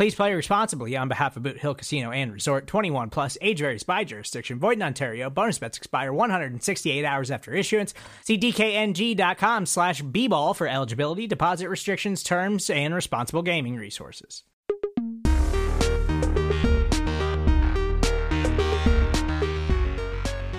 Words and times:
Please 0.00 0.14
play 0.14 0.32
responsibly 0.32 0.96
on 0.96 1.08
behalf 1.08 1.36
of 1.36 1.42
Boot 1.42 1.58
Hill 1.58 1.74
Casino 1.74 2.10
and 2.10 2.32
Resort 2.32 2.66
21 2.66 3.10
plus 3.10 3.36
age 3.42 3.58
varies 3.58 3.82
by 3.82 4.02
jurisdiction. 4.02 4.58
Void 4.58 4.78
in 4.78 4.82
Ontario. 4.82 5.28
Bonus 5.28 5.58
bets 5.58 5.76
expire 5.76 6.10
168 6.10 7.04
hours 7.04 7.30
after 7.30 7.52
issuance. 7.52 7.92
See 8.24 8.38
DKNG.com 8.38 9.66
slash 9.66 10.00
B 10.00 10.26
ball 10.26 10.54
for 10.54 10.66
eligibility, 10.66 11.26
deposit 11.26 11.68
restrictions, 11.68 12.22
terms, 12.22 12.70
and 12.70 12.94
responsible 12.94 13.42
gaming 13.42 13.76
resources. 13.76 14.44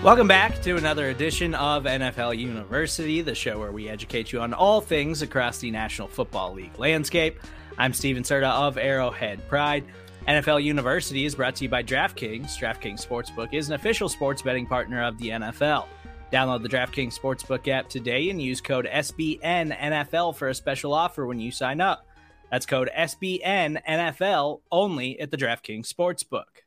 Welcome 0.04 0.28
back 0.28 0.62
to 0.62 0.76
another 0.76 1.10
edition 1.10 1.56
of 1.56 1.86
NFL 1.86 2.38
University, 2.38 3.24
the 3.24 3.34
show 3.34 3.58
where 3.58 3.72
we 3.72 3.90
educate 3.90 4.32
you 4.32 4.40
on 4.42 4.54
all 4.54 4.82
things 4.82 5.24
across 5.24 5.58
the 5.58 5.72
National 5.72 6.08
Football 6.08 6.54
League 6.54 6.78
landscape. 6.78 7.40
I'm 7.78 7.94
Stephen 7.94 8.24
Serda 8.24 8.52
of 8.52 8.78
Arrowhead 8.78 9.48
Pride. 9.48 9.86
NFL 10.28 10.64
University 10.64 11.26
is 11.26 11.36
brought 11.36 11.56
to 11.56 11.64
you 11.64 11.70
by 11.70 11.82
DraftKings. 11.82 12.58
DraftKings 12.58 13.06
Sportsbook 13.06 13.54
is 13.54 13.70
an 13.70 13.76
official 13.76 14.10
sports 14.10 14.42
betting 14.42 14.68
partner 14.68 15.04
of 15.04 15.18
the 15.18 15.30
NFL. 15.30 15.88
Download 16.32 16.62
the 16.62 16.70
DraftKings 16.70 17.18
Sportsbook 17.18 17.68
app 17.68 17.90
today 17.90 18.30
and 18.30 18.42
use 18.42 18.62
code 18.62 18.88
SBNNFL 18.92 20.36
for 20.36 20.50
a 20.50 20.56
special 20.56 20.94
offer 20.94 21.26
when 21.26 21.40
you 21.40 21.52
sign 21.52 21.82
up. 21.82 22.06
That's 22.52 22.66
code 22.66 22.90
SBNNFL 22.96 24.62
only 24.72 25.20
at 25.20 25.32
the 25.32 25.38
DraftKings 25.38 25.92
Sportsbook. 25.92 26.64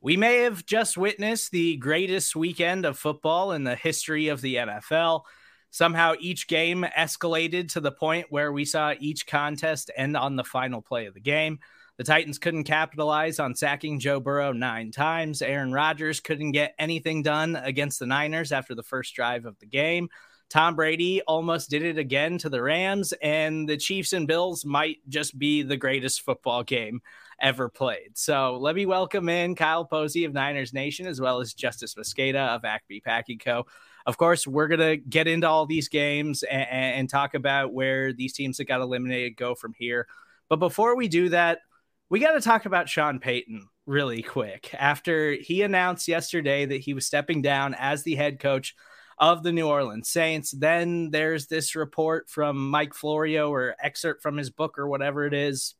We 0.00 0.16
may 0.16 0.38
have 0.42 0.66
just 0.66 0.98
witnessed 0.98 1.52
the 1.52 1.76
greatest 1.76 2.36
weekend 2.36 2.84
of 2.84 2.98
football 2.98 3.52
in 3.52 3.64
the 3.64 3.76
history 3.76 4.28
of 4.28 4.40
the 4.40 4.56
NFL. 4.56 5.22
Somehow 5.70 6.14
each 6.18 6.48
game 6.48 6.84
escalated 6.96 7.72
to 7.72 7.80
the 7.80 7.92
point 7.92 8.26
where 8.30 8.52
we 8.52 8.64
saw 8.64 8.94
each 8.98 9.26
contest 9.26 9.90
end 9.96 10.16
on 10.16 10.36
the 10.36 10.44
final 10.44 10.80
play 10.80 11.06
of 11.06 11.14
the 11.14 11.20
game. 11.20 11.58
The 11.98 12.04
Titans 12.04 12.38
couldn't 12.38 12.64
capitalize 12.64 13.40
on 13.40 13.54
sacking 13.54 13.98
Joe 13.98 14.20
Burrow 14.20 14.52
nine 14.52 14.92
times. 14.92 15.42
Aaron 15.42 15.72
Rodgers 15.72 16.20
couldn't 16.20 16.52
get 16.52 16.74
anything 16.78 17.22
done 17.22 17.56
against 17.56 17.98
the 17.98 18.06
Niners 18.06 18.52
after 18.52 18.74
the 18.74 18.84
first 18.84 19.14
drive 19.14 19.46
of 19.46 19.58
the 19.58 19.66
game. 19.66 20.08
Tom 20.48 20.76
Brady 20.76 21.20
almost 21.22 21.68
did 21.68 21.82
it 21.82 21.98
again 21.98 22.38
to 22.38 22.48
the 22.48 22.62
Rams, 22.62 23.12
and 23.20 23.68
the 23.68 23.76
Chiefs 23.76 24.14
and 24.14 24.26
Bills 24.26 24.64
might 24.64 24.96
just 25.08 25.38
be 25.38 25.62
the 25.62 25.76
greatest 25.76 26.22
football 26.22 26.62
game 26.62 27.02
ever 27.40 27.68
played. 27.68 28.10
So 28.14 28.58
let 28.60 28.74
me 28.74 28.86
welcome 28.86 29.28
in 29.28 29.54
Kyle 29.54 29.84
Posey 29.84 30.24
of 30.24 30.32
Niners 30.32 30.72
Nation, 30.72 31.06
as 31.06 31.20
well 31.20 31.40
as 31.40 31.54
Justis 31.54 31.96
Mosqueda 31.96 32.54
of 32.54 32.64
Acme 32.64 33.00
Packing 33.00 33.38
Co. 33.38 33.66
Of 34.06 34.16
course, 34.16 34.46
we're 34.46 34.68
going 34.68 34.80
to 34.80 34.96
get 34.96 35.28
into 35.28 35.48
all 35.48 35.66
these 35.66 35.88
games 35.88 36.42
and, 36.42 36.68
and 36.70 37.10
talk 37.10 37.34
about 37.34 37.72
where 37.72 38.12
these 38.12 38.32
teams 38.32 38.56
that 38.56 38.64
got 38.64 38.80
eliminated 38.80 39.36
go 39.36 39.54
from 39.54 39.74
here. 39.78 40.06
But 40.48 40.56
before 40.56 40.96
we 40.96 41.08
do 41.08 41.28
that, 41.28 41.60
we 42.08 42.20
got 42.20 42.32
to 42.32 42.40
talk 42.40 42.64
about 42.64 42.88
Sean 42.88 43.18
Payton 43.18 43.68
really 43.86 44.22
quick. 44.22 44.74
After 44.74 45.32
he 45.32 45.62
announced 45.62 46.08
yesterday 46.08 46.66
that 46.66 46.80
he 46.80 46.94
was 46.94 47.06
stepping 47.06 47.42
down 47.42 47.74
as 47.74 48.02
the 48.02 48.14
head 48.14 48.40
coach 48.40 48.74
of 49.18 49.42
the 49.42 49.52
New 49.52 49.66
Orleans 49.66 50.08
Saints, 50.08 50.52
then 50.52 51.10
there's 51.10 51.46
this 51.46 51.74
report 51.74 52.30
from 52.30 52.70
Mike 52.70 52.94
Florio 52.94 53.52
or 53.52 53.74
excerpt 53.82 54.22
from 54.22 54.36
his 54.36 54.50
book 54.50 54.78
or 54.78 54.88
whatever 54.88 55.26
it 55.26 55.34
is 55.34 55.74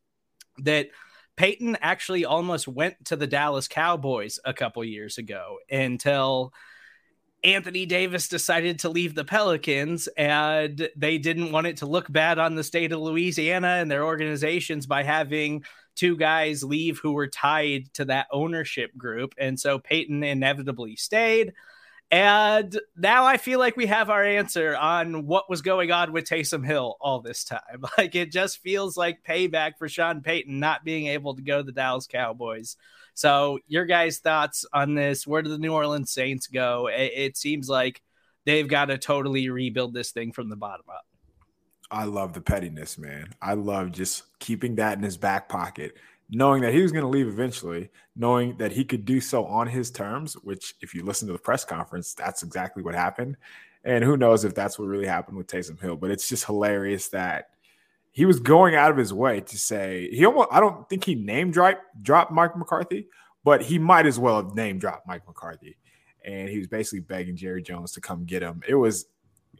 that 0.58 0.88
Payton 1.38 1.78
actually 1.80 2.24
almost 2.24 2.66
went 2.66 3.04
to 3.04 3.14
the 3.14 3.28
Dallas 3.28 3.68
Cowboys 3.68 4.40
a 4.44 4.52
couple 4.52 4.84
years 4.84 5.18
ago 5.18 5.58
until 5.70 6.52
Anthony 7.44 7.86
Davis 7.86 8.26
decided 8.26 8.80
to 8.80 8.88
leave 8.88 9.14
the 9.14 9.24
Pelicans 9.24 10.08
and 10.16 10.88
they 10.96 11.16
didn't 11.16 11.52
want 11.52 11.68
it 11.68 11.76
to 11.76 11.86
look 11.86 12.10
bad 12.10 12.40
on 12.40 12.56
the 12.56 12.64
state 12.64 12.90
of 12.90 12.98
Louisiana 12.98 13.76
and 13.76 13.88
their 13.88 14.04
organizations 14.04 14.84
by 14.86 15.04
having 15.04 15.62
two 15.94 16.16
guys 16.16 16.64
leave 16.64 16.98
who 16.98 17.12
were 17.12 17.28
tied 17.28 17.94
to 17.94 18.06
that 18.06 18.26
ownership 18.32 18.90
group. 18.96 19.32
And 19.38 19.60
so 19.60 19.78
Payton 19.78 20.24
inevitably 20.24 20.96
stayed. 20.96 21.52
And 22.10 22.78
now 22.96 23.26
I 23.26 23.36
feel 23.36 23.58
like 23.58 23.76
we 23.76 23.86
have 23.86 24.08
our 24.08 24.24
answer 24.24 24.74
on 24.74 25.26
what 25.26 25.50
was 25.50 25.60
going 25.60 25.90
on 25.90 26.12
with 26.12 26.24
Taysom 26.24 26.64
Hill 26.64 26.96
all 27.00 27.20
this 27.20 27.44
time. 27.44 27.84
Like 27.98 28.14
it 28.14 28.32
just 28.32 28.58
feels 28.58 28.96
like 28.96 29.24
payback 29.24 29.72
for 29.78 29.88
Sean 29.88 30.22
Payton 30.22 30.60
not 30.60 30.84
being 30.84 31.08
able 31.08 31.34
to 31.34 31.42
go 31.42 31.58
to 31.58 31.62
the 31.62 31.72
Dallas 31.72 32.06
Cowboys. 32.06 32.76
So, 33.14 33.58
your 33.66 33.84
guys' 33.84 34.18
thoughts 34.18 34.64
on 34.72 34.94
this? 34.94 35.26
Where 35.26 35.42
do 35.42 35.50
the 35.50 35.58
New 35.58 35.72
Orleans 35.72 36.12
Saints 36.12 36.46
go? 36.46 36.86
It, 36.86 37.12
it 37.16 37.36
seems 37.36 37.68
like 37.68 38.00
they've 38.46 38.68
got 38.68 38.86
to 38.86 38.98
totally 38.98 39.50
rebuild 39.50 39.92
this 39.92 40.12
thing 40.12 40.30
from 40.32 40.48
the 40.48 40.56
bottom 40.56 40.86
up. 40.88 41.04
I 41.90 42.04
love 42.04 42.34
the 42.34 42.40
pettiness, 42.40 42.96
man. 42.96 43.34
I 43.42 43.54
love 43.54 43.90
just 43.90 44.22
keeping 44.38 44.76
that 44.76 44.96
in 44.96 45.02
his 45.02 45.16
back 45.16 45.48
pocket 45.48 45.96
knowing 46.30 46.62
that 46.62 46.74
he 46.74 46.82
was 46.82 46.92
going 46.92 47.02
to 47.02 47.08
leave 47.08 47.26
eventually, 47.26 47.90
knowing 48.14 48.56
that 48.58 48.72
he 48.72 48.84
could 48.84 49.04
do 49.04 49.20
so 49.20 49.46
on 49.46 49.66
his 49.66 49.90
terms, 49.90 50.34
which, 50.34 50.74
if 50.80 50.94
you 50.94 51.04
listen 51.04 51.26
to 51.26 51.32
the 51.32 51.38
press 51.38 51.64
conference, 51.64 52.14
that's 52.14 52.42
exactly 52.42 52.82
what 52.82 52.94
happened. 52.94 53.36
And 53.84 54.04
who 54.04 54.16
knows 54.16 54.44
if 54.44 54.54
that's 54.54 54.78
what 54.78 54.86
really 54.86 55.06
happened 55.06 55.38
with 55.38 55.46
Taysom 55.46 55.80
Hill, 55.80 55.96
but 55.96 56.10
it's 56.10 56.28
just 56.28 56.44
hilarious 56.44 57.08
that 57.08 57.50
he 58.10 58.26
was 58.26 58.40
going 58.40 58.74
out 58.74 58.90
of 58.90 58.96
his 58.96 59.14
way 59.14 59.40
to 59.40 59.58
say 59.58 60.08
he 60.10 60.26
almost, 60.26 60.48
I 60.50 60.60
don't 60.60 60.88
think 60.88 61.04
he 61.04 61.14
name 61.14 61.50
drop, 61.50 61.78
dropped 62.02 62.32
Mike 62.32 62.56
McCarthy, 62.56 63.06
but 63.44 63.62
he 63.62 63.78
might 63.78 64.06
as 64.06 64.18
well 64.18 64.42
have 64.42 64.54
name 64.54 64.78
dropped 64.78 65.06
Mike 65.06 65.26
McCarthy. 65.26 65.76
And 66.24 66.48
he 66.48 66.58
was 66.58 66.66
basically 66.66 67.00
begging 67.00 67.36
Jerry 67.36 67.62
Jones 67.62 67.92
to 67.92 68.00
come 68.00 68.24
get 68.24 68.42
him. 68.42 68.60
It 68.66 68.74
was, 68.74 69.06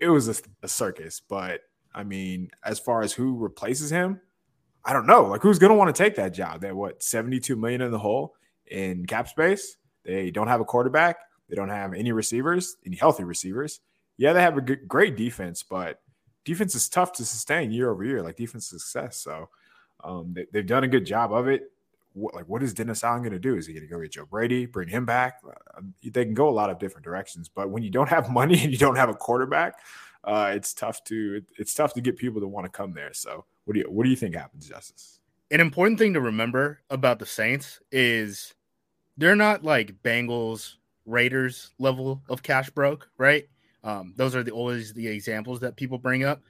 it 0.00 0.08
was 0.08 0.28
a, 0.28 0.34
a 0.62 0.68
circus, 0.68 1.22
but 1.26 1.60
I 1.94 2.02
mean, 2.04 2.50
as 2.64 2.78
far 2.78 3.02
as 3.02 3.12
who 3.12 3.36
replaces 3.36 3.90
him, 3.90 4.20
I 4.88 4.94
don't 4.94 5.06
know. 5.06 5.24
Like, 5.24 5.42
who's 5.42 5.58
going 5.58 5.70
to 5.70 5.76
want 5.76 5.94
to 5.94 6.02
take 6.02 6.16
that 6.16 6.32
job? 6.32 6.62
They're 6.62 6.74
what, 6.74 7.02
72 7.02 7.54
million 7.56 7.82
in 7.82 7.90
the 7.90 7.98
hole 7.98 8.34
in 8.66 9.04
cap 9.04 9.28
space? 9.28 9.76
They 10.02 10.30
don't 10.30 10.48
have 10.48 10.62
a 10.62 10.64
quarterback. 10.64 11.18
They 11.50 11.56
don't 11.56 11.68
have 11.68 11.92
any 11.92 12.10
receivers, 12.10 12.78
any 12.86 12.96
healthy 12.96 13.24
receivers. 13.24 13.80
Yeah, 14.16 14.32
they 14.32 14.40
have 14.40 14.56
a 14.56 14.62
good, 14.62 14.88
great 14.88 15.14
defense, 15.14 15.62
but 15.62 16.00
defense 16.46 16.74
is 16.74 16.88
tough 16.88 17.12
to 17.12 17.26
sustain 17.26 17.70
year 17.70 17.90
over 17.90 18.02
year, 18.02 18.22
like 18.22 18.36
defense 18.36 18.70
success. 18.70 19.18
So 19.18 19.50
um, 20.02 20.34
they, 20.34 20.46
have 20.58 20.66
done 20.66 20.84
a 20.84 20.88
good 20.88 21.04
job 21.04 21.34
of 21.34 21.48
it. 21.48 21.70
What, 22.14 22.34
like, 22.34 22.48
what 22.48 22.62
is 22.62 22.72
Dennis 22.72 23.04
Allen 23.04 23.20
going 23.20 23.32
to 23.32 23.38
do? 23.38 23.56
Is 23.56 23.66
he 23.66 23.74
going 23.74 23.86
to 23.86 23.92
go 23.92 24.00
get 24.00 24.12
Joe 24.12 24.24
Brady, 24.24 24.64
bring 24.64 24.88
him 24.88 25.04
back? 25.04 25.42
Uh, 25.46 25.82
they 26.02 26.24
can 26.24 26.32
go 26.32 26.48
a 26.48 26.50
lot 26.50 26.70
of 26.70 26.78
different 26.78 27.04
directions, 27.04 27.50
but 27.50 27.68
when 27.68 27.82
you 27.82 27.90
don't 27.90 28.08
have 28.08 28.30
money 28.32 28.58
and 28.62 28.72
you 28.72 28.78
don't 28.78 28.96
have 28.96 29.10
a 29.10 29.14
quarterback, 29.14 29.74
uh, 30.24 30.50
it's 30.54 30.72
tough 30.72 31.04
to 31.04 31.42
it's 31.58 31.74
tough 31.74 31.92
to 31.92 32.00
get 32.00 32.16
people 32.16 32.40
to 32.40 32.48
want 32.48 32.64
to 32.64 32.70
come 32.70 32.92
there. 32.92 33.12
So 33.12 33.44
what 33.68 33.74
do 33.74 33.80
you 33.80 33.86
what 33.90 34.04
do 34.04 34.10
you 34.10 34.16
think 34.16 34.34
happens, 34.34 34.66
Justis? 34.66 35.18
An 35.50 35.60
important 35.60 35.98
thing 35.98 36.14
to 36.14 36.22
remember 36.22 36.80
about 36.88 37.18
the 37.18 37.26
Saints 37.26 37.80
is 37.92 38.54
they're 39.18 39.36
not 39.36 39.62
like 39.62 40.02
Bengals, 40.02 40.76
Raiders 41.04 41.72
level 41.78 42.22
of 42.30 42.42
cash 42.42 42.70
broke, 42.70 43.10
right? 43.18 43.46
Um, 43.84 44.14
those 44.16 44.34
are 44.34 44.42
the 44.42 44.52
always 44.52 44.94
the 44.94 45.06
examples 45.06 45.60
that 45.60 45.76
people 45.76 45.98
bring 45.98 46.24
up. 46.24 46.40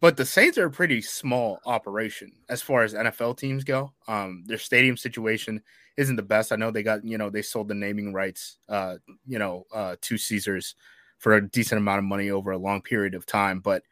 But 0.00 0.16
the 0.16 0.24
Saints 0.24 0.56
are 0.56 0.66
a 0.66 0.70
pretty 0.70 1.02
small 1.02 1.60
operation 1.66 2.32
as 2.48 2.62
far 2.62 2.84
as 2.84 2.94
NFL 2.94 3.36
teams 3.36 3.62
go. 3.62 3.92
Um, 4.08 4.44
their 4.46 4.56
stadium 4.56 4.96
situation 4.96 5.62
isn't 5.98 6.16
the 6.16 6.22
best. 6.22 6.52
I 6.52 6.56
know 6.56 6.70
they 6.70 6.82
got, 6.82 7.04
you 7.04 7.18
know, 7.18 7.28
they 7.28 7.42
sold 7.42 7.68
the 7.68 7.74
naming 7.74 8.14
rights, 8.14 8.56
uh, 8.70 8.96
you 9.26 9.38
know, 9.38 9.66
uh, 9.74 9.96
to 10.00 10.16
Caesars 10.16 10.74
for 11.18 11.34
a 11.34 11.46
decent 11.46 11.78
amount 11.78 11.98
of 11.98 12.04
money 12.04 12.30
over 12.30 12.52
a 12.52 12.58
long 12.58 12.80
period 12.80 13.14
of 13.14 13.26
time. 13.26 13.60
But 13.60 13.82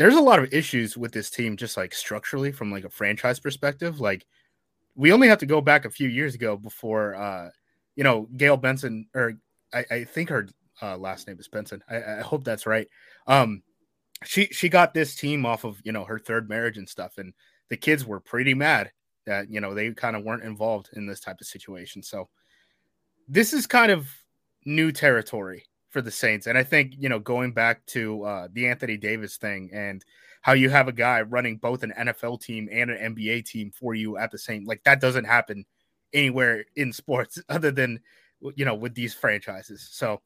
there's 0.00 0.16
a 0.16 0.20
lot 0.20 0.38
of 0.38 0.50
issues 0.54 0.96
with 0.96 1.12
this 1.12 1.28
team, 1.28 1.58
just 1.58 1.76
like 1.76 1.92
structurally 1.92 2.52
from 2.52 2.72
like 2.72 2.84
a 2.84 2.88
franchise 2.88 3.38
perspective. 3.38 4.00
Like 4.00 4.24
we 4.94 5.12
only 5.12 5.28
have 5.28 5.40
to 5.40 5.46
go 5.46 5.60
back 5.60 5.84
a 5.84 5.90
few 5.90 6.08
years 6.08 6.34
ago 6.34 6.56
before, 6.56 7.14
uh, 7.14 7.50
you 7.96 8.02
know, 8.02 8.26
Gayle 8.34 8.56
Benson 8.56 9.08
or 9.14 9.34
I, 9.74 9.84
I 9.90 10.04
think 10.04 10.30
her 10.30 10.48
uh, 10.80 10.96
last 10.96 11.28
name 11.28 11.38
is 11.38 11.48
Benson. 11.48 11.84
I, 11.86 12.02
I 12.02 12.20
hope 12.22 12.44
that's 12.44 12.64
right. 12.64 12.88
Um, 13.26 13.62
she 14.24 14.46
she 14.46 14.70
got 14.70 14.94
this 14.94 15.14
team 15.14 15.44
off 15.44 15.64
of 15.64 15.78
you 15.84 15.92
know 15.92 16.04
her 16.04 16.18
third 16.18 16.48
marriage 16.48 16.78
and 16.78 16.88
stuff, 16.88 17.18
and 17.18 17.34
the 17.68 17.76
kids 17.76 18.06
were 18.06 18.20
pretty 18.20 18.54
mad 18.54 18.90
that 19.26 19.50
you 19.50 19.60
know 19.60 19.74
they 19.74 19.90
kind 19.90 20.16
of 20.16 20.24
weren't 20.24 20.44
involved 20.44 20.88
in 20.94 21.04
this 21.04 21.20
type 21.20 21.42
of 21.42 21.46
situation. 21.46 22.02
So 22.02 22.30
this 23.28 23.52
is 23.52 23.66
kind 23.66 23.92
of 23.92 24.08
new 24.64 24.92
territory 24.92 25.66
for 25.90 26.00
the 26.00 26.10
Saints, 26.10 26.46
and 26.46 26.56
I 26.56 26.62
think 26.62 26.94
you 26.98 27.08
know 27.08 27.18
going 27.18 27.52
back 27.52 27.84
to 27.86 28.24
uh, 28.24 28.48
the 28.52 28.66
Anthony 28.68 28.96
Davis 28.96 29.36
thing 29.36 29.70
and 29.72 30.04
how 30.40 30.52
you 30.52 30.70
have 30.70 30.88
a 30.88 30.92
guy 30.92 31.20
running 31.22 31.56
both 31.56 31.82
an 31.82 31.92
NFL 31.98 32.40
team 32.40 32.68
and 32.72 32.90
an 32.90 33.14
NBA 33.14 33.44
team 33.44 33.70
for 33.70 33.94
you 33.94 34.16
at 34.16 34.30
the 34.30 34.38
same 34.38 34.64
like 34.64 34.82
that 34.84 35.00
doesn't 35.00 35.24
happen 35.24 35.64
anywhere 36.12 36.64
in 36.76 36.92
sports 36.92 37.42
other 37.48 37.70
than 37.70 38.00
you 38.54 38.64
know 38.64 38.74
with 38.74 38.94
these 38.94 39.14
franchises. 39.14 39.88
So 39.90 40.20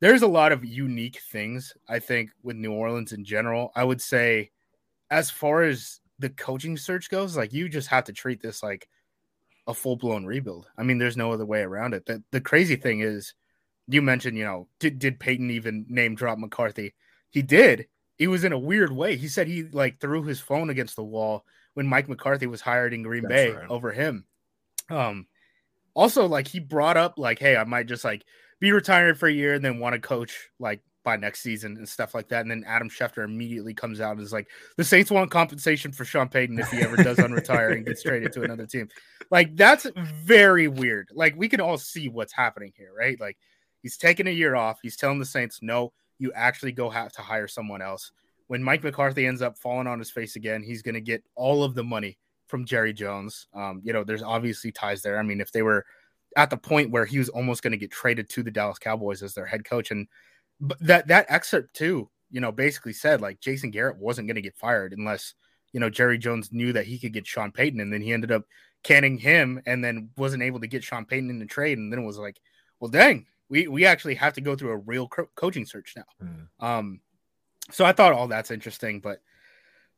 there's 0.00 0.22
a 0.22 0.28
lot 0.28 0.52
of 0.52 0.64
unique 0.64 1.20
things 1.30 1.74
I 1.88 1.98
think 1.98 2.30
with 2.42 2.56
New 2.56 2.72
Orleans 2.72 3.12
in 3.12 3.24
general. 3.24 3.72
I 3.76 3.84
would 3.84 4.00
say 4.00 4.50
as 5.10 5.30
far 5.30 5.62
as 5.62 6.00
the 6.18 6.30
coaching 6.30 6.76
search 6.76 7.10
goes, 7.10 7.36
like 7.36 7.52
you 7.52 7.68
just 7.68 7.88
have 7.88 8.04
to 8.04 8.12
treat 8.12 8.40
this 8.40 8.62
like 8.62 8.88
a 9.66 9.74
full 9.74 9.96
blown 9.96 10.24
rebuild. 10.24 10.68
I 10.78 10.82
mean, 10.82 10.98
there's 10.98 11.16
no 11.16 11.32
other 11.32 11.46
way 11.46 11.60
around 11.60 11.94
it. 11.94 12.06
The 12.06 12.22
the 12.30 12.40
crazy 12.40 12.76
thing 12.76 13.00
is, 13.00 13.34
you 13.88 14.02
mentioned, 14.02 14.36
you 14.36 14.44
know, 14.44 14.68
did 14.78 14.98
did 14.98 15.20
Payton 15.20 15.50
even 15.50 15.86
name 15.88 16.14
drop 16.14 16.38
McCarthy? 16.38 16.94
He 17.30 17.42
did. 17.42 17.86
He 18.16 18.26
was 18.26 18.44
in 18.44 18.52
a 18.52 18.58
weird 18.58 18.92
way. 18.92 19.16
He 19.16 19.28
said 19.28 19.46
he 19.46 19.64
like 19.64 19.98
threw 19.98 20.22
his 20.22 20.40
phone 20.40 20.70
against 20.70 20.96
the 20.96 21.04
wall 21.04 21.44
when 21.74 21.86
Mike 21.86 22.08
McCarthy 22.08 22.46
was 22.46 22.60
hired 22.60 22.92
in 22.92 23.02
Green 23.02 23.22
That's 23.22 23.34
Bay 23.34 23.50
right. 23.52 23.70
over 23.70 23.92
him. 23.92 24.26
Um, 24.90 25.26
also 25.94 26.26
like 26.26 26.48
he 26.48 26.58
brought 26.58 26.96
up 26.96 27.14
like, 27.18 27.38
hey, 27.38 27.56
I 27.56 27.64
might 27.64 27.86
just 27.86 28.04
like 28.04 28.24
be 28.60 28.72
retired 28.72 29.18
for 29.18 29.28
a 29.28 29.32
year 29.32 29.54
and 29.54 29.64
then 29.64 29.78
want 29.78 29.94
to 29.94 30.00
coach 30.00 30.48
like 30.58 30.80
by 31.02 31.16
next 31.16 31.40
season 31.40 31.78
and 31.78 31.88
stuff 31.88 32.14
like 32.14 32.28
that. 32.28 32.42
And 32.42 32.50
then 32.50 32.62
Adam 32.66 32.90
Schefter 32.90 33.24
immediately 33.24 33.72
comes 33.72 34.02
out 34.02 34.12
and 34.12 34.20
is 34.20 34.34
like, 34.34 34.48
the 34.76 34.84
Saints 34.84 35.10
want 35.10 35.30
compensation 35.30 35.92
for 35.92 36.04
Sean 36.04 36.28
Payton 36.28 36.58
if 36.58 36.70
he 36.70 36.82
ever 36.82 36.96
does 36.96 37.16
unretire 37.16 37.72
and 37.72 37.86
gets 37.86 38.02
traded 38.02 38.32
to 38.34 38.42
another 38.42 38.66
team. 38.66 38.88
Like, 39.30 39.56
that's 39.56 39.86
very 40.22 40.68
weird. 40.68 41.08
Like, 41.14 41.34
we 41.36 41.48
can 41.48 41.60
all 41.60 41.78
see 41.78 42.08
what's 42.08 42.34
happening 42.34 42.74
here, 42.76 42.92
right? 42.94 43.18
Like, 43.18 43.38
he's 43.82 43.96
taking 43.96 44.26
a 44.26 44.30
year 44.30 44.56
off. 44.56 44.78
He's 44.82 44.96
telling 44.96 45.18
the 45.18 45.24
Saints, 45.24 45.60
no, 45.62 45.92
you 46.18 46.32
actually 46.34 46.72
go 46.72 46.90
have 46.90 47.12
to 47.12 47.22
hire 47.22 47.48
someone 47.48 47.82
else. 47.82 48.12
When 48.46 48.62
Mike 48.62 48.82
McCarthy 48.82 49.26
ends 49.26 49.42
up 49.42 49.58
falling 49.58 49.86
on 49.86 49.98
his 49.98 50.10
face 50.10 50.36
again, 50.36 50.62
he's 50.62 50.82
going 50.82 50.94
to 50.94 51.00
get 51.00 51.22
all 51.34 51.62
of 51.62 51.74
the 51.74 51.84
money 51.84 52.18
from 52.46 52.64
Jerry 52.64 52.92
Jones. 52.92 53.46
Um, 53.54 53.80
you 53.84 53.92
know, 53.92 54.04
there's 54.04 54.22
obviously 54.22 54.72
ties 54.72 55.02
there. 55.02 55.18
I 55.18 55.22
mean, 55.22 55.40
if 55.40 55.52
they 55.52 55.62
were 55.62 55.86
at 56.36 56.50
the 56.50 56.56
point 56.56 56.90
where 56.90 57.04
he 57.04 57.18
was 57.18 57.28
almost 57.28 57.62
going 57.62 57.70
to 57.72 57.76
get 57.76 57.90
traded 57.90 58.28
to 58.30 58.42
the 58.42 58.50
Dallas 58.50 58.78
Cowboys 58.78 59.22
as 59.22 59.34
their 59.34 59.46
head 59.46 59.64
coach, 59.64 59.90
and 59.90 60.08
that 60.80 61.06
that 61.08 61.26
excerpt 61.28 61.74
too, 61.74 62.10
you 62.30 62.40
know, 62.40 62.52
basically 62.52 62.92
said 62.92 63.20
like 63.20 63.40
Jason 63.40 63.70
Garrett 63.70 63.96
wasn't 63.96 64.28
going 64.28 64.34
to 64.34 64.42
get 64.42 64.56
fired 64.56 64.92
unless 64.92 65.34
you 65.72 65.80
know 65.80 65.88
Jerry 65.88 66.18
Jones 66.18 66.52
knew 66.52 66.72
that 66.72 66.86
he 66.86 66.98
could 66.98 67.12
get 67.12 67.26
Sean 67.26 67.52
Payton, 67.52 67.80
and 67.80 67.92
then 67.92 68.02
he 68.02 68.12
ended 68.12 68.32
up 68.32 68.44
canning 68.82 69.16
him, 69.16 69.62
and 69.64 69.82
then 69.82 70.10
wasn't 70.16 70.42
able 70.42 70.60
to 70.60 70.66
get 70.66 70.82
Sean 70.82 71.04
Payton 71.04 71.30
in 71.30 71.38
the 71.38 71.46
trade, 71.46 71.78
and 71.78 71.92
then 71.92 72.00
it 72.00 72.06
was 72.06 72.18
like, 72.18 72.40
well, 72.80 72.90
dang, 72.90 73.26
we 73.50 73.68
we 73.68 73.84
actually 73.84 74.14
have 74.14 74.32
to 74.34 74.40
go 74.40 74.56
through 74.56 74.70
a 74.70 74.76
real 74.78 75.08
co- 75.08 75.28
coaching 75.34 75.66
search 75.66 75.94
now. 75.96 76.04
Mm. 76.22 76.66
Um, 76.66 77.00
so 77.70 77.84
I 77.84 77.92
thought 77.92 78.12
all 78.12 78.28
that's 78.28 78.50
interesting, 78.50 79.00
but 79.00 79.20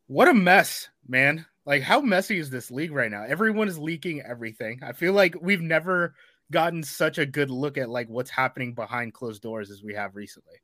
what 0.06 0.28
a 0.28 0.34
mess, 0.34 0.88
man. 1.06 1.46
Like, 1.64 1.82
how 1.82 2.00
messy 2.00 2.38
is 2.38 2.50
this 2.50 2.70
league 2.72 2.92
right 2.92 3.10
now? 3.10 3.24
Everyone 3.24 3.68
is 3.68 3.78
leaking 3.78 4.22
everything. 4.22 4.80
I 4.82 4.92
feel 4.92 5.12
like 5.12 5.36
we've 5.40 5.60
never 5.60 6.14
gotten 6.50 6.82
such 6.82 7.18
a 7.18 7.26
good 7.26 7.50
look 7.50 7.78
at 7.78 7.88
like 7.88 8.08
what's 8.08 8.30
happening 8.30 8.74
behind 8.74 9.14
closed 9.14 9.42
doors 9.42 9.70
as 9.70 9.82
we 9.82 9.94
have 9.94 10.16
recently. 10.16 10.56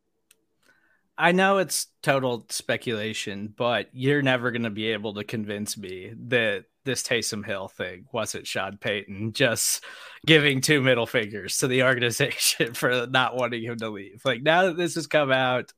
I 1.17 1.32
know 1.32 1.58
it's 1.58 1.88
total 2.02 2.46
speculation, 2.49 3.52
but 3.56 3.88
you're 3.93 4.23
never 4.23 4.50
going 4.50 4.62
to 4.62 4.70
be 4.70 4.93
able 4.93 5.14
to 5.14 5.25
convince 5.25 5.76
me 5.76 6.12
that 6.29 6.67
this 6.88 7.02
Taysom 7.02 7.44
Hill 7.44 7.69
thing 7.69 8.06
wasn't 8.12 8.46
Sean 8.46 8.79
Payton 8.79 9.35
just 9.35 9.85
giving 10.26 10.62
two 10.62 10.81
middle 10.81 11.06
fingers 11.06 11.58
to 11.58 11.69
the 11.69 11.82
organization 11.82 12.73
for 12.75 13.06
not 13.06 13.37
wanting 13.37 13.62
him 13.62 13.76
to 13.79 13.90
leave. 13.90 14.23
Like 14.25 14.43
now 14.43 14.64
that 14.64 14.76
this 14.76 14.94
has 14.94 15.06
come 15.06 15.31
out, 15.31 15.73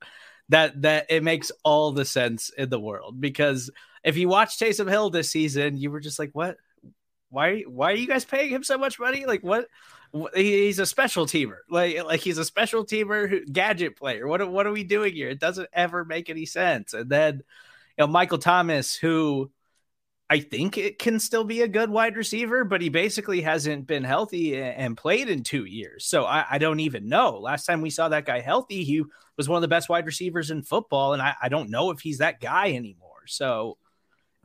that 0.50 0.80
that 0.82 1.06
it 1.10 1.24
makes 1.24 1.50
all 1.64 1.92
the 1.92 2.04
sense 2.04 2.50
in 2.50 2.70
the 2.70 2.80
world 2.80 3.20
because 3.20 3.70
if 4.04 4.16
you 4.16 4.28
watch 4.28 4.56
Taysom 4.56 4.88
Hill 4.88 5.10
this 5.10 5.30
season, 5.30 5.76
you 5.76 5.90
were 5.90 6.00
just 6.00 6.18
like, 6.18 6.30
what? 6.32 6.56
Why? 7.28 7.62
Why 7.62 7.92
are 7.92 7.96
you 7.96 8.06
guys 8.06 8.24
paying 8.24 8.50
him 8.50 8.62
so 8.62 8.78
much 8.78 8.98
money? 8.98 9.26
Like, 9.26 9.42
what? 9.42 9.66
He's 10.34 10.78
a 10.78 10.86
special 10.86 11.26
teamer. 11.26 11.58
Like, 11.68 12.02
like 12.04 12.20
he's 12.20 12.38
a 12.38 12.44
special 12.44 12.84
teamer, 12.84 13.28
who, 13.28 13.44
gadget 13.44 13.96
player. 13.96 14.26
What? 14.26 14.48
What 14.50 14.66
are 14.66 14.72
we 14.72 14.84
doing 14.84 15.14
here? 15.14 15.28
It 15.28 15.40
doesn't 15.40 15.68
ever 15.72 16.04
make 16.04 16.30
any 16.30 16.46
sense. 16.46 16.94
And 16.94 17.10
then, 17.10 17.34
you 17.34 17.42
know, 17.98 18.06
Michael 18.06 18.38
Thomas, 18.38 18.96
who 18.96 19.50
I 20.31 20.38
think 20.38 20.79
it 20.79 21.00
can 21.00 21.19
still 21.19 21.43
be 21.43 21.62
a 21.62 21.69
good 21.69 21.91
wide 21.91 22.17
receiver, 22.17 22.62
but 22.62 22.81
he 22.81 22.88
basically 22.88 23.41
hasn't 23.41 23.88
been 23.88 24.05
healthy 24.05 24.62
and 24.62 24.97
played 24.97 25.29
in 25.29 25.43
two 25.43 25.65
years. 25.65 26.05
So 26.05 26.25
I, 26.25 26.47
I, 26.49 26.59
don't 26.59 26.79
even 26.79 27.09
know. 27.09 27.38
Last 27.38 27.67
time 27.67 27.81
we 27.81 27.91
saw 27.91 28.09
that 28.09 28.27
guy 28.27 28.38
healthy, 28.38 28.85
he 28.85 29.03
was 29.37 29.49
one 29.49 29.56
of 29.56 29.62
the 29.62 29.69
best 29.69 29.88
wide 29.88 30.06
receivers 30.06 30.53
in 30.53 30.62
football, 30.62 31.15
and 31.15 31.21
I, 31.21 31.35
I 31.43 31.49
don't 31.49 31.69
know 31.69 31.91
if 31.91 31.99
he's 31.99 32.19
that 32.19 32.41
guy 32.41 32.75
anymore. 32.75 33.23
So 33.27 33.77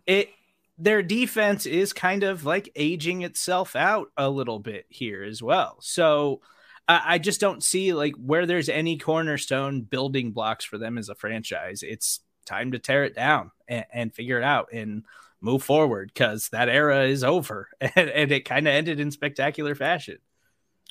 it 0.08 0.30
their 0.78 1.04
defense 1.04 1.68
is 1.68 1.94
kind 1.94 2.24
of 2.24 2.46
like 2.46 2.72
aging 2.76 3.22
itself 3.22 3.76
out 3.76 4.08
a 4.18 4.28
little 4.28 4.60
bit 4.60 4.88
here 4.90 5.24
as 5.24 5.42
well. 5.42 5.78
So 5.82 6.42
I, 6.88 7.02
I 7.06 7.18
just 7.20 7.40
don't 7.40 7.64
see 7.64 7.94
like 7.94 8.16
where 8.16 8.48
there's 8.48 8.70
any 8.70 8.98
cornerstone 8.98 9.82
building 9.82 10.32
blocks 10.32 10.66
for 10.66 10.80
them 10.80 10.98
as 10.98 11.10
a 11.10 11.16
franchise. 11.16 11.84
It's 11.84 12.22
time 12.46 12.72
to 12.72 12.80
tear 12.80 13.04
it 13.04 13.16
down 13.16 13.52
and, 13.68 13.86
and 13.94 14.14
figure 14.14 14.40
it 14.40 14.44
out 14.44 14.70
and 14.74 15.06
move 15.42 15.64
forward 15.64 16.12
because 16.14 16.50
that 16.50 16.70
era 16.70 17.06
is 17.06 17.24
over 17.24 17.70
and, 17.82 18.10
and 18.10 18.32
it 18.32 18.46
kind 18.46 18.68
of 18.68 18.74
ended 18.74 19.00
in 19.00 19.12
spectacular 19.12 19.76
fashion. 19.76 20.18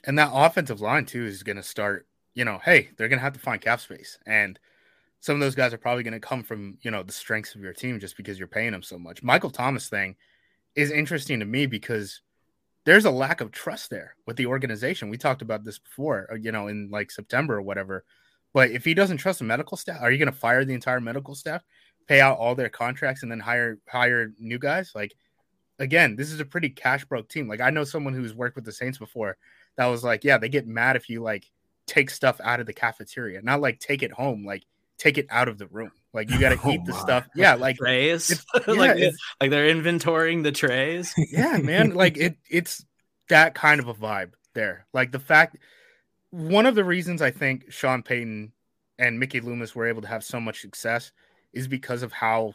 And 0.07 0.19
that 0.19 0.31
offensive 0.33 0.81
line 0.81 1.07
too 1.07 1.25
is 1.25 1.43
going 1.43 1.57
to 1.57 1.63
start. 1.63 2.07
You 2.35 2.45
know, 2.45 2.61
hey, 2.65 2.91
they're 2.97 3.09
going 3.09 3.21
to 3.21 3.25
have 3.25 3.35
to 3.35 3.39
find 3.39 3.61
cap 3.61 3.81
space 3.81 4.19
and 4.27 4.59
some 5.25 5.37
of 5.37 5.41
those 5.41 5.55
guys 5.55 5.73
are 5.73 5.79
probably 5.79 6.03
going 6.03 6.13
to 6.13 6.21
come 6.21 6.43
from 6.43 6.77
you 6.83 6.91
know 6.91 7.03
the 7.03 7.11
strengths 7.11 7.55
of 7.55 7.63
your 7.63 7.73
team 7.73 7.99
just 7.99 8.15
because 8.15 8.39
you're 8.39 8.47
paying 8.47 8.73
them 8.73 8.83
so 8.83 8.99
much. 8.99 9.23
Michael 9.23 9.49
Thomas 9.49 9.89
thing 9.89 10.17
is 10.75 10.91
interesting 10.91 11.41
to 11.41 11.47
me 11.47 11.65
because 11.65 12.21
there's 12.85 13.07
a 13.07 13.11
lack 13.11 13.41
of 13.41 13.51
trust 13.51 13.89
there 13.89 14.17
with 14.27 14.37
the 14.37 14.45
organization. 14.45 15.09
We 15.09 15.17
talked 15.17 15.41
about 15.41 15.65
this 15.65 15.79
before, 15.79 16.29
uh, 16.31 16.35
you 16.35 16.53
know, 16.53 16.69
in 16.69 16.91
like 16.91 17.11
September 17.11 17.57
or 17.57 17.63
whatever. 17.63 18.05
But 18.53 18.71
if 18.71 18.85
he 18.85 18.93
doesn't 18.93 19.17
trust 19.17 19.39
the 19.39 19.47
medical 19.47 19.79
staff, 19.79 20.03
are 20.03 20.11
you 20.13 20.19
going 20.19 20.31
to 20.31 20.39
fire 20.39 20.63
the 20.63 20.75
entire 20.75 21.01
medical 21.01 21.35
staff, 21.35 21.63
pay 22.07 22.21
out 22.21 22.39
all 22.39 22.55
their 22.55 22.69
contracts, 22.69 23.23
and 23.23 23.31
then 23.31 23.41
hire 23.41 23.79
hire 23.89 24.33
new 24.39 24.59
guys? 24.59 24.93
Like, 24.95 25.15
again, 25.79 26.17
this 26.17 26.33
is 26.33 26.41
a 26.41 26.45
pretty 26.45 26.71
cash 26.71 27.05
broke 27.05 27.29
team. 27.29 27.49
Like, 27.49 27.61
I 27.61 27.71
know 27.71 27.85
someone 27.85 28.15
who's 28.15 28.35
worked 28.35 28.57
with 28.57 28.65
the 28.65 28.73
Saints 28.73 28.99
before 28.99 29.37
that 29.77 29.87
was 29.87 30.05
like, 30.05 30.25
yeah, 30.25 30.39
they 30.39 30.49
get 30.49 30.67
mad 30.67 30.97
if 30.97 31.09
you 31.09 31.23
like 31.23 31.51
take 31.87 32.11
stuff 32.11 32.41
out 32.43 32.61
of 32.61 32.67
the 32.67 32.73
cafeteria, 32.73 33.43
not 33.43 33.61
like 33.61 33.79
take 33.79 34.03
it 34.03 34.13
home, 34.13 34.45
like 34.45 34.65
take 34.99 35.19
it 35.19 35.27
out 35.31 35.49
of 35.49 35.59
the 35.59 35.67
room. 35.67 35.93
Like 36.13 36.31
you 36.31 36.39
got 36.39 36.51
to 36.51 36.61
oh 36.65 36.71
eat 36.71 36.85
the 36.85 36.93
stuff. 36.93 37.27
Yeah, 37.35 37.55
like 37.59 37.77
trays. 37.77 38.45
Yeah, 38.67 38.75
like 38.75 39.13
like 39.41 39.51
they're 39.51 39.75
inventorying 39.75 40.43
the 40.43 40.53
trays. 40.53 41.13
yeah, 41.17 41.59
man. 41.59 41.95
Like 41.95 42.17
it 42.17 42.37
it's 42.49 42.85
that 43.29 43.55
kind 43.55 43.81
of 43.81 43.89
a 43.89 43.95
vibe 43.95 44.33
there. 44.55 44.87
Like 44.93 45.13
the 45.13 45.19
fact 45.19 45.57
one 46.31 46.67
of 46.67 46.75
the 46.75 46.85
reasons 46.85 47.23
I 47.23 47.31
think 47.31 47.71
Sean 47.71 48.03
Payton 48.03 48.53
and 48.99 49.19
Mickey 49.19 49.41
Loomis 49.41 49.75
were 49.75 49.87
able 49.87 50.03
to 50.03 50.09
have 50.09 50.25
so 50.25 50.41
much 50.41 50.61
success 50.61 51.13
is 51.55 51.69
because 51.69 52.03
of 52.03 52.13
how 52.13 52.55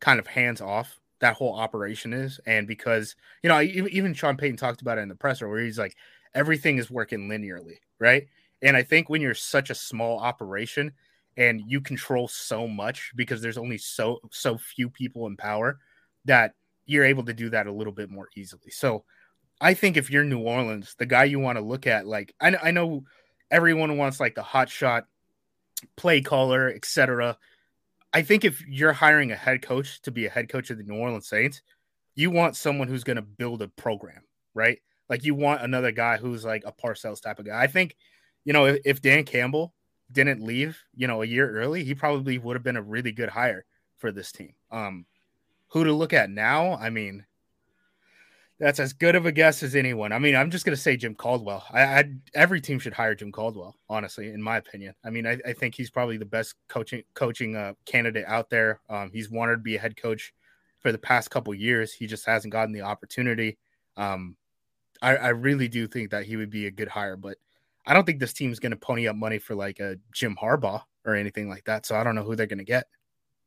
kind 0.00 0.18
of 0.18 0.26
hands 0.26 0.60
off 0.60 1.00
that 1.20 1.34
whole 1.34 1.54
operation 1.54 2.12
is, 2.12 2.40
and 2.46 2.66
because 2.66 3.16
you 3.42 3.48
know 3.48 3.60
even 3.60 4.14
Sean 4.14 4.36
Payton 4.36 4.56
talked 4.56 4.82
about 4.82 4.98
it 4.98 5.02
in 5.02 5.08
the 5.08 5.14
presser 5.14 5.48
where 5.48 5.60
he's 5.60 5.78
like 5.78 5.96
everything 6.34 6.78
is 6.78 6.90
working 6.90 7.28
linearly, 7.28 7.78
right? 7.98 8.26
And 8.62 8.76
I 8.76 8.82
think 8.82 9.08
when 9.08 9.20
you're 9.20 9.34
such 9.34 9.70
a 9.70 9.74
small 9.74 10.18
operation, 10.18 10.92
and 11.36 11.62
you 11.66 11.80
control 11.80 12.28
so 12.28 12.66
much 12.66 13.12
because 13.14 13.42
there's 13.42 13.58
only 13.58 13.78
so 13.78 14.20
so 14.30 14.56
few 14.56 14.88
people 14.88 15.26
in 15.26 15.36
power 15.36 15.78
that 16.24 16.54
you're 16.86 17.04
able 17.04 17.24
to 17.24 17.34
do 17.34 17.50
that 17.50 17.66
a 17.66 17.72
little 17.72 17.92
bit 17.92 18.10
more 18.10 18.28
easily. 18.36 18.70
So 18.70 19.04
I 19.60 19.74
think 19.74 19.96
if 19.96 20.10
you're 20.10 20.24
New 20.24 20.40
Orleans, 20.40 20.94
the 20.98 21.06
guy 21.06 21.24
you 21.24 21.38
want 21.40 21.58
to 21.58 21.64
look 21.64 21.86
at, 21.86 22.06
like 22.06 22.34
I, 22.40 22.56
I 22.62 22.70
know 22.70 23.04
everyone 23.50 23.96
wants 23.96 24.20
like 24.20 24.34
the 24.34 24.42
hot 24.42 24.68
shot 24.68 25.06
play 25.96 26.20
caller, 26.20 26.68
etc. 26.68 27.36
I 28.16 28.22
think 28.22 28.46
if 28.46 28.66
you're 28.66 28.94
hiring 28.94 29.30
a 29.30 29.36
head 29.36 29.60
coach 29.60 30.00
to 30.00 30.10
be 30.10 30.24
a 30.24 30.30
head 30.30 30.48
coach 30.48 30.70
of 30.70 30.78
the 30.78 30.84
New 30.84 30.96
Orleans 30.96 31.28
Saints, 31.28 31.60
you 32.14 32.30
want 32.30 32.56
someone 32.56 32.88
who's 32.88 33.04
going 33.04 33.16
to 33.16 33.22
build 33.22 33.60
a 33.60 33.68
program, 33.68 34.22
right? 34.54 34.78
Like 35.10 35.22
you 35.22 35.34
want 35.34 35.60
another 35.60 35.92
guy 35.92 36.16
who's 36.16 36.42
like 36.42 36.62
a 36.64 36.72
Parcells 36.72 37.20
type 37.20 37.38
of 37.38 37.44
guy. 37.44 37.62
I 37.62 37.66
think, 37.66 37.94
you 38.46 38.54
know, 38.54 38.64
if, 38.64 38.80
if 38.86 39.02
Dan 39.02 39.24
Campbell 39.24 39.74
didn't 40.10 40.42
leave, 40.42 40.78
you 40.94 41.06
know, 41.06 41.20
a 41.20 41.26
year 41.26 41.58
early, 41.58 41.84
he 41.84 41.94
probably 41.94 42.38
would 42.38 42.56
have 42.56 42.62
been 42.62 42.78
a 42.78 42.82
really 42.82 43.12
good 43.12 43.28
hire 43.28 43.66
for 43.98 44.10
this 44.10 44.32
team. 44.32 44.54
Um, 44.70 45.04
who 45.68 45.84
to 45.84 45.92
look 45.92 46.14
at 46.14 46.30
now? 46.30 46.72
I 46.76 46.88
mean, 46.88 47.26
That's 48.58 48.80
as 48.80 48.94
good 48.94 49.16
of 49.16 49.26
a 49.26 49.32
guess 49.32 49.62
as 49.62 49.74
anyone. 49.74 50.12
I 50.12 50.18
mean, 50.18 50.34
I'm 50.34 50.50
just 50.50 50.64
going 50.64 50.74
to 50.74 50.80
say 50.80 50.96
Jim 50.96 51.14
Caldwell. 51.14 51.64
I, 51.70 51.82
I, 51.82 52.04
every 52.34 52.60
team 52.62 52.78
should 52.78 52.94
hire 52.94 53.14
Jim 53.14 53.30
Caldwell, 53.30 53.76
honestly, 53.90 54.28
in 54.28 54.40
my 54.40 54.56
opinion. 54.56 54.94
I 55.04 55.10
mean, 55.10 55.26
I, 55.26 55.38
I 55.46 55.52
think 55.52 55.74
he's 55.74 55.90
probably 55.90 56.16
the 56.16 56.24
best 56.24 56.54
coaching 56.68 57.02
coaching 57.12 57.54
uh, 57.54 57.74
candidate 57.84 58.24
out 58.26 58.48
there. 58.48 58.80
Um, 58.88 59.10
he's 59.12 59.30
wanted 59.30 59.56
to 59.56 59.62
be 59.62 59.76
a 59.76 59.78
head 59.78 59.96
coach 59.96 60.32
for 60.78 60.90
the 60.90 60.98
past 60.98 61.30
couple 61.30 61.52
years. 61.54 61.92
He 61.92 62.06
just 62.06 62.24
hasn't 62.24 62.52
gotten 62.52 62.72
the 62.72 62.80
opportunity. 62.80 63.58
Um, 63.98 64.36
I, 65.02 65.16
I 65.16 65.28
really 65.28 65.68
do 65.68 65.86
think 65.86 66.10
that 66.12 66.24
he 66.24 66.36
would 66.36 66.50
be 66.50 66.66
a 66.66 66.70
good 66.70 66.88
hire, 66.88 67.16
but 67.16 67.36
I 67.84 67.92
don't 67.92 68.06
think 68.06 68.20
this 68.20 68.32
team's 68.32 68.58
going 68.58 68.70
to 68.70 68.76
pony 68.76 69.06
up 69.06 69.16
money 69.16 69.38
for 69.38 69.54
like 69.54 69.80
a 69.80 69.96
Jim 70.12 70.36
Harbaugh 70.40 70.82
or 71.04 71.14
anything 71.14 71.48
like 71.48 71.64
that. 71.64 71.84
So 71.84 71.94
I 71.94 72.04
don't 72.04 72.14
know 72.14 72.24
who 72.24 72.36
they're 72.36 72.46
going 72.46 72.58
to 72.58 72.64
get. 72.64 72.86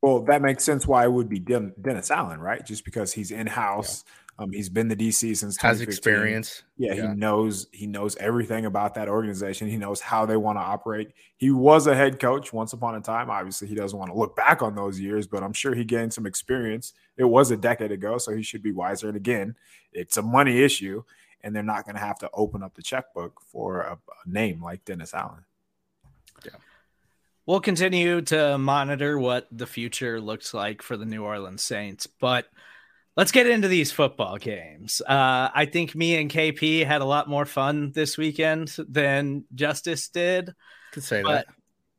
Well, 0.02 0.24
that 0.26 0.42
makes 0.42 0.64
sense 0.64 0.88
why 0.88 1.04
it 1.04 1.12
would 1.12 1.28
be 1.28 1.40
Dennis 1.40 2.10
Allen, 2.10 2.40
right? 2.40 2.66
Just 2.66 2.86
because 2.86 3.12
he's 3.12 3.32
in 3.32 3.48
house. 3.48 4.06
Um, 4.40 4.52
he's 4.54 4.70
been 4.70 4.88
the 4.88 4.96
DC 4.96 5.36
since 5.36 5.58
has 5.58 5.82
experience. 5.82 6.64
Yeah, 6.78 6.94
yeah, 6.94 7.10
he 7.10 7.16
knows 7.18 7.68
he 7.74 7.88
knows 7.88 8.16
everything 8.18 8.66
about 8.66 8.96
that 8.96 9.10
organization. 9.10 9.68
He 9.68 9.76
knows 9.76 10.00
how 10.00 10.26
they 10.26 10.38
want 10.38 10.58
to 10.58 10.62
operate. 10.62 11.12
He 11.36 11.52
was 11.52 11.88
a 11.88 11.96
head 11.96 12.20
coach 12.20 12.54
once 12.54 12.72
upon 12.72 12.96
a 12.96 13.02
time. 13.02 13.30
Obviously, 13.30 13.68
he 13.68 13.76
doesn't 13.76 13.98
want 13.98 14.12
to 14.12 14.18
look 14.18 14.38
back 14.38 14.62
on 14.62 14.76
those 14.76 14.98
years, 14.98 15.28
but 15.28 15.44
I'm 15.44 15.52
sure 15.52 15.76
he 15.76 15.84
gained 15.84 16.14
some 16.14 16.26
experience. 16.26 16.94
It 17.18 17.26
was 17.26 17.52
a 17.52 17.58
decade 17.58 17.92
ago, 17.92 18.18
so 18.18 18.34
he 18.34 18.42
should 18.42 18.64
be 18.64 18.72
wiser. 18.72 19.10
And 19.10 19.18
again, 19.18 19.56
it's 19.92 20.16
a 20.16 20.22
money 20.22 20.64
issue, 20.64 21.04
and 21.42 21.54
they're 21.54 21.62
not 21.62 21.84
going 21.84 21.96
to 21.96 22.02
have 22.02 22.20
to 22.20 22.30
open 22.34 22.64
up 22.64 22.76
the 22.76 22.82
checkbook 22.82 23.42
for 23.42 23.82
a, 23.82 23.94
a 23.94 24.30
name 24.30 24.64
like 24.64 24.86
Dennis 24.86 25.14
Allen. 25.14 25.44
Yeah. 26.46 26.52
We'll 27.46 27.60
continue 27.60 28.22
to 28.22 28.58
monitor 28.58 29.20
what 29.20 29.48
the 29.52 29.68
future 29.68 30.22
looks 30.22 30.54
like 30.54 30.82
for 30.82 30.96
the 30.96 31.06
New 31.06 31.24
Orleans 31.26 31.62
Saints, 31.62 32.08
but 32.08 32.46
let's 33.20 33.34
get 33.34 33.48
into 33.48 33.68
these 33.68 33.92
football 33.92 34.38
games. 34.38 35.02
Uh, 35.02 35.50
I 35.54 35.68
think 35.70 35.94
me 35.94 36.16
and 36.16 36.32
KP 36.32 36.86
had 36.86 37.02
a 37.02 37.06
lot 37.06 37.28
more 37.28 37.46
fun 37.46 37.92
this 37.92 38.18
weekend 38.18 38.74
than 38.88 39.44
Justis 39.54 40.10
did. 40.10 40.54
Could 40.94 41.04
say 41.04 41.22
that. 41.24 41.48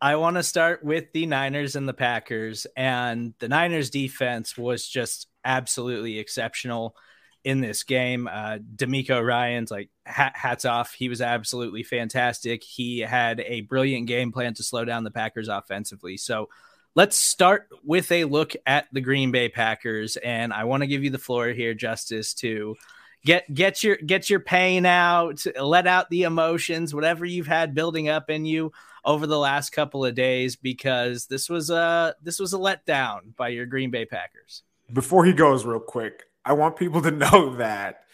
I 0.01 0.17
want 0.17 0.37
to 0.37 0.43
start 0.43 0.83
with 0.83 1.13
the 1.13 1.27
Niners 1.27 1.77
and 1.77 1.87
the 1.87 1.93
Packers, 1.93 2.67
and 2.75 3.35
the 3.39 3.51
Niners 3.51 3.91
defense 3.91 4.57
was 4.57 4.89
just 4.89 5.27
absolutely 5.45 6.19
exceptional 6.19 6.97
in 7.45 7.61
this 7.61 7.83
game. 7.83 8.27
Uh, 8.27 8.57
DeMeco 8.77 9.23
Ryans 9.23 9.71
like 9.71 9.91
hat, 10.07 10.33
hats 10.35 10.65
off. 10.65 10.95
He 10.95 11.11
was 11.11 11.21
absolutely 11.21 11.83
fantastic. 11.83 12.65
He 12.65 13.01
had 13.01 13.41
a 13.41 13.61
brilliant 13.61 14.07
game 14.07 14.33
plan 14.33 14.55
to 14.55 14.63
slow 14.63 14.87
down 14.87 15.05
the 15.05 15.11
Packers 15.11 15.49
offensively. 15.49 16.17
So 16.17 16.49
let's 16.95 17.17
start 17.17 17.69
with 17.85 18.11
a 18.13 18.25
look 18.25 18.55
at 18.67 18.87
the 18.93 19.01
Green 19.01 19.31
Bay 19.31 19.49
Packers, 19.49 20.17
and 20.17 20.53
I 20.53 20.65
want 20.65 20.83
to 20.83 20.87
give 20.87 21.05
you 21.05 21.11
the 21.11 21.19
floor 21.19 21.49
here, 21.49 21.75
Justis, 21.75 22.35
to 22.37 22.77
get 23.25 23.53
get 23.53 23.83
your 23.83 23.97
get 23.97 24.31
your 24.31 24.41
pain 24.41 24.87
out, 24.87 25.45
let 25.61 25.87
out 25.87 26.11
the 26.11 26.25
emotions, 26.25 26.95
whatever 26.95 27.25
you've 27.25 27.47
had 27.47 27.75
building 27.75 28.09
up 28.09 28.31
in 28.31 28.45
you 28.45 28.73
over 29.05 29.27
the 29.27 29.39
last 29.39 29.71
couple 29.71 30.05
of 30.05 30.15
days, 30.15 30.57
because 30.57 31.27
this 31.27 31.49
was 31.49 31.71
a 31.71 32.15
this 32.23 32.39
was 32.39 32.55
a 32.55 32.59
letdown 32.59 33.37
by 33.37 33.49
your 33.49 33.67
Green 33.67 33.91
Bay 33.91 34.05
Packers. 34.05 34.63
Before 34.93 35.25
he 35.25 35.33
goes, 35.33 35.65
real 35.65 35.81
quick, 35.81 36.25
I 36.45 36.53
want 36.55 36.77
people 36.77 37.03
to 37.03 37.11
know 37.11 37.57
that 37.57 38.05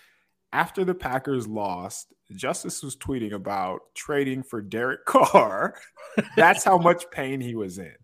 after 0.52 0.84
the 0.84 0.94
Packers 0.94 1.46
lost, 1.46 2.12
Justis 2.32 2.82
was 2.82 2.96
tweeting 2.96 3.32
about 3.32 3.94
trading 3.94 4.42
for 4.42 4.60
Derek 4.60 5.04
Carr. 5.04 5.76
That's 6.36 6.64
how 6.64 6.78
much 6.78 7.10
pain 7.10 7.40
he 7.40 7.54
was 7.54 7.78
in. 7.78 7.94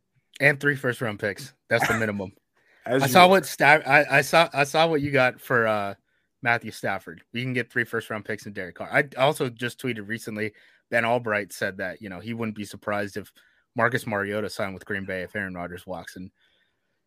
And 0.43 0.59
three 0.59 0.75
first 0.77 1.01
round 1.01 1.21
picks. 1.21 1.55
That's 1.71 1.87
the 1.87 1.95
minimum. 1.95 2.33
I 2.87 3.07
saw 3.07 3.29
what 3.29 3.47
Staff 3.47 3.83
I, 3.87 4.05
I, 4.11 4.21
saw 4.23 4.49
I 4.53 4.65
saw 4.65 4.89
what 4.89 5.01
you 5.01 5.13
got 5.13 5.41
for 5.41 5.69
uh, 5.69 5.95
Matthew 6.43 6.73
Stafford. 6.73 7.23
We 7.33 7.43
can 7.43 7.53
get 7.53 7.71
three 7.71 7.85
first 7.85 8.11
round 8.11 8.25
picks 8.25 8.47
in 8.47 8.53
Derek 8.53 8.75
Carr. 8.75 8.91
I 8.93 9.05
also 9.17 9.49
just 9.49 9.81
tweeted 9.81 10.09
recently 10.09 10.53
Ben 10.91 11.05
Albright 11.05 11.53
said 11.53 11.77
that, 11.79 12.03
you 12.03 12.09
know, 12.09 12.19
he 12.19 12.35
wouldn't 12.35 12.57
be 12.57 12.65
surprised 12.65 13.17
if 13.17 13.33
Marcus 13.77 14.05
Mariota 14.05 14.51
signed 14.51 14.75
with 14.75 14.85
Green 14.85 15.07
Bay 15.07 15.23
if 15.23 15.37
Aaron 15.37 15.55
Rodgers 15.55 15.87
walks. 15.87 16.17
And 16.17 16.33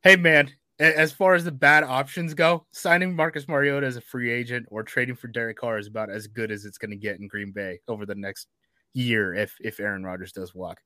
hey 0.01 0.15
man, 0.15 0.49
as 0.79 1.11
far 1.11 1.35
as 1.35 1.43
the 1.43 1.51
bad 1.51 1.83
options 1.83 2.33
go, 2.33 2.65
signing 2.71 3.13
Marcus 3.13 3.49
Mariota 3.49 3.85
as 3.85 3.97
a 3.97 4.01
free 4.01 4.31
agent 4.31 4.65
or 4.69 4.81
trading 4.81 5.15
for 5.15 5.27
Derek 5.27 5.57
Carr 5.57 5.77
is 5.77 5.87
about 5.87 6.09
as 6.09 6.27
good 6.27 6.51
as 6.51 6.63
it's 6.63 6.77
going 6.77 6.91
to 6.91 6.97
get 6.97 7.19
in 7.19 7.27
Green 7.27 7.51
Bay 7.51 7.79
over 7.89 8.05
the 8.05 8.15
next 8.15 8.47
year 8.93 9.33
if 9.33 9.53
if 9.59 9.81
Aaron 9.81 10.05
Rodgers 10.05 10.31
does 10.31 10.55
walk. 10.55 10.79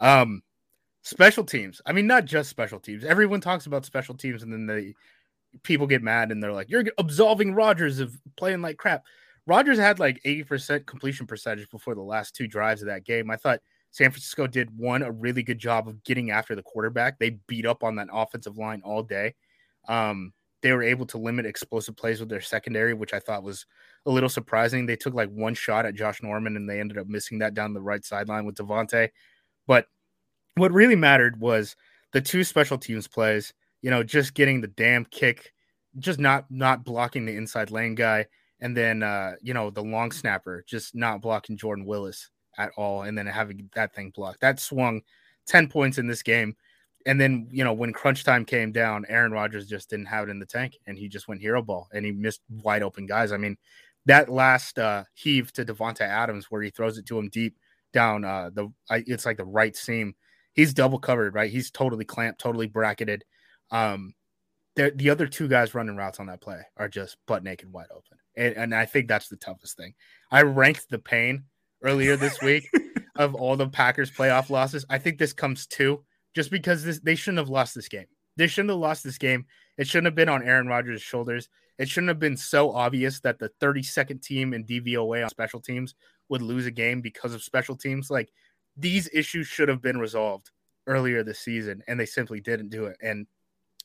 Um, 0.00 0.42
special 1.02 1.44
teams. 1.44 1.80
I 1.86 1.92
mean, 1.92 2.06
not 2.06 2.24
just 2.24 2.50
special 2.50 2.80
teams. 2.80 3.04
Everyone 3.04 3.40
talks 3.40 3.66
about 3.66 3.84
special 3.84 4.14
teams, 4.14 4.42
and 4.42 4.52
then 4.52 4.66
the 4.66 4.94
people 5.62 5.86
get 5.86 6.02
mad 6.02 6.32
and 6.32 6.42
they're 6.42 6.52
like, 6.52 6.70
"You're 6.70 6.84
absolving 6.98 7.54
Rodgers 7.54 8.00
of 8.00 8.16
playing 8.36 8.62
like 8.62 8.76
crap." 8.78 9.04
Rodgers 9.46 9.78
had 9.78 9.98
like 9.98 10.20
eighty 10.24 10.44
percent 10.44 10.86
completion 10.86 11.26
percentage 11.26 11.68
before 11.70 11.94
the 11.94 12.02
last 12.02 12.34
two 12.34 12.46
drives 12.46 12.82
of 12.82 12.88
that 12.88 13.04
game. 13.04 13.30
I 13.30 13.36
thought 13.36 13.60
San 13.90 14.10
Francisco 14.10 14.46
did 14.46 14.76
one 14.76 15.02
a 15.02 15.10
really 15.10 15.42
good 15.42 15.58
job 15.58 15.88
of 15.88 16.02
getting 16.04 16.30
after 16.30 16.54
the 16.54 16.62
quarterback. 16.62 17.18
They 17.18 17.38
beat 17.46 17.66
up 17.66 17.84
on 17.84 17.96
that 17.96 18.08
offensive 18.12 18.56
line 18.56 18.80
all 18.84 19.02
day. 19.02 19.34
Um, 19.88 20.32
they 20.62 20.72
were 20.72 20.82
able 20.82 21.06
to 21.06 21.18
limit 21.18 21.44
explosive 21.44 21.96
plays 21.96 22.20
with 22.20 22.28
their 22.28 22.40
secondary, 22.40 22.94
which 22.94 23.12
I 23.12 23.18
thought 23.18 23.42
was 23.42 23.66
a 24.06 24.10
little 24.10 24.28
surprising. 24.28 24.86
They 24.86 24.96
took 24.96 25.12
like 25.12 25.28
one 25.30 25.54
shot 25.54 25.84
at 25.84 25.94
Josh 25.94 26.22
Norman 26.22 26.56
and 26.56 26.70
they 26.70 26.80
ended 26.80 26.98
up 26.98 27.08
missing 27.08 27.38
that 27.40 27.54
down 27.54 27.74
the 27.74 27.82
right 27.82 28.04
sideline 28.04 28.46
with 28.46 28.54
Davante. 28.54 29.10
But 29.66 29.86
what 30.56 30.72
really 30.72 30.96
mattered 30.96 31.40
was 31.40 31.76
the 32.12 32.20
two 32.20 32.44
special 32.44 32.78
teams 32.78 33.08
plays, 33.08 33.52
you 33.80 33.90
know, 33.90 34.02
just 34.02 34.34
getting 34.34 34.60
the 34.60 34.68
damn 34.68 35.04
kick, 35.06 35.52
just 35.98 36.18
not 36.18 36.46
not 36.50 36.84
blocking 36.84 37.24
the 37.24 37.36
inside 37.36 37.70
lane 37.70 37.94
guy, 37.94 38.26
and 38.60 38.76
then 38.76 39.02
uh, 39.02 39.32
you 39.42 39.54
know, 39.54 39.70
the 39.70 39.82
long 39.82 40.12
snapper, 40.12 40.64
just 40.66 40.94
not 40.94 41.20
blocking 41.20 41.56
Jordan 41.56 41.84
Willis 41.84 42.30
at 42.58 42.70
all, 42.76 43.02
and 43.02 43.16
then 43.16 43.26
having 43.26 43.68
that 43.74 43.94
thing 43.94 44.10
blocked. 44.10 44.40
That 44.40 44.60
swung 44.60 45.02
10 45.46 45.68
points 45.68 45.98
in 45.98 46.06
this 46.06 46.22
game. 46.22 46.56
And 47.04 47.20
then, 47.20 47.48
you 47.50 47.64
know, 47.64 47.72
when 47.72 47.92
crunch 47.92 48.22
time 48.22 48.44
came 48.44 48.70
down, 48.70 49.04
Aaron 49.08 49.32
Rodgers 49.32 49.66
just 49.66 49.90
didn't 49.90 50.06
have 50.06 50.28
it 50.28 50.30
in 50.30 50.38
the 50.38 50.46
tank 50.46 50.78
and 50.86 50.96
he 50.96 51.08
just 51.08 51.26
went 51.26 51.40
hero 51.40 51.60
ball 51.60 51.88
and 51.92 52.04
he 52.04 52.12
missed 52.12 52.42
wide 52.62 52.82
open 52.82 53.06
guys. 53.06 53.32
I 53.32 53.38
mean, 53.38 53.56
that 54.06 54.28
last 54.28 54.78
uh, 54.78 55.04
heave 55.14 55.52
to 55.54 55.64
Davante 55.64 56.02
Adams 56.02 56.46
where 56.48 56.62
he 56.62 56.70
throws 56.70 56.98
it 56.98 57.06
to 57.06 57.18
him 57.18 57.28
deep 57.28 57.56
down 57.92 58.24
uh, 58.24 58.50
the 58.52 58.72
it's 58.90 59.26
like 59.26 59.36
the 59.36 59.44
right 59.44 59.76
seam. 59.76 60.14
He's 60.52 60.74
double 60.74 60.98
covered, 60.98 61.34
right? 61.34 61.50
He's 61.50 61.70
totally 61.70 62.04
clamped, 62.04 62.40
totally 62.40 62.66
bracketed. 62.66 63.24
Um, 63.70 64.14
the 64.74 65.10
other 65.10 65.26
two 65.26 65.48
guys 65.48 65.74
running 65.74 65.96
routes 65.96 66.18
on 66.18 66.26
that 66.26 66.40
play 66.40 66.60
are 66.76 66.88
just 66.88 67.16
butt 67.26 67.44
naked, 67.44 67.70
wide 67.70 67.88
open, 67.90 68.18
and, 68.36 68.56
and 68.56 68.74
I 68.74 68.86
think 68.86 69.06
that's 69.06 69.28
the 69.28 69.36
toughest 69.36 69.76
thing. 69.76 69.94
I 70.30 70.42
ranked 70.42 70.88
the 70.88 70.98
pain 70.98 71.44
earlier 71.82 72.16
this 72.16 72.40
week 72.40 72.68
of 73.16 73.34
all 73.34 73.56
the 73.56 73.68
Packers 73.68 74.10
playoff 74.10 74.48
losses. 74.48 74.86
I 74.88 74.98
think 74.98 75.18
this 75.18 75.34
comes 75.34 75.66
two 75.66 76.04
just 76.34 76.50
because 76.50 76.84
this 76.84 77.00
they 77.00 77.14
shouldn't 77.14 77.38
have 77.38 77.50
lost 77.50 77.74
this 77.74 77.88
game. 77.88 78.06
They 78.36 78.46
shouldn't 78.46 78.70
have 78.70 78.78
lost 78.78 79.04
this 79.04 79.18
game. 79.18 79.44
It 79.76 79.86
shouldn't 79.86 80.06
have 80.06 80.14
been 80.14 80.28
on 80.28 80.42
Aaron 80.42 80.68
Rodgers' 80.68 81.02
shoulders. 81.02 81.48
It 81.78 81.88
shouldn't 81.88 82.08
have 82.08 82.18
been 82.18 82.36
so 82.36 82.70
obvious 82.72 83.20
that 83.20 83.38
the 83.38 83.50
32nd 83.60 84.22
team 84.22 84.54
in 84.54 84.64
DVOA 84.64 85.24
on 85.24 85.30
special 85.30 85.60
teams 85.60 85.94
would 86.28 86.42
lose 86.42 86.66
a 86.66 86.70
game 86.70 87.00
because 87.00 87.34
of 87.34 87.42
special 87.42 87.76
teams. 87.76 88.10
Like 88.10 88.30
these 88.76 89.08
issues 89.12 89.46
should 89.46 89.68
have 89.68 89.82
been 89.82 89.98
resolved 89.98 90.50
earlier 90.86 91.22
this 91.22 91.40
season, 91.40 91.82
and 91.86 91.98
they 91.98 92.06
simply 92.06 92.40
didn't 92.40 92.70
do 92.70 92.86
it. 92.86 92.96
And 93.00 93.26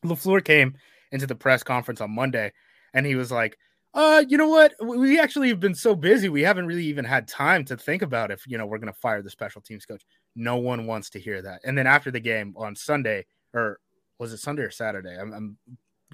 LaFleur 0.03 0.44
came 0.44 0.75
into 1.12 1.27
the 1.27 1.36
press 1.36 1.63
conference 1.63 2.01
on 2.01 2.12
Monday 2.12 2.51
and 2.94 3.06
he 3.06 3.15
was 3.15 3.32
like, 3.32 3.58
uh, 3.94 4.24
you 4.27 4.38
know 4.38 4.50
what? 4.50 4.74
We 4.82 5.20
actually 5.20 5.50
have 5.50 5.60
been 5.60 5.74
so 5.74 5.96
busy, 5.96 6.29
we 6.29 6.41
haven't 6.41 6.67
really 6.67 6.86
even 6.86 7.06
had 7.06 7.27
time 7.27 7.65
to 7.65 7.77
think 7.77 8.01
about 8.01 8.32
if 8.32 8.46
you 8.46 8.58
know 8.58 8.65
we're 8.65 8.77
going 8.77 8.94
to 8.94 9.00
fire 9.00 9.22
the 9.22 9.29
special 9.29 9.62
teams 9.62 9.86
coach. 9.86 10.03
No 10.36 10.58
one 10.58 10.86
wants 10.86 11.10
to 11.12 11.20
hear 11.20 11.41
that. 11.41 11.62
And 11.63 11.77
then 11.77 11.88
after 11.88 12.12
the 12.12 12.20
game 12.20 12.53
on 12.58 12.75
Sunday, 12.75 13.25
or 13.53 13.79
was 14.20 14.34
it 14.34 14.38
Sunday 14.38 14.63
or 14.63 14.72
Saturday? 14.72 15.17
I'm, 15.20 15.34
I'm 15.34 15.58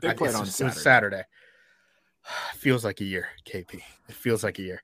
they 0.01 0.09
I 0.09 0.13
played 0.13 0.35
on 0.35 0.45
Saturday. 0.45 0.79
Saturday. 0.79 1.23
feels 2.55 2.85
like 2.85 3.01
a 3.01 3.05
year, 3.05 3.27
KP. 3.45 3.81
It 4.07 4.15
feels 4.15 4.43
like 4.43 4.59
a 4.59 4.63
year. 4.63 4.83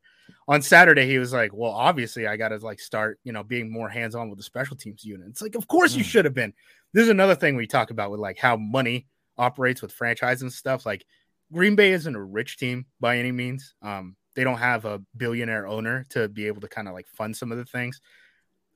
On 0.49 0.61
Saturday, 0.61 1.05
he 1.05 1.19
was 1.19 1.31
like, 1.31 1.51
"Well, 1.53 1.71
obviously, 1.71 2.27
I 2.27 2.35
got 2.35 2.49
to 2.49 2.57
like 2.57 2.81
start, 2.81 3.19
you 3.23 3.31
know, 3.31 3.43
being 3.43 3.71
more 3.71 3.87
hands 3.87 4.15
on 4.15 4.29
with 4.29 4.39
the 4.39 4.43
special 4.43 4.75
teams 4.75 5.05
unit." 5.05 5.27
It's 5.29 5.41
like, 5.41 5.55
of 5.55 5.67
course, 5.67 5.93
mm. 5.93 5.99
you 5.99 6.03
should 6.03 6.25
have 6.25 6.33
been. 6.33 6.53
This 6.91 7.03
is 7.03 7.09
another 7.09 7.35
thing 7.35 7.55
we 7.55 7.67
talk 7.67 7.91
about 7.91 8.11
with 8.11 8.19
like 8.19 8.37
how 8.37 8.57
money 8.57 9.07
operates 9.37 9.81
with 9.81 9.93
franchise 9.93 10.41
and 10.41 10.51
stuff. 10.51 10.85
Like 10.85 11.05
Green 11.53 11.75
Bay 11.75 11.91
isn't 11.91 12.15
a 12.15 12.21
rich 12.21 12.57
team 12.57 12.87
by 12.99 13.17
any 13.17 13.31
means. 13.31 13.73
Um, 13.81 14.15
they 14.35 14.43
don't 14.43 14.57
have 14.57 14.85
a 14.85 15.01
billionaire 15.17 15.67
owner 15.67 16.05
to 16.09 16.27
be 16.27 16.47
able 16.47 16.61
to 16.61 16.67
kind 16.67 16.87
of 16.87 16.93
like 16.93 17.07
fund 17.07 17.37
some 17.37 17.51
of 17.51 17.57
the 17.57 17.65
things. 17.65 18.01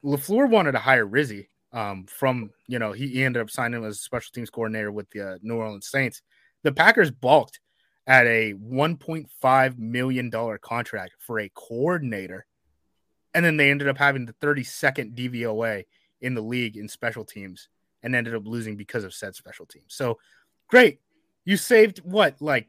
LaFleur 0.04 0.50
wanted 0.50 0.74
to 0.74 0.80
hire 0.80 1.06
Rizzi 1.06 1.50
um, 1.72 2.06
from, 2.06 2.52
you 2.68 2.80
know, 2.80 2.92
he, 2.92 3.08
he, 3.08 3.24
ended 3.24 3.42
up 3.42 3.50
signing 3.50 3.84
as 3.84 3.96
a 3.96 4.00
special 4.00 4.32
teams 4.34 4.50
coordinator 4.50 4.92
with 4.92 5.10
the 5.12 5.34
uh, 5.34 5.38
New 5.42 5.56
Orleans 5.56 5.88
Saints. 5.88 6.22
The 6.64 6.72
Packers 6.72 7.12
balked 7.12 7.60
at 8.06 8.26
a 8.28 8.54
$1.5 8.54 9.78
million 9.78 10.32
contract 10.62 11.14
for 11.20 11.40
a 11.40 11.50
coordinator. 11.54 12.46
And 13.34 13.44
then 13.44 13.58
they 13.58 13.72
ended 13.72 13.88
up 13.88 13.98
having 13.98 14.26
the 14.26 14.34
32nd 14.34 15.16
DVOA 15.16 15.86
in 16.22 16.36
the 16.36 16.42
league 16.42 16.78
in 16.78 16.88
special 16.88 17.24
teams 17.24 17.70
and 18.02 18.16
ended 18.16 18.36
up 18.36 18.46
losing 18.46 18.76
because 18.76 19.04
of 19.04 19.14
said 19.14 19.36
special 19.36 19.66
teams. 19.66 19.94
So 19.94 20.20
great 20.68 21.00
you 21.46 21.58
saved 21.58 22.00
what, 22.00 22.42
like 22.42 22.68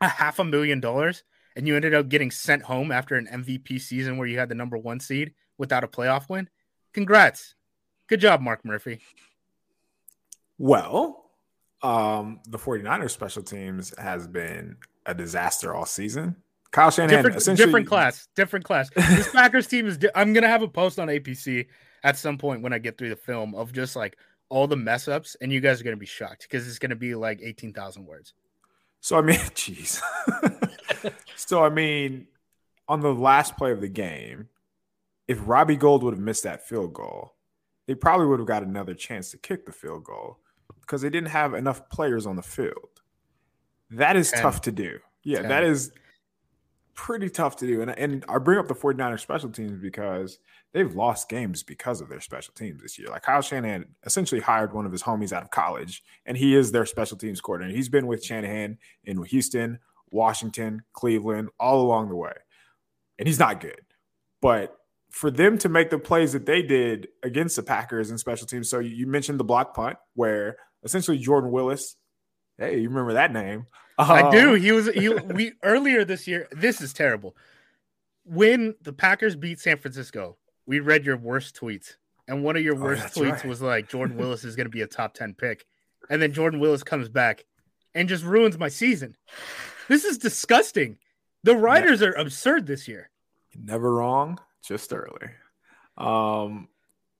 a 0.00 0.08
half 0.08 0.38
a 0.38 0.44
million 0.44 0.80
dollars 0.80 1.22
and 1.56 1.66
you 1.66 1.74
ended 1.74 1.94
up 1.94 2.08
getting 2.08 2.30
sent 2.30 2.62
home 2.62 2.92
after 2.92 3.16
an 3.16 3.28
MVP 3.32 3.80
season 3.80 4.16
where 4.16 4.28
you 4.28 4.38
had 4.38 4.48
the 4.48 4.54
number 4.54 4.76
one 4.76 5.00
seed 5.00 5.32
without 5.56 5.84
a 5.84 5.88
playoff 5.88 6.28
win, 6.28 6.48
congrats. 6.92 7.54
Good 8.06 8.20
job, 8.20 8.40
Mark 8.40 8.64
Murphy. 8.64 9.00
Well, 10.56 11.27
um, 11.82 12.40
the 12.48 12.58
49ers 12.58 13.10
special 13.10 13.42
teams 13.42 13.96
has 13.98 14.26
been 14.26 14.76
a 15.06 15.14
disaster 15.14 15.74
all 15.74 15.86
season. 15.86 16.36
Kyle 16.70 16.90
Shanahan, 16.90 17.24
different, 17.24 17.56
different 17.56 17.86
class, 17.86 18.28
different 18.34 18.64
class. 18.64 18.90
This 18.90 19.30
Packers 19.32 19.66
team 19.66 19.86
is. 19.86 19.96
Di- 19.96 20.10
I'm 20.14 20.34
gonna 20.34 20.48
have 20.48 20.62
a 20.62 20.68
post 20.68 20.98
on 20.98 21.08
APC 21.08 21.66
at 22.04 22.18
some 22.18 22.36
point 22.36 22.62
when 22.62 22.74
I 22.74 22.78
get 22.78 22.98
through 22.98 23.08
the 23.08 23.16
film 23.16 23.54
of 23.54 23.72
just 23.72 23.96
like 23.96 24.18
all 24.50 24.66
the 24.66 24.76
mess 24.76 25.08
ups, 25.08 25.34
and 25.40 25.50
you 25.50 25.60
guys 25.60 25.80
are 25.80 25.84
gonna 25.84 25.96
be 25.96 26.04
shocked 26.04 26.42
because 26.42 26.68
it's 26.68 26.78
gonna 26.78 26.94
be 26.94 27.14
like 27.14 27.40
eighteen 27.42 27.72
thousand 27.72 28.04
words. 28.04 28.34
So 29.00 29.16
I 29.16 29.22
mean, 29.22 29.36
jeez. 29.54 30.02
so 31.36 31.64
I 31.64 31.70
mean, 31.70 32.26
on 32.86 33.00
the 33.00 33.14
last 33.14 33.56
play 33.56 33.72
of 33.72 33.80
the 33.80 33.88
game, 33.88 34.48
if 35.26 35.38
Robbie 35.46 35.76
Gould 35.76 36.02
would 36.02 36.14
have 36.14 36.22
missed 36.22 36.42
that 36.42 36.68
field 36.68 36.92
goal, 36.92 37.34
they 37.86 37.94
probably 37.94 38.26
would 38.26 38.40
have 38.40 38.48
got 38.48 38.62
another 38.62 38.92
chance 38.92 39.30
to 39.30 39.38
kick 39.38 39.64
the 39.64 39.72
field 39.72 40.04
goal 40.04 40.38
because 40.88 41.02
they 41.02 41.10
didn't 41.10 41.28
have 41.28 41.52
enough 41.52 41.88
players 41.90 42.26
on 42.26 42.36
the 42.36 42.42
field. 42.42 43.02
That 43.90 44.16
is 44.16 44.30
Ten. 44.30 44.42
tough 44.42 44.62
to 44.62 44.72
do. 44.72 44.98
Yeah, 45.22 45.42
Ten. 45.42 45.48
that 45.50 45.62
is 45.62 45.92
pretty 46.94 47.28
tough 47.28 47.56
to 47.56 47.66
do. 47.66 47.82
And, 47.82 47.90
and 47.90 48.24
I 48.28 48.38
bring 48.38 48.58
up 48.58 48.66
the 48.66 48.74
49ers 48.74 49.20
special 49.20 49.50
teams 49.50 49.78
because 49.80 50.38
they've 50.72 50.92
lost 50.94 51.28
games 51.28 51.62
because 51.62 52.00
of 52.00 52.08
their 52.08 52.20
special 52.20 52.54
teams 52.54 52.82
this 52.82 52.98
year. 52.98 53.08
Like 53.08 53.22
Kyle 53.22 53.42
Shanahan 53.42 53.84
essentially 54.04 54.40
hired 54.40 54.72
one 54.72 54.86
of 54.86 54.92
his 54.92 55.02
homies 55.02 55.32
out 55.32 55.42
of 55.42 55.50
college, 55.50 56.02
and 56.26 56.36
he 56.36 56.56
is 56.56 56.72
their 56.72 56.86
special 56.86 57.16
teams 57.16 57.40
coordinator. 57.40 57.76
He's 57.76 57.88
been 57.88 58.06
with 58.06 58.24
Shanahan 58.24 58.78
in 59.04 59.22
Houston, 59.22 59.78
Washington, 60.10 60.82
Cleveland, 60.94 61.50
all 61.60 61.82
along 61.82 62.08
the 62.08 62.16
way. 62.16 62.32
And 63.18 63.28
he's 63.28 63.38
not 63.38 63.60
good. 63.60 63.80
But 64.40 64.74
for 65.10 65.30
them 65.30 65.58
to 65.58 65.68
make 65.68 65.90
the 65.90 65.98
plays 65.98 66.32
that 66.32 66.46
they 66.46 66.62
did 66.62 67.08
against 67.22 67.56
the 67.56 67.62
Packers 67.62 68.10
and 68.10 68.18
special 68.18 68.46
teams, 68.46 68.68
so 68.68 68.78
you 68.78 69.06
mentioned 69.06 69.40
the 69.40 69.44
block 69.44 69.74
punt 69.74 69.96
where 70.14 70.56
essentially 70.82 71.18
Jordan 71.18 71.50
Willis, 71.50 71.96
hey, 72.58 72.80
you 72.80 72.88
remember 72.88 73.14
that 73.14 73.32
name? 73.32 73.66
I 73.98 74.30
do. 74.30 74.54
Um, 74.54 74.60
he 74.60 74.72
was 74.72 74.88
he 74.88 75.08
we 75.34 75.52
earlier 75.62 76.04
this 76.04 76.26
year. 76.28 76.48
This 76.52 76.80
is 76.80 76.92
terrible. 76.92 77.36
When 78.24 78.74
the 78.82 78.92
Packers 78.92 79.36
beat 79.36 79.58
San 79.58 79.78
Francisco, 79.78 80.36
we 80.66 80.80
read 80.80 81.04
your 81.04 81.16
worst 81.16 81.56
tweets, 81.56 81.94
and 82.28 82.44
one 82.44 82.56
of 82.56 82.62
your 82.62 82.76
oh, 82.76 82.80
worst 82.80 83.16
oh, 83.16 83.20
tweets 83.20 83.32
right. 83.32 83.44
was 83.46 83.62
like 83.62 83.88
Jordan 83.88 84.16
Willis 84.16 84.44
is 84.44 84.54
going 84.54 84.66
to 84.66 84.70
be 84.70 84.82
a 84.82 84.86
top 84.86 85.14
ten 85.14 85.34
pick, 85.34 85.64
and 86.10 86.22
then 86.22 86.32
Jordan 86.32 86.60
Willis 86.60 86.82
comes 86.82 87.08
back 87.08 87.44
and 87.94 88.08
just 88.08 88.24
ruins 88.24 88.58
my 88.58 88.68
season. 88.68 89.16
This 89.88 90.04
is 90.04 90.18
disgusting. 90.18 90.98
The 91.42 91.56
writers 91.56 92.02
are 92.02 92.12
absurd 92.12 92.66
this 92.66 92.86
year. 92.86 93.10
Never 93.56 93.94
wrong, 93.94 94.38
just 94.62 94.92
early. 94.92 95.30
Um, 95.96 96.68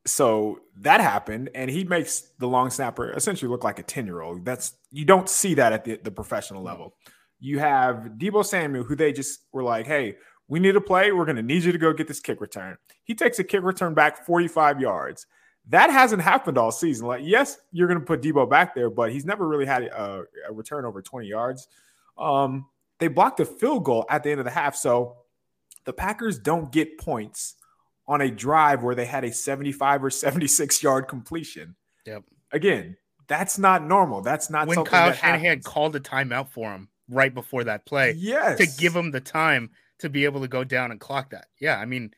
so 0.09 0.61
that 0.81 1.01
happened, 1.01 1.51
and 1.55 1.71
he 1.71 1.85
makes 1.85 2.33
the 2.39 2.47
long 2.47 2.71
snapper 2.71 3.13
essentially 3.13 3.51
look 3.51 3.65
like 3.65 3.79
a 3.79 3.83
10 3.83 4.07
year 4.07 4.21
old. 4.21 4.45
That's 4.45 4.75
you 4.91 5.05
don't 5.05 5.29
see 5.29 5.55
that 5.55 5.73
at 5.73 5.85
the, 5.85 6.01
the 6.03 6.11
professional 6.11 6.63
level. 6.63 6.95
You 7.41 7.59
have 7.59 8.11
Deebo 8.17 8.45
Samuel, 8.45 8.85
who 8.85 8.97
they 8.97 9.13
just 9.13 9.45
were 9.53 9.63
like, 9.63 9.87
hey, 9.87 10.17
we 10.49 10.59
need 10.59 10.73
to 10.73 10.81
play. 10.81 11.13
We're 11.13 11.25
going 11.25 11.37
to 11.37 11.43
need 11.43 11.63
you 11.63 11.73
to 11.73 11.79
go 11.79 11.93
get 11.93 12.09
this 12.09 12.21
kick 12.21 12.41
return. 12.41 12.77
He 13.05 13.15
takes 13.15 13.39
a 13.39 13.45
kick 13.45 13.63
return 13.63 13.95
back 13.95 14.25
45 14.27 14.81
yards. 14.81 15.27
That 15.69 15.91
hasn't 15.91 16.23
happened 16.23 16.57
all 16.57 16.73
season. 16.73 17.07
Like, 17.07 17.21
yes, 17.23 17.59
you're 17.71 17.87
going 17.87 18.01
to 18.01 18.07
put 18.07 18.23
Deebo 18.23 18.49
back 18.49 18.75
there, 18.75 18.89
but 18.89 19.13
he's 19.13 19.27
never 19.27 19.47
really 19.47 19.67
had 19.67 19.85
a, 19.85 20.25
a 20.49 20.53
return 20.53 20.87
over 20.87 21.03
20 21.03 21.27
yards. 21.27 21.69
Um, 22.17 22.67
they 22.99 23.09
blocked 23.09 23.41
a 23.41 23.45
field 23.45 23.85
goal 23.85 24.07
at 24.09 24.23
the 24.23 24.31
end 24.31 24.41
of 24.41 24.45
the 24.47 24.51
half. 24.51 24.75
So 24.75 25.19
the 25.85 25.93
Packers 25.93 26.39
don't 26.39 26.73
get 26.73 26.99
points 26.99 27.57
on 28.09 28.21
a 28.23 28.31
drive 28.31 28.83
where 28.83 28.95
they 28.95 29.05
had 29.05 29.23
a 29.23 29.33
75 29.33 30.05
or 30.05 30.11
76 30.11 30.83
yard 30.83 31.07
completion. 31.07 31.77
Yep. 32.07 32.25
Again, 32.51 32.97
that's 33.29 33.59
not 33.59 33.85
normal. 33.85 34.23
That's 34.23 34.51
not 34.51 34.67
when 34.67 34.85
Kyle 34.85 35.13
Shanahan 35.13 35.61
called 35.61 35.95
a 35.95 36.01
timeout 36.01 36.49
for 36.49 36.73
him 36.73 36.89
right 37.09 37.33
before 37.33 37.65
that 37.65 37.85
play. 37.85 38.15
Yes. 38.17 38.59
To 38.59 38.67
give 38.81 38.97
him 38.97 39.11
the 39.11 39.21
time 39.21 39.71
to 39.99 40.09
be 40.09 40.25
able 40.25 40.41
to 40.41 40.49
go 40.49 40.65
down 40.65 40.91
and 40.91 40.99
clock 40.99 41.31
that. 41.31 41.47
Yeah. 41.61 41.77
I 41.77 41.85
mean, 41.85 42.13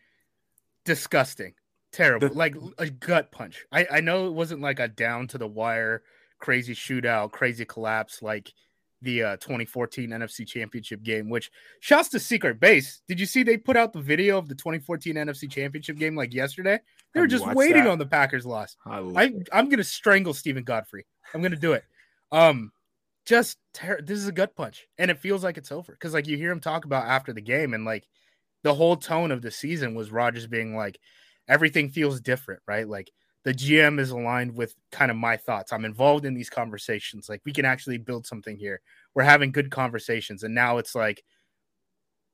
disgusting. 0.85 1.55
Terrible. 1.92 2.29
The, 2.29 2.35
like 2.35 2.55
a 2.79 2.88
gut 2.88 3.33
punch. 3.33 3.66
I, 3.72 3.87
I 3.90 4.00
know 4.00 4.29
it 4.29 4.33
wasn't 4.33 4.61
like 4.61 4.79
a 4.79 4.87
down 4.87 5.26
to 5.29 5.38
the 5.38 5.48
wire, 5.48 6.03
crazy 6.38 6.74
shootout, 6.74 7.33
crazy 7.33 7.64
collapse 7.64 8.22
like– 8.22 8.55
the 9.02 9.22
uh, 9.22 9.36
2014 9.36 10.10
NFC 10.10 10.46
Championship 10.46 11.02
game, 11.02 11.28
which 11.28 11.50
shouts 11.80 12.08
to 12.10 12.20
Secret 12.20 12.60
Base. 12.60 13.02
Did 13.08 13.18
you 13.18 13.26
see 13.26 13.42
they 13.42 13.56
put 13.56 13.76
out 13.76 13.92
the 13.92 14.00
video 14.00 14.38
of 14.38 14.48
the 14.48 14.54
2014 14.54 15.14
NFC 15.14 15.50
Championship 15.50 15.96
game 15.96 16.14
like 16.14 16.34
yesterday? 16.34 16.80
They 17.14 17.20
were 17.20 17.26
just 17.26 17.46
waiting 17.46 17.84
that? 17.84 17.90
on 17.90 17.98
the 17.98 18.06
Packers 18.06 18.46
loss. 18.46 18.76
I, 18.86 18.98
I 19.16 19.32
I'm 19.52 19.68
gonna 19.68 19.84
strangle 19.84 20.34
Stephen 20.34 20.64
Godfrey. 20.64 21.06
I'm 21.34 21.42
gonna 21.42 21.56
do 21.56 21.72
it. 21.72 21.84
Um, 22.32 22.72
just 23.26 23.58
ter- 23.74 24.00
this 24.00 24.18
is 24.18 24.28
a 24.28 24.32
gut 24.32 24.54
punch, 24.54 24.86
and 24.98 25.10
it 25.10 25.18
feels 25.18 25.42
like 25.42 25.56
it's 25.56 25.72
over 25.72 25.92
because 25.92 26.14
like 26.14 26.26
you 26.26 26.36
hear 26.36 26.50
him 26.50 26.60
talk 26.60 26.84
about 26.84 27.06
after 27.06 27.32
the 27.32 27.40
game, 27.40 27.74
and 27.74 27.84
like 27.84 28.06
the 28.62 28.74
whole 28.74 28.96
tone 28.96 29.30
of 29.30 29.42
the 29.42 29.50
season 29.50 29.94
was 29.94 30.12
Rodgers 30.12 30.46
being 30.46 30.76
like, 30.76 30.98
everything 31.48 31.88
feels 31.88 32.20
different, 32.20 32.60
right? 32.66 32.88
Like 32.88 33.10
the 33.42 33.55
GM 33.55 33.98
is 33.98 34.11
aligned 34.11 34.57
with 34.57 34.74
kind 34.92 35.11
of 35.11 35.16
my 35.16 35.37
thoughts. 35.37 35.72
I'm 35.72 35.85
involved 35.85 36.26
in 36.26 36.35
these 36.35 36.50
conversations. 36.50 37.29
Like 37.29 37.40
we 37.44 37.53
can 37.53 37.64
actually 37.64 37.98
build 37.98 38.26
something 38.26 38.57
here. 38.57 38.81
We're 39.14 39.22
having 39.22 39.50
good 39.53 39.70
conversations. 39.70 40.42
And 40.42 40.55
now 40.55 40.79
it's 40.79 40.94
like, 40.94 41.24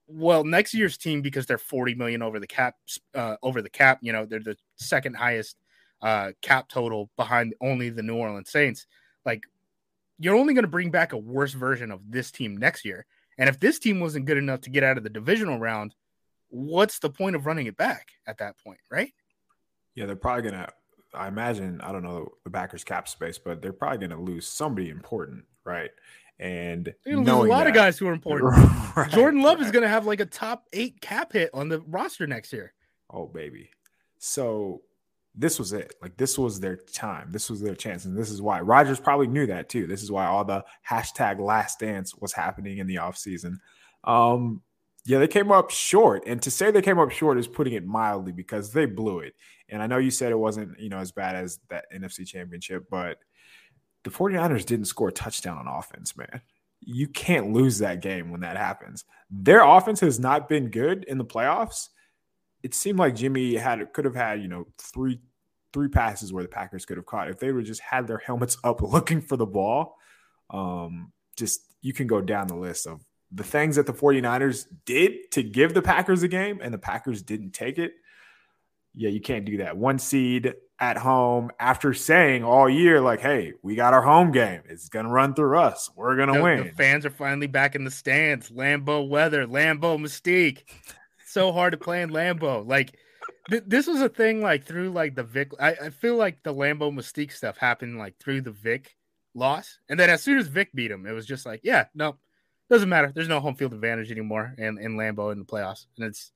well, 0.09 0.45
next 0.45 0.75
year's 0.75 0.97
team, 0.97 1.23
because 1.23 1.47
they're 1.47 1.59
40 1.59 1.95
million 1.95 2.23
over 2.23 2.41
the 2.41 2.47
cap, 2.47 2.75
uh, 3.15 3.37
over 3.43 3.63
the 3.63 3.71
cap, 3.71 3.99
you 4.03 4.13
know, 4.13 4.25
they're 4.25 4.41
the 4.41 4.57
second 4.77 5.15
highest 5.15 5.57
uh, 6.03 6.33
cap 6.43 6.69
total 6.69 7.09
behind 7.17 7.55
only 7.61 7.89
the 7.91 8.03
New 8.03 8.17
Orleans 8.17 8.51
Saints. 8.51 8.87
Like 9.25 9.45
you're 10.19 10.37
only 10.37 10.55
going 10.55 10.65
to 10.65 10.71
bring 10.71 10.91
back 10.91 11.13
a 11.13 11.19
worse 11.19 11.53
version 11.53 11.91
of 11.91 12.01
this 12.11 12.31
team 12.31 12.57
next 12.57 12.85
year. 12.85 13.07
And 13.39 13.49
if 13.49 13.61
this 13.61 13.79
team 13.79 14.01
wasn't 14.01 14.27
good 14.27 14.39
enough 14.39 14.63
to 14.63 14.71
get 14.71 14.83
out 14.83 14.97
of 14.97 15.05
the 15.05 15.11
divisional 15.11 15.59
round, 15.59 15.95
what's 16.49 16.99
the 16.99 17.11
point 17.11 17.37
of 17.37 17.47
running 17.47 17.67
it 17.67 17.77
back 17.77 18.09
at 18.27 18.39
that 18.39 18.57
point, 18.65 18.81
right? 18.91 19.13
Yeah, 19.95 20.07
they're 20.07 20.17
probably 20.17 20.51
gonna 20.51 20.69
I 21.17 21.29
imagine 21.29 21.81
I 21.81 21.93
don't 21.93 22.03
know 22.03 22.33
the 22.45 22.51
backers 22.51 22.85
cap 22.85 23.09
space, 23.09 23.39
but 23.39 23.63
they're 23.63 23.73
probably 23.73 23.99
going 23.99 24.11
to 24.11 24.25
lose 24.25 24.47
somebody 24.47 24.91
important, 24.91 25.45
right? 25.65 25.91
And 26.39 26.95
a 27.07 27.17
lot 27.17 27.49
that, 27.49 27.69
of 27.69 27.75
guys 27.75 27.99
who 27.99 28.07
are 28.09 28.13
important. 28.15 28.55
Right, 28.97 29.11
Jordan 29.11 29.43
Love 29.43 29.59
right. 29.59 29.67
is 29.67 29.73
going 29.73 29.83
to 29.83 29.89
have 29.89 30.07
like 30.07 30.21
a 30.21 30.27
top 30.27 30.67
eight 30.73 31.01
cap 31.01 31.33
hit 31.33 31.51
on 31.55 31.69
the 31.69 31.81
roster 31.81 32.27
next 32.27 32.53
year. 32.53 32.73
Oh 33.11 33.27
baby, 33.27 33.71
so 34.19 34.83
this 35.35 35.59
was 35.59 35.73
it. 35.73 35.95
Like 36.03 36.17
this 36.17 36.39
was 36.39 36.61
their 36.61 36.77
time. 36.77 37.31
This 37.31 37.49
was 37.51 37.61
their 37.61 37.75
chance, 37.75 38.05
and 38.05 38.17
this 38.17 38.31
is 38.31 38.43
why 38.43 38.61
Rodgers 38.61 39.01
probably 39.01 39.29
knew 39.29 39.47
that 39.47 39.69
too. 39.69 39.87
This 39.87 40.03
is 40.03 40.11
why 40.11 40.27
all 40.27 40.45
the 40.45 40.65
hashtag 40.89 41.41
Last 41.41 41.79
Dance 41.79 42.15
was 42.15 42.33
happening 42.33 42.79
in 42.79 42.87
the 42.87 42.97
offseason. 42.97 43.59
Um, 44.05 44.63
yeah, 45.07 45.19
they 45.21 45.29
came 45.29 45.53
up 45.53 45.71
short. 45.71 46.25
And 46.27 46.43
to 46.43 46.51
say 46.51 46.71
they 46.71 46.83
came 46.83 46.99
up 46.99 47.13
short 47.13 47.39
is 47.39 47.47
putting 47.47 47.75
it 47.75 47.87
mildly 47.87 48.33
because 48.33 48.73
they 48.73 48.87
blew 48.87 49.21
it. 49.21 49.35
And 49.69 49.81
I 49.81 49.87
know 49.87 49.99
you 49.99 50.11
said 50.11 50.33
it 50.33 50.39
wasn't, 50.39 50.79
you 50.81 50.89
know, 50.89 50.99
as 50.99 51.13
bad 51.13 51.37
as 51.37 51.61
that 51.71 51.87
NFC 51.95 52.27
championship, 52.27 52.87
but 52.91 53.19
the 54.03 54.11
49ers 54.11 54.67
didn't 54.67 54.87
score 54.87 55.09
a 55.09 55.13
touchdown 55.13 55.59
on 55.59 55.69
offense, 55.69 56.17
man. 56.17 56.41
You 56.81 57.07
can't 57.07 57.53
lose 57.53 57.79
that 57.79 58.03
game 58.03 58.31
when 58.31 58.41
that 58.41 58.57
happens. 58.57 59.05
Their 59.31 59.65
offense 59.65 60.01
has 60.01 60.19
not 60.19 60.49
been 60.49 60.71
good 60.71 61.05
in 61.05 61.19
the 61.19 61.25
playoffs. 61.25 61.89
It 62.63 62.75
seemed 62.75 62.99
like 62.99 63.15
Jimmy 63.15 63.55
had 63.55 63.93
could 63.93 64.05
have 64.05 64.15
had, 64.15 64.43
you 64.43 64.49
know, 64.49 64.67
three 64.79 65.21
three 65.73 65.89
passes 65.89 66.33
where 66.33 66.43
the 66.43 66.49
Packers 66.49 66.85
could 66.85 66.97
have 66.97 67.07
caught. 67.07 67.29
If 67.29 67.39
they 67.39 67.53
would 67.53 67.65
just 67.65 67.81
had 67.81 68.07
their 68.07 68.19
helmets 68.19 68.57
up 68.65 68.83
looking 68.83 69.21
for 69.21 69.37
the 69.37 69.47
ball, 69.47 69.97
um, 70.51 71.13
just 71.37 71.61
you 71.81 71.93
can 71.93 72.07
go 72.07 72.21
down 72.21 72.49
the 72.49 72.57
list 72.57 72.87
of 72.87 73.05
the 73.37 73.45
things 73.45 73.77
that 73.77 73.87
the 73.87 73.93
49ers 73.93 74.67
did 74.87 75.31
to 75.33 75.43
give 75.43 75.75
the 75.75 75.83
Packers 75.83 76.23
a 76.23 76.29
game 76.29 76.59
and 76.63 76.73
the 76.73 76.79
Packers 76.79 77.23
didn't 77.23 77.51
take 77.51 77.79
it. 77.79 77.93
Yeah, 78.95 79.11
you 79.11 79.21
can't 79.21 79.45
do 79.45 79.59
that. 79.59 79.77
One 79.77 79.99
seed 79.99 80.55
at 80.81 80.97
home 80.97 81.51
after 81.61 81.93
saying 81.93 82.45
all 82.45 82.69
year, 82.69 83.01
like, 83.01 83.21
hey, 83.21 83.53
we 83.63 83.75
got 83.75 83.93
our 83.93 84.01
home 84.01 84.33
game. 84.33 84.63
It's 84.69 84.89
going 84.89 85.05
to 85.05 85.13
run 85.13 85.35
through 85.35 85.59
us. 85.59 85.91
We're 85.95 86.17
going 86.17 86.33
to 86.33 86.43
win. 86.43 86.69
The 86.69 86.73
fans 86.73 87.05
are 87.05 87.11
finally 87.11 87.47
back 87.47 87.75
in 87.75 87.85
the 87.85 87.91
stands. 87.91 88.51
Lambeau 88.51 89.07
weather, 89.07 89.47
Lambeau 89.47 89.99
mystique. 89.99 90.63
so 91.27 91.53
hard 91.53 91.73
to 91.73 91.79
play 91.79 92.01
in 92.01 92.11
Lambeau. 92.11 92.67
Like, 92.67 92.97
th- 93.51 93.65
this 93.67 93.87
was 93.87 94.01
a 94.01 94.09
thing 94.09 94.41
like 94.41 94.65
through 94.65 94.91
like 94.91 95.15
the 95.15 95.25
Vick. 95.25 95.53
I, 95.61 95.73
I 95.73 95.91
feel 95.91 96.17
like 96.17 96.43
the 96.43 96.55
Lambeau 96.55 96.91
mystique 96.91 97.33
stuff 97.33 97.59
happened 97.59 97.99
like 97.99 98.17
through 98.19 98.41
the 98.41 98.53
Vick 98.53 98.97
loss. 99.35 99.79
And 99.91 100.01
then 100.01 100.09
as 100.09 100.23
soon 100.23 100.39
as 100.39 100.49
Vick 100.49 100.73
beat 100.75 100.91
him, 100.91 101.07
it 101.07 101.13
was 101.13 101.27
just 101.27 101.45
like, 101.45 101.61
yeah, 101.63 101.85
no, 101.95 102.17
doesn't 102.69 102.89
matter. 102.89 103.13
There's 103.15 103.29
no 103.29 103.41
home 103.41 103.55
field 103.55 103.73
advantage 103.73 104.11
anymore 104.11 104.55
in, 104.59 104.79
in 104.79 104.97
Lambeau 104.97 105.33
in 105.33 105.39
the 105.39 105.45
playoffs. 105.45 105.87
And 105.97 106.07
it's 106.07 106.33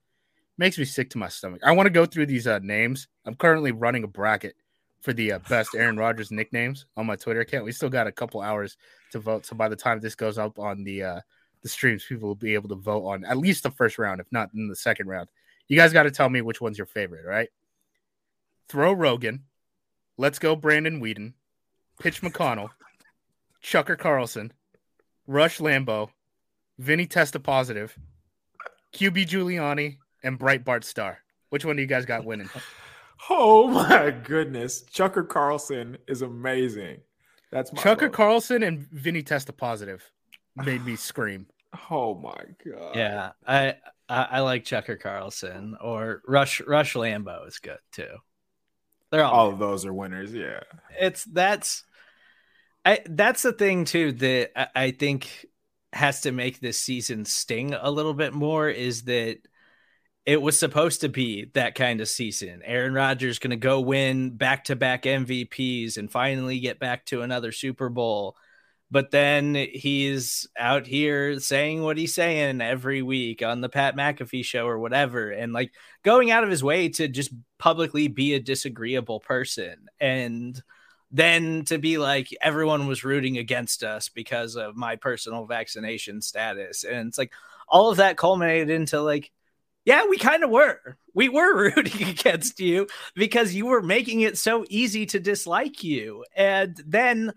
makes 0.58 0.78
me 0.78 0.84
sick 0.84 1.10
to 1.10 1.18
my 1.18 1.28
stomach. 1.28 1.62
I 1.64 1.72
want 1.72 1.86
to 1.86 1.90
go 1.90 2.04
through 2.04 2.26
these 2.26 2.46
uh, 2.46 2.58
names. 2.62 3.08
I'm 3.24 3.34
currently 3.34 3.72
running 3.72 4.04
a 4.04 4.08
bracket 4.08 4.54
for 5.00 5.12
the 5.12 5.32
uh, 5.32 5.38
best 5.48 5.74
Aaron 5.74 5.96
Rodgers 5.96 6.30
nicknames 6.30 6.84
on 6.96 7.06
my 7.06 7.16
Twitter 7.16 7.40
account. 7.40 7.64
We 7.64 7.72
still 7.72 7.88
got 7.88 8.06
a 8.06 8.12
couple 8.12 8.42
hours 8.42 8.76
to 9.12 9.18
vote. 9.18 9.46
So 9.46 9.56
by 9.56 9.68
the 9.68 9.76
time 9.76 10.00
this 10.00 10.14
goes 10.14 10.38
up 10.38 10.58
on 10.58 10.84
the 10.84 11.02
uh, 11.02 11.20
the 11.62 11.68
streams, 11.68 12.04
people 12.04 12.28
will 12.28 12.34
be 12.34 12.54
able 12.54 12.68
to 12.68 12.74
vote 12.74 13.06
on 13.06 13.24
at 13.24 13.38
least 13.38 13.62
the 13.62 13.70
first 13.70 13.98
round, 13.98 14.20
if 14.20 14.26
not 14.30 14.50
in 14.54 14.68
the 14.68 14.76
second 14.76 15.08
round. 15.08 15.28
You 15.68 15.76
guys 15.76 15.92
got 15.92 16.02
to 16.04 16.10
tell 16.10 16.28
me 16.28 16.42
which 16.42 16.60
one's 16.60 16.78
your 16.78 16.86
favorite, 16.86 17.24
right? 17.26 17.48
Throw 18.68 18.92
Rogan, 18.92 19.44
let's 20.16 20.38
go 20.38 20.56
Brandon 20.56 21.00
Weeden, 21.00 21.34
Pitch 22.00 22.22
McConnell, 22.22 22.70
Chucker 23.60 23.96
Carlson, 23.96 24.52
Rush 25.26 25.58
Lambo, 25.58 26.10
Vinny 26.80 27.06
Testa 27.06 27.38
Positive, 27.38 27.96
QB 28.94 29.26
Giuliani, 29.28 29.98
and 30.22 30.38
Breitbart 30.40 30.82
Star. 30.82 31.18
Which 31.50 31.64
one 31.64 31.76
do 31.76 31.82
you 31.82 31.88
guys 31.88 32.06
got 32.06 32.24
winning? 32.24 32.50
Oh 33.28 33.68
my 33.68 34.10
goodness. 34.10 34.80
Chucker 34.80 35.22
Carlson 35.22 35.98
is 36.08 36.22
amazing. 36.22 37.00
That's 37.52 37.70
my 37.70 37.82
Chucker 37.82 38.06
vote. 38.06 38.14
Carlson 38.14 38.62
and 38.62 38.88
Vinny 38.90 39.22
Testa 39.22 39.52
Positive 39.52 40.02
made 40.56 40.84
me 40.86 40.96
scream. 40.96 41.46
Oh 41.90 42.14
my 42.14 42.42
god. 42.64 42.96
Yeah, 42.96 43.32
I, 43.46 43.74
I 44.08 44.22
I 44.24 44.40
like 44.40 44.64
Chucker 44.64 44.96
Carlson 44.96 45.76
or 45.82 46.22
Rush 46.26 46.62
Rush 46.62 46.94
Lambo 46.94 47.46
is 47.46 47.58
good 47.58 47.78
too. 47.92 48.08
They're 49.12 49.22
all, 49.22 49.34
All 49.34 49.48
of 49.50 49.58
those 49.58 49.84
are 49.84 49.92
winners. 49.92 50.32
Yeah. 50.32 50.60
it's 50.98 51.22
that's 51.24 51.84
I 52.86 53.00
that's 53.04 53.42
the 53.42 53.52
thing 53.52 53.84
too 53.84 54.12
that 54.12 54.50
I, 54.56 54.86
I 54.86 54.90
think 54.92 55.44
has 55.92 56.22
to 56.22 56.32
make 56.32 56.60
this 56.60 56.78
season 56.78 57.24
sting 57.24 57.74
a 57.74 57.90
little 57.90 58.14
bit 58.14 58.32
more 58.32 58.68
is 58.68 59.02
that 59.02 59.38
it 60.26 60.40
was 60.40 60.58
supposed 60.58 61.00
to 61.00 61.08
be 61.08 61.50
that 61.54 61.74
kind 61.74 62.00
of 62.00 62.08
season. 62.08 62.62
Aaron 62.64 62.94
Rodgers 62.94 63.38
going 63.38 63.50
to 63.50 63.56
go 63.56 63.80
win 63.80 64.36
back 64.36 64.64
to 64.64 64.76
back 64.76 65.04
MVPs 65.04 65.96
and 65.96 66.10
finally 66.10 66.60
get 66.60 66.78
back 66.78 67.06
to 67.06 67.22
another 67.22 67.52
Super 67.52 67.88
Bowl. 67.88 68.36
But 68.92 69.10
then 69.10 69.54
he's 69.54 70.48
out 70.58 70.86
here 70.86 71.38
saying 71.38 71.82
what 71.82 71.96
he's 71.96 72.14
saying 72.14 72.60
every 72.60 73.02
week 73.02 73.42
on 73.42 73.60
the 73.60 73.68
Pat 73.68 73.96
McAfee 73.96 74.44
show 74.44 74.66
or 74.66 74.78
whatever, 74.80 75.30
and 75.30 75.52
like 75.52 75.72
going 76.04 76.30
out 76.30 76.42
of 76.42 76.50
his 76.50 76.62
way 76.62 76.88
to 76.90 77.06
just 77.06 77.30
publicly 77.58 78.08
be 78.08 78.34
a 78.34 78.40
disagreeable 78.40 79.20
person. 79.20 79.86
And 80.00 80.60
then 81.10 81.64
to 81.66 81.78
be 81.78 81.98
like, 81.98 82.28
everyone 82.40 82.86
was 82.86 83.04
rooting 83.04 83.38
against 83.38 83.82
us 83.82 84.08
because 84.08 84.56
of 84.56 84.76
my 84.76 84.96
personal 84.96 85.44
vaccination 85.44 86.22
status. 86.22 86.84
And 86.84 87.08
it's 87.08 87.18
like 87.18 87.32
all 87.68 87.90
of 87.90 87.96
that 87.96 88.16
culminated 88.16 88.70
into 88.70 89.00
like, 89.00 89.30
yeah, 89.84 90.06
we 90.08 90.18
kind 90.18 90.44
of 90.44 90.50
were. 90.50 90.98
We 91.14 91.28
were 91.28 91.70
rooting 91.76 92.08
against 92.08 92.60
you 92.60 92.86
because 93.14 93.54
you 93.54 93.66
were 93.66 93.82
making 93.82 94.20
it 94.20 94.38
so 94.38 94.64
easy 94.68 95.06
to 95.06 95.20
dislike 95.20 95.82
you. 95.82 96.24
And 96.36 96.80
then 96.86 97.32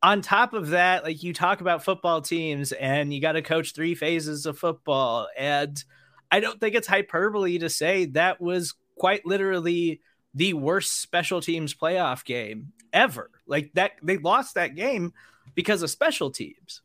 on 0.00 0.22
top 0.22 0.54
of 0.54 0.68
that, 0.68 1.02
like 1.02 1.22
you 1.24 1.34
talk 1.34 1.60
about 1.60 1.84
football 1.84 2.20
teams 2.20 2.70
and 2.70 3.12
you 3.12 3.20
got 3.20 3.32
to 3.32 3.42
coach 3.42 3.74
three 3.74 3.96
phases 3.96 4.46
of 4.46 4.58
football. 4.58 5.26
And 5.36 5.82
I 6.30 6.38
don't 6.38 6.60
think 6.60 6.76
it's 6.76 6.86
hyperbole 6.86 7.58
to 7.58 7.68
say 7.68 8.04
that 8.06 8.40
was 8.40 8.74
quite 8.96 9.26
literally 9.26 10.02
the 10.34 10.52
worst 10.52 11.00
special 11.00 11.40
teams 11.40 11.74
playoff 11.74 12.24
game 12.24 12.72
ever. 12.98 13.30
Like 13.46 13.72
that, 13.74 13.92
they 14.02 14.18
lost 14.18 14.56
that 14.56 14.74
game 14.74 15.12
because 15.54 15.82
of 15.82 15.90
special 15.90 16.30
teams. 16.30 16.82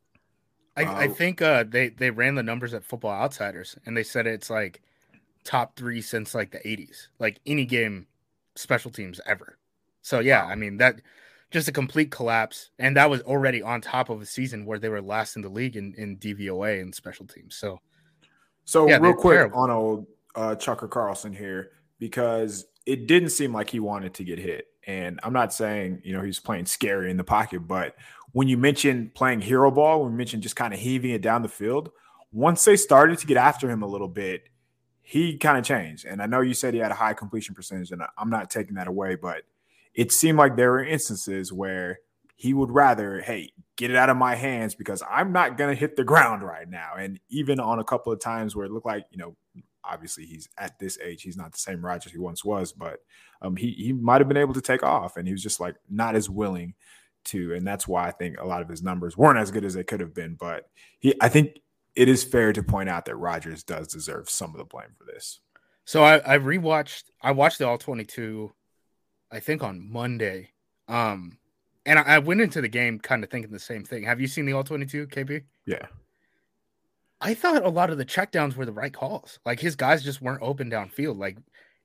I, 0.75 1.03
I 1.05 1.07
think 1.07 1.41
uh, 1.41 1.65
they 1.67 1.89
they 1.89 2.09
ran 2.09 2.35
the 2.35 2.43
numbers 2.43 2.73
at 2.73 2.83
Football 2.83 3.11
Outsiders, 3.11 3.77
and 3.85 3.95
they 3.95 4.03
said 4.03 4.25
it's 4.27 4.49
like 4.49 4.81
top 5.43 5.75
three 5.75 6.01
since 6.01 6.33
like 6.33 6.51
the 6.51 6.59
'80s, 6.59 7.07
like 7.19 7.39
any 7.45 7.65
game 7.65 8.07
special 8.55 8.91
teams 8.91 9.19
ever. 9.25 9.57
So 10.01 10.19
yeah, 10.19 10.45
Wow. 10.45 10.49
I 10.49 10.55
mean 10.55 10.77
that 10.77 11.01
just 11.51 11.67
a 11.67 11.71
complete 11.71 12.09
collapse, 12.09 12.71
and 12.79 12.97
that 12.97 13.09
was 13.09 13.21
already 13.21 13.61
on 13.61 13.81
top 13.81 14.09
of 14.09 14.21
a 14.21 14.25
season 14.25 14.65
where 14.65 14.79
they 14.79 14.89
were 14.89 15.01
last 15.01 15.35
in 15.35 15.43
the 15.43 15.49
league 15.49 15.75
in, 15.75 15.93
in 15.97 16.17
DVOA 16.17 16.81
and 16.81 16.93
special 16.95 17.27
teams. 17.27 17.55
So 17.55 17.79
So 18.65 18.87
Yeah, 18.87 18.97
real 18.97 19.13
quick 19.13 19.37
terrible. 19.37 19.59
on 19.59 19.69
old 19.69 20.07
uh, 20.35 20.55
Chucker 20.55 20.87
Carlson 20.87 21.33
here 21.33 21.71
because 21.99 22.65
it 22.85 23.07
didn't 23.07 23.29
seem 23.29 23.53
like 23.53 23.69
he 23.69 23.79
wanted 23.79 24.13
to 24.15 24.23
get 24.23 24.39
hit, 24.39 24.67
and 24.87 25.19
I'm 25.23 25.33
not 25.33 25.53
saying 25.53 26.01
you 26.03 26.13
know 26.13 26.21
he's 26.21 26.39
playing 26.39 26.65
scary 26.65 27.11
in 27.11 27.17
the 27.17 27.23
pocket, 27.23 27.67
but 27.67 27.95
when 28.31 28.47
you 28.47 28.57
mentioned 28.57 29.13
playing 29.13 29.41
hero 29.41 29.71
ball, 29.71 30.03
when 30.03 30.11
you 30.11 30.17
mentioned 30.17 30.43
just 30.43 30.55
kind 30.55 30.73
of 30.73 30.79
heaving 30.79 31.11
it 31.11 31.21
down 31.21 31.41
the 31.41 31.49
field, 31.49 31.91
once 32.31 32.65
they 32.65 32.75
started 32.75 33.19
to 33.19 33.27
get 33.27 33.37
after 33.37 33.69
him 33.69 33.83
a 33.83 33.87
little 33.87 34.07
bit, 34.07 34.49
he 35.01 35.37
kind 35.37 35.57
of 35.57 35.63
changed. 35.63 36.05
And 36.05 36.21
I 36.21 36.25
know 36.25 36.41
you 36.41 36.53
said 36.53 36.73
he 36.73 36.79
had 36.79 36.91
a 36.91 36.95
high 36.95 37.13
completion 37.13 37.53
percentage, 37.53 37.91
and 37.91 38.01
I'm 38.17 38.29
not 38.29 38.49
taking 38.49 38.75
that 38.75 38.87
away, 38.87 39.15
but 39.15 39.43
it 39.93 40.11
seemed 40.11 40.39
like 40.39 40.55
there 40.55 40.71
were 40.71 40.83
instances 40.83 41.53
where 41.53 41.99
he 42.35 42.53
would 42.53 42.71
rather, 42.71 43.21
hey, 43.21 43.53
get 43.75 43.91
it 43.91 43.95
out 43.95 44.09
of 44.09 44.17
my 44.17 44.35
hands 44.35 44.73
because 44.75 45.03
I'm 45.07 45.31
not 45.31 45.57
going 45.57 45.69
to 45.69 45.79
hit 45.79 45.95
the 45.95 46.03
ground 46.03 46.41
right 46.41 46.67
now. 46.67 46.93
And 46.97 47.19
even 47.29 47.59
on 47.59 47.79
a 47.79 47.83
couple 47.83 48.11
of 48.11 48.19
times 48.19 48.55
where 48.55 48.65
it 48.65 48.71
looked 48.71 48.85
like, 48.85 49.05
you 49.11 49.17
know, 49.17 49.35
obviously 49.85 50.25
he's 50.25 50.49
at 50.57 50.77
this 50.79 50.97
age, 50.99 51.21
he's 51.21 51.37
not 51.37 51.51
the 51.51 51.57
same 51.57 51.85
Rodgers 51.85 52.11
he 52.11 52.17
once 52.17 52.43
was, 52.43 52.71
but 52.71 52.99
um, 53.41 53.55
he, 53.55 53.71
he 53.71 53.93
might 53.93 54.21
have 54.21 54.27
been 54.27 54.37
able 54.37 54.53
to 54.53 54.61
take 54.61 54.83
off 54.83 55.17
and 55.17 55.27
he 55.27 55.33
was 55.33 55.43
just 55.43 55.59
like 55.59 55.75
not 55.89 56.15
as 56.15 56.29
willing 56.29 56.73
to. 57.25 57.53
And 57.53 57.65
that's 57.65 57.87
why 57.87 58.07
I 58.07 58.11
think 58.11 58.39
a 58.39 58.45
lot 58.45 58.61
of 58.61 58.69
his 58.69 58.83
numbers 58.83 59.17
weren't 59.17 59.39
as 59.39 59.51
good 59.51 59.65
as 59.65 59.73
they 59.73 59.83
could 59.83 59.99
have 59.99 60.13
been. 60.13 60.35
But 60.35 60.69
he, 60.99 61.13
I 61.21 61.29
think 61.29 61.59
it 61.95 62.09
is 62.09 62.23
fair 62.23 62.53
to 62.53 62.63
point 62.63 62.89
out 62.89 63.05
that 63.05 63.15
Rodgers 63.15 63.63
does 63.63 63.87
deserve 63.87 64.29
some 64.29 64.51
of 64.51 64.57
the 64.57 64.65
blame 64.65 64.95
for 64.97 65.05
this. 65.05 65.39
so 65.85 66.03
I, 66.03 66.35
I 66.35 66.37
rewatched 66.37 67.03
I 67.21 67.31
watched 67.31 67.59
the 67.59 67.67
All 67.67 67.77
22, 67.77 68.51
I 69.31 69.39
think 69.39 69.63
on 69.63 69.91
Monday, 69.91 70.49
um, 70.87 71.37
and 71.85 71.99
I, 71.99 72.03
I 72.03 72.19
went 72.19 72.41
into 72.41 72.61
the 72.61 72.67
game 72.67 72.99
kind 72.99 73.23
of 73.23 73.29
thinking 73.29 73.51
the 73.51 73.59
same 73.59 73.83
thing. 73.83 74.03
Have 74.03 74.21
you 74.21 74.27
seen 74.27 74.45
the 74.45 74.53
All 74.53 74.63
22, 74.63 75.07
KP? 75.07 75.43
Yeah. 75.65 75.85
I 77.23 77.33
thought 77.33 77.65
a 77.65 77.69
lot 77.69 77.89
of 77.89 77.97
the 77.97 78.05
checkdowns 78.05 78.55
were 78.55 78.65
the 78.65 78.73
right 78.73 78.93
calls. 78.93 79.39
Like 79.45 79.61
his 79.61 79.77
guys 79.77 80.03
just 80.03 80.21
weren't 80.21 80.43
open 80.43 80.69
downfield. 80.69 81.17
Like 81.17 81.37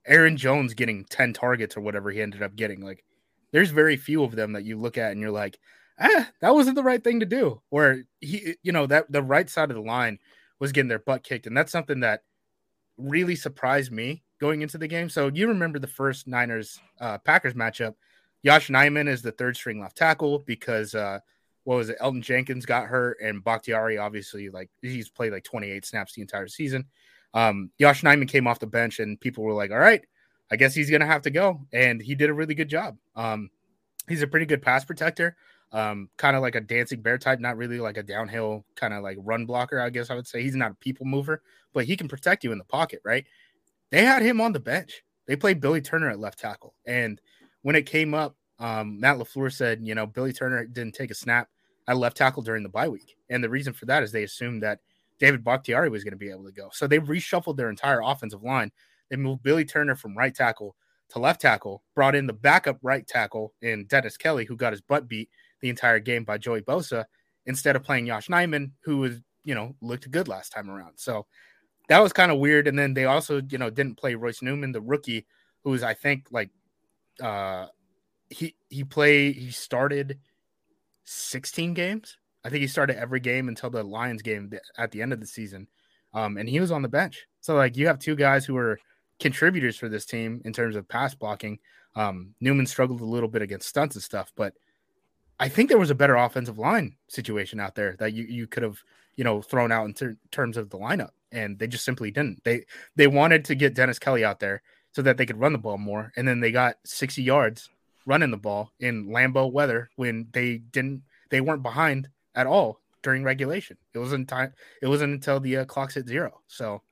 Aaron 0.05 0.37
Jones 0.37 0.75
getting 0.75 1.05
10 1.05 1.33
targets 1.33 1.77
or 1.77 1.81
whatever 1.81 2.11
he 2.11 2.21
ended 2.21 2.43
up 2.43 2.57
getting. 2.57 2.81
Like 2.81 3.05
there's 3.53 3.71
very 3.71 3.97
few 3.97 4.25
of 4.25 4.35
them 4.35 4.53
that 4.55 4.65
you 4.65 4.77
look 4.77 4.99
at 4.99 5.13
and 5.13 5.21
you're 5.21 5.31
like, 5.31 5.61
ah, 6.01 6.29
that 6.41 6.55
wasn't 6.55 6.75
the 6.75 6.83
right 6.83 7.03
thing 7.03 7.21
to 7.21 7.27
do. 7.27 7.63
Or 7.71 8.03
he, 8.21 8.57
you 8.65 8.73
know, 8.73 8.87
that 8.87 9.13
the 9.13 9.23
right 9.23 9.49
side 9.49 9.71
of 9.71 9.77
the 9.77 9.83
line 9.83 10.19
was 10.59 10.73
getting 10.73 10.89
their 10.89 10.99
butt 10.99 11.23
kicked. 11.23 11.47
And 11.47 11.57
that's 11.57 11.71
something 11.71 12.01
that 12.01 12.23
really 12.97 13.37
surprised 13.37 13.93
me 13.93 14.25
going 14.41 14.63
into 14.63 14.77
the 14.77 14.89
game. 14.89 15.09
So 15.09 15.31
you 15.33 15.47
remember 15.47 15.79
the 15.79 15.87
first 15.87 16.27
Niners 16.27 16.81
uh, 17.01 17.19
Packers 17.19 17.55
matchup. 17.55 17.95
Yosh 18.43 18.71
Nijman 18.71 19.09
is 19.09 19.23
the 19.23 19.33
third 19.33 19.57
string 19.57 19.81
left 19.81 19.97
tackle 19.97 20.41
because 20.41 20.97
uh, 20.97 21.21
what 21.69 21.77
was 21.77 21.91
it? 21.91 21.99
Elgton 22.01 22.23
Jenkins 22.23 22.65
got 22.65 22.87
hurt, 22.87 23.19
and 23.23 23.45
Bakhtiari 23.45 23.99
obviously 23.99 24.49
like 24.49 24.71
he's 24.81 25.11
played 25.11 25.33
like 25.33 25.45
28 25.45 25.85
snaps 25.85 26.15
the 26.15 26.23
entire 26.23 26.49
season. 26.49 26.87
Um, 27.35 27.71
Yosh 27.77 28.01
Nijman 28.01 28.27
came 28.27 28.47
off 28.47 28.59
the 28.59 28.67
bench, 28.67 29.01
and 29.01 29.21
people 29.21 29.45
were 29.45 29.53
like, 29.53 29.71
"All 29.71 29.79
right, 29.79 30.03
I 30.51 30.57
guess 30.57 30.75
he's 30.75 30.91
gonna 30.91 31.05
have 31.05 31.21
to 31.23 31.31
go," 31.31 31.61
and 31.71 32.01
he 32.01 32.15
did 32.15 32.31
a 32.31 32.33
really 32.33 32.55
good 32.55 32.71
job. 32.71 32.97
Um, 33.15 33.51
he's 34.09 34.23
a 34.23 34.27
pretty 34.27 34.47
good 34.47 34.63
pass 34.63 34.87
protector, 34.87 35.37
um, 35.73 36.09
kind 36.17 36.37
of 36.37 36.41
like 36.41 36.55
a 36.55 36.63
dancing 36.63 37.03
bear 37.03 37.19
type, 37.19 37.39
not 37.39 37.59
really 37.59 37.81
like 37.81 37.99
a 37.99 38.03
downhill 38.03 38.65
kind 38.75 38.95
of 38.95 39.03
like 39.03 39.19
run 39.21 39.45
blocker. 39.45 39.79
I 39.79 39.91
guess 39.91 40.09
I 40.09 40.15
would 40.15 40.27
say 40.27 40.43
he's 40.43 40.57
not 40.57 40.71
a 40.71 40.77
people 40.77 41.05
mover, 41.05 41.43
but 41.75 41.85
he 41.85 41.99
can 41.99 42.09
protect 42.09 42.45
you 42.45 42.53
in 42.53 42.57
the 42.57 42.65
pocket, 42.65 43.03
right? 43.05 43.27
They 43.91 44.07
had 44.07 44.23
him 44.23 44.41
on 44.41 44.55
the 44.55 44.59
bench. 44.59 45.05
They 45.27 45.37
played 45.37 45.61
Billy 45.61 45.83
Turner 45.83 46.09
at 46.09 46.19
left 46.19 46.39
tackle, 46.39 46.73
and 46.87 47.21
when 47.61 47.77
it 47.77 47.85
came 47.85 48.15
up, 48.15 48.37
um, 48.59 48.99
Matt 48.99 49.19
LaFleur 49.19 49.53
said, 49.53 49.87
you 49.87 49.95
know, 49.95 50.07
Billy 50.07 50.33
Turner 50.33 50.65
didn't 50.65 50.95
take 50.95 51.11
a 51.11 51.15
snap 51.15 51.51
at 51.89 51.97
left 51.97 52.17
tackle 52.17 52.43
during 52.43 52.63
the 52.63 52.69
bye 52.69 52.87
week, 52.87 53.17
and 53.31 53.43
the 53.43 53.51
reason 53.51 53.73
for 53.73 53.87
that 53.87 54.05
is 54.05 54.13
they 54.13 54.23
assumed 54.23 54.63
that 54.63 54.79
David 55.19 55.43
Bakhtiari 55.43 55.91
was 55.91 56.05
going 56.05 56.13
to 56.13 56.19
be 56.19 56.31
able 56.31 56.45
to 56.45 56.53
go. 56.53 56.69
So 56.73 56.87
they 56.87 57.01
reshuffled 57.01 57.57
their 57.57 57.71
entire 57.71 58.01
offensive 58.01 58.45
line. 58.45 58.71
They 59.11 59.17
moved 59.17 59.43
Billy 59.43 59.65
Turner 59.65 59.97
from 59.97 60.17
right 60.17 60.33
tackle 60.33 60.77
to 61.09 61.19
left 61.19 61.41
tackle, 61.41 61.83
brought 61.95 62.15
in 62.15 62.27
the 62.27 62.33
backup 62.33 62.79
right 62.83 63.07
tackle 63.07 63.55
in 63.63 63.87
Dennis 63.87 64.17
Kelly, 64.17 64.45
who 64.45 64.55
got 64.55 64.73
his 64.73 64.83
butt 64.83 65.09
beat 65.09 65.31
the 65.61 65.71
entire 65.71 65.99
game 65.99 66.23
by 66.23 66.39
Joey 66.39 66.61
Bosa, 66.61 67.07
instead 67.47 67.75
of 67.75 67.83
playing 67.83 68.07
Yosh 68.07 68.29
Nijman, 68.29 68.71
who 68.81 68.99
was, 68.99 69.21
you 69.43 69.55
know, 69.55 69.75
looked 69.81 70.11
good 70.11 70.29
last 70.29 70.53
time 70.53 70.71
around. 70.71 70.93
So 70.97 71.27
that 71.89 72.01
was 72.01 72.13
kind 72.13 72.31
of 72.31 72.39
weird. 72.39 72.69
And 72.69 72.79
then 72.79 72.93
they 72.93 73.07
also, 73.07 73.41
you 73.49 73.57
know, 73.57 73.71
didn't 73.71 73.97
play 73.97 74.15
Royce 74.15 74.43
Newman, 74.43 74.73
the 74.73 74.83
rookie, 74.83 75.27
who 75.65 75.71
was, 75.71 75.83
I 75.83 75.95
think, 75.95 76.29
like, 76.31 76.51
uh, 77.23 77.67
he 78.29 78.55
he 78.69 78.85
played, 78.85 79.37
he 79.37 79.51
started 79.51 80.19
16 81.09 81.75
games. 81.75 82.17
I 82.45 82.51
think 82.51 82.61
he 82.61 82.69
started 82.69 82.99
every 82.99 83.21
game 83.21 83.49
until 83.49 83.71
the 83.71 83.83
Lions 83.83 84.23
game 84.23 84.53
at 84.77 84.91
the 84.91 85.03
end 85.03 85.13
of 85.13 85.21
the 85.21 85.27
season. 85.27 85.67
Um, 86.15 86.37
and 86.37 86.49
he 86.49 86.61
was 86.61 86.71
on 86.71 86.83
the 86.83 86.89
bench. 86.89 87.27
So 87.41 87.55
like 87.55 87.77
you 87.77 87.87
have 87.87 87.99
two 87.99 88.15
guys 88.15 88.45
who 88.45 88.57
are 88.57 88.79
contributors 89.19 89.77
for 89.77 89.89
this 89.89 90.05
team 90.05 90.41
in 90.45 90.53
terms 90.53 90.77
of 90.77 90.89
pass 90.89 91.15
blocking. 91.15 91.59
Um, 91.97 92.35
Newman 92.41 92.67
struggled 92.67 93.01
a 93.01 93.07
little 93.07 93.29
bit 93.29 93.43
against 93.43 93.69
stunts 93.69 93.97
and 93.97 94.03
stuff, 94.03 94.33
but 94.37 94.55
I 95.41 95.49
think 95.49 95.69
there 95.69 95.79
was 95.79 95.91
a 95.91 95.95
better 95.95 96.17
offensive 96.17 96.59
line 96.59 96.97
situation 97.09 97.61
out 97.61 97.75
there 97.75 97.97
that 97.99 98.13
you, 98.13 98.25
you 98.25 98.47
could 98.47 98.63
have, 98.63 98.79
you 99.17 99.25
know, 99.25 99.41
thrown 99.43 99.73
out 99.73 99.87
in 99.87 99.95
ter- 99.95 100.17
terms 100.31 100.57
of 100.57 100.71
the 100.71 100.79
lineup, 100.79 101.11
and 101.33 101.59
they 101.59 101.67
just 101.67 101.85
simply 101.85 102.11
didn't. 102.11 102.43
They 102.45 102.65
they 102.97 103.07
wanted 103.07 103.45
to 103.47 103.55
get 103.55 103.75
Dennis 103.75 103.99
Kelly 103.99 104.25
out 104.25 104.41
there 104.41 104.63
so 104.93 105.03
that 105.03 105.17
they 105.17 105.27
could 105.27 105.39
run 105.39 105.53
the 105.53 105.59
ball 105.59 105.79
more, 105.79 106.13
and 106.17 106.27
then 106.27 106.41
they 106.41 106.51
got 106.51 106.77
60 106.85 107.23
yards 107.23 107.71
running 108.09 108.31
the 108.33 108.37
ball 108.39 108.73
in 108.81 109.07
Lambeau 109.09 109.53
weather 109.53 109.91
when 109.97 110.27
they 110.33 110.59
didn't 110.59 111.03
they 111.31 111.41
weren't 111.41 111.63
behind 111.63 112.09
at 112.35 112.47
all 112.47 112.81
during 113.03 113.23
regulation. 113.23 113.77
It 113.95 113.99
wasn't 113.99 114.29
time. 114.29 114.55
It 114.83 114.89
wasn't 114.89 115.13
until 115.13 115.39
the 115.41 115.59
uh, 115.59 115.65
clock's 115.67 115.97
at 115.97 116.09
zero. 116.09 116.41
So 116.49 116.83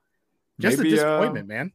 just 0.61 0.79
Maybe, 0.79 0.91
a 0.91 0.93
uh, 0.93 0.95
disappointment, 0.97 1.49
man. 1.49 1.73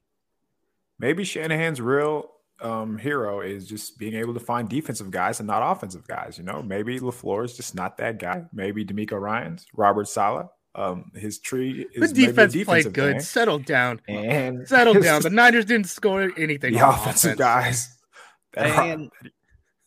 Maybe 0.99 1.23
Shanahan's 1.23 1.81
real 1.81 2.29
um, 2.61 2.97
hero 2.99 3.41
is 3.41 3.67
just 3.67 3.97
being 3.97 4.13
able 4.13 4.35
to 4.35 4.39
find 4.39 4.69
defensive 4.69 5.09
guys 5.09 5.39
and 5.39 5.47
not 5.47 5.63
offensive 5.71 6.07
guys. 6.07 6.37
You 6.37 6.43
know, 6.43 6.61
maybe 6.61 6.99
LaFleur 6.99 7.43
is 7.43 7.57
just 7.57 7.73
not 7.73 7.97
that 7.97 8.19
guy. 8.19 8.43
Maybe 8.53 8.85
DeMeco 8.85 9.19
Ryans, 9.19 9.65
Robert 9.75 10.07
Saleh. 10.07 10.47
Um, 10.73 11.11
his 11.15 11.39
tree 11.39 11.85
The 11.95 12.03
is 12.05 12.13
maybe 12.13 12.27
defense 12.27 12.55
played 12.63 12.93
good. 12.93 13.13
guy. 13.15 13.19
Settle 13.19 13.59
down. 13.59 13.99
and 14.07 14.67
Settle 14.67 14.93
down. 14.93 15.21
The 15.23 15.29
Niners 15.29 15.65
didn't 15.65 15.87
score 15.87 16.31
anything. 16.37 16.73
the 16.73 16.87
offensive 16.87 17.31
offense. 17.33 17.39
guys. 17.39 17.97
That 18.53 18.65
uh, 18.67 18.73
are- 18.81 18.91
And 18.91 19.11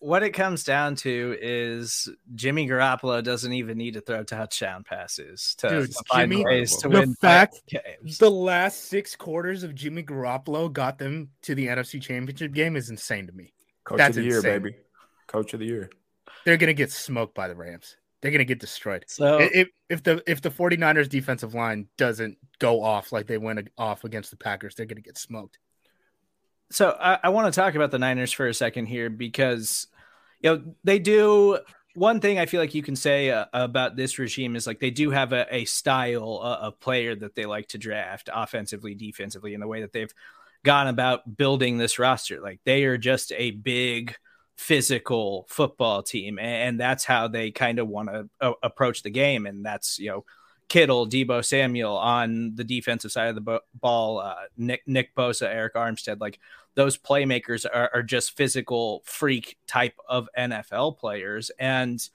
what 0.01 0.23
it 0.23 0.31
comes 0.33 0.65
down 0.65 0.97
to 0.97 1.37
is 1.41 2.09
Jimmy 2.35 2.69
Garoppolo 2.69 3.23
doesn't 3.25 3.53
even 3.53 3.79
need 3.79 3.95
to 3.95 4.01
throw 4.03 4.23
touchdown 4.23 4.85
passes 4.85 5.55
to, 5.59 5.69
Dude, 5.69 5.95
find 6.11 6.31
Jimmy- 6.31 6.45
ways 6.45 6.77
to 6.79 6.89
the 6.89 6.99
win 7.01 7.15
fact- 7.15 7.63
games. 7.67 8.19
The 8.19 8.31
last 8.31 8.85
six 8.85 9.17
quarters 9.17 9.63
of 9.63 9.75
Jimmy 9.75 10.03
Garoppolo 10.03 10.71
got 10.73 10.99
them 10.99 11.31
to 11.43 11.55
the 11.55 11.69
NFC 11.69 12.03
Championship 12.03 12.53
game 12.53 12.77
is 12.77 12.91
insane 12.91 13.27
to 13.27 13.33
me. 13.33 13.55
Coach 13.85 13.99
That's 13.99 14.17
of 14.17 14.23
the 14.23 14.29
year, 14.29 14.37
insane. 14.37 14.63
baby. 14.63 14.77
Coach 15.27 15.55
of 15.55 15.61
the 15.61 15.67
year. 15.67 15.91
They're 16.45 16.59
gonna 16.59 16.75
get 16.75 16.93
smoked 16.93 17.35
by 17.35 17.49
the 17.49 17.55
Rams. 17.57 17.97
They're 18.21 18.31
gonna 18.31 18.45
get 18.45 18.61
destroyed. 18.61 19.05
So 19.09 19.39
if 19.41 19.69
if 19.89 20.03
the 20.03 20.23
if 20.27 20.41
the 20.43 20.51
49ers 20.51 21.09
defensive 21.09 21.55
line 21.55 21.89
doesn't 21.97 22.37
go 22.59 22.83
off 22.83 23.13
like 23.13 23.27
they 23.27 23.39
went 23.39 23.69
off 23.79 24.05
against 24.05 24.31
the 24.31 24.37
Packers, 24.37 24.75
they're 24.75 24.85
gonna 24.87 25.01
get 25.03 25.17
smoked. 25.19 25.59
So 26.75 26.97
I, 27.01 27.21
I 27.23 27.29
want 27.29 27.55
to 27.55 27.61
talk 27.61 27.77
about 27.77 27.93
the 27.93 28.01
Niners 28.01 28.33
for 28.33 28.49
a 28.49 28.55
second 28.55 28.87
here 28.87 29.09
because 29.09 29.87
you 30.41 30.51
know 30.51 30.63
they 30.83 30.99
do 30.99 31.61
one 31.95 32.19
thing 32.19 32.41
I 32.41 32.47
feel 32.47 32.61
like 32.61 32.75
you 32.75 32.83
can 32.83 32.97
say 32.97 33.31
uh, 33.31 33.47
about 33.53 33.95
this 33.95 34.19
regime 34.19 34.57
is 34.57 34.67
like 34.67 34.81
they 34.81 34.91
do 34.91 35.11
have 35.11 35.33
a, 35.33 35.47
a 35.55 35.67
style 35.67 36.41
of 36.43 36.81
player 36.81 37.15
that 37.15 37.37
they 37.37 37.47
like 37.47 37.69
to 37.69 37.79
draft 37.79 38.29
offensively, 38.35 38.97
defensively, 38.97 39.55
in 39.55 39.61
the 39.61 39.69
way 39.69 39.83
that 39.83 39.93
they've 39.93 40.13
gone 40.65 40.89
about 40.89 41.37
building 41.37 41.79
this 41.79 42.01
roster. 42.01 42.41
Like 42.41 42.59
they 42.65 42.83
are 42.87 42.99
just 42.99 43.31
a 43.37 43.53
big 43.53 44.17
physical 44.57 45.47
football 45.49 46.03
team, 46.03 46.41
and, 46.41 46.71
and 46.71 46.81
that's 46.81 47.05
how 47.05 47.29
they 47.29 47.53
kind 47.53 47.79
of 47.79 47.87
want 47.87 48.09
to 48.09 48.29
uh, 48.41 48.53
approach 48.65 49.05
the 49.05 49.11
game. 49.11 49.47
And 49.47 49.65
that's 49.65 50.01
you 50.01 50.09
know 50.11 50.25
Kittle, 50.69 51.07
Deebo 51.07 51.45
Samuel 51.45 51.97
on 51.97 52.55
the 52.55 52.65
defensive 52.65 53.13
side 53.13 53.29
of 53.29 53.35
the 53.35 53.41
bo- 53.41 53.61
ball, 53.75 54.19
uh, 54.19 54.35
Nick 54.57 54.83
Nick 54.87 55.15
Bosa, 55.15 55.55
Arik 55.55 55.73
Armstead, 55.73 56.21
like 56.21 56.39
those 56.75 56.97
playmakers 56.97 57.67
are, 57.73 57.91
are 57.95 58.03
just 58.03 58.37
physical 58.37 59.03
freak 59.05 59.57
type 59.67 59.95
of 60.09 60.29
NFL 60.37 60.99
players. 60.99 61.51
And 61.59 62.07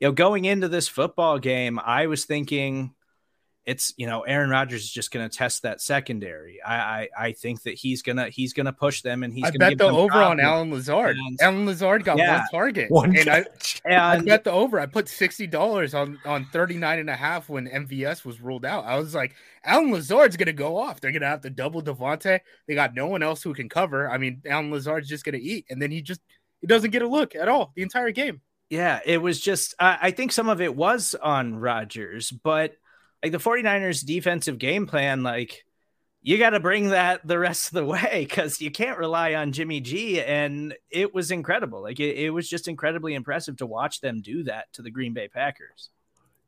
you 0.00 0.08
know, 0.08 0.12
going 0.12 0.44
into 0.44 0.68
this 0.68 0.88
football 0.88 1.38
game, 1.38 1.78
I 1.78 2.06
was 2.06 2.24
thinking 2.24 2.92
it's 3.64 3.94
you 3.96 4.06
know 4.08 4.22
Aaron 4.22 4.50
Rodgers 4.50 4.82
is 4.82 4.90
just 4.90 5.12
going 5.12 5.28
to 5.28 5.34
test 5.36 5.62
that 5.62 5.80
secondary. 5.80 6.60
I, 6.62 6.74
I 6.74 7.08
I 7.26 7.32
think 7.32 7.62
that 7.62 7.74
he's 7.74 8.02
gonna 8.02 8.28
he's 8.28 8.52
gonna 8.52 8.72
push 8.72 9.02
them 9.02 9.22
and 9.22 9.32
he's 9.32 9.44
I 9.44 9.48
gonna 9.50 9.58
bet 9.60 9.68
give 9.70 9.78
the 9.78 9.86
them 9.86 9.94
over 9.94 10.14
on 10.14 10.38
confidence. 10.38 10.46
Allen 10.48 10.70
Lazard. 10.72 11.16
And- 11.16 11.38
Allen 11.40 11.66
Lazard 11.66 12.04
got 12.04 12.18
Yeah. 12.18 12.38
one 12.38 12.46
target. 12.50 12.90
One 12.90 13.16
and 13.16 13.28
I, 13.28 13.42
catch. 13.44 13.80
I 13.86 14.16
And 14.16 14.26
bet 14.26 14.42
the 14.44 14.50
over. 14.50 14.80
I 14.80 14.86
put 14.86 15.08
sixty 15.08 15.46
dollars 15.46 15.94
on 15.94 16.18
on 16.24 16.46
39 16.52 16.98
and 16.98 17.08
a 17.10 17.14
half 17.16 17.48
when 17.48 17.68
MVS 17.68 18.24
was 18.24 18.40
ruled 18.40 18.64
out. 18.64 18.84
I 18.84 18.98
was 18.98 19.14
like, 19.14 19.34
Allen 19.64 19.92
Lazard's 19.92 20.36
gonna 20.36 20.52
go 20.52 20.76
off. 20.76 21.00
They're 21.00 21.12
gonna 21.12 21.26
have 21.28 21.42
to 21.42 21.50
double 21.50 21.82
Davante. 21.82 22.40
They 22.66 22.74
got 22.74 22.94
no 22.94 23.06
one 23.06 23.22
else 23.22 23.42
who 23.44 23.54
can 23.54 23.68
cover. 23.68 24.10
I 24.10 24.18
mean, 24.18 24.42
Allen 24.44 24.72
Lazard's 24.72 25.08
just 25.08 25.24
gonna 25.24 25.38
eat, 25.40 25.66
and 25.70 25.80
then 25.80 25.90
he 25.92 26.02
just 26.02 26.20
he 26.60 26.66
doesn't 26.66 26.90
get 26.90 27.02
a 27.02 27.08
look 27.08 27.36
at 27.36 27.48
all 27.48 27.72
the 27.76 27.82
entire 27.82 28.10
game. 28.10 28.40
Yeah, 28.70 29.00
it 29.04 29.18
was 29.18 29.40
just 29.40 29.74
I 29.78 29.98
I 30.02 30.10
think 30.10 30.32
some 30.32 30.48
of 30.48 30.60
it 30.60 30.74
was 30.74 31.14
on 31.22 31.54
Rodgers, 31.56 32.30
but 32.30 32.74
like 33.22 33.32
the 33.32 33.38
49ers 33.38 34.04
defensive 34.04 34.58
game 34.58 34.86
plan, 34.86 35.22
like 35.22 35.64
you 36.22 36.38
got 36.38 36.50
to 36.50 36.60
bring 36.60 36.88
that 36.88 37.26
the 37.26 37.38
rest 37.38 37.68
of 37.68 37.74
the 37.74 37.84
way 37.84 38.26
because 38.28 38.60
you 38.60 38.70
can't 38.70 38.98
rely 38.98 39.34
on 39.34 39.52
Jimmy 39.52 39.80
G. 39.80 40.20
And 40.22 40.74
it 40.90 41.14
was 41.14 41.30
incredible. 41.30 41.82
Like 41.82 42.00
it, 42.00 42.16
it 42.16 42.30
was 42.30 42.48
just 42.48 42.68
incredibly 42.68 43.14
impressive 43.14 43.56
to 43.58 43.66
watch 43.66 44.00
them 44.00 44.20
do 44.22 44.44
that 44.44 44.72
to 44.74 44.82
the 44.82 44.90
Green 44.90 45.12
Bay 45.12 45.28
Packers. 45.28 45.90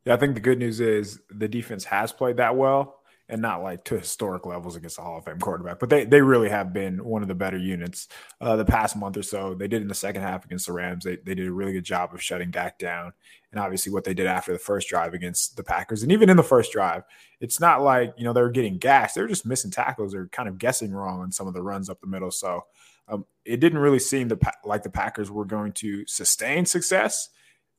Yeah, 0.04 0.14
I 0.14 0.16
think 0.16 0.34
the 0.34 0.40
good 0.40 0.58
news 0.58 0.80
is 0.80 1.20
the 1.30 1.48
defense 1.48 1.84
has 1.84 2.12
played 2.12 2.37
that 2.37 2.56
well 2.56 3.00
and 3.28 3.40
not 3.40 3.62
like 3.62 3.84
to 3.84 3.98
historic 3.98 4.44
levels 4.44 4.76
against 4.76 4.98
a 4.98 5.02
Hall 5.02 5.18
of 5.18 5.24
Fame 5.24 5.38
quarterback, 5.38 5.78
but 5.78 5.88
they, 5.88 6.04
they 6.04 6.20
really 6.20 6.50
have 6.50 6.74
been 6.74 7.02
one 7.02 7.22
of 7.22 7.28
the 7.28 7.34
better 7.34 7.56
units 7.56 8.08
uh, 8.40 8.56
the 8.56 8.64
past 8.64 8.96
month 8.96 9.16
or 9.16 9.22
so. 9.22 9.54
They 9.54 9.68
did 9.68 9.80
in 9.80 9.88
the 9.88 9.94
second 9.94 10.22
half 10.22 10.44
against 10.44 10.66
the 10.66 10.72
Rams. 10.72 11.04
They, 11.04 11.16
they 11.16 11.34
did 11.34 11.46
a 11.46 11.52
really 11.52 11.72
good 11.72 11.84
job 11.84 12.12
of 12.12 12.22
shutting 12.22 12.50
Dak 12.50 12.78
down. 12.78 13.12
And 13.50 13.60
obviously, 13.60 13.92
what 13.92 14.04
they 14.04 14.14
did 14.14 14.26
after 14.26 14.52
the 14.52 14.58
first 14.58 14.88
drive 14.88 15.14
against 15.14 15.56
the 15.56 15.62
Packers, 15.62 16.02
and 16.02 16.12
even 16.12 16.28
in 16.28 16.37
the 16.37 16.42
first 16.42 16.72
drive, 16.72 17.04
it's 17.40 17.60
not 17.60 17.82
like 17.82 18.12
you 18.16 18.24
know 18.24 18.32
they 18.32 18.42
were 18.42 18.50
getting 18.50 18.78
gashed. 18.78 19.14
They 19.14 19.20
were 19.20 19.28
just 19.28 19.46
missing 19.46 19.70
tackles 19.70 20.14
or 20.14 20.26
kind 20.28 20.48
of 20.48 20.58
guessing 20.58 20.92
wrong 20.92 21.20
on 21.20 21.30
some 21.30 21.46
of 21.46 21.54
the 21.54 21.62
runs 21.62 21.88
up 21.88 22.00
the 22.00 22.08
middle. 22.08 22.32
So 22.32 22.64
um, 23.08 23.24
it 23.44 23.60
didn't 23.60 23.78
really 23.78 23.98
seem 23.98 24.28
the, 24.28 24.38
like 24.64 24.82
the 24.82 24.90
Packers 24.90 25.30
were 25.30 25.44
going 25.44 25.72
to 25.72 26.06
sustain 26.06 26.66
success. 26.66 27.28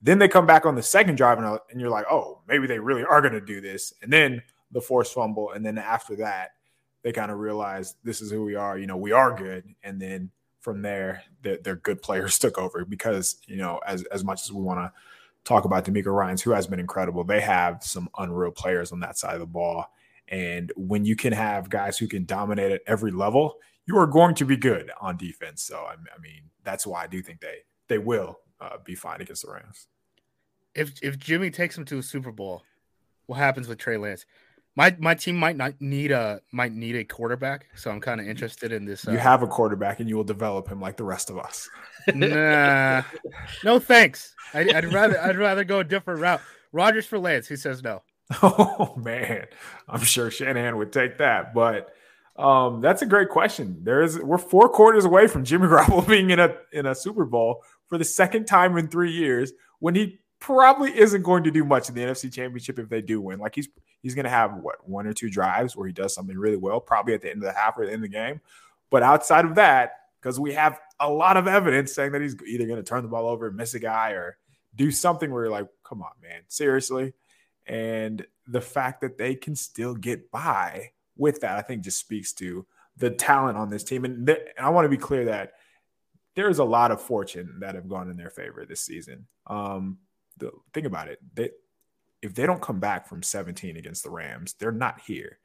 Then 0.01 0.19
they 0.19 0.27
come 0.27 0.45
back 0.45 0.65
on 0.65 0.75
the 0.75 0.83
second 0.83 1.15
drive, 1.15 1.37
and, 1.39 1.47
uh, 1.47 1.59
and 1.71 1.81
you're 1.81 1.89
like, 1.89 2.05
oh, 2.09 2.41
maybe 2.47 2.67
they 2.67 2.79
really 2.79 3.03
are 3.03 3.21
going 3.21 3.33
to 3.33 3.41
do 3.41 3.59
this. 3.59 3.93
And 4.01 4.13
then 4.13 4.43
the 4.71 4.81
forced 4.81 5.13
fumble, 5.13 5.51
and 5.51 5.65
then 5.65 5.77
after 5.77 6.15
that, 6.17 6.51
they 7.03 7.11
kind 7.11 7.31
of 7.31 7.39
realized 7.39 7.97
this 8.03 8.21
is 8.21 8.31
who 8.31 8.43
we 8.43 8.55
are. 8.55 8.77
You 8.77 8.87
know, 8.87 8.97
we 8.97 9.11
are 9.11 9.35
good, 9.35 9.63
and 9.83 10.01
then 10.01 10.31
from 10.59 10.81
there, 10.81 11.23
their, 11.43 11.57
their 11.57 11.75
good 11.75 12.01
players 12.01 12.39
took 12.39 12.57
over 12.57 12.85
because 12.85 13.37
you 13.47 13.57
know, 13.57 13.79
as 13.85 14.03
as 14.05 14.23
much 14.23 14.41
as 14.43 14.51
we 14.51 14.61
want 14.61 14.79
to 14.79 14.91
talk 15.43 15.65
about 15.65 15.85
DeMeco 15.85 16.07
Ryans, 16.07 16.41
who 16.41 16.51
has 16.51 16.67
been 16.67 16.79
incredible, 16.79 17.23
they 17.23 17.41
have 17.41 17.83
some 17.83 18.09
unreal 18.17 18.51
players 18.51 18.91
on 18.91 18.99
that 19.01 19.17
side 19.17 19.35
of 19.35 19.39
the 19.39 19.45
ball. 19.45 19.85
And 20.27 20.73
when 20.75 21.05
you 21.05 21.15
can 21.15 21.33
have 21.33 21.69
guys 21.69 21.99
who 21.99 22.07
can 22.07 22.25
dominate 22.25 22.71
at 22.71 22.81
every 22.87 23.11
level, 23.11 23.57
you 23.85 23.97
are 23.97 24.07
going 24.07 24.33
to 24.35 24.45
be 24.45 24.57
good 24.57 24.89
on 24.99 25.17
defense. 25.17 25.61
So 25.61 25.77
I, 25.77 25.93
I 25.93 26.19
mean, 26.19 26.49
that's 26.63 26.87
why 26.87 27.03
I 27.03 27.07
do 27.07 27.21
think 27.21 27.39
they 27.39 27.59
they 27.87 27.99
will 27.99 28.39
uh, 28.59 28.77
be 28.83 28.95
fine 28.95 29.21
against 29.21 29.45
the 29.45 29.51
Rams. 29.51 29.87
If 30.73 30.93
if 31.01 31.17
Jimmy 31.17 31.51
takes 31.51 31.77
him 31.77 31.85
to 31.85 31.99
a 31.99 32.03
Super 32.03 32.31
Bowl, 32.31 32.63
what 33.27 33.37
happens 33.37 33.67
with 33.67 33.77
Trey 33.77 33.97
Lance? 33.97 34.25
My 34.77 34.95
my 34.99 35.15
team 35.15 35.37
might 35.37 35.55
not 35.55 35.73
need 35.79 36.11
a 36.11 36.41
might 36.51 36.73
need 36.73 36.95
a 36.95 37.03
quarterback, 37.05 37.67
so 37.75 37.89
I'm 37.91 38.01
kind 38.01 38.19
of 38.19 38.27
interested 38.27 38.71
in 38.73 38.83
this. 38.85 39.07
Uh, 39.07 39.11
You 39.11 39.17
have 39.17 39.41
a 39.41 39.47
quarterback, 39.47 39.99
and 40.01 40.09
you 40.09 40.17
will 40.17 40.23
develop 40.25 40.67
him 40.67 40.81
like 40.81 40.97
the 40.97 41.05
rest 41.05 41.29
of 41.29 41.37
us. 41.39 41.69
nah, 42.13 43.01
no 43.63 43.79
thanks. 43.79 44.35
I, 44.53 44.59
I'd 44.61 44.91
rather 44.93 45.19
I'd 45.19 45.37
rather 45.37 45.63
go 45.63 45.79
a 45.79 45.83
different 45.83 46.19
route. 46.21 46.41
Rodgers 46.71 47.05
for 47.05 47.17
Lance. 47.19 47.47
Who 47.47 47.55
says 47.55 47.83
no? 47.83 48.01
Oh 48.41 48.95
man, 48.97 49.45
I'm 49.87 50.01
sure 50.01 50.29
Shanahan 50.31 50.77
would 50.77 50.91
take 50.91 51.19
that. 51.19 51.53
But 51.53 51.89
um, 52.37 52.81
that's 52.81 53.01
a 53.01 53.05
great 53.05 53.29
question. 53.29 53.79
There 53.83 54.01
is 54.01 54.19
we're 54.19 54.37
four 54.37 54.67
quarters 54.67 55.05
away 55.05 55.27
from 55.27 55.45
Jimmy 55.45 55.67
Garoppolo 55.69 56.05
being 56.07 56.31
in 56.31 56.39
a 56.39 56.55
in 56.73 56.85
a 56.85 56.95
Super 56.95 57.23
Bowl 57.25 57.63
for 57.87 57.97
the 57.97 58.03
second 58.03 58.45
time 58.45 58.77
in 58.77 58.87
three 58.89 59.11
years 59.11 59.53
when 59.79 59.95
he 59.95 60.19
probably 60.45 60.95
isn't 60.95 61.23
going 61.23 61.43
to 61.43 61.49
do 61.49 61.65
much 61.65 61.89
in 61.89 61.95
the 61.95 62.01
NFC 62.01 62.31
Championship 62.31 62.77
if 62.77 62.87
they 62.87 63.01
do 63.01 63.19
win. 63.19 63.39
Like 63.39 63.55
he's 63.55 63.67
he's 64.03 64.13
going 64.13 64.25
to 64.25 64.29
have 64.29 64.53
what 64.53 64.87
one 64.87 65.07
or 65.07 65.13
two 65.13 65.27
drives 65.27 65.75
where 65.75 65.87
he 65.87 65.93
does 65.93 66.13
something 66.13 66.37
really 66.37 66.55
well, 66.55 66.79
probably 66.79 67.15
at 67.15 67.21
the 67.21 67.31
end 67.31 67.37
of 67.37 67.51
the 67.51 67.59
half 67.59 67.75
or 67.77 67.85
the 67.85 67.91
end 67.91 68.03
of 68.03 68.11
the 68.11 68.15
game. 68.15 68.39
But 68.91 69.01
outside 69.01 69.45
of 69.45 69.55
that, 69.55 70.01
because 70.21 70.39
we 70.39 70.53
have 70.53 70.79
a 70.99 71.09
lot 71.09 71.35
of 71.35 71.47
evidence 71.47 71.93
saying 71.93 72.11
that 72.11 72.21
he's 72.21 72.35
either 72.45 72.67
going 72.67 72.77
to 72.77 72.87
turn 72.87 73.01
the 73.01 73.09
ball 73.09 73.27
over, 73.27 73.49
miss 73.49 73.73
a 73.73 73.79
guy, 73.79 74.11
or 74.11 74.37
do 74.75 74.91
something 74.91 75.31
where 75.31 75.45
you're 75.45 75.51
like, 75.51 75.67
come 75.83 76.03
on, 76.03 76.11
man, 76.21 76.41
seriously. 76.47 77.13
And 77.65 78.23
the 78.47 78.61
fact 78.61 79.01
that 79.01 79.17
they 79.17 79.33
can 79.33 79.55
still 79.55 79.95
get 79.95 80.29
by 80.29 80.91
with 81.17 81.41
that, 81.41 81.57
I 81.57 81.63
think 81.63 81.83
just 81.83 81.97
speaks 81.97 82.33
to 82.33 82.67
the 82.97 83.09
talent 83.09 83.57
on 83.57 83.71
this 83.71 83.83
team. 83.83 84.05
And, 84.05 84.27
th- 84.27 84.41
and 84.55 84.65
I 84.65 84.69
want 84.69 84.85
to 84.85 84.89
be 84.89 84.97
clear 84.97 85.25
that 85.25 85.53
there's 86.35 86.59
a 86.59 86.63
lot 86.63 86.91
of 86.91 87.01
fortune 87.01 87.57
that 87.61 87.73
have 87.73 87.89
gone 87.89 88.11
in 88.11 88.17
their 88.17 88.29
favor 88.29 88.63
this 88.63 88.81
season. 88.81 89.25
Um, 89.47 89.97
the, 90.37 90.51
think 90.73 90.85
about 90.85 91.07
it. 91.07 91.19
They, 91.33 91.49
if 92.21 92.33
they 92.33 92.45
don't 92.45 92.61
come 92.61 92.79
back 92.79 93.07
from 93.07 93.23
17 93.23 93.77
against 93.77 94.03
the 94.03 94.09
Rams, 94.09 94.55
they're 94.59 94.71
not 94.71 95.01
here 95.01 95.39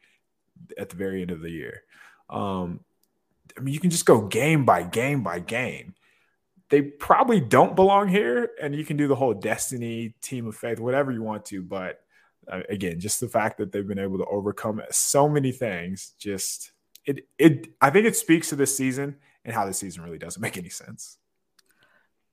at 0.78 0.88
the 0.88 0.96
very 0.96 1.22
end 1.22 1.30
of 1.30 1.40
the 1.40 1.50
year. 1.50 1.82
Um, 2.28 2.80
I 3.56 3.60
mean, 3.60 3.74
you 3.74 3.80
can 3.80 3.90
just 3.90 4.06
go 4.06 4.26
game 4.26 4.64
by 4.64 4.82
game 4.82 5.22
by 5.22 5.40
game. 5.40 5.94
They 6.68 6.82
probably 6.82 7.40
don't 7.40 7.74
belong 7.74 8.08
here, 8.08 8.50
and 8.62 8.74
you 8.74 8.84
can 8.84 8.96
do 8.96 9.08
the 9.08 9.16
whole 9.16 9.34
destiny, 9.34 10.14
team 10.22 10.46
of 10.46 10.54
faith, 10.54 10.78
whatever 10.78 11.10
you 11.10 11.22
want 11.22 11.44
to. 11.46 11.62
But 11.62 12.00
uh, 12.50 12.60
again, 12.68 13.00
just 13.00 13.20
the 13.20 13.28
fact 13.28 13.58
that 13.58 13.72
they've 13.72 13.86
been 13.86 13.98
able 13.98 14.18
to 14.18 14.26
overcome 14.26 14.80
so 14.90 15.28
many 15.28 15.50
things, 15.50 16.12
just 16.18 16.70
it, 17.04 17.26
it. 17.38 17.68
I 17.80 17.90
think 17.90 18.06
it 18.06 18.16
speaks 18.16 18.50
to 18.50 18.56
this 18.56 18.76
season 18.76 19.16
and 19.44 19.54
how 19.54 19.66
this 19.66 19.78
season 19.78 20.04
really 20.04 20.18
doesn't 20.18 20.40
make 20.40 20.56
any 20.56 20.68
sense. 20.68 21.18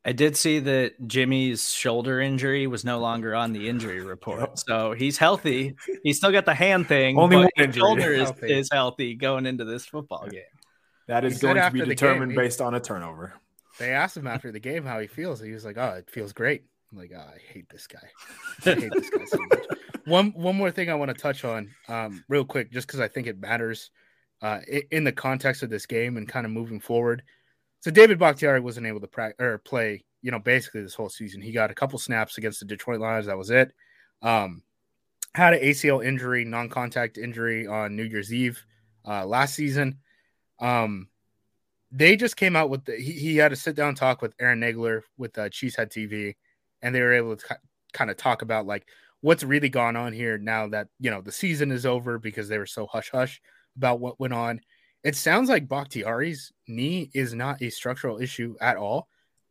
I 0.08 0.14
did 0.14 0.38
see 0.38 0.60
that 0.60 1.06
Jimmy's 1.08 1.74
shoulder 1.74 2.22
injury 2.22 2.66
was 2.66 2.86
no 2.86 2.98
longer 3.00 3.36
on 3.36 3.52
the 3.52 3.68
injury 3.68 4.02
report, 4.02 4.40
Yep. 4.40 4.58
so 4.58 4.94
he's 4.94 5.18
healthy. 5.18 5.76
He's 6.04 6.16
still 6.18 6.32
got 6.32 6.46
the 6.46 6.54
hand 6.56 6.88
thing. 6.88 7.18
Only 7.20 7.36
but 7.36 7.40
one 7.42 7.50
his 7.58 7.66
injury. 7.66 7.80
shoulder 7.82 8.14
is 8.14 8.30
Healthy. 8.30 8.54
is 8.54 8.70
healthy 8.72 9.16
going 9.16 9.46
into 9.46 9.66
this 9.66 9.86
football 9.86 10.26
game. 10.30 10.42
That 11.08 11.26
is 11.26 11.34
He 11.36 11.42
going 11.42 11.58
to 11.58 11.72
be 11.72 11.82
determined 11.84 12.32
game, 12.32 12.40
he- 12.40 12.46
based 12.48 12.62
on 12.62 12.74
a 12.74 12.80
turnover. 12.80 13.34
They 13.80 13.92
asked 13.92 14.16
him 14.18 14.28
after 14.28 14.52
the 14.52 14.60
game 14.62 14.86
how 14.86 15.00
he 15.00 15.08
feels. 15.08 15.40
He 15.42 15.52
was 15.52 15.64
like, 15.66 15.78
"Oh, 15.78 15.96
it 16.00 16.10
feels 16.10 16.32
great." 16.34 16.64
I'm 16.92 16.98
like, 16.98 17.12
oh, 17.14 17.20
I 17.20 17.38
hate 17.54 17.68
this 17.70 17.86
guy. 17.86 18.00
I 18.66 18.76
hate 18.80 18.92
this 18.92 19.10
guy 19.10 19.26
so 19.26 19.38
much. 19.50 19.66
One 20.06 20.32
one 20.32 20.56
more 20.56 20.72
thing 20.72 20.90
I 20.90 20.96
want 20.96 21.10
to 21.10 21.14
touch 21.22 21.44
on, 21.44 21.70
um, 21.90 22.24
real 22.30 22.46
quick, 22.46 22.72
just 22.72 22.88
because 22.88 23.02
I 23.02 23.10
think 23.10 23.28
it 23.28 23.38
matters 23.42 23.92
uh, 24.42 24.60
in 24.90 25.04
the 25.04 25.12
context 25.12 25.64
of 25.64 25.70
this 25.70 25.86
game 25.86 26.16
and 26.16 26.26
kind 26.30 26.46
of 26.46 26.52
moving 26.54 26.80
forward. 26.80 27.24
So 27.80 27.92
David 27.92 28.20
Bakhtiari 28.20 28.60
wasn't 28.60 28.88
able 28.88 29.02
to 29.02 29.08
pra- 29.08 29.34
or 29.40 29.60
play, 29.60 30.04
you 30.22 30.32
know, 30.32 30.40
basically 30.40 30.82
this 30.82 30.96
whole 30.96 31.10
season. 31.10 31.42
He 31.42 31.52
got 31.52 31.72
a 31.72 31.76
couple 31.76 32.00
snaps 32.00 32.38
against 32.38 32.60
the 32.60 32.66
Detroit 32.66 33.00
Lions. 33.00 33.28
That 33.28 33.38
was 33.38 33.50
it. 33.50 33.72
Um, 34.22 34.64
had 35.36 35.54
an 35.54 35.62
ACL 35.62 36.04
injury, 36.04 36.44
non-contact 36.44 37.18
injury 37.18 37.68
on 37.68 37.96
New 37.96 38.04
Year's 38.04 38.34
Eve 38.34 38.64
uh, 39.08 39.26
last 39.26 39.54
season. 39.54 40.00
Um, 40.60 41.08
they 41.92 42.16
just 42.16 42.36
came 42.36 42.56
out 42.56 42.70
with 42.70 42.86
the, 42.86 42.96
he, 42.96 43.12
he 43.14 43.38
had 43.38 43.54
a 43.54 43.56
sit 43.56 43.76
down 43.76 43.96
talk 43.96 44.22
with 44.22 44.34
Aaron 44.40 44.60
Nagler 44.60 45.02
with 45.18 45.38
uh, 45.38 45.50
Cheesehead 45.50 45.92
TV, 45.92 46.36
and 46.82 46.94
they 46.94 47.02
were 47.02 47.14
able 47.14 47.38
to 47.38 47.58
kind 47.94 48.10
of 48.10 48.18
talk 48.18 48.42
about 48.42 48.66
like 48.66 48.88
what's 49.22 49.44
really 49.44 49.70
gone 49.70 49.96
on 49.96 50.14
here 50.14 50.38
now 50.38 50.68
that 50.68 50.88
you 51.00 51.10
know 51.10 51.22
the 51.22 51.32
season 51.32 51.72
is 51.72 51.86
over 51.86 52.20
because 52.20 52.50
they 52.50 52.58
were 52.58 52.66
so 52.66 52.88
hush 52.88 53.10
hush 53.12 53.42
about 53.78 54.00
what 54.00 54.20
went 54.20 54.34
on. 54.34 54.60
It 55.04 55.16
sounds 55.16 55.50
like 55.50 55.70
Bakhtiari's 55.70 56.52
knee 56.68 57.10
is 57.14 57.34
not 57.34 57.62
a 57.62 57.70
structural 57.70 58.20
issue 58.20 58.56
at 58.60 58.78
all. 58.78 59.08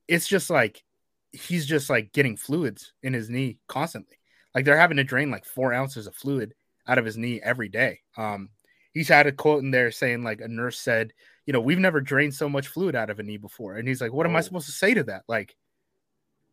It's 0.09 0.29
just 0.29 0.51
like 0.51 0.83
he's 1.33 1.67
just 1.67 1.91
like 1.91 2.13
getting 2.13 2.37
fluids 2.37 2.93
in 3.03 3.13
his 3.13 3.31
knee 3.31 3.59
constantly. 3.69 4.19
Like 4.55 4.65
they're 4.65 4.79
having 4.79 4.97
to 4.97 5.05
drain 5.05 5.31
like 5.31 5.45
four 5.45 5.73
ounces 5.73 6.07
of 6.07 6.15
fluid 6.15 6.55
out 6.87 6.99
of 6.99 7.05
his 7.05 7.17
knee 7.17 7.41
every 7.43 7.69
day. 7.69 8.01
Um, 8.17 8.51
he's 8.93 9.09
had 9.09 9.27
a 9.27 9.33
quote 9.33 9.63
in 9.63 9.71
there 9.71 9.91
saying 9.91 10.23
like 10.23 10.41
a 10.41 10.49
nurse 10.49 10.79
said, 10.79 11.13
you 11.45 11.53
know, 11.53 11.61
we've 11.61 11.79
never 11.79 12.01
drained 12.01 12.35
so 12.35 12.49
much 12.49 12.69
fluid 12.69 12.97
out 12.97 13.11
of 13.11 13.19
a 13.19 13.23
knee 13.23 13.37
before. 13.37 13.77
And 13.77 13.87
he's 13.87 14.01
like, 14.01 14.13
what 14.13 14.27
am 14.27 14.35
I 14.35 14.41
oh. 14.41 14.43
supposed 14.43 14.67
to 14.67 14.73
say 14.73 14.95
to 14.95 15.05
that? 15.05 15.23
Like, 15.29 15.55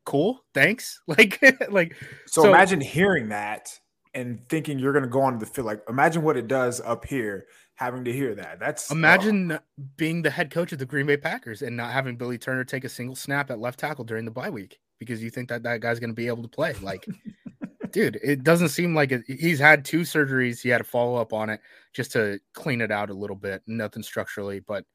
cool, 0.06 0.44
thanks. 0.54 1.02
Like, 1.08 1.42
like. 1.70 1.96
So, 2.28 2.44
so 2.44 2.50
imagine 2.50 2.82
hearing 2.82 3.30
that 3.30 3.80
and 4.14 4.48
thinking 4.50 4.80
you're 4.80 4.94
going 4.94 5.04
to 5.04 5.10
go 5.10 5.22
on 5.22 5.34
to 5.34 5.40
the 5.40 5.52
field. 5.52 5.68
Like, 5.68 5.82
imagine 5.90 6.22
what 6.22 6.38
it 6.38 6.48
does 6.48 6.82
up 6.82 7.06
here 7.06 7.48
having 7.76 8.04
to 8.06 8.14
hear 8.14 8.36
that. 8.36 8.60
That's 8.60 8.92
imagine 8.92 9.60
being 9.98 10.22
the 10.22 10.30
head 10.30 10.52
coach 10.52 10.72
of 10.72 10.80
the 10.80 10.86
Green 10.86 11.06
Bay 11.06 11.18
Packers 11.18 11.62
and 11.62 11.76
not 11.76 11.92
having 11.92 12.16
Billy 12.16 12.38
Turner 12.38 12.64
take 12.64 12.84
a 12.84 12.90
single 12.90 13.16
snap 13.16 13.50
at 13.52 13.60
left 13.60 13.80
tackle 13.80 14.04
during 14.04 14.26
the 14.26 14.32
bye 14.32 14.50
week 14.50 14.80
because 15.00 15.24
you 15.24 15.30
think 15.30 15.50
that 15.50 15.64
that 15.64 15.82
guy's 15.82 16.00
going 16.00 16.10
to 16.10 16.16
be 16.16 16.28
able 16.28 16.44
to 16.44 16.50
play. 16.50 16.74
Like, 16.82 17.08
dude, 17.92 18.20
it 18.24 18.44
doesn't 18.44 18.70
seem 18.70 18.96
like 18.96 19.12
it. 19.12 19.24
He's 19.28 19.60
had 19.60 19.86
two 19.86 20.02
surgeries. 20.02 20.62
He 20.62 20.70
had 20.70 20.82
a 20.82 20.86
follow 20.86 21.16
up 21.16 21.34
on 21.34 21.50
it 21.50 21.62
just 21.94 22.12
to 22.14 22.40
clean 22.54 22.82
it 22.82 22.92
out 22.92 23.10
a 23.10 23.14
little 23.14 23.36
bit. 23.36 23.62
Nothing 23.68 24.04
structurally, 24.04 24.60
but 24.60 24.86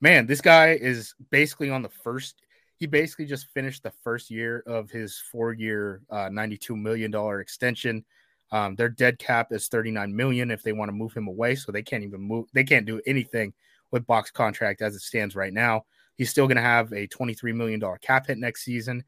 man, 0.00 0.26
this 0.26 0.40
guy 0.40 0.72
is 0.72 1.14
basically 1.30 1.70
on 1.70 1.82
the 1.82 1.88
first. 1.88 2.42
He 2.76 2.86
basically 2.86 3.26
just 3.26 3.48
finished 3.48 3.82
the 3.82 3.92
first 4.04 4.30
year 4.30 4.62
of 4.66 4.88
his 4.90 5.20
four 5.32 5.52
year, 5.52 6.02
uh, 6.10 6.28
$92 6.28 6.80
million 6.80 7.12
extension. 7.40 8.04
Um, 8.50 8.76
their 8.76 8.88
dead 8.88 9.18
cap 9.18 9.52
is 9.52 9.68
39 9.68 10.14
million 10.14 10.50
if 10.50 10.62
they 10.62 10.72
want 10.72 10.88
to 10.88 10.94
move 10.94 11.12
him 11.12 11.28
away. 11.28 11.54
So 11.54 11.72
they 11.72 11.82
can't 11.82 12.04
even 12.04 12.20
move. 12.20 12.46
They 12.52 12.64
can't 12.64 12.86
do 12.86 13.00
anything 13.06 13.52
with 13.90 14.06
Bak's 14.06 14.30
contract 14.30 14.82
as 14.82 14.94
it 14.94 15.00
stands 15.00 15.34
right 15.36 15.52
now. 15.52 15.84
He's 16.16 16.30
still 16.30 16.46
going 16.46 16.56
to 16.56 16.62
have 16.62 16.92
a 16.92 17.06
23 17.06 17.52
million 17.52 17.80
dollar 17.80 17.98
cap 17.98 18.26
hit 18.26 18.38
next 18.38 18.64
season. 18.64 19.04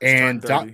and 0.00 0.40
Doc, 0.40 0.68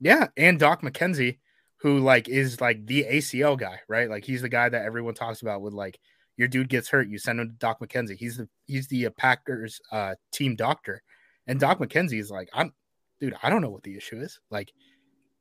yeah, 0.00 0.28
and 0.36 0.58
Doc 0.58 0.82
McKenzie, 0.82 1.38
who 1.78 2.00
like 2.00 2.28
is 2.28 2.60
like 2.60 2.86
the 2.86 3.04
ACL 3.04 3.58
guy, 3.58 3.80
right? 3.88 4.10
Like 4.10 4.24
he's 4.24 4.42
the 4.42 4.48
guy 4.48 4.68
that 4.68 4.84
everyone 4.84 5.14
talks 5.14 5.42
about 5.42 5.62
with 5.62 5.72
like 5.72 5.98
your 6.36 6.48
dude 6.48 6.68
gets 6.68 6.88
hurt, 6.88 7.08
you 7.08 7.18
send 7.18 7.40
him 7.40 7.48
to 7.48 7.54
Doc 7.54 7.80
McKenzie. 7.80 8.16
He's 8.16 8.36
the 8.36 8.48
he's 8.66 8.88
the 8.88 9.06
uh, 9.06 9.10
Packers 9.16 9.80
uh, 9.92 10.14
team 10.32 10.56
doctor, 10.56 11.02
and 11.46 11.60
Doc 11.60 11.78
McKenzie 11.78 12.20
is 12.20 12.30
like, 12.30 12.48
I'm, 12.52 12.72
dude, 13.20 13.36
I 13.42 13.50
don't 13.50 13.62
know 13.62 13.70
what 13.70 13.82
the 13.82 13.96
issue 13.96 14.20
is. 14.20 14.40
Like, 14.50 14.72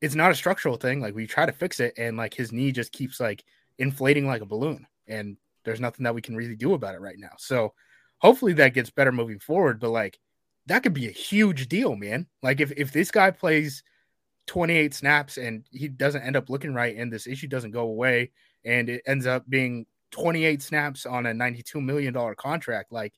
it's 0.03 0.15
not 0.15 0.31
a 0.31 0.35
structural 0.35 0.75
thing. 0.75 0.99
Like 0.99 1.15
we 1.15 1.25
try 1.25 1.45
to 1.45 1.53
fix 1.53 1.79
it, 1.79 1.93
and 1.97 2.17
like 2.17 2.33
his 2.33 2.51
knee 2.51 2.73
just 2.73 2.91
keeps 2.91 3.21
like 3.21 3.45
inflating 3.79 4.27
like 4.27 4.41
a 4.41 4.45
balloon, 4.45 4.85
and 5.07 5.37
there's 5.63 5.79
nothing 5.79 6.03
that 6.03 6.13
we 6.13 6.21
can 6.21 6.35
really 6.35 6.57
do 6.57 6.73
about 6.73 6.93
it 6.93 6.99
right 6.99 7.15
now. 7.17 7.31
So 7.37 7.73
hopefully 8.19 8.51
that 8.53 8.73
gets 8.73 8.89
better 8.89 9.13
moving 9.13 9.39
forward. 9.39 9.79
But 9.79 9.91
like 9.91 10.19
that 10.65 10.83
could 10.83 10.93
be 10.93 11.07
a 11.07 11.11
huge 11.11 11.69
deal, 11.69 11.95
man. 11.95 12.27
Like 12.41 12.59
if 12.59 12.73
if 12.75 12.91
this 12.91 13.11
guy 13.11 13.31
plays 13.31 13.81
28 14.47 14.93
snaps 14.93 15.37
and 15.37 15.65
he 15.71 15.87
doesn't 15.87 16.21
end 16.21 16.35
up 16.35 16.49
looking 16.49 16.73
right, 16.73 16.97
and 16.97 17.11
this 17.11 17.25
issue 17.25 17.47
doesn't 17.47 17.71
go 17.71 17.83
away, 17.83 18.31
and 18.65 18.89
it 18.89 19.03
ends 19.07 19.25
up 19.25 19.49
being 19.49 19.85
28 20.11 20.61
snaps 20.61 21.05
on 21.05 21.25
a 21.27 21.33
92 21.33 21.79
million 21.79 22.13
dollar 22.13 22.35
contract, 22.35 22.91
like 22.91 23.13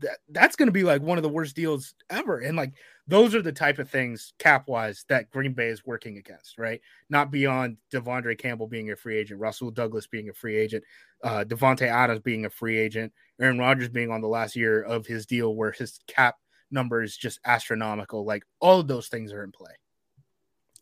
that 0.00 0.18
that's 0.28 0.56
going 0.56 0.68
to 0.68 0.72
be 0.72 0.82
like 0.82 1.02
one 1.02 1.18
of 1.18 1.22
the 1.22 1.28
worst 1.28 1.56
deals 1.56 1.94
ever. 2.10 2.38
And 2.40 2.56
like 2.56 2.72
those 3.06 3.34
are 3.34 3.42
the 3.42 3.52
type 3.52 3.78
of 3.78 3.90
things 3.90 4.32
cap 4.38 4.68
wise 4.68 5.04
that 5.08 5.30
Green 5.30 5.52
Bay 5.52 5.68
is 5.68 5.86
working 5.86 6.18
against, 6.18 6.58
right? 6.58 6.80
Not 7.08 7.30
beyond 7.30 7.76
De'Vondre 7.92 8.38
Campbell 8.38 8.66
being 8.66 8.90
a 8.90 8.96
free 8.96 9.18
agent, 9.18 9.40
Rasul 9.40 9.70
Douglas 9.70 10.06
being 10.06 10.28
a 10.28 10.32
free 10.32 10.56
agent, 10.56 10.84
uh, 11.24 11.44
Davante 11.46 11.86
Adams 11.86 12.20
being 12.20 12.44
a 12.46 12.50
free 12.50 12.78
agent, 12.78 13.12
Aaron 13.40 13.58
Rodgers 13.58 13.88
being 13.88 14.10
on 14.10 14.20
the 14.20 14.28
last 14.28 14.56
year 14.56 14.82
of 14.82 15.06
his 15.06 15.26
deal 15.26 15.54
where 15.54 15.72
his 15.72 16.00
cap 16.06 16.36
number 16.70 17.02
is 17.02 17.16
just 17.16 17.40
astronomical. 17.44 18.24
Like 18.24 18.44
all 18.60 18.80
of 18.80 18.88
those 18.88 19.08
things 19.08 19.32
are 19.32 19.42
in 19.42 19.52
play. 19.52 19.72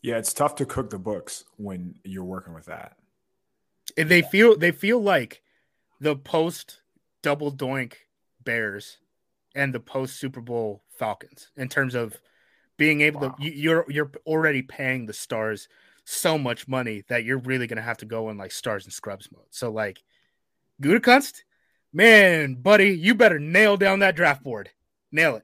Yeah, 0.01 0.17
it's 0.17 0.33
tough 0.33 0.55
to 0.55 0.65
cook 0.65 0.89
the 0.89 0.99
books 0.99 1.43
when 1.57 1.95
you're 2.03 2.23
working 2.23 2.53
with 2.53 2.65
that. 2.65 2.95
And 3.97 4.07
they 4.07 4.21
feel 4.21 4.57
they 4.57 4.71
feel 4.71 5.01
like 5.01 5.41
the 5.99 6.15
post 6.15 6.81
double 7.21 7.51
doink 7.51 7.93
Bears 8.43 8.97
and 9.55 9.73
the 9.73 9.79
post 9.79 10.17
Super 10.17 10.41
Bowl 10.41 10.83
Falcons 10.97 11.49
in 11.55 11.69
terms 11.69 11.95
of 11.95 12.19
being 12.77 13.01
able 13.01 13.21
wow. 13.21 13.35
to 13.39 13.43
you're 13.43 13.85
you're 13.89 14.11
already 14.25 14.61
paying 14.61 15.05
the 15.05 15.13
stars 15.13 15.67
so 16.05 16.37
much 16.37 16.67
money 16.67 17.03
that 17.09 17.23
you're 17.23 17.39
really 17.39 17.67
gonna 17.67 17.81
have 17.81 17.97
to 17.97 18.05
go 18.05 18.29
in 18.29 18.37
like 18.37 18.51
stars 18.51 18.85
and 18.85 18.93
scrubs 18.93 19.29
mode. 19.31 19.45
So 19.49 19.71
like 19.71 20.03
Gutekunst, 20.81 21.43
man, 21.91 22.55
buddy, 22.55 22.91
you 22.91 23.15
better 23.15 23.39
nail 23.39 23.77
down 23.77 23.99
that 23.99 24.15
draft 24.15 24.43
board. 24.43 24.69
Nail 25.11 25.35
it. 25.35 25.43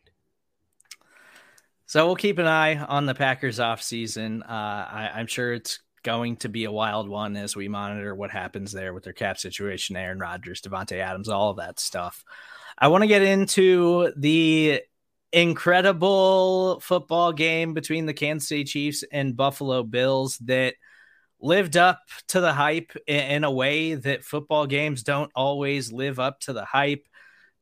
So 1.88 2.06
we'll 2.06 2.15
keep 2.15 2.39
an 2.39 2.48
eye 2.48 2.78
on 2.78 3.06
the 3.06 3.13
Packers 3.13 3.60
off 3.60 3.82
season. 3.82 4.44
Uh, 4.44 4.46
I, 4.52 5.12
I'm 5.15 5.28
sure 5.28 5.54
it's 5.54 5.80
going 6.04 6.38
to 6.38 6.50
be 6.50 6.65
a 6.65 6.72
wild 6.72 7.10
one 7.10 7.36
as 7.36 7.56
we 7.56 7.68
monitor 7.68 8.15
what 8.15 8.32
happens 8.32 8.72
there 8.72 8.94
with 8.94 9.04
their 9.04 9.13
cap 9.13 9.38
situation, 9.38 9.96
Aaron 9.96 10.20
Rodgers, 10.20 10.62
Davante 10.62 11.00
Adams, 11.00 11.30
all 11.30 11.52
of 11.52 11.58
that 11.58 11.80
stuff. 11.80 12.24
I 12.77 12.89
want 12.89 13.03
to 13.03 13.07
get 13.07 13.21
into 13.21 14.11
the 14.17 14.81
incredible 15.31 16.79
football 16.81 17.31
game 17.31 17.73
between 17.73 18.05
the 18.05 18.13
Kansas 18.13 18.49
City 18.49 18.65
Chiefs 18.65 19.03
and 19.11 19.35
Buffalo 19.35 19.83
Bills 19.83 20.38
that 20.39 20.75
lived 21.39 21.77
up 21.77 21.99
to 22.29 22.41
the 22.41 22.53
hype 22.53 22.91
in 23.07 23.43
a 23.43 23.51
way 23.51 23.95
that 23.95 24.23
football 24.23 24.65
games 24.65 25.03
don't 25.03 25.31
always 25.35 25.91
live 25.91 26.19
up 26.19 26.39
to 26.41 26.53
the 26.53 26.65
hype. 26.65 27.07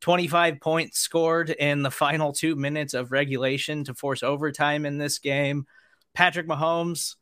25 0.00 0.60
points 0.60 0.98
scored 0.98 1.50
in 1.50 1.82
the 1.82 1.90
final 1.90 2.32
two 2.32 2.56
minutes 2.56 2.92
of 2.92 3.12
regulation 3.12 3.84
to 3.84 3.94
force 3.94 4.22
overtime 4.22 4.84
in 4.84 4.98
this 4.98 5.18
game. 5.18 5.66
Patrick 6.12 6.48
Mahomes 6.48 7.14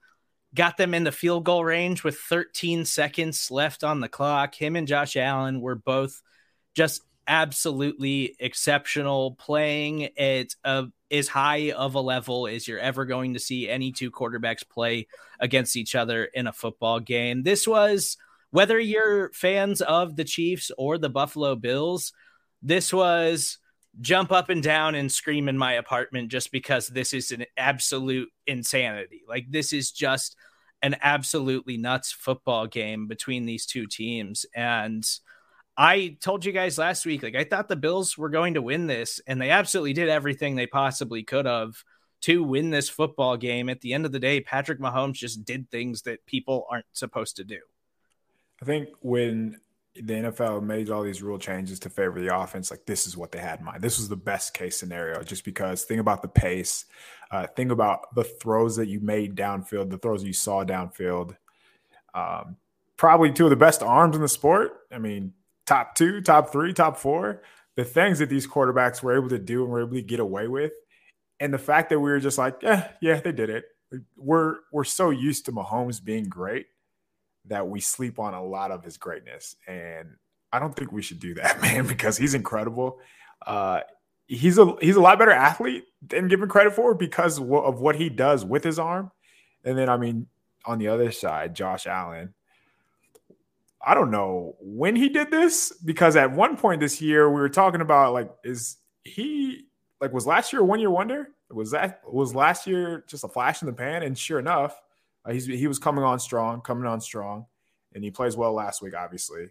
got 0.55 0.77
them 0.77 0.95
in 0.95 1.05
the 1.05 1.13
field 1.13 1.45
goal 1.45 1.65
range 1.65 2.05
with 2.05 2.19
13 2.19 2.85
seconds 2.85 3.51
left 3.51 3.85
on 3.85 4.01
the 4.01 4.09
clock. 4.09 4.55
Him 4.55 4.77
and 4.77 4.89
Josh 4.89 5.17
Allen 5.17 5.61
were 5.61 5.77
both 5.77 6.23
just 6.75 7.03
absolutely 7.27 8.37
exceptional, 8.39 9.33
playing 9.33 10.17
at 10.19 10.55
a, 10.65 10.87
as 11.11 11.29
high 11.29 11.73
of 11.73 11.95
a 11.95 12.01
level 12.01 12.47
as 12.47 12.67
you're 12.67 12.79
ever 12.79 13.05
going 13.05 13.35
to 13.35 13.41
see 13.41 13.69
any 13.69 13.93
two 13.93 14.11
quarterbacks 14.11 14.69
play 14.69 15.07
against 15.41 15.77
each 15.77 15.95
other 15.95 16.25
in 16.25 16.47
a 16.47 16.53
football 16.53 17.01
game. 17.01 17.43
This 17.43 17.67
was 17.67 18.17
whether 18.51 18.79
you're 18.79 19.31
fans 19.33 19.81
of 19.81 20.17
the 20.17 20.25
Chiefs 20.25 20.71
or 20.77 20.99
the 20.99 21.09
Buffalo 21.09 21.55
Bills, 21.55 22.13
this 22.63 22.93
was 22.93 23.59
jump 24.01 24.33
up 24.33 24.49
and 24.49 24.63
down 24.63 24.95
and 24.95 25.11
scream 25.11 25.49
in 25.49 25.59
my 25.59 25.75
apartment 25.75 26.31
just 26.31 26.51
because 26.53 26.87
this 26.89 27.13
is 27.13 27.31
an 27.31 27.45
absolute 27.57 28.29
insanity. 28.47 29.23
Like 29.29 29.47
this 29.51 29.73
is 29.73 29.91
just 29.91 30.37
an 30.83 30.97
absolutely 31.03 31.77
nuts 31.77 32.13
football 32.13 32.67
game 32.67 33.07
between 33.07 33.47
these 33.47 33.67
two 33.67 33.87
teams 33.87 34.45
and 34.55 35.05
I 35.77 36.17
told 36.21 36.45
you 36.45 36.53
guys 36.53 36.77
last 36.77 37.07
week, 37.07 37.23
like 37.23 37.35
I 37.35 37.45
thought 37.45 37.69
the 37.69 37.77
Bills 37.77 38.19
were 38.19 38.29
going 38.29 38.55
to 38.55 38.63
win 38.63 38.87
this, 38.87 39.21
and 39.27 39.41
they 39.41 39.51
absolutely 39.51 39.95
did 39.95 40.09
everything 40.09 40.55
they 40.55 40.67
possibly 40.67 41.23
could 41.23 41.47
have 41.47 41.83
to 42.23 42.43
win 42.43 42.71
this 42.71 42.89
football 42.89 43.37
game. 43.37 43.69
At 43.69 43.81
the 43.81 43.95
end 43.95 44.07
of 44.07 44.13
the 44.13 44.21
day, 44.21 44.41
Patrick 44.41 44.81
Mahomes 44.81 45.15
just 45.15 45.45
did 45.45 45.71
things 45.71 46.03
that 46.03 46.25
people 46.27 46.67
aren't 46.71 46.87
supposed 46.93 47.37
to 47.37 47.45
do. 47.45 47.59
I 48.61 48.65
think 48.65 48.91
when 49.01 49.61
the 49.95 50.15
NFL 50.15 50.63
made 50.63 50.89
all 50.89 51.03
these 51.03 51.23
rule 51.23 51.39
changes 51.39 51.81
to 51.81 51.91
favor 51.91 52.21
the 52.21 52.37
offense, 52.37 52.71
like 52.71 52.87
this 52.87 53.07
is 53.07 53.17
what 53.17 53.33
they 53.33 53.41
had 53.41 53.59
in 53.59 53.65
mind. 53.65 53.83
This 53.83 53.99
was 53.99 54.09
the 54.09 54.17
best 54.17 54.55
case 54.55 54.77
scenario, 54.77 55.23
just 55.23 55.45
because 55.45 55.85
think 55.85 56.01
about 56.01 56.23
the 56.23 56.29
pace, 56.29 56.85
uh, 57.31 57.47
think 57.47 57.73
about 57.73 58.15
the 58.15 58.25
throws 58.25 58.77
that 58.77 58.89
you 58.89 59.01
made 59.01 59.35
downfield, 59.35 59.91
the 59.91 59.99
throws 59.99 60.23
you 60.23 60.33
saw 60.33 60.65
downfield. 60.65 61.37
Um, 62.15 62.57
probably 62.97 63.33
two 63.33 63.45
of 63.45 63.51
the 63.51 63.57
best 63.57 63.83
arms 63.83 64.15
in 64.15 64.23
the 64.23 64.29
sport. 64.29 64.73
I 64.93 64.99
mean, 64.99 65.33
top 65.67 65.95
two, 65.95 66.21
top 66.21 66.53
three, 66.53 66.73
top 66.73 66.97
four, 66.97 67.43
the 67.77 67.85
things 67.85 68.19
that 68.19 68.29
these 68.29 68.47
quarterbacks 68.47 69.03
were 69.03 69.17
able 69.17 69.29
to 69.31 69.39
do 69.39 69.63
and 69.63 69.73
were 69.73 69.83
able 69.83 69.95
to 69.95 70.03
get 70.03 70.21
away 70.21 70.49
with. 70.49 70.73
And 71.41 71.53
the 71.53 71.59
fact 71.59 71.91
that 71.91 71.99
we 71.99 72.11
were 72.11 72.21
just 72.21 72.39
like, 72.39 72.57
yeah, 72.63 72.91
yeah, 73.01 73.21
they 73.21 73.33
did 73.33 73.51
it. 73.51 73.65
we're 74.17 74.57
we're 74.73 74.85
so 74.85 75.11
used 75.11 75.47
to 75.47 75.53
Mahomes 75.53 76.03
being 76.03 76.25
great 76.25 76.67
that 77.47 77.67
we 77.69 77.81
sleep 77.81 78.19
on 78.19 78.35
a 78.35 78.45
lot 78.45 78.71
of 78.71 78.85
his 78.85 78.97
greatness, 78.97 79.57
and 79.67 80.17
I 80.53 80.61
don't 80.61 80.75
think 80.75 80.93
we 80.93 81.03
should 81.03 81.19
do 81.19 81.35
that, 81.35 81.61
man, 81.63 81.87
because 81.87 82.17
he's 82.17 82.35
incredible. 82.35 83.01
Uh, 83.45 83.81
he's 84.27 84.59
a 84.59 84.75
he's 84.81 84.97
a 84.97 85.01
lot 85.01 85.19
better 85.19 85.33
athlete 85.33 85.85
than 86.07 86.29
given 86.29 86.49
credit 86.49 86.75
for 86.75 86.95
because 86.95 87.39
of 87.39 87.81
what 87.81 87.97
he 87.97 88.09
does 88.09 88.45
with 88.45 88.65
his 88.65 88.79
arm. 88.79 89.11
And 89.65 89.77
then, 89.77 89.89
I 89.89 89.97
mean, 89.97 90.27
on 90.65 90.79
the 90.79 90.89
other 90.89 91.13
side, 91.13 91.55
Josh 91.55 91.87
Allen. 91.87 92.35
I 93.85 93.95
don't 93.95 94.11
know 94.11 94.57
when 94.61 94.95
he 94.95 95.09
did 95.09 95.31
this 95.31 95.73
because 95.85 96.15
at 96.17 96.31
one 96.33 96.57
point 96.57 96.81
this 96.81 97.01
year 97.01 97.29
we 97.29 97.41
were 97.41 97.49
talking 97.49 97.81
about 97.81 98.13
like 98.13 98.31
is 98.45 98.77
he 99.05 99.67
like 100.01 100.13
was 100.13 100.27
last 100.27 100.53
year 100.53 100.63
a 100.63 100.65
one 100.65 100.81
year 100.81 100.91
wonder? 100.91 101.29
Was 101.51 101.73
that 101.73 102.01
was 102.09 102.35
last 102.35 102.67
year 102.67 103.05
just 103.09 103.25
a 103.25 103.29
flash 103.29 103.63
in 103.63 103.67
the 103.67 103.73
pan? 103.73 104.03
And 104.03 104.17
sure 104.17 104.39
enough, 104.39 104.81
uh, 105.25 105.33
he's 105.33 105.47
he 105.47 105.67
was 105.67 105.79
coming 105.79 106.05
on 106.05 106.19
strong, 106.19 106.61
coming 106.61 106.87
on 106.87 107.01
strong, 107.01 107.47
and 107.95 108.03
he 108.03 108.11
plays 108.11 108.37
well 108.37 108.53
last 108.53 108.83
week, 108.83 108.95
obviously. 108.95 109.51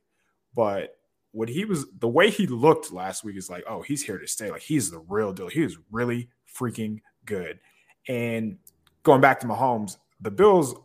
But 0.55 0.97
what 1.31 1.49
he 1.49 1.65
was 1.65 1.85
the 1.99 2.07
way 2.07 2.29
he 2.29 2.47
looked 2.47 2.91
last 2.91 3.23
week 3.23 3.37
is 3.37 3.49
like, 3.49 3.63
oh, 3.67 3.81
he's 3.81 4.03
here 4.03 4.17
to 4.17 4.27
stay. 4.27 4.51
Like 4.51 4.61
he's 4.61 4.91
the 4.91 4.99
real 4.99 5.33
deal. 5.33 5.47
He 5.47 5.63
is 5.63 5.77
really 5.91 6.29
freaking 6.53 7.01
good. 7.25 7.59
And 8.07 8.57
going 9.03 9.21
back 9.21 9.39
to 9.41 9.47
Mahomes, 9.47 9.97
the 10.19 10.31
Bills 10.31 10.75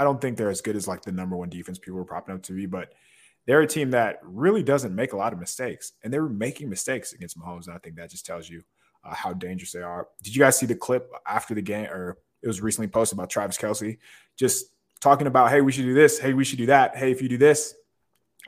I 0.00 0.04
don't 0.04 0.18
think 0.18 0.38
they're 0.38 0.48
as 0.48 0.62
good 0.62 0.76
as 0.76 0.88
like 0.88 1.02
the 1.02 1.12
number 1.12 1.36
one 1.36 1.50
defense 1.50 1.78
people 1.78 1.98
were 1.98 2.06
propping 2.06 2.34
up 2.34 2.42
to 2.44 2.54
be, 2.54 2.64
but 2.64 2.94
they're 3.46 3.60
a 3.60 3.66
team 3.66 3.90
that 3.90 4.18
really 4.22 4.62
doesn't 4.62 4.94
make 4.94 5.12
a 5.12 5.16
lot 5.16 5.34
of 5.34 5.38
mistakes, 5.38 5.92
and 6.02 6.10
they 6.10 6.18
were 6.18 6.30
making 6.30 6.70
mistakes 6.70 7.12
against 7.12 7.38
Mahomes. 7.38 7.66
And 7.66 7.76
I 7.76 7.78
think 7.78 7.96
that 7.96 8.10
just 8.10 8.24
tells 8.24 8.48
you 8.48 8.62
uh, 9.04 9.14
how 9.14 9.34
dangerous 9.34 9.72
they 9.72 9.82
are. 9.82 10.08
Did 10.22 10.34
you 10.34 10.40
guys 10.40 10.58
see 10.58 10.64
the 10.64 10.74
clip 10.74 11.12
after 11.26 11.54
the 11.54 11.60
game, 11.60 11.84
or 11.90 12.16
it 12.42 12.46
was 12.46 12.62
recently 12.62 12.88
posted 12.88 13.18
about 13.18 13.28
Travis 13.28 13.58
Kelce 13.58 13.98
just 14.38 14.72
talking 15.00 15.26
about, 15.26 15.50
hey, 15.50 15.60
we 15.60 15.70
should 15.70 15.84
do 15.84 15.92
this, 15.92 16.18
hey, 16.18 16.32
we 16.32 16.44
should 16.44 16.58
do 16.58 16.66
that, 16.66 16.96
hey, 16.96 17.10
if 17.10 17.20
you 17.20 17.28
do 17.28 17.36
this, 17.36 17.74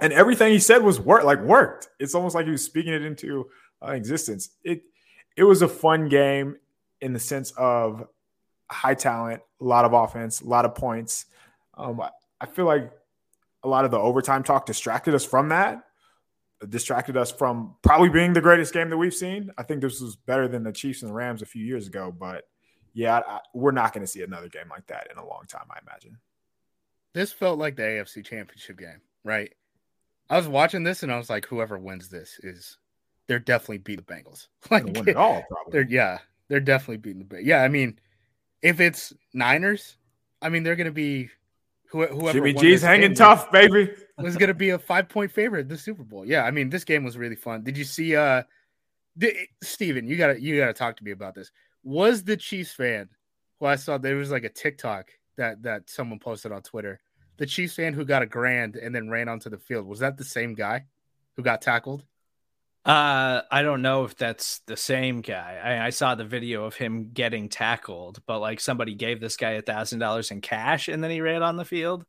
and 0.01 0.11
everything 0.15 0.53
he 0.53 0.59
said 0.59 0.83
was 0.83 0.99
work 0.99 1.25
like 1.25 1.41
worked. 1.43 1.89
It's 1.99 2.15
almost 2.15 2.35
like 2.35 2.47
he 2.47 2.51
was 2.51 2.65
speaking 2.65 2.95
it 2.95 3.03
into 3.03 3.51
uh, 3.87 3.91
existence. 3.91 4.49
It 4.65 4.85
it 5.37 5.45
was 5.45 5.61
a 5.61 5.69
fun 5.69 6.09
game 6.09 6.57
in 7.03 7.13
the 7.13 7.21
sense 7.21 7.51
of 7.59 8.07
high 8.71 8.95
talent, 8.95 9.43
a 9.61 9.65
lot 9.65 9.85
of 9.85 9.93
offense, 9.93 10.41
a 10.41 10.47
lot 10.47 10.65
of 10.65 10.75
points. 10.75 11.27
Um, 11.75 12.01
I 12.41 12.47
feel 12.47 12.65
like 12.65 12.91
a 13.63 13.69
lot 13.69 13.85
of 13.85 13.91
the 13.91 13.99
overtime 13.99 14.43
talk 14.43 14.67
distracted 14.67 15.15
us 15.15 15.25
from 15.25 15.49
that, 15.51 15.85
distracted 16.69 17.17
us 17.17 17.31
from 17.31 17.77
probably 17.83 18.09
being 18.09 18.33
the 18.33 18.41
greatest 18.41 18.73
game 18.73 18.91
that 18.91 18.97
we've 18.97 19.15
seen. 19.15 19.51
I 19.57 19.63
think 19.63 19.81
this 19.81 20.01
was 20.01 20.17
better 20.17 20.49
than 20.49 20.63
the 20.63 20.73
Chiefs 20.73 21.03
and 21.03 21.11
the 21.11 21.15
Rams 21.15 21.43
a 21.43 21.47
few 21.47 21.65
years 21.65 21.87
ago, 21.87 22.15
but 22.17 22.45
yeah, 22.95 23.21
I, 23.27 23.41
we're 23.55 23.73
not 23.73 23.93
going 23.93 24.05
to 24.05 24.11
see 24.11 24.23
another 24.23 24.49
game 24.49 24.69
like 24.69 24.87
that 24.89 25.09
in 25.11 25.19
a 25.19 25.27
long 25.27 25.45
time, 25.49 25.67
I 25.71 25.79
imagine. 25.87 26.19
This 27.15 27.33
felt 27.33 27.59
like 27.59 27.77
the 27.77 27.83
AFC 27.83 28.25
Championship 28.25 28.79
game, 28.79 29.01
right? 29.25 29.53
I 30.31 30.37
was 30.37 30.49
watching 30.49 30.83
this 30.83 31.03
and 31.03 31.13
I 31.13 31.19
was 31.19 31.31
like, 31.31 31.47
whoever 31.47 31.79
wins 31.79 32.09
this 32.09 32.39
is 32.43 32.79
they're 33.29 33.39
definitely 33.39 33.79
beat 33.79 33.97
the 33.97 34.15
Bengals. 34.15 34.49
Like 34.71 34.85
win 34.85 35.09
it 35.09 35.17
all, 35.17 35.43
probably. 35.49 35.73
They're 35.73 35.89
yeah, 35.89 36.19
they're 36.49 36.61
definitely 36.61 36.99
beating 36.99 37.21
the 37.21 37.37
Bengals. 37.37 37.47
Yeah, 37.47 37.63
I 37.63 37.69
mean, 37.69 37.99
if 38.63 38.81
it's 38.81 39.13
Niners, 39.33 39.97
I 40.41 40.49
mean 40.49 40.63
they're 40.63 40.77
going 40.77 40.87
to 40.87 40.93
be 40.93 41.31
whoever 41.93 42.33
Jimmy 42.33 42.55
G's 42.55 42.83
hanging 42.83 43.15
tough, 43.15 43.53
baby. 43.53 43.91
was 44.19 44.37
going 44.37 44.49
to 44.49 44.55
be 44.55 44.71
a 44.71 44.79
five 44.79 45.09
point 45.09 45.31
favorite 45.31 45.69
the 45.69 45.77
Super 45.79 46.03
Bowl. 46.03 46.27
Yeah, 46.27 46.45
I 46.45 46.51
mean 46.51 46.71
this 46.71 46.85
game 46.85 47.05
was 47.05 47.17
really 47.17 47.37
fun. 47.37 47.63
Did 47.63 47.77
you 47.77 47.85
see? 47.85 48.17
uh 48.17 48.43
did, 49.17 49.37
Stephen, 49.63 50.07
you 50.07 50.17
gotta 50.17 50.41
you 50.41 50.59
gotta 50.59 50.73
talk 50.73 50.97
to 50.97 51.05
me 51.05 51.11
about 51.11 51.35
this. 51.35 51.51
Was 51.83 52.25
the 52.25 52.37
Chiefs 52.37 52.73
fan 52.73 53.09
who 53.61 53.67
I 53.67 53.77
saw 53.77 53.99
there 53.99 54.17
was 54.17 54.31
like 54.31 54.45
a 54.45 54.49
TikTok 54.49 55.11
that 55.37 55.63
that 55.63 55.91
someone 55.91 56.19
posted 56.19 56.53
on 56.53 56.63
Twitter. 56.63 57.01
The 57.37 57.47
Chiefs 57.47 57.75
fan 57.75 57.93
who 57.93 58.05
got 58.05 58.23
a 58.23 58.27
grand 58.27 58.77
and 58.77 58.95
then 58.95 59.11
ran 59.11 59.29
onto 59.29 59.51
the 59.51 59.59
field 59.59 59.87
was 59.87 60.01
that 60.01 60.17
the 60.17 60.25
same 60.25 60.55
guy 60.55 60.85
who 61.37 61.43
got 61.43 61.63
tackled? 61.63 62.05
Uh, 62.85 63.43
I 63.49 63.63
don't 63.63 63.81
know 63.81 64.05
if 64.05 64.17
that's 64.17 64.59
the 64.67 64.77
same 64.77 65.21
guy. 65.21 65.61
I, 65.63 65.87
I, 65.87 65.91
saw 65.91 66.17
the 66.17 66.25
video 66.25 66.65
of 66.65 66.75
him 66.75 67.11
getting 67.13 67.49
tackled, 67.49 68.21
but 68.27 68.41
like 68.41 68.59
somebody 68.59 68.97
gave 68.97 69.21
this 69.21 69.37
guy 69.37 69.51
a 69.51 69.63
thousand 69.63 70.01
dollars 70.01 70.33
in 70.33 70.41
cash 70.41 70.89
and 70.89 71.03
then 71.03 71.13
he 71.13 71.21
ran 71.21 71.45
on 71.45 71.57
the 71.57 71.65
field. 71.65 72.05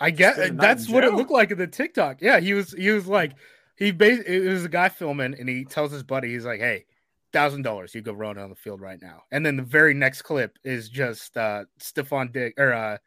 I 0.00 0.10
get 0.10 0.56
that's 0.56 0.88
what 0.88 1.04
it 1.04 1.14
looked 1.14 1.30
like 1.30 1.52
in 1.52 1.58
the 1.58 1.68
TikTok. 1.68 2.22
Yeah, 2.22 2.40
he 2.40 2.54
was 2.54 2.72
he 2.72 2.90
was 2.90 3.06
like 3.06 3.34
he 3.76 3.92
bas- 3.92 4.24
it 4.26 4.48
was 4.48 4.64
a 4.64 4.68
guy 4.68 4.88
filming 4.88 5.36
and 5.38 5.48
he 5.48 5.64
tells 5.64 5.92
his 5.92 6.02
buddy 6.02 6.32
he's 6.32 6.46
like, 6.46 6.58
"Hey, 6.58 6.86
thousand 7.32 7.62
dollars, 7.62 7.94
you 7.94 8.00
go 8.00 8.12
run 8.12 8.38
on 8.38 8.48
the 8.48 8.56
field 8.56 8.80
right 8.80 8.98
now." 9.00 9.22
And 9.30 9.46
then 9.46 9.56
the 9.56 9.62
very 9.62 9.94
next 9.94 10.22
clip 10.22 10.58
is 10.64 10.88
just 10.88 11.36
uh 11.36 11.66
Stefon 11.78 12.32
Dick 12.32 12.54
or 12.58 12.72
uh 12.72 12.98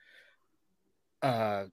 uh 1.21 1.65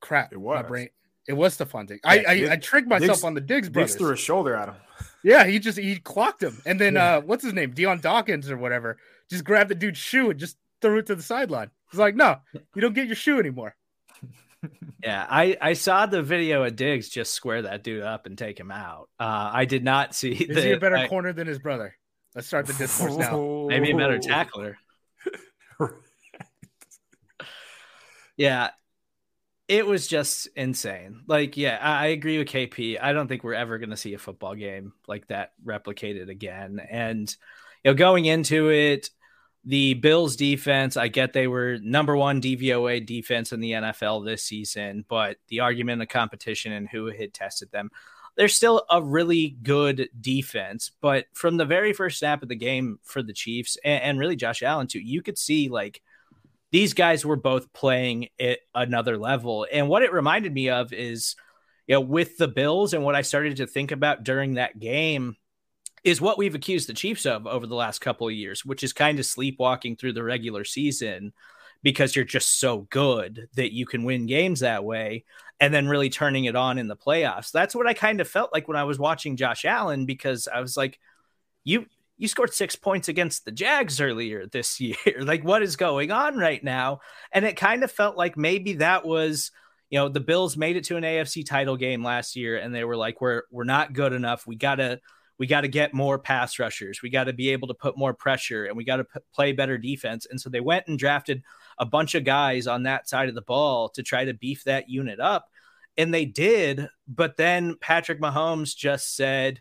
crap. 0.00 0.32
It 0.32 0.40
was. 0.40 0.62
My 0.62 0.68
brain 0.68 0.88
it 1.28 1.34
was 1.34 1.56
Stefon 1.56 1.86
Diggs. 1.86 2.00
Yeah, 2.04 2.10
I, 2.10 2.16
I, 2.16 2.52
I 2.52 2.56
tricked 2.56 2.88
myself 2.88 3.18
Diggs, 3.18 3.24
on 3.24 3.34
the 3.34 3.40
Diggs 3.40 3.68
brothers. 3.68 3.92
Diggs 3.92 4.00
threw 4.00 4.12
a 4.12 4.16
shoulder 4.16 4.56
at 4.56 4.68
him. 4.70 4.76
Yeah, 5.22 5.44
he 5.44 5.58
just 5.58 5.78
he 5.78 5.96
clocked 5.96 6.42
him, 6.42 6.60
and 6.64 6.80
then 6.80 6.94
yeah. 6.94 7.16
uh, 7.16 7.20
what's 7.20 7.44
his 7.44 7.52
name, 7.52 7.72
Dion 7.72 8.00
Dawkins 8.00 8.50
or 8.50 8.56
whatever, 8.56 8.98
just 9.30 9.44
grabbed 9.44 9.70
the 9.70 9.74
dude's 9.74 9.98
shoe 9.98 10.30
and 10.30 10.40
just 10.40 10.56
threw 10.80 10.98
it 10.98 11.06
to 11.06 11.14
the 11.14 11.22
sideline. 11.22 11.70
He's 11.90 12.00
like, 12.00 12.16
"No, 12.16 12.38
you 12.74 12.80
don't 12.80 12.94
get 12.94 13.06
your 13.06 13.16
shoe 13.16 13.38
anymore." 13.38 13.76
yeah, 15.04 15.26
I 15.28 15.56
I 15.60 15.72
saw 15.74 16.06
the 16.06 16.22
video 16.22 16.64
of 16.64 16.76
Diggs 16.76 17.08
just 17.08 17.34
square 17.34 17.62
that 17.62 17.84
dude 17.84 18.02
up 18.02 18.26
and 18.26 18.38
take 18.38 18.58
him 18.58 18.70
out. 18.70 19.10
Uh, 19.20 19.50
I 19.52 19.66
did 19.66 19.84
not 19.84 20.14
see. 20.14 20.32
Is 20.32 20.54
the, 20.54 20.62
he 20.62 20.70
a 20.72 20.80
better 20.80 20.96
I, 20.96 21.08
corner 21.08 21.32
than 21.32 21.46
his 21.46 21.58
brother? 21.58 21.94
Let's 22.34 22.46
start 22.46 22.66
the 22.66 22.72
discourse 22.72 23.16
now. 23.16 23.66
Maybe 23.68 23.90
a 23.90 23.96
better 23.96 24.18
tackler. 24.20 24.78
yeah, 28.36 28.70
it 29.68 29.86
was 29.86 30.06
just 30.06 30.48
insane. 30.56 31.20
Like, 31.26 31.58
yeah, 31.58 31.78
I, 31.80 32.06
agree 32.06 32.38
with 32.38 32.48
KP. 32.48 32.98
I 33.00 33.12
don't 33.12 33.28
think 33.28 33.44
we're 33.44 33.52
ever 33.52 33.78
going 33.78 33.90
to 33.90 33.96
see 33.96 34.14
a 34.14 34.18
football 34.18 34.54
game 34.54 34.94
like 35.06 35.28
that 35.28 35.52
replicated 35.64 36.30
again. 36.30 36.80
And, 36.90 37.34
you 37.84 37.90
know, 37.90 37.94
going 37.94 38.24
into 38.24 38.70
it, 38.70 39.10
the 39.66 39.92
Bills 39.94 40.36
defense, 40.36 40.96
I 40.96 41.08
get 41.08 41.34
they 41.34 41.46
were 41.46 41.78
number 41.82 42.16
one 42.16 42.40
DVOA 42.40 43.04
defense 43.04 43.52
in 43.52 43.60
the 43.60 43.72
NFL 43.72 44.24
this 44.24 44.42
season, 44.42 45.04
but 45.06 45.36
the 45.48 45.60
argument 45.60 46.00
of 46.00 46.08
competition 46.08 46.72
and 46.72 46.88
who 46.88 47.06
had 47.06 47.34
tested 47.34 47.70
them, 47.70 47.90
they're 48.36 48.48
still 48.48 48.86
a 48.88 49.02
really 49.02 49.58
good 49.62 50.08
defense. 50.18 50.92
But 51.02 51.26
from 51.34 51.58
the 51.58 51.66
very 51.66 51.92
first 51.92 52.20
snap 52.20 52.42
of 52.42 52.48
the 52.48 52.56
game 52.56 53.00
for 53.02 53.22
the 53.22 53.34
Chiefs 53.34 53.76
and, 53.84 54.02
and 54.02 54.18
really 54.18 54.36
Josh 54.36 54.62
Allen, 54.62 54.86
too, 54.86 55.00
you 55.00 55.20
could 55.20 55.36
see 55.36 55.68
like 55.68 56.00
these 56.70 56.94
guys 56.94 57.24
were 57.24 57.36
both 57.36 57.72
playing 57.72 58.28
at 58.38 58.58
another 58.74 59.16
level. 59.16 59.66
And 59.70 59.88
what 59.88 60.02
it 60.02 60.12
reminded 60.12 60.52
me 60.52 60.68
of 60.70 60.92
is, 60.92 61.34
you 61.86 61.94
know, 61.94 62.00
with 62.00 62.36
the 62.36 62.48
Bills 62.48 62.92
and 62.92 63.04
what 63.04 63.14
I 63.14 63.22
started 63.22 63.56
to 63.56 63.66
think 63.66 63.90
about 63.90 64.24
during 64.24 64.54
that 64.54 64.78
game 64.78 65.36
is 66.04 66.20
what 66.20 66.38
we've 66.38 66.54
accused 66.54 66.88
the 66.88 66.94
Chiefs 66.94 67.26
of 67.26 67.46
over 67.46 67.66
the 67.66 67.74
last 67.74 68.00
couple 68.00 68.28
of 68.28 68.34
years, 68.34 68.64
which 68.64 68.82
is 68.82 68.92
kind 68.92 69.18
of 69.18 69.26
sleepwalking 69.26 69.96
through 69.96 70.12
the 70.12 70.22
regular 70.22 70.64
season 70.64 71.32
because 71.82 72.14
you're 72.14 72.24
just 72.24 72.58
so 72.58 72.86
good 72.90 73.48
that 73.54 73.72
you 73.72 73.86
can 73.86 74.04
win 74.04 74.26
games 74.26 74.60
that 74.60 74.84
way 74.84 75.24
and 75.60 75.72
then 75.72 75.88
really 75.88 76.10
turning 76.10 76.44
it 76.44 76.56
on 76.56 76.78
in 76.78 76.88
the 76.88 76.96
playoffs. 76.96 77.50
That's 77.50 77.74
what 77.74 77.86
I 77.86 77.94
kind 77.94 78.20
of 78.20 78.28
felt 78.28 78.52
like 78.52 78.68
when 78.68 78.76
I 78.76 78.84
was 78.84 78.98
watching 78.98 79.36
Josh 79.36 79.64
Allen 79.64 80.06
because 80.06 80.48
I 80.52 80.60
was 80.60 80.76
like, 80.76 80.98
you 81.64 81.86
you 82.18 82.28
scored 82.28 82.52
six 82.52 82.76
points 82.76 83.08
against 83.08 83.44
the 83.44 83.52
Jags 83.52 84.00
earlier 84.00 84.46
this 84.46 84.80
year. 84.80 84.96
like, 85.20 85.44
what 85.44 85.62
is 85.62 85.76
going 85.76 86.10
on 86.10 86.36
right 86.36 86.62
now? 86.62 87.00
And 87.32 87.44
it 87.44 87.56
kind 87.56 87.82
of 87.84 87.90
felt 87.90 88.16
like 88.16 88.36
maybe 88.36 88.74
that 88.74 89.06
was, 89.06 89.50
you 89.88 89.98
know, 89.98 90.08
the 90.08 90.20
Bills 90.20 90.56
made 90.56 90.76
it 90.76 90.84
to 90.84 90.96
an 90.96 91.04
AFC 91.04 91.46
title 91.46 91.76
game 91.76 92.04
last 92.04 92.36
year, 92.36 92.58
and 92.58 92.74
they 92.74 92.84
were 92.84 92.96
like, 92.96 93.20
we're 93.20 93.42
we're 93.50 93.64
not 93.64 93.94
good 93.94 94.12
enough. 94.12 94.46
We 94.46 94.56
gotta 94.56 95.00
we 95.38 95.46
got 95.46 95.60
to 95.62 95.68
get 95.68 95.94
more 95.94 96.18
pass 96.18 96.58
rushers. 96.58 97.00
We 97.00 97.10
got 97.10 97.24
to 97.24 97.32
be 97.32 97.50
able 97.50 97.68
to 97.68 97.74
put 97.74 97.96
more 97.96 98.12
pressure, 98.12 98.64
and 98.64 98.76
we 98.76 98.84
got 98.84 98.96
to 98.96 99.04
p- 99.04 99.20
play 99.32 99.52
better 99.52 99.78
defense. 99.78 100.26
And 100.28 100.40
so 100.40 100.50
they 100.50 100.60
went 100.60 100.88
and 100.88 100.98
drafted 100.98 101.42
a 101.78 101.86
bunch 101.86 102.16
of 102.16 102.24
guys 102.24 102.66
on 102.66 102.82
that 102.82 103.08
side 103.08 103.28
of 103.28 103.36
the 103.36 103.42
ball 103.42 103.88
to 103.90 104.02
try 104.02 104.24
to 104.24 104.34
beef 104.34 104.64
that 104.64 104.90
unit 104.90 105.20
up. 105.20 105.46
And 105.96 106.12
they 106.12 106.24
did, 106.24 106.88
but 107.06 107.36
then 107.36 107.76
Patrick 107.80 108.20
Mahomes 108.20 108.74
just 108.76 109.14
said, 109.16 109.60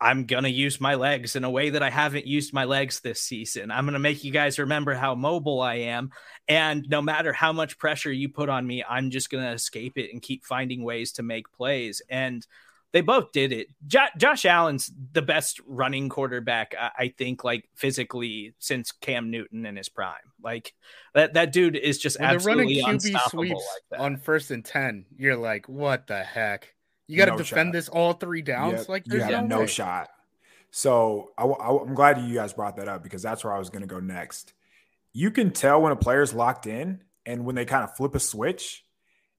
I'm 0.00 0.26
going 0.26 0.44
to 0.44 0.50
use 0.50 0.80
my 0.80 0.94
legs 0.94 1.36
in 1.36 1.44
a 1.44 1.50
way 1.50 1.70
that 1.70 1.82
I 1.82 1.88
haven't 1.88 2.26
used 2.26 2.52
my 2.52 2.64
legs 2.64 3.00
this 3.00 3.20
season. 3.20 3.70
I'm 3.70 3.84
going 3.86 3.94
to 3.94 3.98
make 3.98 4.24
you 4.24 4.30
guys 4.30 4.58
remember 4.58 4.94
how 4.94 5.14
mobile 5.14 5.62
I 5.62 5.74
am. 5.74 6.10
And 6.48 6.86
no 6.88 7.00
matter 7.00 7.32
how 7.32 7.52
much 7.52 7.78
pressure 7.78 8.12
you 8.12 8.28
put 8.28 8.50
on 8.50 8.66
me, 8.66 8.84
I'm 8.86 9.10
just 9.10 9.30
going 9.30 9.44
to 9.44 9.52
escape 9.52 9.96
it 9.96 10.12
and 10.12 10.20
keep 10.20 10.44
finding 10.44 10.84
ways 10.84 11.12
to 11.12 11.22
make 11.22 11.50
plays. 11.50 12.02
And 12.10 12.46
they 12.92 13.00
both 13.00 13.32
did 13.32 13.52
it. 13.52 13.68
Jo- 13.86 14.06
Josh 14.18 14.44
Allen's 14.44 14.92
the 15.12 15.22
best 15.22 15.60
running 15.66 16.10
quarterback, 16.10 16.74
I-, 16.78 17.14
think, 17.16 17.42
like 17.42 17.68
physically 17.74 18.54
since 18.58 18.92
Cam 18.92 19.30
Newton 19.30 19.64
in 19.64 19.76
his 19.76 19.88
prime. 19.88 20.14
Like 20.42 20.74
that, 21.14 21.34
that 21.34 21.52
dude 21.52 21.76
is 21.76 21.98
just 21.98 22.20
when 22.20 22.30
absolutely 22.30 22.82
running 22.82 22.98
QB 22.98 23.30
sweeps 23.30 23.64
like 23.90 24.00
on 24.00 24.18
first 24.18 24.50
and 24.50 24.64
10. 24.64 25.06
You're 25.16 25.36
like, 25.36 25.70
what 25.70 26.06
the 26.06 26.22
heck? 26.22 26.75
You 27.06 27.16
got 27.16 27.26
to 27.26 27.30
no 27.32 27.38
defend 27.38 27.68
shot. 27.68 27.72
this 27.72 27.88
all 27.88 28.12
three 28.14 28.42
downs. 28.42 28.80
Yep. 28.80 28.88
Like 28.88 29.02
you 29.06 29.20
have 29.20 29.46
no, 29.46 29.60
no 29.60 29.66
shot. 29.66 30.08
So 30.70 31.30
I, 31.38 31.44
am 31.44 31.94
glad 31.94 32.20
you 32.20 32.34
guys 32.34 32.52
brought 32.52 32.76
that 32.76 32.88
up 32.88 33.02
because 33.02 33.22
that's 33.22 33.44
where 33.44 33.52
I 33.52 33.58
was 33.58 33.70
going 33.70 33.82
to 33.82 33.86
go 33.86 34.00
next. 34.00 34.52
you 35.12 35.30
can 35.30 35.50
tell 35.50 35.80
when 35.80 35.92
a 35.92 35.96
player's 35.96 36.34
locked 36.34 36.66
in 36.66 37.00
and 37.24 37.46
when 37.46 37.54
they 37.54 37.64
kind 37.64 37.84
of 37.84 37.96
flip 37.96 38.14
a 38.14 38.20
switch. 38.20 38.84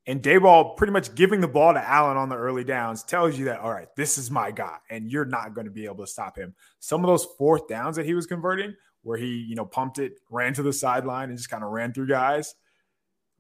And 0.07 0.24
Daboll 0.24 0.78
pretty 0.78 0.93
much 0.93 1.13
giving 1.15 1.41
the 1.41 1.47
ball 1.49 1.74
to 1.74 1.86
Allen 1.86 2.18
on 2.18 2.30
the 2.30 2.38
early 2.38 2.63
downs 2.63 3.03
tells 3.03 3.38
you 3.38 3.45
that, 3.45 3.59
all 3.59 3.72
right, 3.72 3.89
this 3.97 4.18
is 4.18 4.32
my 4.32 4.51
guy, 4.51 4.78
and 4.89 5.11
you're 5.11 5.26
not 5.26 5.53
going 5.53 5.65
to 5.65 5.72
be 5.72 5.86
able 5.86 6.05
to 6.05 6.07
stop 6.07 6.38
him. 6.38 6.55
Some 6.80 7.03
of 7.03 7.07
those 7.07 7.28
fourth 7.38 7.68
downs 7.68 7.97
that 7.97 8.05
he 8.05 8.13
was 8.13 8.26
converting, 8.26 8.74
where 9.03 9.18
he, 9.18 9.45
you 9.47 9.55
know, 9.55 9.65
pumped 9.65 9.99
it, 9.99 10.13
ran 10.30 10.53
to 10.53 10.63
the 10.63 10.72
sideline, 10.72 11.28
and 11.30 11.38
just 11.38 11.49
kind 11.49 11.63
of 11.63 11.72
ran 11.72 11.93
through 11.93 12.07
guys. 12.07 12.55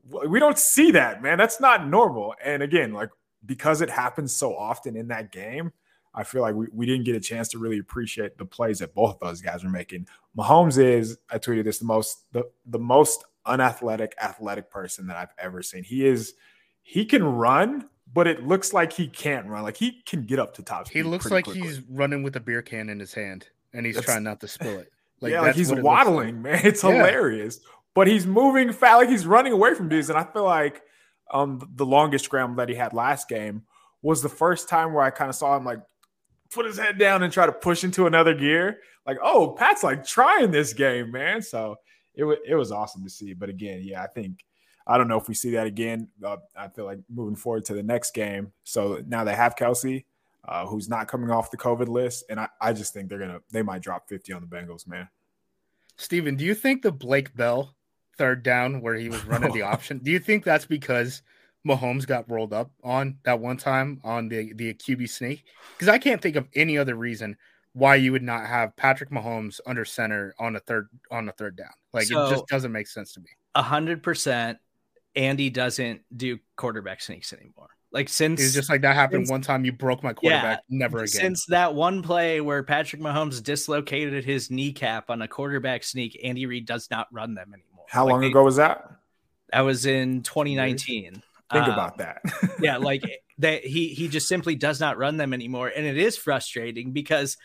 We 0.09 0.39
don't 0.39 0.59
see 0.59 0.91
that, 0.91 1.23
man. 1.23 1.37
That's 1.37 1.61
not 1.61 1.87
normal. 1.87 2.35
And 2.43 2.61
again, 2.61 2.91
like 2.91 3.09
because 3.47 3.81
it 3.81 3.89
happens 3.89 4.35
so 4.35 4.55
often 4.55 4.95
in 4.95 5.07
that 5.07 5.31
game, 5.31 5.71
I 6.13 6.23
feel 6.23 6.41
like 6.41 6.55
we, 6.55 6.67
we 6.71 6.85
didn't 6.85 7.05
get 7.05 7.15
a 7.15 7.19
chance 7.19 7.47
to 7.49 7.59
really 7.59 7.79
appreciate 7.79 8.37
the 8.37 8.45
plays 8.45 8.79
that 8.79 8.93
both 8.93 9.15
of 9.15 9.19
those 9.19 9.41
guys 9.41 9.63
are 9.63 9.69
making. 9.69 10.07
Mahomes 10.37 10.77
is, 10.77 11.17
I 11.29 11.39
tweeted 11.39 11.63
this, 11.63 11.79
the 11.79 11.85
most 11.85 12.31
the, 12.31 12.43
the 12.65 12.79
most 12.79 13.23
unathletic 13.45 14.13
athletic 14.21 14.69
person 14.69 15.07
that 15.07 15.15
I've 15.15 15.33
ever 15.37 15.63
seen. 15.63 15.83
He 15.83 16.05
is 16.05 16.33
he 16.83 17.05
can 17.05 17.23
run, 17.23 17.87
but 18.13 18.27
it 18.27 18.45
looks 18.45 18.73
like 18.73 18.93
he 18.93 19.07
can't 19.07 19.47
run. 19.47 19.63
Like 19.63 19.77
he 19.77 20.01
can 20.05 20.23
get 20.23 20.39
up 20.39 20.53
to 20.55 20.63
top. 20.63 20.87
speed. 20.87 20.99
He 20.99 21.03
looks 21.03 21.31
like 21.31 21.45
quickly. 21.45 21.61
he's 21.61 21.81
running 21.89 22.23
with 22.23 22.35
a 22.35 22.39
beer 22.39 22.61
can 22.61 22.89
in 22.89 22.99
his 22.99 23.13
hand 23.13 23.47
and 23.73 23.85
he's 23.85 23.95
that's, 23.95 24.05
trying 24.05 24.23
not 24.23 24.39
to 24.41 24.47
spill 24.47 24.79
it. 24.79 24.91
Like, 25.19 25.31
yeah, 25.31 25.41
like 25.41 25.55
he's 25.55 25.73
waddling, 25.73 26.43
like. 26.43 26.53
man. 26.53 26.61
It's 26.63 26.83
yeah. 26.83 26.91
hilarious. 26.91 27.59
But 27.95 28.05
he's 28.05 28.27
moving 28.27 28.71
fast, 28.71 28.97
like 28.97 29.09
he's 29.09 29.25
running 29.25 29.51
away 29.51 29.73
from 29.73 29.89
dudes. 29.89 30.11
And 30.11 30.19
I 30.19 30.23
feel 30.23 30.43
like 30.43 30.83
um 31.31 31.67
the 31.75 31.85
longest 31.85 32.25
scramble 32.25 32.55
that 32.57 32.69
he 32.69 32.75
had 32.75 32.93
last 32.93 33.27
game 33.29 33.63
was 34.01 34.21
the 34.21 34.29
first 34.29 34.69
time 34.69 34.93
where 34.93 35.03
I 35.03 35.09
kind 35.09 35.29
of 35.29 35.35
saw 35.35 35.55
him 35.57 35.65
like 35.65 35.79
put 36.49 36.65
his 36.65 36.77
head 36.77 36.97
down 36.97 37.23
and 37.23 37.33
try 37.33 37.45
to 37.45 37.51
push 37.51 37.83
into 37.83 38.07
another 38.07 38.33
gear. 38.33 38.79
Like, 39.05 39.17
oh, 39.21 39.55
Pat's 39.57 39.83
like 39.83 40.05
trying 40.05 40.51
this 40.51 40.73
game, 40.73 41.11
man. 41.11 41.41
So 41.41 41.77
it, 42.13 42.21
w- 42.21 42.39
it 42.45 42.55
was 42.55 42.71
awesome 42.71 43.03
to 43.03 43.09
see. 43.09 43.33
But 43.33 43.49
again, 43.49 43.81
yeah, 43.83 44.03
I 44.03 44.07
think 44.07 44.43
I 44.85 44.97
don't 44.97 45.07
know 45.07 45.19
if 45.19 45.27
we 45.27 45.33
see 45.33 45.51
that 45.51 45.67
again. 45.67 46.09
Uh, 46.23 46.37
I 46.55 46.67
feel 46.69 46.85
like 46.85 46.99
moving 47.09 47.35
forward 47.35 47.65
to 47.65 47.73
the 47.73 47.83
next 47.83 48.13
game. 48.13 48.51
So 48.63 49.01
now 49.07 49.23
they 49.23 49.35
have 49.35 49.55
Kelce, 49.55 50.05
uh, 50.47 50.65
who's 50.65 50.89
not 50.89 51.07
coming 51.07 51.29
off 51.29 51.51
the 51.51 51.57
COVID 51.57 51.87
list, 51.87 52.25
and 52.29 52.39
I, 52.39 52.47
I 52.59 52.73
just 52.73 52.93
think 52.93 53.09
they're 53.09 53.19
gonna 53.19 53.41
they 53.51 53.61
might 53.61 53.81
drop 53.81 54.07
fifty 54.09 54.33
on 54.33 54.41
the 54.41 54.47
Bengals, 54.47 54.87
man. 54.87 55.07
Stephen, 55.97 56.35
do 56.35 56.45
you 56.45 56.53
think 56.53 56.81
the 56.81 56.91
Blake 56.91 57.35
Bell 57.35 57.75
third 58.17 58.43
down 58.43 58.81
where 58.81 58.95
he 58.95 59.09
was 59.09 59.23
running 59.25 59.53
the 59.53 59.61
option? 59.73 59.99
Do 59.99 60.11
you 60.11 60.19
think 60.19 60.43
that's 60.43 60.65
because 60.65 61.21
Mahomes 61.67 62.07
got 62.07 62.29
rolled 62.29 62.53
up 62.53 62.71
on 62.83 63.17
that 63.23 63.39
one 63.39 63.57
time 63.57 63.99
on 64.03 64.29
the 64.29 64.53
the 64.53 64.73
QB 64.73 65.09
sneak? 65.09 65.45
Because 65.73 65.89
I 65.89 65.97
can't 65.97 66.21
think 66.21 66.35
of 66.35 66.47
any 66.55 66.77
other 66.77 66.95
reason 66.95 67.37
why 67.73 67.95
you 67.95 68.11
would 68.11 68.23
not 68.23 68.47
have 68.47 68.75
Patrick 68.75 69.11
Mahomes 69.11 69.59
under 69.67 69.85
center 69.85 70.33
on 70.39 70.55
a 70.55 70.59
third 70.59 70.89
on 71.11 71.29
a 71.29 71.31
third 71.31 71.55
down. 71.55 71.73
Like 71.93 72.05
so, 72.05 72.27
it 72.27 72.29
just 72.31 72.47
doesn't 72.47 72.71
make 72.71 72.87
sense 72.87 73.13
to 73.13 73.19
me. 73.19 73.29
A 73.55 73.61
hundred 73.61 74.03
percent 74.03 74.57
Andy 75.15 75.49
doesn't 75.49 76.01
do 76.15 76.39
quarterback 76.55 77.01
sneaks 77.01 77.33
anymore. 77.33 77.69
Like 77.91 78.09
since 78.09 78.41
it's 78.41 78.53
just 78.53 78.69
like 78.69 78.81
that 78.81 78.95
happened 78.95 79.23
since, 79.23 79.31
one 79.31 79.41
time, 79.41 79.63
you 79.63 79.71
broke 79.71 80.03
my 80.03 80.13
quarterback. 80.13 80.59
Yeah, 80.69 80.77
never 80.77 80.99
again. 80.99 81.07
Since 81.07 81.45
that 81.47 81.73
one 81.73 82.01
play 82.03 82.41
where 82.41 82.61
Patrick 82.61 83.01
Mahomes 83.01 83.41
dislocated 83.41 84.25
his 84.25 84.51
kneecap 84.51 85.09
on 85.09 85.21
a 85.21 85.27
quarterback 85.27 85.83
sneak, 85.83 86.19
Andy 86.23 86.45
Reid 86.45 86.65
does 86.65 86.89
not 86.91 87.07
run 87.11 87.33
them 87.33 87.53
anymore. 87.53 87.66
How 87.87 88.05
like 88.05 88.11
long 88.11 88.21
they, 88.21 88.27
ago 88.27 88.43
was 88.43 88.57
that? 88.57 88.91
That 89.51 89.61
was 89.61 89.85
in 89.85 90.23
2019. 90.23 91.21
Think 91.51 91.65
um, 91.65 91.71
about 91.71 91.97
that. 91.97 92.21
yeah, 92.59 92.77
like 92.77 93.03
that 93.37 93.63
he 93.65 93.89
he 93.89 94.07
just 94.07 94.27
simply 94.27 94.55
does 94.55 94.79
not 94.79 94.97
run 94.97 95.17
them 95.17 95.33
anymore, 95.33 95.71
and 95.73 95.85
it 95.85 95.97
is 95.97 96.17
frustrating 96.17 96.91
because 96.91 97.37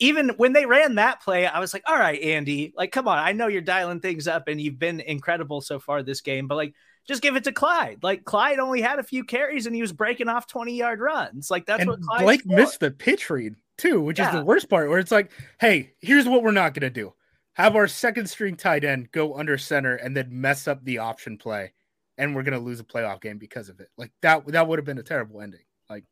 even 0.00 0.30
when 0.38 0.54
they 0.54 0.64
ran 0.64 0.94
that 0.94 1.22
play, 1.22 1.46
I 1.46 1.60
was 1.60 1.74
like, 1.74 1.82
all 1.86 1.98
right, 1.98 2.20
Andy, 2.20 2.72
like, 2.74 2.90
come 2.90 3.06
on. 3.06 3.18
I 3.18 3.32
know 3.32 3.48
you're 3.48 3.60
dialing 3.60 4.00
things 4.00 4.26
up 4.26 4.48
and 4.48 4.58
you've 4.58 4.78
been 4.78 5.00
incredible 5.00 5.60
so 5.60 5.78
far 5.78 6.02
this 6.02 6.22
game, 6.22 6.48
but 6.48 6.54
like, 6.54 6.74
just 7.06 7.22
give 7.22 7.36
it 7.36 7.44
to 7.44 7.52
Clyde. 7.52 7.98
Like 8.02 8.24
Clyde 8.24 8.58
only 8.58 8.80
had 8.80 8.98
a 8.98 9.02
few 9.02 9.24
carries 9.24 9.66
and 9.66 9.74
he 9.74 9.82
was 9.82 9.92
breaking 9.92 10.28
off 10.28 10.46
20 10.46 10.76
yard 10.76 11.00
runs. 11.00 11.50
Like 11.50 11.66
that's 11.66 11.80
and 11.80 11.90
what 11.90 12.00
Clyde's 12.00 12.22
Blake 12.22 12.42
for. 12.42 12.56
missed 12.56 12.80
the 12.80 12.90
pitch 12.90 13.28
read 13.30 13.56
too, 13.78 14.00
which 14.00 14.18
yeah. 14.18 14.28
is 14.28 14.34
the 14.34 14.44
worst 14.44 14.68
part 14.68 14.88
where 14.88 14.98
it's 14.98 15.10
like, 15.10 15.30
hey, 15.60 15.92
here's 16.00 16.28
what 16.28 16.42
we're 16.42 16.52
not 16.52 16.72
gonna 16.72 16.90
do. 16.90 17.12
Have 17.60 17.76
our 17.76 17.88
second 17.88 18.30
string 18.30 18.56
tight 18.56 18.84
end 18.84 19.12
go 19.12 19.34
under 19.34 19.58
center 19.58 19.94
and 19.94 20.16
then 20.16 20.28
mess 20.30 20.66
up 20.66 20.82
the 20.82 20.96
option 20.98 21.36
play, 21.36 21.72
and 22.16 22.34
we're 22.34 22.42
gonna 22.42 22.58
lose 22.58 22.80
a 22.80 22.84
playoff 22.84 23.20
game 23.20 23.36
because 23.36 23.68
of 23.68 23.80
it. 23.80 23.88
Like 23.98 24.12
that 24.22 24.46
that 24.46 24.66
would 24.66 24.78
have 24.78 24.86
been 24.86 24.98
a 24.98 25.02
terrible 25.02 25.42
ending. 25.42 25.60
Like, 25.90 26.04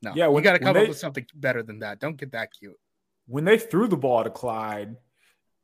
no, 0.00 0.12
yeah, 0.14 0.26
when, 0.26 0.36
we 0.36 0.42
gotta 0.42 0.60
come 0.60 0.74
they, 0.74 0.82
up 0.82 0.88
with 0.88 0.98
something 0.98 1.26
better 1.34 1.64
than 1.64 1.80
that. 1.80 1.98
Don't 1.98 2.16
get 2.16 2.30
that 2.32 2.50
cute. 2.56 2.76
When 3.26 3.44
they 3.44 3.58
threw 3.58 3.88
the 3.88 3.96
ball 3.96 4.22
to 4.22 4.30
Clyde, 4.30 4.94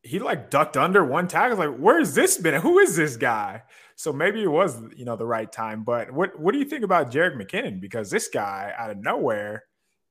he 0.03 0.19
like 0.19 0.49
ducked 0.49 0.75
under 0.75 1.05
one 1.05 1.29
tackle. 1.29 1.57
Like, 1.57 1.77
where's 1.77 2.13
this 2.13 2.37
been? 2.37 2.61
Who 2.61 2.79
is 2.79 2.97
this 2.97 3.15
guy? 3.15 3.63
So 3.95 4.11
maybe 4.11 4.43
it 4.43 4.51
was, 4.51 4.77
you 4.95 5.05
know, 5.05 5.15
the 5.15 5.25
right 5.25 5.49
time. 5.49 5.85
But 5.85 6.11
what 6.11 6.37
what 6.37 6.51
do 6.51 6.59
you 6.59 6.65
think 6.65 6.83
about 6.83 7.11
Jerick 7.11 7.41
McKinnon? 7.41 7.79
Because 7.79 8.11
this 8.11 8.27
guy 8.27 8.73
out 8.77 8.91
of 8.91 8.97
nowhere 8.97 9.63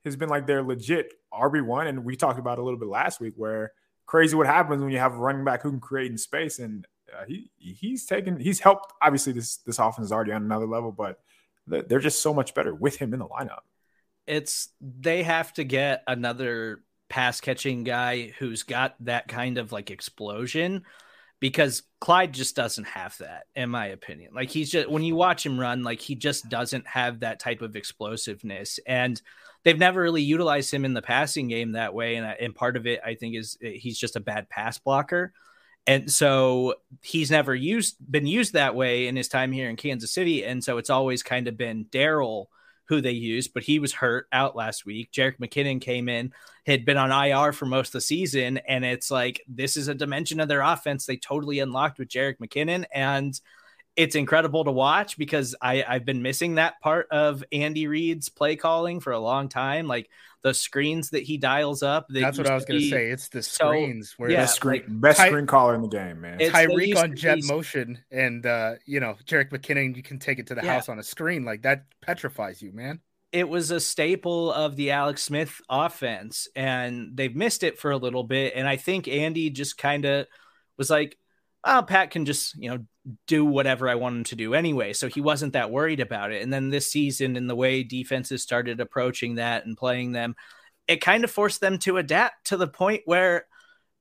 has 0.06 0.16
been 0.16 0.30
like 0.30 0.46
their 0.46 0.62
legit 0.62 1.12
RB 1.34 1.62
one, 1.66 1.86
and 1.86 2.02
we 2.02 2.16
talked 2.16 2.38
about 2.38 2.58
a 2.58 2.62
little 2.62 2.78
bit 2.78 2.88
last 2.88 3.20
week 3.20 3.34
where 3.36 3.72
crazy 4.08 4.34
what 4.34 4.46
happens 4.46 4.82
when 4.82 4.90
you 4.90 4.98
have 4.98 5.14
a 5.14 5.18
running 5.18 5.44
back 5.44 5.62
who 5.62 5.70
can 5.70 5.78
create 5.78 6.10
in 6.10 6.18
space, 6.18 6.58
and 6.58 6.84
uh, 7.16 7.24
he 7.28 7.50
he's 7.56 8.06
taken 8.06 8.40
he's 8.40 8.58
helped. 8.58 8.92
Obviously, 9.00 9.32
this 9.32 9.58
this 9.58 9.78
offense 9.78 10.06
is 10.06 10.12
already 10.12 10.32
on 10.32 10.42
another 10.42 10.66
level, 10.66 10.90
but 10.90 11.20
they're 11.68 12.00
just 12.00 12.22
so 12.22 12.34
much 12.34 12.54
better 12.54 12.74
with 12.74 12.96
him 12.96 13.12
in 13.12 13.20
the 13.20 13.28
lineup. 13.28 13.60
It's 14.26 14.70
they 14.80 15.22
have 15.22 15.52
to 15.54 15.64
get 15.64 16.02
another 16.08 16.82
pass 17.08 17.40
catching 17.40 17.84
guy 17.84 18.32
who's 18.38 18.62
got 18.64 18.96
that 19.00 19.28
kind 19.28 19.58
of 19.58 19.70
like 19.70 19.90
explosion 19.90 20.84
because 21.40 21.82
Clyde 22.00 22.32
just 22.32 22.56
doesn't 22.56 22.86
have 22.86 23.16
that, 23.18 23.44
in 23.54 23.70
my 23.70 23.86
opinion. 23.86 24.32
Like 24.34 24.50
he's 24.50 24.70
just 24.70 24.88
when 24.88 25.02
you 25.02 25.14
watch 25.14 25.44
him 25.44 25.58
run, 25.58 25.82
like 25.82 26.00
he 26.00 26.14
just 26.14 26.48
doesn't 26.48 26.86
have 26.86 27.20
that 27.20 27.38
type 27.40 27.62
of 27.62 27.76
explosiveness, 27.76 28.80
and 28.86 29.20
they've 29.64 29.78
never 29.78 30.00
really 30.00 30.22
utilized 30.22 30.72
him 30.72 30.84
in 30.84 30.94
the 30.94 31.02
passing 31.02 31.48
game 31.48 31.72
that 31.72 31.94
way. 31.94 32.16
And 32.16 32.26
and 32.26 32.54
part 32.54 32.76
of 32.76 32.86
it, 32.86 33.00
I 33.04 33.14
think, 33.14 33.36
is 33.36 33.56
eh, 33.62 33.72
he's 33.72 33.98
just 33.98 34.16
a 34.16 34.20
bad 34.20 34.48
pass 34.48 34.78
blocker, 34.78 35.32
and 35.86 36.10
so 36.10 36.74
he's 37.02 37.30
never 37.30 37.54
used 37.54 37.96
been 38.10 38.26
used 38.26 38.54
that 38.54 38.74
way 38.74 39.06
in 39.06 39.14
his 39.14 39.28
time 39.28 39.52
here 39.52 39.70
in 39.70 39.76
Kansas 39.76 40.12
City, 40.12 40.44
and 40.44 40.62
so 40.62 40.78
it's 40.78 40.90
always 40.90 41.22
kind 41.22 41.46
of 41.46 41.56
been 41.56 41.86
Darrel 41.90 42.50
who 42.88 43.00
they 43.00 43.12
used, 43.12 43.52
but 43.52 43.62
he 43.62 43.78
was 43.78 43.92
hurt 43.92 44.26
out 44.32 44.56
last 44.56 44.86
week. 44.86 45.12
Jerick 45.12 45.38
McKinnon 45.38 45.80
came 45.80 46.08
in, 46.08 46.32
had 46.66 46.84
been 46.84 46.96
on 46.96 47.12
IR 47.12 47.52
for 47.52 47.66
most 47.66 47.88
of 47.88 47.92
the 47.92 48.00
season, 48.00 48.58
and 48.58 48.84
it's 48.84 49.10
like 49.10 49.42
this 49.46 49.76
is 49.76 49.88
a 49.88 49.94
dimension 49.94 50.40
of 50.40 50.48
their 50.48 50.62
offense 50.62 51.04
they 51.06 51.16
totally 51.16 51.58
unlocked 51.58 51.98
with 51.98 52.08
Jerick 52.08 52.38
McKinnon, 52.38 52.84
and 52.92 53.38
it's 53.98 54.14
incredible 54.14 54.64
to 54.64 54.70
watch 54.70 55.18
because 55.18 55.56
I, 55.60 55.84
I've 55.86 56.04
been 56.04 56.22
missing 56.22 56.54
that 56.54 56.80
part 56.80 57.08
of 57.10 57.42
Andy 57.50 57.88
Reid's 57.88 58.28
play 58.28 58.54
calling 58.54 59.00
for 59.00 59.12
a 59.12 59.18
long 59.18 59.48
time. 59.48 59.88
Like 59.88 60.08
the 60.42 60.54
screens 60.54 61.10
that 61.10 61.22
he 61.22 61.36
dials 61.36 61.82
up. 61.82 62.06
That's 62.08 62.38
what 62.38 62.48
I 62.48 62.54
was 62.54 62.64
going 62.64 62.80
to 62.80 62.88
say. 62.88 63.10
It's 63.10 63.28
the 63.28 63.42
screens 63.42 64.10
so, 64.10 64.14
where 64.18 64.30
yeah, 64.30 64.42
best 64.42 64.56
screen, 64.56 64.82
like, 64.82 65.00
best 65.00 65.18
Ty- 65.18 65.28
screen 65.28 65.46
caller 65.46 65.74
in 65.74 65.82
the 65.82 65.88
game, 65.88 66.20
man. 66.20 66.38
Tyreek 66.38 66.96
on 66.96 67.16
jet 67.16 67.36
be... 67.36 67.46
motion, 67.46 67.98
and 68.10 68.46
uh, 68.46 68.74
you 68.86 69.00
know 69.00 69.16
Jerick 69.24 69.50
McKinnon. 69.50 69.96
You 69.96 70.02
can 70.02 70.18
take 70.18 70.38
it 70.38 70.46
to 70.48 70.54
the 70.54 70.62
yeah. 70.62 70.74
house 70.74 70.88
on 70.88 70.98
a 70.98 71.02
screen 71.02 71.44
like 71.44 71.62
that. 71.62 71.84
Petrifies 72.02 72.62
you, 72.62 72.72
man. 72.72 73.00
It 73.30 73.48
was 73.48 73.70
a 73.70 73.80
staple 73.80 74.52
of 74.52 74.76
the 74.76 74.92
Alex 74.92 75.22
Smith 75.22 75.60
offense, 75.68 76.48
and 76.56 77.10
they've 77.14 77.34
missed 77.34 77.62
it 77.62 77.78
for 77.78 77.90
a 77.90 77.96
little 77.96 78.24
bit. 78.24 78.54
And 78.56 78.66
I 78.66 78.76
think 78.76 79.06
Andy 79.08 79.50
just 79.50 79.76
kind 79.76 80.04
of 80.04 80.26
was 80.76 80.88
like, 80.88 81.18
"Oh, 81.64 81.82
Pat 81.86 82.10
can 82.10 82.24
just 82.24 82.56
you 82.56 82.70
know 82.70 82.84
do 83.26 83.44
whatever 83.44 83.88
I 83.88 83.94
want 83.94 84.16
him 84.16 84.24
to 84.24 84.36
do 84.36 84.54
anyway. 84.54 84.92
So 84.92 85.08
he 85.08 85.20
wasn't 85.20 85.52
that 85.54 85.70
worried 85.70 86.00
about 86.00 86.32
it. 86.32 86.42
And 86.42 86.52
then 86.52 86.70
this 86.70 86.90
season, 86.90 87.36
in 87.36 87.46
the 87.46 87.56
way 87.56 87.82
defenses 87.82 88.42
started 88.42 88.80
approaching 88.80 89.36
that 89.36 89.66
and 89.66 89.76
playing 89.76 90.12
them, 90.12 90.34
it 90.86 91.00
kind 91.00 91.24
of 91.24 91.30
forced 91.30 91.60
them 91.60 91.78
to 91.78 91.98
adapt 91.98 92.48
to 92.48 92.56
the 92.56 92.66
point 92.66 93.02
where 93.04 93.46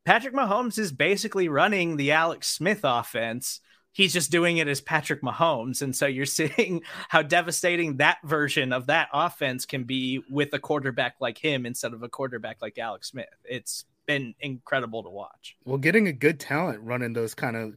Patrick 0.06 0.34
Mahomes 0.34 0.80
is 0.80 0.92
basically 0.92 1.50
running 1.50 1.98
the 1.98 2.14
Alex 2.14 2.48
Smith 2.48 2.82
offense. 2.84 3.60
He's 3.92 4.14
just 4.14 4.32
doing 4.32 4.58
it 4.58 4.68
as 4.68 4.80
Patrick 4.80 5.22
Mahomes. 5.22 5.82
And 5.82 5.96
so 5.96 6.06
you're 6.06 6.26
seeing 6.28 6.82
how 7.10 7.22
devastating 7.22 7.98
that 7.98 8.18
version 8.24 8.72
of 8.72 8.88
that 8.88 9.10
offense 9.14 9.66
can 9.66 9.84
be 9.84 10.22
with 10.30 10.54
a 10.54 10.60
quarterback 10.60 11.16
like 11.20 11.38
him 11.38 11.66
instead 11.66 11.94
of 11.94 12.04
a 12.04 12.10
quarterback 12.10 12.62
like 12.62 12.78
Alex 12.78 13.10
Smith. 13.10 13.28
It's 13.44 13.86
been 14.06 14.34
incredible 14.40 15.04
to 15.04 15.10
watch. 15.10 15.58
Well, 15.66 15.78
getting 15.78 16.08
a 16.08 16.14
good 16.14 16.40
talent 16.40 16.80
running 16.82 17.14
those 17.14 17.36
kind 17.36 17.58
of 17.58 17.74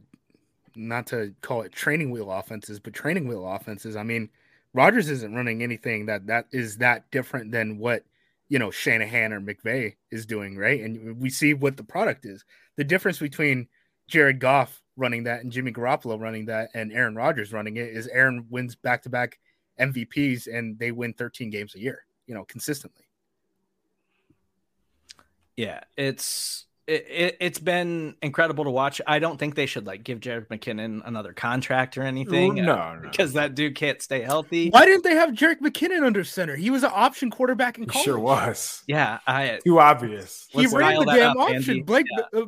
not 0.75 1.07
to 1.07 1.33
call 1.41 1.61
it 1.61 1.71
training 1.71 2.11
wheel 2.11 2.31
offenses, 2.31 2.79
but 2.79 2.93
training 2.93 3.27
wheel 3.27 3.47
offenses. 3.47 3.95
I 3.95 4.03
mean, 4.03 4.29
Rodgers 4.73 5.09
isn't 5.09 5.35
running 5.35 5.63
anything 5.63 6.05
that 6.05 6.27
that 6.27 6.47
is 6.51 6.77
that 6.77 7.09
different 7.11 7.51
than 7.51 7.77
what 7.77 8.03
you 8.49 8.59
know 8.59 8.71
Shanahan 8.71 9.33
or 9.33 9.41
McVay 9.41 9.95
is 10.11 10.25
doing, 10.25 10.57
right? 10.57 10.81
And 10.81 11.19
we 11.19 11.29
see 11.29 11.53
what 11.53 11.77
the 11.77 11.83
product 11.83 12.25
is. 12.25 12.43
The 12.77 12.83
difference 12.83 13.19
between 13.19 13.67
Jared 14.07 14.39
Goff 14.39 14.81
running 14.97 15.23
that 15.23 15.41
and 15.41 15.51
Jimmy 15.51 15.71
Garoppolo 15.71 16.19
running 16.19 16.45
that 16.45 16.69
and 16.73 16.91
Aaron 16.91 17.15
Rodgers 17.15 17.53
running 17.53 17.77
it 17.77 17.89
is 17.89 18.07
Aaron 18.07 18.45
wins 18.49 18.75
back 18.75 19.03
to 19.03 19.09
back 19.09 19.39
MVPs 19.79 20.47
and 20.47 20.77
they 20.77 20.91
win 20.91 21.13
13 21.13 21.49
games 21.49 21.75
a 21.75 21.79
year, 21.79 22.05
you 22.27 22.35
know, 22.35 22.45
consistently. 22.45 23.05
Yeah, 25.57 25.81
it's 25.97 26.65
it, 26.91 27.37
has 27.41 27.57
it, 27.57 27.63
been 27.63 28.15
incredible 28.21 28.63
to 28.63 28.69
watch. 28.69 29.01
I 29.07 29.19
don't 29.19 29.37
think 29.37 29.55
they 29.55 29.65
should 29.65 29.85
like 29.85 30.03
give 30.03 30.19
Jared 30.19 30.49
McKinnon 30.49 31.01
another 31.05 31.33
contract 31.33 31.97
or 31.97 32.03
anything. 32.03 32.55
No, 32.55 32.73
uh, 32.73 32.95
no. 33.01 33.09
because 33.09 33.33
that 33.33 33.55
dude 33.55 33.75
can't 33.75 34.01
stay 34.01 34.21
healthy. 34.21 34.69
Why 34.69 34.85
didn't 34.85 35.03
they 35.03 35.15
have 35.15 35.31
Jerick 35.31 35.59
McKinnon 35.59 36.03
under 36.03 36.23
center? 36.23 36.55
He 36.55 36.69
was 36.69 36.83
an 36.83 36.91
option 36.93 37.31
quarterback 37.31 37.77
in 37.77 37.85
college. 37.85 38.05
He 38.05 38.11
sure 38.11 38.19
was. 38.19 38.83
Yeah, 38.87 39.19
I 39.25 39.59
too 39.63 39.79
obvious. 39.79 40.47
He 40.49 40.67
ran 40.67 40.99
the 40.99 41.05
damn 41.05 41.31
up, 41.31 41.37
option. 41.37 41.55
Andy. 41.55 41.81
Blake 41.81 42.05
yeah. 42.17 42.39
uh, 42.41 42.45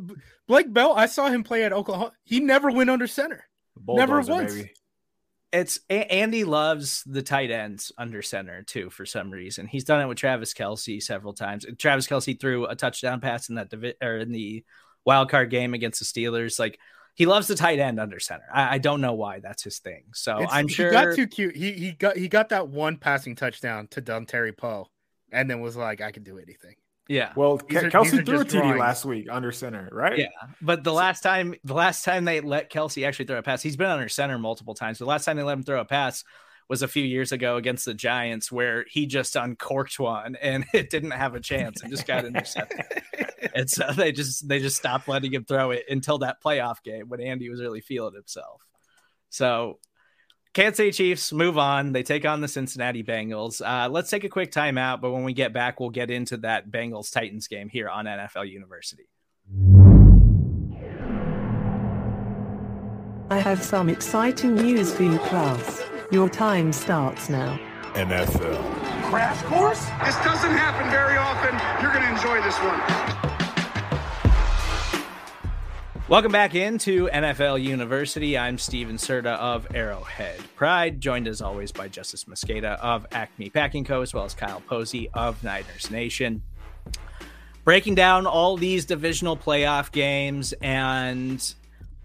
Blake 0.47 0.71
Bell. 0.71 0.93
I 0.93 1.05
saw 1.05 1.29
him 1.29 1.43
play 1.43 1.63
at 1.63 1.73
Oklahoma. 1.73 2.11
He 2.23 2.39
never 2.39 2.69
went 2.71 2.89
under 2.89 3.07
center. 3.07 3.45
Never 3.87 4.21
once. 4.21 4.53
Maybe 4.53 4.71
it's 5.53 5.79
Andy 5.87 6.43
loves 6.43 7.03
the 7.05 7.21
tight 7.21 7.51
ends 7.51 7.91
under 7.97 8.23
center 8.23 8.63
too 8.63 8.89
for 8.89 9.05
some 9.05 9.29
reason. 9.29 9.67
He's 9.67 9.83
done 9.83 10.01
it 10.01 10.07
with 10.07 10.17
Travis 10.17 10.53
Kelce 10.53 11.01
several 11.01 11.33
times. 11.33 11.65
Travis 11.77 12.07
Kelce 12.07 12.39
threw 12.39 12.65
a 12.65 12.75
touchdown 12.75 13.21
pass 13.21 13.49
in 13.49 13.55
that 13.55 13.69
divi- 13.69 13.93
or 14.01 14.17
in 14.17 14.31
the 14.31 14.65
wild 15.05 15.29
card 15.29 15.51
game 15.51 15.75
against 15.75 15.99
the 15.99 16.05
Steelers. 16.05 16.57
Like 16.57 16.79
he 17.13 17.27
loves 17.27 17.45
the 17.45 17.55
tight 17.55 17.77
end 17.77 17.99
under 17.99 18.19
center. 18.19 18.45
I, 18.51 18.75
I 18.75 18.77
don't 18.79 18.99
know 18.99 19.13
why 19.13 19.41
that's 19.41 19.63
his 19.63 19.77
thing. 19.77 20.05
So 20.13 20.39
it's, 20.39 20.51
I'm 20.51 20.67
sure 20.67 20.87
he 20.87 20.91
got 20.91 21.15
too 21.15 21.27
cute. 21.27 21.55
He 21.55 21.73
he 21.73 21.91
got 21.91 22.17
he 22.17 22.27
got 22.27 22.49
that 22.49 22.69
one 22.69 22.97
passing 22.97 23.35
touchdown 23.35 23.87
to 23.91 24.01
Dontari 24.01 24.57
Poe, 24.57 24.87
and 25.31 25.47
then 25.47 25.61
was 25.61 25.77
like, 25.77 26.01
I 26.01 26.11
can 26.11 26.23
do 26.23 26.39
anything. 26.39 26.75
Yeah. 27.07 27.33
Well, 27.35 27.57
these 27.57 27.79
Kelce 27.79 28.19
are, 28.19 28.23
threw 28.23 28.39
a 28.39 28.45
TD 28.45 28.49
drawings. 28.49 28.79
last 28.79 29.05
week 29.05 29.27
under 29.29 29.51
center, 29.51 29.89
right? 29.91 30.17
Yeah. 30.17 30.27
But 30.61 30.83
the 30.83 30.91
so, 30.91 30.95
last 30.95 31.21
time, 31.21 31.53
the 31.63 31.73
last 31.73 32.05
time 32.05 32.25
they 32.25 32.39
let 32.39 32.71
Kelce 32.71 33.05
actually 33.05 33.25
throw 33.25 33.37
a 33.37 33.43
pass, 33.43 33.61
he's 33.61 33.75
been 33.75 33.89
under 33.89 34.07
center 34.07 34.37
multiple 34.37 34.73
times. 34.73 34.99
The 34.99 35.05
last 35.05 35.25
time 35.25 35.37
they 35.37 35.43
let 35.43 35.57
him 35.57 35.63
throw 35.63 35.81
a 35.81 35.85
pass 35.85 36.23
was 36.69 36.81
a 36.81 36.87
few 36.87 37.03
years 37.03 37.33
ago 37.33 37.57
against 37.57 37.85
the 37.85 37.93
Giants, 37.93 38.51
where 38.51 38.85
he 38.89 39.05
just 39.05 39.35
uncorked 39.35 39.99
one 39.99 40.37
and 40.41 40.65
it 40.73 40.89
didn't 40.89 41.11
have 41.11 41.35
a 41.35 41.41
chance 41.41 41.81
and 41.81 41.91
just 41.91 42.07
got 42.07 42.25
intercepted. 42.25 42.85
and 43.53 43.69
so 43.69 43.91
they 43.95 44.11
just 44.11 44.47
they 44.47 44.59
just 44.59 44.77
stopped 44.77 45.07
letting 45.07 45.33
him 45.33 45.43
throw 45.43 45.71
it 45.71 45.83
until 45.89 46.19
that 46.19 46.41
playoff 46.41 46.81
game 46.83 47.09
when 47.09 47.19
Andy 47.19 47.49
was 47.49 47.61
really 47.61 47.81
feeling 47.81 48.13
himself. 48.13 48.61
So 49.29 49.79
Kansas 50.53 50.77
say 50.77 50.91
Chiefs 50.91 51.33
move 51.33 51.57
on. 51.57 51.93
They 51.93 52.03
take 52.03 52.25
on 52.25 52.41
the 52.41 52.47
Cincinnati 52.47 53.03
Bengals. 53.03 53.59
Uh, 53.59 53.89
let's 53.89 54.11
take 54.11 54.23
a 54.23 54.29
quick 54.29 54.51
timeout, 54.51 55.01
but 55.01 55.11
when 55.11 55.23
we 55.23 55.33
get 55.33 55.51
back, 55.51 55.79
we'll 55.79 55.89
get 55.89 56.11
into 56.11 56.37
that 56.37 56.69
Bengals 56.69 57.11
Titans 57.11 57.47
game 57.47 57.69
here 57.69 57.89
on 57.89 58.05
NFL 58.05 58.47
University. 58.47 59.09
I 63.31 63.39
have 63.39 63.63
some 63.63 63.89
exciting 63.89 64.53
news 64.53 64.93
for 64.93 65.01
you, 65.01 65.17
class. 65.19 65.81
Your 66.11 66.29
time 66.29 66.71
starts 66.71 67.29
now. 67.29 67.59
NFL. 67.93 68.61
Crash 69.09 69.41
course? 69.45 69.83
This 70.05 70.15
doesn't 70.17 70.51
happen 70.51 70.87
very 70.91 71.17
often. 71.17 71.53
You're 71.81 71.93
going 71.93 72.03
to 72.03 72.11
enjoy 72.11 72.43
this 72.43 72.57
one. 72.59 73.12
Welcome 76.13 76.31
back 76.31 76.53
into 76.53 77.07
NFL 77.07 77.63
University. 77.63 78.37
I'm 78.37 78.59
Stephen 78.59 78.97
Serda 78.97 79.35
of 79.39 79.65
Arrowhead 79.73 80.39
Pride, 80.55 81.01
joined 81.01 81.27
as 81.27 81.41
always 81.41 81.71
by 81.71 81.89
Justis 81.89 82.25
Mosqueda 82.25 82.77
of 82.81 83.07
Acme 83.13 83.49
Packing 83.49 83.83
Co., 83.83 84.03
as 84.03 84.13
well 84.13 84.23
as 84.23 84.35
Kyle 84.35 84.61
Posey 84.61 85.09
of 85.15 85.43
Niners 85.43 85.89
Nation. 85.89 86.43
Breaking 87.63 87.95
down 87.95 88.27
all 88.27 88.57
these 88.57 88.85
divisional 88.85 89.35
playoff 89.35 89.91
games 89.91 90.53
and 90.61 91.55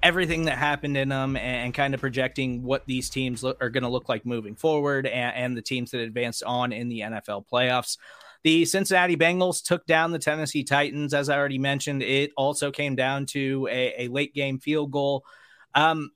everything 0.02 0.46
that 0.46 0.56
happened 0.56 0.96
in 0.96 1.10
them 1.10 1.36
and, 1.36 1.74
kind 1.74 1.92
of 1.92 2.00
projecting 2.00 2.62
what 2.62 2.86
these 2.86 3.10
teams 3.10 3.44
are 3.44 3.68
going 3.68 3.82
to 3.82 3.90
look 3.90 4.08
like 4.08 4.24
moving 4.24 4.54
forward 4.54 5.06
and, 5.06 5.36
and 5.36 5.54
the 5.54 5.60
teams 5.60 5.90
that 5.90 6.00
advanced 6.00 6.42
on 6.44 6.72
in 6.72 6.88
the 6.88 7.00
NFL 7.00 7.44
playoffs. 7.46 7.98
The 8.44 8.64
Cincinnati 8.64 9.16
Bengals 9.16 9.62
took 9.62 9.84
down 9.86 10.12
the 10.12 10.18
Tennessee 10.18 10.64
Titans. 10.64 11.12
As 11.12 11.28
I 11.28 11.36
already 11.36 11.58
mentioned, 11.58 12.02
it 12.02 12.30
also 12.36 12.70
came 12.70 12.94
down 12.94 13.26
to 13.26 13.68
a, 13.70 14.04
a 14.04 14.08
late 14.08 14.34
game 14.34 14.58
field 14.58 14.90
goal. 14.90 15.24
Um, 15.74 16.10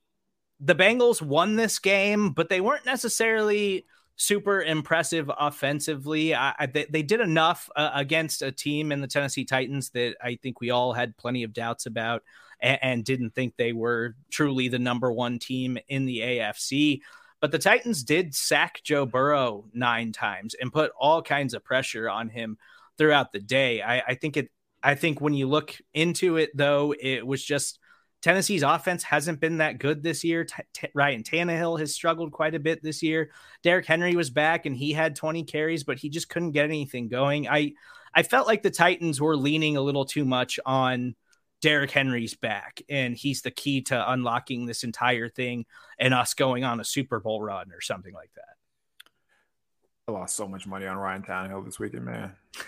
the 0.59 0.75
Bengals 0.75 1.21
won 1.21 1.55
this 1.55 1.79
game, 1.79 2.31
but 2.31 2.49
they 2.49 2.61
weren't 2.61 2.85
necessarily 2.85 3.85
super 4.15 4.61
impressive 4.61 5.29
offensively. 5.37 6.33
I, 6.33 6.53
I, 6.57 6.65
they, 6.67 6.85
they, 6.89 7.03
did 7.03 7.19
enough 7.19 7.69
uh, 7.75 7.91
against 7.93 8.41
a 8.41 8.51
team 8.51 8.91
in 8.91 9.01
the 9.01 9.07
Tennessee 9.07 9.43
Titans 9.45 9.89
that 9.91 10.15
I 10.21 10.37
think 10.41 10.61
we 10.61 10.69
all 10.69 10.93
had 10.93 11.17
plenty 11.17 11.43
of 11.43 11.53
doubts 11.53 11.85
about 11.85 12.23
and, 12.59 12.79
and 12.81 13.05
didn't 13.05 13.31
think 13.31 13.55
they 13.55 13.73
were 13.73 14.15
truly 14.31 14.67
the 14.67 14.79
number 14.79 15.11
one 15.11 15.39
team 15.39 15.77
in 15.87 16.05
the 16.05 16.19
AFC. 16.19 17.01
But 17.43 17.51
the 17.51 17.59
Titans 17.59 18.05
did 18.05 18.33
sack 18.33 18.79
Joe 18.85 19.05
Burrow 19.05 19.65
nine 19.73 20.13
times 20.13 20.53
and 20.53 20.71
put 20.71 20.93
all 20.97 21.21
kinds 21.21 21.53
of 21.53 21.61
pressure 21.61 22.09
on 22.09 22.29
him 22.29 22.57
throughout 22.97 23.33
the 23.33 23.41
day. 23.41 23.81
I, 23.81 23.99
I 23.99 24.15
think 24.15 24.37
it. 24.37 24.49
I 24.81 24.95
think 24.95 25.19
when 25.19 25.33
you 25.33 25.49
look 25.49 25.77
into 25.93 26.37
it, 26.37 26.55
though, 26.55 26.95
it 26.97 27.27
was 27.27 27.43
just 27.43 27.79
Tennessee's 28.21 28.63
offense 28.63 29.03
hasn't 29.03 29.41
been 29.41 29.57
that 29.57 29.77
good 29.77 30.01
this 30.01 30.23
year. 30.23 30.45
T- 30.45 30.63
T- 30.73 30.87
Ryan 30.93 31.21
Tannehill 31.21 31.77
has 31.81 31.93
struggled 31.93 32.31
quite 32.31 32.55
a 32.55 32.61
bit 32.61 32.81
this 32.81 33.03
year. 33.03 33.31
Derrick 33.61 33.87
Henry 33.87 34.15
was 34.15 34.29
back 34.29 34.65
and 34.65 34.73
he 34.73 34.93
had 34.93 35.13
20 35.13 35.43
carries, 35.43 35.83
but 35.83 35.99
he 35.99 36.07
just 36.07 36.29
couldn't 36.29 36.51
get 36.51 36.63
anything 36.63 37.09
going. 37.09 37.49
I 37.49 37.73
I 38.13 38.23
felt 38.23 38.47
like 38.47 38.63
the 38.63 38.71
Titans 38.71 39.19
were 39.19 39.35
leaning 39.35 39.75
a 39.75 39.81
little 39.81 40.05
too 40.05 40.23
much 40.23 40.61
on 40.65 41.13
Derrick 41.63 41.91
Henry's 41.91 42.33
back, 42.33 42.81
and 42.89 43.15
he's 43.15 43.41
the 43.41 43.49
key 43.49 43.83
to 43.83 44.11
unlocking 44.11 44.65
this 44.65 44.83
entire 44.83 45.29
thing 45.29 45.65
and 45.97 46.13
us 46.13 46.33
going 46.33 46.65
on 46.65 46.81
a 46.81 46.83
Super 46.83 47.21
Bowl 47.21 47.41
run 47.41 47.71
or 47.71 47.79
something 47.79 48.13
like 48.13 48.31
that. 48.35 48.57
I 50.05 50.11
lost 50.11 50.35
so 50.35 50.45
much 50.45 50.67
money 50.67 50.85
on 50.85 50.97
Ryan 50.97 51.21
Tannehill 51.23 51.63
this 51.63 51.79
weekend, 51.79 52.05
man. 52.05 52.33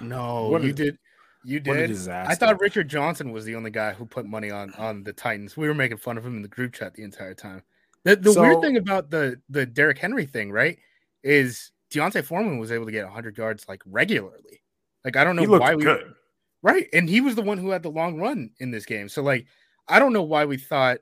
No, 0.00 0.48
what 0.48 0.62
you 0.62 0.70
a, 0.70 0.72
did. 0.72 0.98
You 1.44 1.60
did. 1.60 2.08
I 2.08 2.34
thought 2.34 2.58
Richard 2.62 2.88
Johnson 2.88 3.30
was 3.30 3.44
the 3.44 3.54
only 3.54 3.70
guy 3.70 3.92
who 3.92 4.06
put 4.06 4.24
money 4.24 4.50
on 4.50 4.72
on 4.78 5.04
the 5.04 5.12
Titans. 5.12 5.54
We 5.54 5.68
were 5.68 5.74
making 5.74 5.98
fun 5.98 6.16
of 6.16 6.24
him 6.24 6.36
in 6.36 6.40
the 6.40 6.48
group 6.48 6.72
chat 6.72 6.94
the 6.94 7.02
entire 7.02 7.34
time. 7.34 7.62
The, 8.04 8.16
the 8.16 8.32
so, 8.32 8.40
weird 8.40 8.62
thing 8.62 8.78
about 8.78 9.10
the 9.10 9.38
the 9.50 9.66
Derrick 9.66 9.98
Henry 9.98 10.24
thing, 10.24 10.50
right, 10.50 10.78
is 11.22 11.72
D'Onta 11.90 12.24
Foreman 12.24 12.56
was 12.56 12.72
able 12.72 12.86
to 12.86 12.90
get 12.90 13.04
100 13.04 13.36
yards 13.36 13.68
like 13.68 13.82
regularly. 13.84 14.62
Like 15.04 15.16
I 15.16 15.24
don't 15.24 15.36
know 15.36 15.44
why 15.44 15.74
we 15.74 15.84
good. 15.84 16.14
Right. 16.66 16.88
And 16.92 17.08
he 17.08 17.20
was 17.20 17.36
the 17.36 17.42
one 17.42 17.58
who 17.58 17.70
had 17.70 17.84
the 17.84 17.92
long 17.92 18.18
run 18.18 18.50
in 18.58 18.72
this 18.72 18.86
game. 18.86 19.08
So, 19.08 19.22
like, 19.22 19.46
I 19.86 20.00
don't 20.00 20.12
know 20.12 20.24
why 20.24 20.46
we 20.46 20.56
thought 20.56 20.98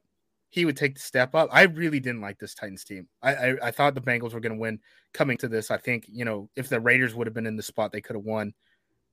he 0.51 0.67
would 0.67 0.77
take 0.77 0.97
the 0.97 1.01
step 1.01 1.35
up. 1.35 1.49
I 1.51 1.63
really 1.63 2.01
didn't 2.01 2.21
like 2.21 2.39
this 2.39 2.55
Titans 2.55 2.85
team. 2.85 3.09
I, 3.23 3.35
I, 3.35 3.57
I 3.63 3.71
thought 3.71 3.95
the 3.95 4.03
Bengals 4.03 4.35
were 4.35 4.41
going 4.41 4.53
to 4.53 4.61
win 4.61 4.79
coming 5.15 5.39
to 5.39 5.49
this. 5.49 5.71
I 5.71 5.79
think, 5.79 6.05
you 6.07 6.27
know, 6.27 6.51
if 6.55 6.69
the 6.69 6.81
Raiders 6.81 7.15
would 7.15 7.27
have 7.27 7.33
been 7.33 7.47
in 7.47 7.57
the 7.57 7.63
spot, 7.63 7.93
they 7.93 8.03
could 8.03 8.15
have 8.15 8.27
won. 8.27 8.53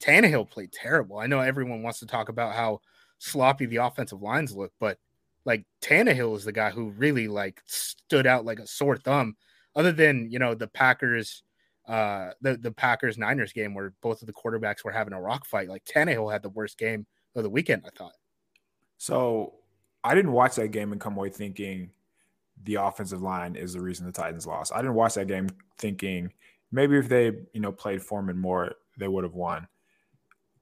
Tannehill 0.03 0.49
played 0.49 0.73
terrible. 0.73 1.19
I 1.19 1.27
know 1.27 1.39
everyone 1.39 1.83
wants 1.83 1.99
to 1.99 2.05
talk 2.05 2.27
about 2.27 2.53
how 2.53 2.81
sloppy 3.19 3.65
the 3.65 3.77
offensive 3.77 4.21
lines 4.21 4.53
look, 4.53 4.73
but 4.77 4.97
like 5.45 5.63
Tannehill 5.81 6.35
is 6.35 6.43
the 6.43 6.51
guy 6.51 6.69
who 6.69 6.89
really 6.89 7.29
like 7.29 7.61
stood 7.65 8.27
out 8.27 8.43
like 8.43 8.59
a 8.59 8.67
sore 8.67 8.97
thumb. 8.97 9.37
Other 9.73 9.93
than 9.93 10.29
you 10.29 10.37
know 10.37 10.53
the 10.53 10.67
Packers 10.67 11.43
uh, 11.87 12.31
the 12.41 12.57
the 12.57 12.71
Packers 12.71 13.17
Niners 13.17 13.53
game 13.53 13.73
where 13.73 13.93
both 14.01 14.21
of 14.21 14.27
the 14.27 14.33
quarterbacks 14.33 14.83
were 14.83 14.91
having 14.91 15.13
a 15.13 15.21
rock 15.21 15.45
fight. 15.45 15.69
Like 15.69 15.85
Tannehill 15.85 16.31
had 16.31 16.43
the 16.43 16.49
worst 16.49 16.77
game 16.77 17.05
of 17.35 17.43
the 17.43 17.49
weekend, 17.49 17.83
I 17.85 17.89
thought. 17.97 18.13
So 18.97 19.55
I 20.03 20.15
didn't 20.15 20.33
watch 20.33 20.55
that 20.55 20.69
game 20.69 20.91
and 20.91 21.01
come 21.01 21.17
away 21.17 21.29
thinking 21.29 21.91
the 22.63 22.75
offensive 22.75 23.21
line 23.21 23.55
is 23.55 23.73
the 23.73 23.81
reason 23.81 24.05
the 24.05 24.11
Titans 24.11 24.45
lost. 24.45 24.71
I 24.73 24.77
didn't 24.77 24.93
watch 24.93 25.15
that 25.15 25.27
game 25.27 25.49
thinking 25.77 26.31
maybe 26.71 26.97
if 26.97 27.09
they 27.09 27.25
you 27.53 27.59
know 27.59 27.71
played 27.71 28.01
Foreman 28.01 28.37
more, 28.37 28.73
they 28.97 29.07
would 29.07 29.23
have 29.23 29.33
won. 29.35 29.67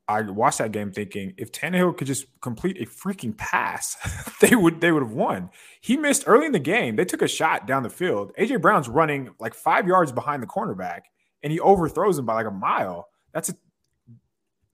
I 0.10 0.22
watched 0.22 0.58
that 0.58 0.72
game 0.72 0.92
thinking 0.92 1.36
if 1.38 1.52
Tannehill 1.52 1.96
could 1.96 2.08
just 2.08 2.26
complete 2.42 2.82
a 2.82 2.86
freaking 2.86 3.38
pass, 3.38 3.96
they 4.42 4.56
would 4.56 4.82
they 4.82 4.92
would 4.92 5.04
have 5.04 5.14
won. 5.14 5.52
He 5.82 5.98
missed 5.98 6.24
early 6.26 6.48
in 6.48 6.52
the 6.52 6.60
game. 6.60 6.96
They 6.96 7.06
took 7.06 7.22
a 7.22 7.28
shot 7.28 7.68
down 7.68 7.84
the 7.84 7.92
field. 7.92 8.34
AJ 8.38 8.60
Brown's 8.60 8.90
running 8.90 9.30
like 9.40 9.54
five 9.54 9.88
yards 9.88 10.12
behind 10.12 10.42
the 10.42 10.48
cornerback, 10.48 11.02
and 11.44 11.54
he 11.54 11.60
overthrows 11.60 12.18
him 12.18 12.26
by 12.26 12.34
like 12.34 12.48
a 12.48 12.52
mile. 12.52 13.08
That's 13.34 13.50
a 13.50 13.56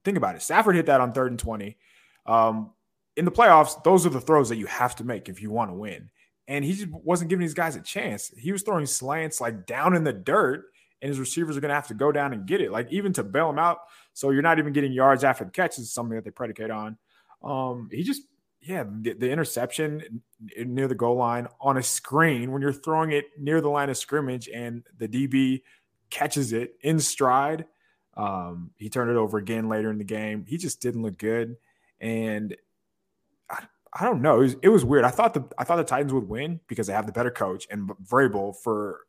think 0.04 0.16
about 0.16 0.36
it. 0.36 0.42
Stafford 0.42 0.74
hit 0.74 0.86
that 0.86 1.02
on 1.02 1.12
third 1.12 1.32
and 1.32 1.38
twenty. 1.38 1.76
Um, 2.24 2.70
in 3.14 3.26
the 3.26 3.30
playoffs, 3.30 3.84
those 3.84 4.06
are 4.06 4.10
the 4.10 4.22
throws 4.22 4.48
that 4.48 4.56
you 4.56 4.66
have 4.66 4.96
to 4.96 5.04
make 5.04 5.28
if 5.28 5.42
you 5.42 5.50
want 5.50 5.70
to 5.70 5.74
win. 5.74 6.08
And 6.48 6.64
he 6.64 6.72
just 6.72 6.88
wasn't 6.88 7.28
giving 7.28 7.44
these 7.44 7.54
guys 7.54 7.76
a 7.76 7.82
chance. 7.82 8.32
He 8.38 8.52
was 8.52 8.62
throwing 8.62 8.86
slants 8.86 9.40
like 9.40 9.66
down 9.66 9.94
in 9.94 10.04
the 10.04 10.12
dirt 10.12 10.64
and 11.02 11.08
his 11.08 11.18
receivers 11.18 11.56
are 11.56 11.60
going 11.60 11.70
to 11.70 11.74
have 11.74 11.88
to 11.88 11.94
go 11.94 12.10
down 12.10 12.32
and 12.32 12.46
get 12.46 12.60
it. 12.60 12.70
Like 12.70 12.90
even 12.90 13.12
to 13.14 13.22
bail 13.22 13.50
him 13.50 13.58
out, 13.58 13.78
so 14.16 14.30
you're 14.30 14.40
not 14.40 14.58
even 14.58 14.72
getting 14.72 14.92
yards 14.92 15.24
after 15.24 15.44
the 15.44 15.50
catch 15.50 15.78
is 15.78 15.92
something 15.92 16.16
that 16.16 16.24
they 16.24 16.30
predicate 16.30 16.70
on. 16.70 16.96
Um, 17.42 17.90
he 17.92 18.02
just, 18.02 18.22
yeah, 18.62 18.84
the, 18.88 19.12
the, 19.12 19.30
interception 19.30 20.22
near 20.56 20.88
the 20.88 20.94
goal 20.94 21.16
line 21.16 21.48
on 21.60 21.76
a 21.76 21.82
screen 21.82 22.50
when 22.50 22.62
you're 22.62 22.72
throwing 22.72 23.12
it 23.12 23.26
near 23.38 23.60
the 23.60 23.68
line 23.68 23.90
of 23.90 23.98
scrimmage 23.98 24.48
and 24.48 24.84
the 24.96 25.06
DB 25.06 25.64
catches 26.08 26.54
it 26.54 26.76
in 26.80 26.98
stride. 26.98 27.66
Um, 28.16 28.70
he 28.78 28.88
turned 28.88 29.10
it 29.10 29.18
over 29.18 29.36
again 29.36 29.68
later 29.68 29.90
in 29.90 29.98
the 29.98 30.04
game. 30.04 30.46
He 30.48 30.56
just 30.56 30.80
didn't 30.80 31.02
look 31.02 31.18
good, 31.18 31.58
and 32.00 32.56
I, 33.50 33.64
I 33.92 34.04
don't 34.06 34.22
know. 34.22 34.36
It 34.36 34.44
was, 34.44 34.56
it 34.62 34.68
was 34.70 34.82
weird. 34.82 35.04
I 35.04 35.10
thought 35.10 35.34
the 35.34 35.44
I 35.58 35.64
thought 35.64 35.76
the 35.76 35.84
Titans 35.84 36.14
would 36.14 36.26
win 36.26 36.60
because 36.68 36.86
they 36.86 36.94
have 36.94 37.04
the 37.04 37.12
better 37.12 37.30
coach 37.30 37.66
and 37.70 37.90
Vrabel 38.02 38.56
for. 38.56 39.00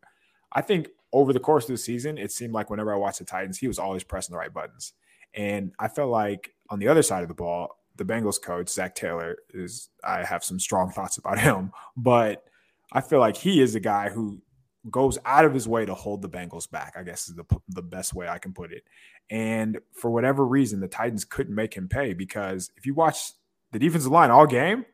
I 0.51 0.61
think 0.61 0.89
over 1.13 1.33
the 1.33 1.39
course 1.39 1.65
of 1.65 1.69
the 1.69 1.77
season, 1.77 2.17
it 2.17 2.31
seemed 2.31 2.53
like 2.53 2.69
whenever 2.69 2.93
I 2.93 2.97
watched 2.97 3.19
the 3.19 3.25
Titans, 3.25 3.57
he 3.57 3.67
was 3.67 3.79
always 3.79 4.03
pressing 4.03 4.33
the 4.33 4.39
right 4.39 4.53
buttons. 4.53 4.93
And 5.33 5.71
I 5.79 5.87
felt 5.87 6.09
like 6.09 6.53
on 6.69 6.79
the 6.79 6.87
other 6.87 7.03
side 7.03 7.21
of 7.21 7.27
the 7.29 7.33
ball, 7.35 7.77
the 7.95 8.05
Bengals 8.05 8.41
coach, 8.41 8.69
Zac 8.69 8.95
Taylor, 8.95 9.37
is 9.53 9.89
I 10.03 10.23
have 10.23 10.43
some 10.43 10.59
strong 10.59 10.91
thoughts 10.91 11.17
about 11.17 11.39
him, 11.39 11.71
but 11.95 12.43
I 12.91 13.01
feel 13.01 13.19
like 13.19 13.37
he 13.37 13.61
is 13.61 13.75
a 13.75 13.79
guy 13.79 14.09
who 14.09 14.41
goes 14.89 15.17
out 15.25 15.45
of 15.45 15.53
his 15.53 15.67
way 15.67 15.85
to 15.85 15.93
hold 15.93 16.21
the 16.21 16.29
Bengals 16.29 16.69
back, 16.69 16.93
I 16.97 17.03
guess 17.03 17.27
is 17.27 17.35
the, 17.35 17.43
the 17.69 17.81
best 17.81 18.13
way 18.13 18.27
I 18.27 18.37
can 18.37 18.53
put 18.53 18.71
it. 18.71 18.83
And 19.29 19.79
for 19.91 20.09
whatever 20.09 20.45
reason, 20.45 20.79
the 20.79 20.87
Titans 20.87 21.25
couldn't 21.25 21.55
make 21.55 21.73
him 21.73 21.89
pay 21.89 22.13
because 22.13 22.71
if 22.77 22.85
you 22.85 22.93
watch 22.93 23.33
the 23.71 23.79
defensive 23.79 24.11
line 24.11 24.31
all 24.31 24.47
game, 24.47 24.85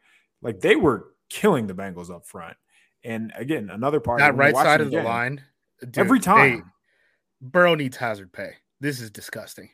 like 0.42 0.62
they 0.62 0.76
were 0.76 1.14
killing 1.30 1.68
the 1.68 1.76
Bengals 1.76 2.10
up 2.10 2.26
front. 2.26 2.58
And 3.04 3.32
again, 3.36 3.70
another 3.70 4.00
part 4.00 4.20
that 4.20 4.36
right 4.36 4.56
side 4.56 4.82
of 4.82 4.90
the 4.90 4.98
game, 4.98 5.06
line, 5.06 5.44
dude, 5.92 5.98
every 5.98 6.20
time. 6.20 6.58
Hey, 6.58 6.62
Burrow 7.42 7.76
needs 7.76 7.98
hazard 7.98 8.32
pay. 8.32 8.52
This 8.80 9.00
is 9.00 9.10
disgusting. 9.10 9.70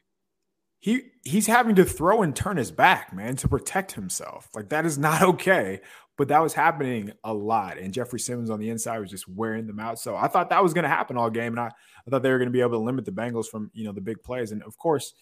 He 0.80 1.02
he's 1.24 1.48
having 1.48 1.76
to 1.76 1.86
throw 1.86 2.22
and 2.22 2.36
turn 2.36 2.58
his 2.58 2.72
back, 2.72 3.14
man, 3.14 3.36
to 3.38 3.48
protect 3.48 3.92
himself. 3.92 4.50
Like 4.54 4.70
that 4.70 4.86
is 4.86 4.98
not 4.98 5.22
okay. 5.34 5.82
But 6.18 6.28
that 6.28 6.44
was 6.44 6.54
happening 6.54 7.14
a 7.24 7.34
lot. 7.34 7.78
And 7.78 7.94
Jeffrey 7.94 8.20
Simmons 8.20 8.50
on 8.50 8.60
the 8.60 8.70
inside 8.70 9.00
was 9.00 9.10
just 9.10 9.28
wearing 9.30 9.68
them 9.68 9.80
out. 9.80 10.00
So 10.00 10.18
I 10.18 10.28
thought 10.28 10.50
that 10.50 10.62
was 10.62 10.74
going 10.74 10.84
to 10.84 10.90
happen 10.90 11.16
all 11.16 11.30
game. 11.30 11.54
And 11.54 11.62
I, 11.62 11.68
I 11.68 12.10
thought 12.10 12.24
they 12.24 12.30
were 12.30 12.38
going 12.38 12.50
to 12.50 12.54
be 12.54 12.60
able 12.60 12.72
to 12.72 12.80
limit 12.80 13.06
the 13.06 13.14
Bengals 13.14 13.46
from, 13.46 13.72
you 13.74 13.86
know, 13.86 13.94
the 13.94 14.02
big 14.02 14.22
plays. 14.22 14.52
And 14.52 14.62
of 14.64 14.78
course, 14.78 15.14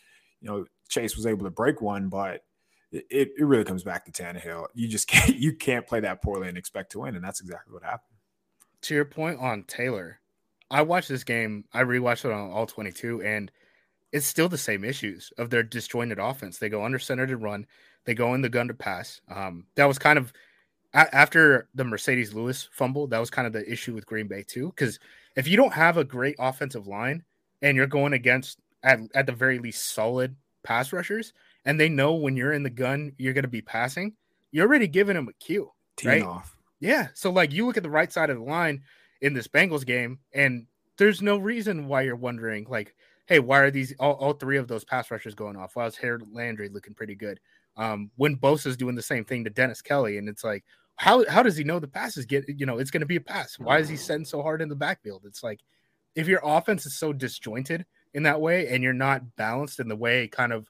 you 0.42 0.50
know, 0.50 0.66
Chase 0.90 1.16
was 1.16 1.28
able 1.28 1.44
to 1.44 1.52
break 1.52 1.82
one, 1.82 2.10
but 2.10 2.42
it, 2.92 3.06
it 3.38 3.46
really 3.46 3.64
comes 3.64 3.84
back 3.84 4.06
to 4.06 4.12
Tannehill. 4.12 4.68
You 4.74 4.88
just 4.88 5.08
can't 5.08 5.36
you 5.36 5.54
can't 5.54 5.86
play 5.86 6.00
that 6.00 6.24
poorly 6.24 6.50
and 6.50 6.58
expect 6.58 6.92
to 6.94 7.00
win. 7.02 7.16
And 7.16 7.24
that's 7.24 7.42
exactly 7.42 7.74
what 7.74 7.84
happened. 7.84 8.18
To 8.82 8.96
your 8.96 9.06
point 9.06 9.40
on 9.40 9.64
Taylor, 9.64 10.20
I 10.70 10.82
watched 10.82 11.10
this 11.10 11.24
game, 11.24 11.66
I 11.74 11.84
rewatched 11.84 12.26
it 12.26 12.32
on 12.32 12.52
all 12.52 12.66
22, 12.66 13.22
and 13.22 13.52
it's 14.12 14.26
still 14.26 14.50
the 14.50 14.58
same 14.58 14.84
issues 14.84 15.32
of 15.38 15.50
their 15.50 15.64
disjointed 15.64 16.20
offense. 16.20 16.58
They 16.58 16.70
go 16.70 16.84
under 16.84 17.00
center 17.00 17.28
to 17.28 17.38
run, 17.38 17.66
they 18.06 18.14
go 18.14 18.34
in 18.34 18.42
the 18.42 18.50
gun 18.50 18.68
to 18.68 18.74
pass. 18.74 19.22
Um, 19.30 19.66
that 19.76 19.86
was 19.86 20.00
kind 20.00 20.18
of 20.18 20.34
after 20.94 21.68
the 21.76 21.84
Marcedes 21.84 22.34
Lewis 22.34 22.70
fumble, 22.72 23.08
that 23.08 23.20
was 23.20 23.30
kind 23.30 23.46
of 23.46 23.54
the 23.54 23.70
issue 23.70 23.94
with 23.94 24.06
Green 24.06 24.28
Bay 24.28 24.44
too. 24.44 24.68
Because 24.68 25.00
if 25.36 25.48
you 25.48 25.58
don't 25.58 25.74
have 25.74 25.98
a 25.98 26.04
great 26.04 26.36
offensive 26.40 26.88
line 26.88 27.24
and 27.62 27.76
you're 27.76 27.88
going 27.88 28.14
against 28.14 28.60
at, 28.84 29.00
at 29.14 29.26
the 29.26 29.32
very 29.32 29.60
least 29.60 29.94
solid 29.94 30.36
pass 30.64 30.92
rushers, 30.94 31.34
and 31.66 31.80
they 31.80 31.90
know 31.90 32.14
when 32.14 32.38
you're 32.38 32.54
in 32.54 32.64
the 32.64 32.70
gun 32.70 33.12
you're 33.18 33.34
going 33.34 33.44
to 33.44 33.50
be 33.50 33.62
passing, 33.62 34.14
you're 34.52 34.68
already 34.68 34.88
giving 34.88 35.16
them 35.16 35.28
a 35.28 35.34
cue. 35.34 35.72
right? 36.10 36.24
off. 36.24 36.56
Yeah. 36.80 37.08
So 37.14 37.32
like 37.32 37.52
you 37.52 37.66
look 37.66 37.78
at 37.78 37.84
the 37.84 37.90
right 37.90 38.12
side 38.12 38.30
of 38.30 38.38
the 38.38 38.44
line 38.44 38.82
in 39.22 39.34
this 39.34 39.48
Bengals 39.48 39.86
game, 39.86 40.20
and 40.34 40.68
there's 40.98 41.22
no 41.22 41.38
reason 41.38 41.88
why 41.88 42.02
you're 42.02 42.16
wondering 42.16 42.66
like, 42.70 42.96
hey, 43.28 43.40
why 43.40 43.60
are 43.60 43.72
these 43.72 43.94
all, 44.00 44.14
all 44.14 44.34
three 44.34 44.58
of 44.58 44.68
those 44.68 44.84
pass 44.84 45.12
rushers 45.12 45.36
going 45.36 45.56
off? 45.56 45.76
Why 45.76 45.86
is 45.86 45.96
Harold 45.96 46.24
Landry 46.32 46.70
looking 46.70 46.94
pretty 46.94 47.16
good? 47.16 47.40
Um, 47.76 48.10
when 48.16 48.36
Bosa's 48.36 48.78
doing 48.78 48.96
the 48.96 49.02
same 49.02 49.24
thing 49.24 49.44
to 49.44 49.50
Dennis 49.50 49.82
Kelly, 49.82 50.18
and 50.18 50.28
it's 50.28 50.44
like, 50.44 50.64
how 50.96 51.24
how 51.30 51.44
does 51.44 51.56
he 51.56 51.64
know 51.64 51.80
the 51.80 51.88
passes 51.88 52.26
get? 52.26 52.46
You 52.48 52.66
know, 52.66 52.80
it's 52.80 52.90
going 52.90 53.02
to 53.02 53.08
be 53.08 53.18
a 53.18 53.22
pass. 53.22 53.60
Why 53.60 53.78
is 53.78 53.88
he 53.88 53.96
setting 53.96 54.26
so 54.26 54.42
hard 54.42 54.62
in 54.62 54.70
the 54.70 54.76
backfield? 54.76 55.24
It's 55.26 55.44
like 55.44 55.60
if 56.16 56.28
your 56.28 56.42
offense 56.44 56.88
is 56.88 56.98
so 56.98 57.14
disjointed 57.14 57.86
in 58.16 58.24
that 58.24 58.42
way, 58.42 58.68
and 58.70 58.84
you're 58.84 58.94
not 58.94 59.36
balanced 59.36 59.80
in 59.80 59.88
the 59.88 59.96
way 59.96 60.28
kind 60.28 60.52
of 60.52 60.68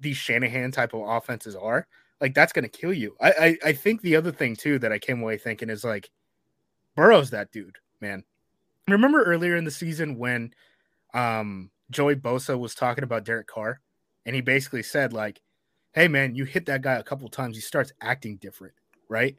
these 0.00 0.18
Shanahan 0.18 0.70
type 0.70 0.92
of 0.92 1.08
offenses 1.08 1.56
are, 1.56 1.86
like 2.20 2.34
that's 2.34 2.52
going 2.52 2.64
to 2.64 2.68
kill 2.68 2.92
you. 2.92 3.16
I, 3.22 3.30
I 3.30 3.68
I 3.68 3.72
think 3.72 4.02
the 4.02 4.16
other 4.16 4.32
thing 4.32 4.54
too 4.54 4.78
that 4.80 4.92
I 4.92 4.98
came 4.98 5.22
away 5.22 5.38
thinking 5.38 5.70
is 5.70 5.84
like, 5.84 6.10
Burrow's 6.96 7.30
that 7.30 7.52
dude, 7.52 7.78
man. 8.00 8.24
Remember 8.88 9.22
earlier 9.22 9.56
in 9.56 9.64
the 9.64 9.70
season 9.70 10.18
when 10.18 10.52
um 11.12 11.70
Joey 11.90 12.16
Bosa 12.16 12.58
was 12.58 12.74
talking 12.74 13.04
about 13.04 13.24
Derek 13.24 13.46
Carr, 13.46 13.80
and 14.26 14.34
he 14.34 14.40
basically 14.40 14.82
said 14.82 15.12
like 15.12 15.40
hey 15.94 16.08
man, 16.08 16.34
you 16.34 16.44
hit 16.44 16.66
that 16.66 16.82
guy 16.82 16.94
a 16.94 17.02
couple 17.02 17.28
times, 17.28 17.56
he 17.56 17.62
starts 17.62 17.92
acting 18.00 18.36
different, 18.36 18.74
right? 19.08 19.36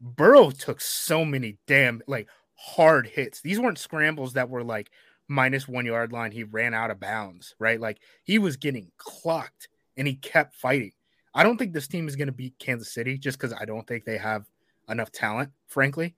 Burrow 0.00 0.50
took 0.50 0.80
so 0.80 1.24
many 1.24 1.58
damn 1.66 2.00
like 2.06 2.28
hard 2.54 3.06
hits. 3.06 3.40
These 3.40 3.60
weren't 3.60 3.78
scrambles 3.78 4.34
that 4.34 4.48
were 4.48 4.62
like 4.62 4.90
minus 5.28 5.68
one 5.68 5.86
yard 5.86 6.12
line. 6.12 6.30
He 6.30 6.44
ran 6.44 6.74
out 6.74 6.90
of 6.90 7.00
bounds, 7.00 7.54
right? 7.58 7.80
Like 7.80 7.98
he 8.22 8.38
was 8.38 8.56
getting 8.56 8.90
clocked 8.96 9.68
and 9.96 10.06
he 10.06 10.14
kept 10.14 10.54
fighting. 10.54 10.92
I 11.34 11.42
don't 11.42 11.56
think 11.56 11.72
this 11.72 11.88
team 11.88 12.06
is 12.06 12.16
going 12.16 12.26
to 12.26 12.32
beat 12.32 12.58
Kansas 12.58 12.92
City 12.92 13.18
just 13.18 13.38
because 13.38 13.52
I 13.52 13.64
don't 13.64 13.86
think 13.86 14.04
they 14.04 14.18
have 14.18 14.44
enough 14.88 15.10
talent, 15.10 15.50
frankly. 15.66 16.14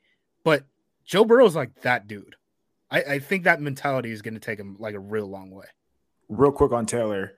But 0.47 0.63
Joe 1.05 1.25
Burrow's 1.25 1.57
like 1.57 1.83
that 1.83 2.07
dude. 2.07 2.37
I, 2.89 3.03
I 3.03 3.19
think 3.19 3.43
that 3.43 3.61
mentality 3.61 4.13
is 4.13 4.23
going 4.23 4.35
to 4.35 4.41
take 4.41 4.61
him 4.61 4.77
like 4.79 4.95
a 4.95 5.01
real 5.01 5.27
long 5.27 5.51
way. 5.51 5.67
Real 6.29 6.53
quick 6.53 6.71
on 6.71 6.87
Taylor 6.87 7.33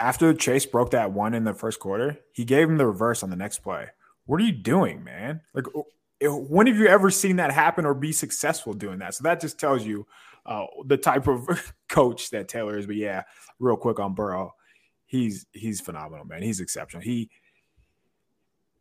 after 0.00 0.32
Chase 0.32 0.64
broke 0.64 0.90
that 0.92 1.12
one 1.12 1.34
in 1.34 1.44
the 1.44 1.52
first 1.52 1.80
quarter, 1.80 2.18
he 2.32 2.46
gave 2.46 2.66
him 2.66 2.78
the 2.78 2.86
reverse 2.86 3.22
on 3.22 3.28
the 3.28 3.36
next 3.36 3.58
play. 3.58 3.88
What 4.24 4.40
are 4.40 4.44
you 4.44 4.52
doing, 4.52 5.04
man? 5.04 5.42
Like, 5.52 5.66
when 6.22 6.66
have 6.66 6.76
you 6.76 6.86
ever 6.86 7.10
seen 7.10 7.36
that 7.36 7.52
happen 7.52 7.84
or 7.84 7.92
be 7.92 8.12
successful 8.12 8.72
doing 8.72 9.00
that? 9.00 9.14
So 9.14 9.24
that 9.24 9.40
just 9.40 9.60
tells 9.60 9.84
you 9.84 10.06
uh, 10.46 10.64
the 10.86 10.96
type 10.96 11.28
of 11.28 11.74
coach 11.90 12.30
that 12.30 12.48
Taylor 12.48 12.78
is. 12.78 12.86
But 12.86 12.96
yeah, 12.96 13.24
real 13.58 13.76
quick 13.76 14.00
on 14.00 14.14
Burrow, 14.14 14.54
he's 15.04 15.44
he's 15.52 15.82
phenomenal, 15.82 16.24
man. 16.24 16.42
He's 16.42 16.60
exceptional. 16.60 17.02
He 17.02 17.30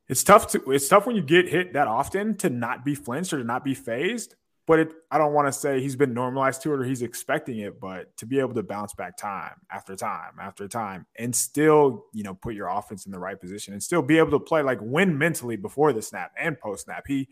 it's 0.10 0.24
tough 0.24 0.48
to 0.48 0.72
it's 0.72 0.88
tough 0.88 1.06
when 1.06 1.16
you 1.16 1.22
get 1.22 1.48
hit 1.48 1.74
that 1.74 1.88
often 1.88 2.36
to 2.38 2.50
not 2.50 2.86
be 2.86 2.96
flinched 2.96 3.34
or 3.34 3.38
to 3.38 3.44
not 3.44 3.64
be 3.64 3.74
phased 3.74 4.36
but 4.68 4.80
it, 4.80 4.92
I 5.10 5.18
don't 5.18 5.34
want 5.34 5.48
to 5.48 5.54
say 5.54 5.80
he's 5.80 5.96
been 5.96 6.14
normalized 6.14 6.62
to 6.64 6.74
it 6.74 6.80
or 6.82 6.84
he's 6.84 7.02
expecting 7.02 7.60
it, 7.60 7.80
but 7.80 8.16
to 8.18 8.26
be 8.26 8.40
able 8.40 8.54
to 8.54 8.64
bounce 8.64 8.94
back 8.94 9.16
time 9.16 9.54
after 9.72 9.96
time 9.96 10.34
after 10.42 10.68
time 10.68 11.08
and 11.16 11.34
still, 11.34 12.06
you 12.14 12.22
know, 12.24 12.34
put 12.34 12.54
your 12.54 12.68
offense 12.68 13.06
in 13.06 13.14
the 13.14 13.18
right 13.18 13.40
position 13.40 13.74
and 13.74 13.82
still 13.82 14.02
be 14.02 14.18
able 14.18 14.32
to 14.32 14.42
play 14.42 14.62
like 14.62 14.80
win 14.82 15.18
mentally 15.18 15.56
before 15.56 15.94
the 15.94 16.02
snap 16.02 16.34
and 16.38 16.60
post 16.60 16.84
snap. 16.84 17.06
He 17.08 17.30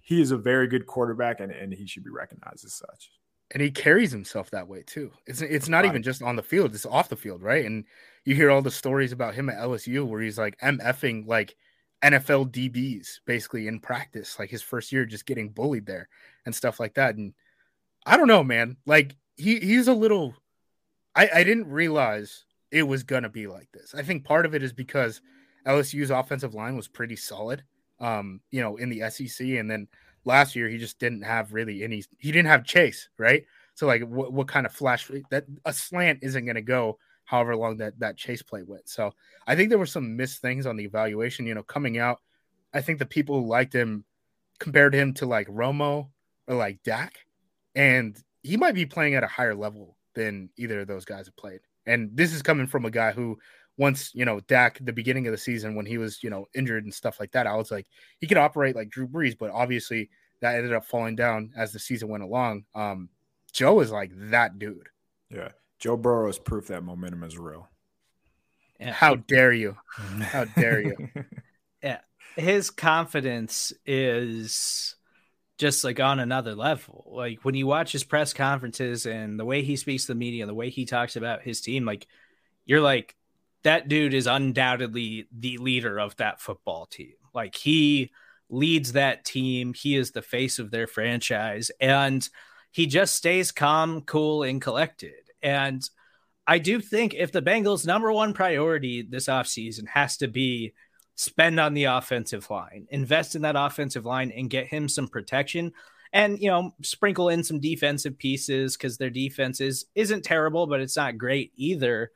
he 0.00 0.20
is 0.20 0.32
a 0.32 0.36
very 0.36 0.66
good 0.66 0.86
quarterback 0.86 1.38
and, 1.38 1.52
and 1.52 1.72
he 1.72 1.86
should 1.86 2.02
be 2.02 2.10
recognized 2.10 2.64
as 2.64 2.74
such. 2.74 3.12
And 3.52 3.62
he 3.62 3.70
carries 3.70 4.10
himself 4.10 4.50
that 4.50 4.66
way 4.66 4.82
too. 4.84 5.12
It's 5.24 5.40
it's 5.40 5.68
not 5.68 5.84
right. 5.84 5.86
even 5.86 6.02
just 6.02 6.20
on 6.20 6.34
the 6.34 6.42
field, 6.42 6.74
it's 6.74 6.84
off 6.84 7.08
the 7.08 7.16
field, 7.16 7.42
right? 7.42 7.64
And 7.64 7.84
you 8.24 8.34
hear 8.34 8.50
all 8.50 8.60
the 8.60 8.72
stories 8.72 9.12
about 9.12 9.36
him 9.36 9.48
at 9.48 9.58
LSU 9.58 10.04
where 10.04 10.20
he's 10.20 10.38
like 10.38 10.58
MFing 10.58 11.28
like 11.28 11.54
NFL 12.02 12.50
DBs 12.50 13.20
basically 13.26 13.68
in 13.68 13.80
practice, 13.80 14.38
like 14.38 14.50
his 14.50 14.62
first 14.62 14.92
year 14.92 15.04
just 15.04 15.26
getting 15.26 15.48
bullied 15.48 15.86
there 15.86 16.08
and 16.44 16.54
stuff 16.54 16.80
like 16.80 16.94
that. 16.94 17.16
And 17.16 17.34
I 18.04 18.16
don't 18.16 18.28
know, 18.28 18.42
man. 18.42 18.76
Like 18.86 19.16
he 19.36 19.58
he's 19.60 19.88
a 19.88 19.94
little 19.94 20.34
I, 21.14 21.28
I 21.34 21.44
didn't 21.44 21.68
realize 21.68 22.44
it 22.70 22.82
was 22.82 23.02
gonna 23.02 23.28
be 23.28 23.46
like 23.46 23.70
this. 23.72 23.94
I 23.94 24.02
think 24.02 24.24
part 24.24 24.46
of 24.46 24.54
it 24.54 24.62
is 24.62 24.72
because 24.72 25.20
LSU's 25.66 26.10
offensive 26.10 26.54
line 26.54 26.76
was 26.76 26.88
pretty 26.88 27.16
solid. 27.16 27.62
Um, 28.00 28.40
you 28.50 28.60
know, 28.60 28.76
in 28.76 28.88
the 28.88 29.08
SEC, 29.10 29.46
and 29.46 29.70
then 29.70 29.86
last 30.24 30.56
year 30.56 30.68
he 30.68 30.78
just 30.78 30.98
didn't 30.98 31.22
have 31.22 31.52
really 31.52 31.84
any. 31.84 32.02
He 32.18 32.32
didn't 32.32 32.48
have 32.48 32.64
Chase, 32.64 33.08
right? 33.16 33.44
So 33.74 33.86
like, 33.86 34.02
what, 34.02 34.32
what 34.32 34.48
kind 34.48 34.66
of 34.66 34.72
flash 34.72 35.08
that 35.30 35.44
a 35.64 35.72
slant 35.72 36.18
isn't 36.22 36.44
to 36.46 36.62
go 36.62 36.98
however 37.24 37.56
long 37.56 37.78
that 37.78 37.98
that 38.00 38.16
chase 38.16 38.42
play 38.42 38.62
went. 38.62 38.88
So 38.88 39.12
I 39.46 39.56
think 39.56 39.68
there 39.68 39.78
were 39.78 39.86
some 39.86 40.16
missed 40.16 40.40
things 40.40 40.66
on 40.66 40.76
the 40.76 40.84
evaluation. 40.84 41.46
You 41.46 41.54
know, 41.54 41.62
coming 41.62 41.98
out, 41.98 42.20
I 42.72 42.80
think 42.80 42.98
the 42.98 43.06
people 43.06 43.40
who 43.40 43.48
liked 43.48 43.74
him 43.74 44.04
compared 44.58 44.94
him 44.94 45.14
to 45.14 45.26
like 45.26 45.48
Romo 45.48 46.08
or 46.46 46.56
like 46.56 46.82
Dak, 46.82 47.18
and 47.74 48.16
he 48.42 48.56
might 48.56 48.74
be 48.74 48.86
playing 48.86 49.14
at 49.14 49.24
a 49.24 49.28
higher 49.28 49.54
level 49.54 49.96
than 50.14 50.50
either 50.56 50.80
of 50.80 50.88
those 50.88 51.04
guys 51.04 51.26
have 51.26 51.36
played. 51.36 51.60
And 51.86 52.10
this 52.14 52.32
is 52.32 52.42
coming 52.42 52.66
from 52.66 52.84
a 52.84 52.90
guy 52.90 53.12
who 53.12 53.38
once, 53.78 54.14
you 54.14 54.24
know, 54.24 54.40
Dak, 54.40 54.78
the 54.80 54.92
beginning 54.92 55.26
of 55.26 55.32
the 55.32 55.38
season 55.38 55.74
when 55.74 55.86
he 55.86 55.98
was, 55.98 56.22
you 56.22 56.30
know, 56.30 56.46
injured 56.54 56.84
and 56.84 56.92
stuff 56.92 57.18
like 57.18 57.32
that, 57.32 57.46
I 57.46 57.56
was 57.56 57.70
like, 57.70 57.86
he 58.20 58.26
could 58.26 58.36
operate 58.36 58.76
like 58.76 58.90
Drew 58.90 59.08
Brees, 59.08 59.36
but 59.38 59.50
obviously 59.50 60.10
that 60.40 60.56
ended 60.56 60.72
up 60.72 60.84
falling 60.84 61.16
down 61.16 61.52
as 61.56 61.72
the 61.72 61.78
season 61.78 62.08
went 62.08 62.22
along. 62.22 62.64
Um, 62.74 63.08
Joe 63.52 63.80
is 63.80 63.90
like 63.90 64.12
that 64.30 64.58
dude. 64.58 64.88
Yeah. 65.30 65.50
Joe 65.82 65.96
Burrow 65.96 66.28
is 66.28 66.38
proof 66.38 66.68
that 66.68 66.84
momentum 66.84 67.24
is 67.24 67.36
real. 67.36 67.68
Yeah. 68.78 68.92
How 68.92 69.16
dare 69.16 69.52
you? 69.52 69.76
How 70.20 70.44
dare 70.44 70.80
you? 70.80 71.08
yeah. 71.82 71.98
His 72.36 72.70
confidence 72.70 73.72
is 73.84 74.94
just 75.58 75.82
like 75.82 75.98
on 75.98 76.20
another 76.20 76.54
level. 76.54 77.10
Like 77.10 77.44
when 77.44 77.56
you 77.56 77.66
watch 77.66 77.90
his 77.90 78.04
press 78.04 78.32
conferences 78.32 79.06
and 79.06 79.40
the 79.40 79.44
way 79.44 79.62
he 79.62 79.74
speaks 79.74 80.06
to 80.06 80.12
the 80.12 80.18
media, 80.18 80.46
the 80.46 80.54
way 80.54 80.70
he 80.70 80.84
talks 80.84 81.16
about 81.16 81.42
his 81.42 81.60
team, 81.60 81.84
like 81.84 82.06
you're 82.64 82.80
like, 82.80 83.16
that 83.64 83.88
dude 83.88 84.14
is 84.14 84.28
undoubtedly 84.28 85.26
the 85.36 85.58
leader 85.58 85.98
of 85.98 86.14
that 86.18 86.40
football 86.40 86.86
team. 86.86 87.14
Like 87.34 87.56
he 87.56 88.12
leads 88.48 88.92
that 88.92 89.24
team. 89.24 89.74
He 89.74 89.96
is 89.96 90.12
the 90.12 90.22
face 90.22 90.60
of 90.60 90.70
their 90.70 90.86
franchise. 90.86 91.72
And 91.80 92.28
he 92.70 92.86
just 92.86 93.16
stays 93.16 93.50
calm, 93.50 94.02
cool, 94.02 94.44
and 94.44 94.62
collected. 94.62 95.31
And 95.42 95.82
I 96.46 96.58
do 96.58 96.80
think 96.80 97.14
if 97.14 97.32
the 97.32 97.42
Bengals' 97.42 97.86
number 97.86 98.12
one 98.12 98.32
priority 98.34 99.02
this 99.02 99.26
offseason 99.26 99.88
has 99.88 100.16
to 100.18 100.28
be 100.28 100.72
spend 101.14 101.60
on 101.60 101.74
the 101.74 101.84
offensive 101.84 102.48
line, 102.50 102.86
invest 102.90 103.34
in 103.34 103.42
that 103.42 103.56
offensive 103.56 104.06
line 104.06 104.32
and 104.32 104.50
get 104.50 104.66
him 104.66 104.88
some 104.88 105.08
protection 105.08 105.72
and 106.12 106.38
you 106.40 106.48
know 106.48 106.74
sprinkle 106.82 107.28
in 107.28 107.42
some 107.42 107.58
defensive 107.58 108.18
pieces 108.18 108.76
because 108.76 108.98
their 108.98 109.08
defense 109.08 109.62
is 109.62 109.86
isn't 109.94 110.22
terrible 110.22 110.66
but 110.66 110.78
it's 110.78 110.96
not 110.96 111.16
great 111.16 111.52
either 111.56 112.10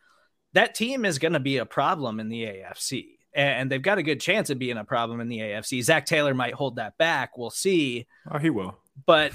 that 0.56 0.74
team 0.74 1.04
is 1.04 1.18
going 1.18 1.34
to 1.34 1.40
be 1.40 1.58
a 1.58 1.66
problem 1.66 2.18
in 2.18 2.30
the 2.30 2.44
AFC. 2.44 3.18
And 3.34 3.70
they've 3.70 3.82
got 3.82 3.98
a 3.98 4.02
good 4.02 4.20
chance 4.20 4.48
of 4.48 4.58
being 4.58 4.78
a 4.78 4.84
problem 4.84 5.20
in 5.20 5.28
the 5.28 5.40
AFC. 5.40 5.82
Zac 5.82 6.06
Taylor 6.06 6.32
might 6.32 6.54
hold 6.54 6.76
that 6.76 6.96
back. 6.96 7.36
We'll 7.36 7.50
see. 7.50 8.06
Oh, 8.30 8.38
he 8.38 8.48
will. 8.48 8.78
But 9.04 9.32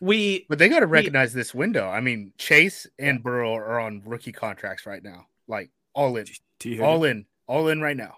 we 0.00 0.46
But 0.48 0.58
they 0.58 0.68
got 0.68 0.80
to 0.80 0.86
recognize 0.86 1.32
this 1.32 1.54
window. 1.54 1.88
I 1.88 2.00
mean, 2.00 2.32
Chase 2.38 2.86
and 2.98 3.22
Burrow 3.22 3.54
are 3.54 3.80
on 3.80 4.02
rookie 4.04 4.32
contracts 4.32 4.86
right 4.86 5.02
now. 5.02 5.26
Like 5.46 5.70
all 5.94 6.16
in, 6.16 6.26
T. 6.60 6.80
all 6.80 7.04
in, 7.04 7.26
all 7.46 7.68
in 7.68 7.80
right 7.80 7.96
now. 7.96 8.16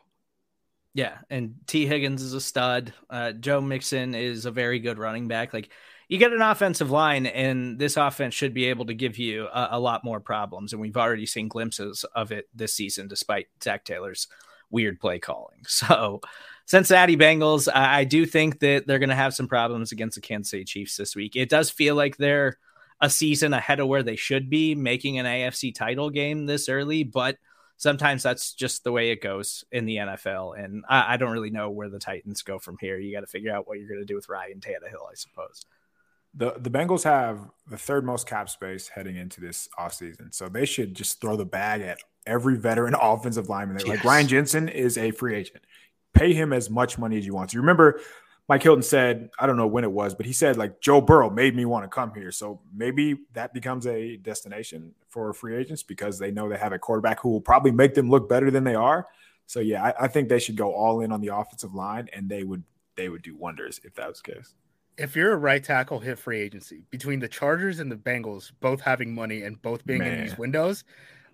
Yeah, 0.92 1.18
and 1.30 1.54
Tee 1.66 1.86
Higgins 1.86 2.20
is 2.20 2.34
a 2.34 2.40
stud. 2.40 2.92
Uh, 3.08 3.32
Joe 3.32 3.60
Mixon 3.60 4.14
is 4.14 4.44
a 4.44 4.50
very 4.50 4.80
good 4.80 4.98
running 4.98 5.28
back. 5.28 5.54
Like 5.54 5.70
you 6.08 6.18
get 6.18 6.32
an 6.32 6.42
offensive 6.42 6.90
line, 6.90 7.26
and 7.26 7.78
this 7.78 7.96
offense 7.96 8.34
should 8.34 8.52
be 8.52 8.66
able 8.66 8.86
to 8.86 8.94
give 8.94 9.16
you 9.16 9.46
a, 9.46 9.68
a, 9.72 9.80
lot 9.80 10.02
more 10.02 10.18
problems. 10.18 10.72
And 10.72 10.82
we've 10.82 10.96
already 10.96 11.26
seen 11.26 11.46
glimpses 11.46 12.04
of 12.16 12.32
it 12.32 12.48
this 12.52 12.72
season, 12.72 13.06
despite 13.06 13.46
Zac 13.62 13.84
Taylor's 13.84 14.26
weird 14.70 14.98
play 15.00 15.20
calling. 15.20 15.60
So, 15.68 16.20
Cincinnati 16.70 17.16
Bengals, 17.16 17.66
I, 17.74 17.98
I 17.98 18.04
do 18.04 18.24
think 18.24 18.60
that 18.60 18.86
they're 18.86 19.00
going 19.00 19.08
to 19.08 19.16
have 19.16 19.34
some 19.34 19.48
problems 19.48 19.90
against 19.90 20.14
the 20.14 20.20
Kansas 20.20 20.52
City 20.52 20.62
Chiefs 20.62 20.96
this 20.96 21.16
week. 21.16 21.34
It 21.34 21.48
does 21.48 21.68
feel 21.68 21.96
like 21.96 22.16
they're 22.16 22.58
a 23.00 23.10
season 23.10 23.52
ahead 23.52 23.80
of 23.80 23.88
where 23.88 24.04
they 24.04 24.14
should 24.14 24.48
be, 24.48 24.76
making 24.76 25.18
an 25.18 25.26
AFC 25.26 25.74
title 25.74 26.10
game 26.10 26.46
this 26.46 26.68
early, 26.68 27.02
but 27.02 27.38
sometimes 27.76 28.22
that's 28.22 28.54
just 28.54 28.84
the 28.84 28.92
way 28.92 29.10
it 29.10 29.20
goes 29.20 29.64
in 29.72 29.84
the 29.84 29.96
NFL. 29.96 30.62
And 30.62 30.84
I, 30.88 31.14
I 31.14 31.16
don't 31.16 31.32
really 31.32 31.50
know 31.50 31.70
where 31.70 31.88
the 31.88 31.98
Titans 31.98 32.42
go 32.42 32.60
from 32.60 32.76
here. 32.78 33.00
You 33.00 33.12
got 33.12 33.22
to 33.22 33.26
figure 33.26 33.52
out 33.52 33.66
what 33.66 33.80
you're 33.80 33.88
going 33.88 33.98
to 33.98 34.06
do 34.06 34.14
with 34.14 34.28
Ryan 34.28 34.60
Tannehill, 34.60 35.10
I 35.10 35.14
suppose. 35.14 35.66
The 36.34 36.52
the 36.56 36.70
Bengals 36.70 37.02
have 37.02 37.50
the 37.68 37.78
third 37.78 38.04
most 38.04 38.28
cap 38.28 38.48
space 38.48 38.86
heading 38.86 39.16
into 39.16 39.40
this 39.40 39.68
offseason. 39.76 40.32
So 40.32 40.48
they 40.48 40.66
should 40.66 40.94
just 40.94 41.20
throw 41.20 41.34
the 41.34 41.44
bag 41.44 41.80
at 41.80 41.98
every 42.28 42.56
veteran 42.56 42.94
offensive 43.02 43.48
lineman. 43.48 43.78
Yes. 43.80 43.88
Like 43.88 44.04
Ryan 44.04 44.28
Jensen 44.28 44.68
is 44.68 44.96
a 44.96 45.10
free 45.10 45.34
agent. 45.34 45.64
Pay 46.12 46.32
him 46.32 46.52
as 46.52 46.70
much 46.70 46.98
money 46.98 47.18
as 47.18 47.26
you 47.26 47.34
want. 47.34 47.50
So 47.50 47.56
you 47.56 47.60
remember 47.60 48.00
Mike 48.48 48.64
Hilton 48.64 48.82
said, 48.82 49.30
I 49.38 49.46
don't 49.46 49.56
know 49.56 49.68
when 49.68 49.84
it 49.84 49.92
was, 49.92 50.14
but 50.14 50.26
he 50.26 50.32
said 50.32 50.56
like 50.56 50.80
Joe 50.80 51.00
Burrow 51.00 51.30
made 51.30 51.54
me 51.54 51.64
want 51.64 51.84
to 51.84 51.88
come 51.88 52.12
here. 52.14 52.32
So 52.32 52.60
maybe 52.74 53.16
that 53.32 53.54
becomes 53.54 53.86
a 53.86 54.16
destination 54.16 54.92
for 55.08 55.32
free 55.32 55.56
agents 55.56 55.84
because 55.84 56.18
they 56.18 56.32
know 56.32 56.48
they 56.48 56.58
have 56.58 56.72
a 56.72 56.78
quarterback 56.78 57.20
who 57.20 57.28
will 57.28 57.40
probably 57.40 57.70
make 57.70 57.94
them 57.94 58.10
look 58.10 58.28
better 58.28 58.50
than 58.50 58.64
they 58.64 58.74
are. 58.74 59.06
So 59.46 59.60
yeah, 59.60 59.84
I, 59.84 60.04
I 60.04 60.08
think 60.08 60.28
they 60.28 60.38
should 60.38 60.56
go 60.56 60.72
all 60.72 61.00
in 61.00 61.12
on 61.12 61.20
the 61.20 61.34
offensive 61.34 61.74
line, 61.74 62.08
and 62.12 62.28
they 62.28 62.44
would 62.44 62.62
they 62.96 63.08
would 63.08 63.22
do 63.22 63.36
wonders 63.36 63.80
if 63.82 63.94
that 63.94 64.08
was 64.08 64.20
the 64.20 64.32
case. 64.34 64.54
If 64.98 65.16
you're 65.16 65.32
a 65.32 65.36
right 65.36 65.62
tackle 65.62 65.98
hit 65.98 66.18
free 66.18 66.40
agency 66.40 66.82
between 66.90 67.20
the 67.20 67.28
Chargers 67.28 67.80
and 67.80 67.90
the 67.90 67.96
Bengals, 67.96 68.52
both 68.60 68.80
having 68.80 69.14
money 69.14 69.42
and 69.42 69.60
both 69.62 69.84
being 69.86 70.00
Man. 70.00 70.12
in 70.12 70.24
these 70.24 70.38
windows, 70.38 70.84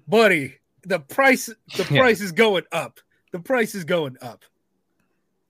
buddy, 0.08 0.54
the 0.82 1.00
price 1.00 1.50
the 1.76 1.84
price 1.96 2.20
is 2.20 2.32
going 2.32 2.64
up. 2.72 3.00
The 3.32 3.40
price 3.40 3.74
is 3.74 3.84
going 3.84 4.16
up. 4.22 4.44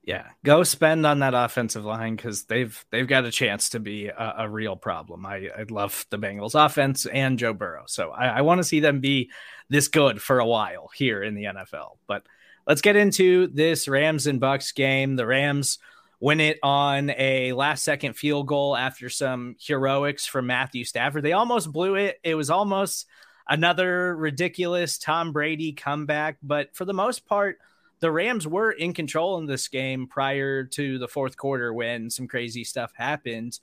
Yeah, 0.07 0.29
go 0.45 0.63
spend 0.63 1.05
on 1.05 1.19
that 1.19 1.33
offensive 1.33 1.83
line 1.83 2.15
because 2.15 2.45
they've 2.45 2.85
they've 2.91 3.05
got 3.05 3.25
a 3.25 3.31
chance 3.31 3.71
to 3.71 3.81
be 3.81 4.07
a, 4.07 4.35
a 4.37 4.49
real 4.49 4.77
problem. 4.77 5.25
I, 5.25 5.49
I 5.49 5.65
love 5.69 6.05
the 6.09 6.17
Bengals 6.17 6.55
offense 6.55 7.05
and 7.05 7.37
Joe 7.37 7.51
Burrow, 7.51 7.83
so 7.87 8.11
I, 8.11 8.27
I 8.27 8.41
want 8.41 8.59
to 8.59 8.63
see 8.63 8.79
them 8.79 9.01
be 9.01 9.31
this 9.67 9.89
good 9.89 10.21
for 10.21 10.39
a 10.39 10.45
while 10.45 10.89
here 10.95 11.21
in 11.21 11.35
the 11.35 11.43
NFL. 11.43 11.97
But 12.07 12.23
let's 12.65 12.79
get 12.79 12.95
into 12.95 13.47
this 13.47 13.89
Rams 13.89 14.27
and 14.27 14.39
Bucks 14.39 14.71
game. 14.71 15.17
The 15.17 15.25
Rams 15.25 15.77
win 16.21 16.39
it 16.39 16.57
on 16.63 17.09
a 17.09 17.51
last 17.51 17.83
second 17.83 18.13
field 18.13 18.47
goal 18.47 18.77
after 18.77 19.09
some 19.09 19.57
heroics 19.59 20.25
from 20.25 20.47
Matthew 20.47 20.85
Stafford. 20.85 21.25
They 21.25 21.33
almost 21.33 21.69
blew 21.69 21.95
it. 21.95 22.17
It 22.23 22.35
was 22.35 22.49
almost 22.49 23.07
another 23.45 24.15
ridiculous 24.15 24.99
Tom 24.99 25.33
Brady 25.33 25.73
comeback, 25.73 26.37
but 26.41 26.73
for 26.77 26.85
the 26.85 26.93
most 26.93 27.25
part 27.25 27.57
the 27.99 28.11
Rams 28.11 28.47
were 28.47 28.71
in 28.71 28.93
control 28.93 29.37
in 29.37 29.45
this 29.45 29.67
game 29.67 30.07
prior 30.07 30.63
to 30.63 30.99
the 30.99 31.07
fourth 31.07 31.37
quarter 31.37 31.73
when 31.73 32.09
some 32.09 32.27
crazy 32.27 32.63
stuff 32.63 32.93
happened. 32.95 33.59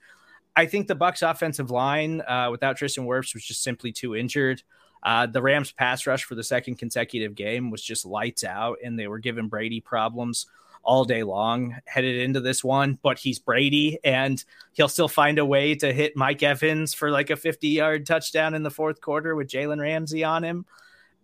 I 0.57 0.67
think 0.67 0.87
the 0.87 0.95
Bucks 0.95 1.23
offensive 1.23 1.71
line 1.71 2.21
uh, 2.21 2.49
without 2.51 2.77
Tristan 2.77 3.07
Wirfs 3.07 3.35
was 3.35 3.45
just 3.45 3.63
simply 3.63 3.93
too 3.93 4.15
injured. 4.15 4.63
Uh, 5.03 5.27
the 5.27 5.43
Rams 5.43 5.73
pass 5.73 6.07
rush 6.07 6.25
for 6.25 6.35
the 6.35 6.43
second 6.43 6.77
consecutive 6.77 7.35
game 7.35 7.71
was 7.71 7.83
just 7.83 8.07
lights 8.07 8.43
out, 8.45 8.79
and 8.83 8.99
they 8.99 9.07
were 9.07 9.19
giving 9.19 9.49
Brady 9.49 9.81
problems 9.81 10.47
all 10.83 11.05
day 11.05 11.23
long 11.23 11.77
headed 11.87 12.17
into 12.21 12.41
this 12.41 12.63
one. 12.65 12.99
But 13.03 13.19
he's 13.19 13.39
Brady, 13.39 13.99
and 14.03 14.43
he'll 14.73 14.89
still 14.89 15.09
find 15.09 15.39
a 15.39 15.45
way 15.45 15.75
to 15.77 15.93
hit 15.93 16.17
Mike 16.17 16.43
Evans 16.43 16.95
for 16.95 17.11
like 17.11 17.31
a 17.31 17.37
50 17.37 17.69
yard 17.69 18.07
touchdown 18.07 18.55
in 18.55 18.63
the 18.63 18.71
fourth 18.71 19.01
quarter 19.01 19.35
with 19.35 19.49
Jalen 19.49 19.81
Ramsey 19.81 20.25
on 20.25 20.43
him. 20.43 20.65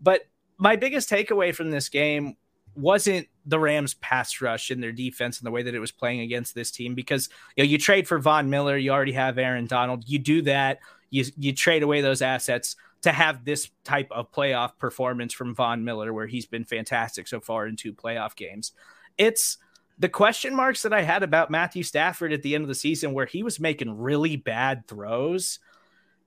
But 0.00 0.22
my 0.58 0.76
biggest 0.76 1.08
takeaway 1.08 1.54
from 1.54 1.70
this 1.70 1.88
game 1.88 2.36
wasn't 2.80 3.28
the 3.46 3.58
Rams 3.58 3.94
pass 3.94 4.40
rush 4.40 4.70
in 4.70 4.80
their 4.80 4.92
defense 4.92 5.38
and 5.38 5.46
the 5.46 5.50
way 5.50 5.62
that 5.62 5.74
it 5.74 5.80
was 5.80 5.92
playing 5.92 6.20
against 6.20 6.54
this 6.54 6.70
team 6.70 6.94
because 6.94 7.28
you 7.56 7.64
know 7.64 7.68
you 7.68 7.78
trade 7.78 8.06
for 8.06 8.18
Von 8.18 8.50
Miller, 8.50 8.76
you 8.76 8.90
already 8.90 9.12
have 9.12 9.38
Aaron 9.38 9.66
Donald, 9.66 10.04
you 10.06 10.18
do 10.18 10.42
that, 10.42 10.80
you 11.10 11.24
you 11.36 11.52
trade 11.52 11.82
away 11.82 12.00
those 12.00 12.22
assets 12.22 12.76
to 13.02 13.12
have 13.12 13.44
this 13.44 13.70
type 13.84 14.08
of 14.10 14.30
playoff 14.30 14.76
performance 14.78 15.32
from 15.32 15.54
Von 15.54 15.84
Miller 15.84 16.12
where 16.12 16.26
he's 16.26 16.46
been 16.46 16.64
fantastic 16.64 17.26
so 17.26 17.40
far 17.40 17.66
in 17.66 17.76
two 17.76 17.92
playoff 17.92 18.36
games. 18.36 18.72
It's 19.16 19.58
the 19.98 20.08
question 20.08 20.54
marks 20.54 20.82
that 20.82 20.92
I 20.92 21.02
had 21.02 21.22
about 21.22 21.50
Matthew 21.50 21.82
Stafford 21.82 22.32
at 22.32 22.42
the 22.42 22.54
end 22.54 22.62
of 22.62 22.68
the 22.68 22.74
season 22.74 23.12
where 23.12 23.26
he 23.26 23.42
was 23.42 23.60
making 23.60 23.98
really 23.98 24.36
bad 24.36 24.86
throws. 24.86 25.58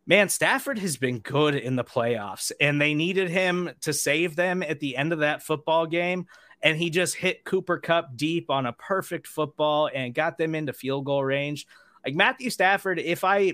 Man, 0.06 0.28
Stafford 0.28 0.80
has 0.80 0.98
been 0.98 1.20
good 1.20 1.56
in 1.56 1.76
the 1.78 1.84
playoffs, 1.84 2.52
and 2.60 2.82
they 2.82 2.94
needed 2.94 3.30
him 3.30 3.72
to 3.82 3.94
save 3.94 4.36
them 4.36 4.62
at 4.62 4.80
the 4.80 4.98
end 4.98 5.14
of 5.14 5.20
that 5.20 5.44
football 5.44 5.86
game 5.86 6.28
and 6.64 6.78
he 6.78 6.90
just 6.90 7.16
hit 7.16 7.44
Cooper 7.44 7.78
Kupp 7.78 8.16
deep 8.16 8.50
on 8.50 8.66
a 8.66 8.74
perfect 8.74 9.28
football 9.28 9.90
and 9.94 10.16
got 10.16 10.38
them 10.38 10.56
into 10.56 10.72
field 10.74 11.06
goal 11.06 11.24
range. 11.24 11.68
Like 12.06 12.16
Matthew 12.16 12.50
Stafford, 12.50 13.00
if 13.00 13.24
I 13.24 13.54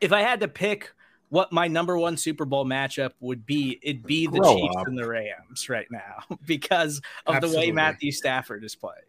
if 0.00 0.12
I 0.12 0.22
had 0.22 0.40
to 0.40 0.48
pick 0.48 0.92
what 1.30 1.52
my 1.52 1.68
number 1.68 1.98
one 1.98 2.16
Super 2.16 2.44
Bowl 2.44 2.64
matchup 2.64 3.10
would 3.20 3.44
be, 3.44 3.78
it'd 3.82 4.04
be 4.04 4.26
the 4.26 4.38
Grow 4.38 4.54
Chiefs 4.54 4.76
up. 4.78 4.86
and 4.86 4.96
the 4.96 5.06
Rams 5.06 5.68
right 5.68 5.88
now 5.90 6.22
because 6.46 7.02
of 7.26 7.40
the 7.40 7.48
way 7.48 7.72
Matthew 7.72 8.12
Stafford 8.12 8.64
is 8.64 8.76
playing. 8.76 9.02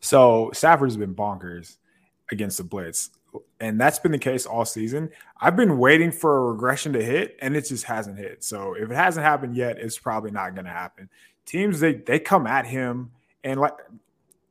So 0.00 0.50
Stafford's 0.52 0.96
been 0.96 1.14
bonkers 1.14 1.78
against 2.30 2.58
the 2.58 2.64
blitz, 2.64 3.10
and 3.60 3.80
that's 3.80 3.98
been 3.98 4.12
the 4.12 4.18
case 4.18 4.46
all 4.46 4.64
season. 4.64 5.10
I've 5.40 5.56
been 5.56 5.78
waiting 5.78 6.12
for 6.12 6.36
a 6.36 6.52
regression 6.52 6.92
to 6.94 7.02
hit, 7.02 7.36
and 7.40 7.56
it 7.56 7.66
just 7.66 7.84
hasn't 7.84 8.18
hit. 8.18 8.44
So 8.44 8.74
if 8.74 8.90
it 8.90 8.94
hasn't 8.94 9.24
happened 9.24 9.56
yet, 9.56 9.78
it's 9.78 9.98
probably 9.98 10.30
not 10.30 10.54
going 10.54 10.64
to 10.64 10.70
happen. 10.70 11.08
Teams 11.44 11.80
they 11.80 11.94
they 11.94 12.18
come 12.18 12.46
at 12.46 12.66
him, 12.66 13.10
and 13.44 13.60
like 13.60 13.74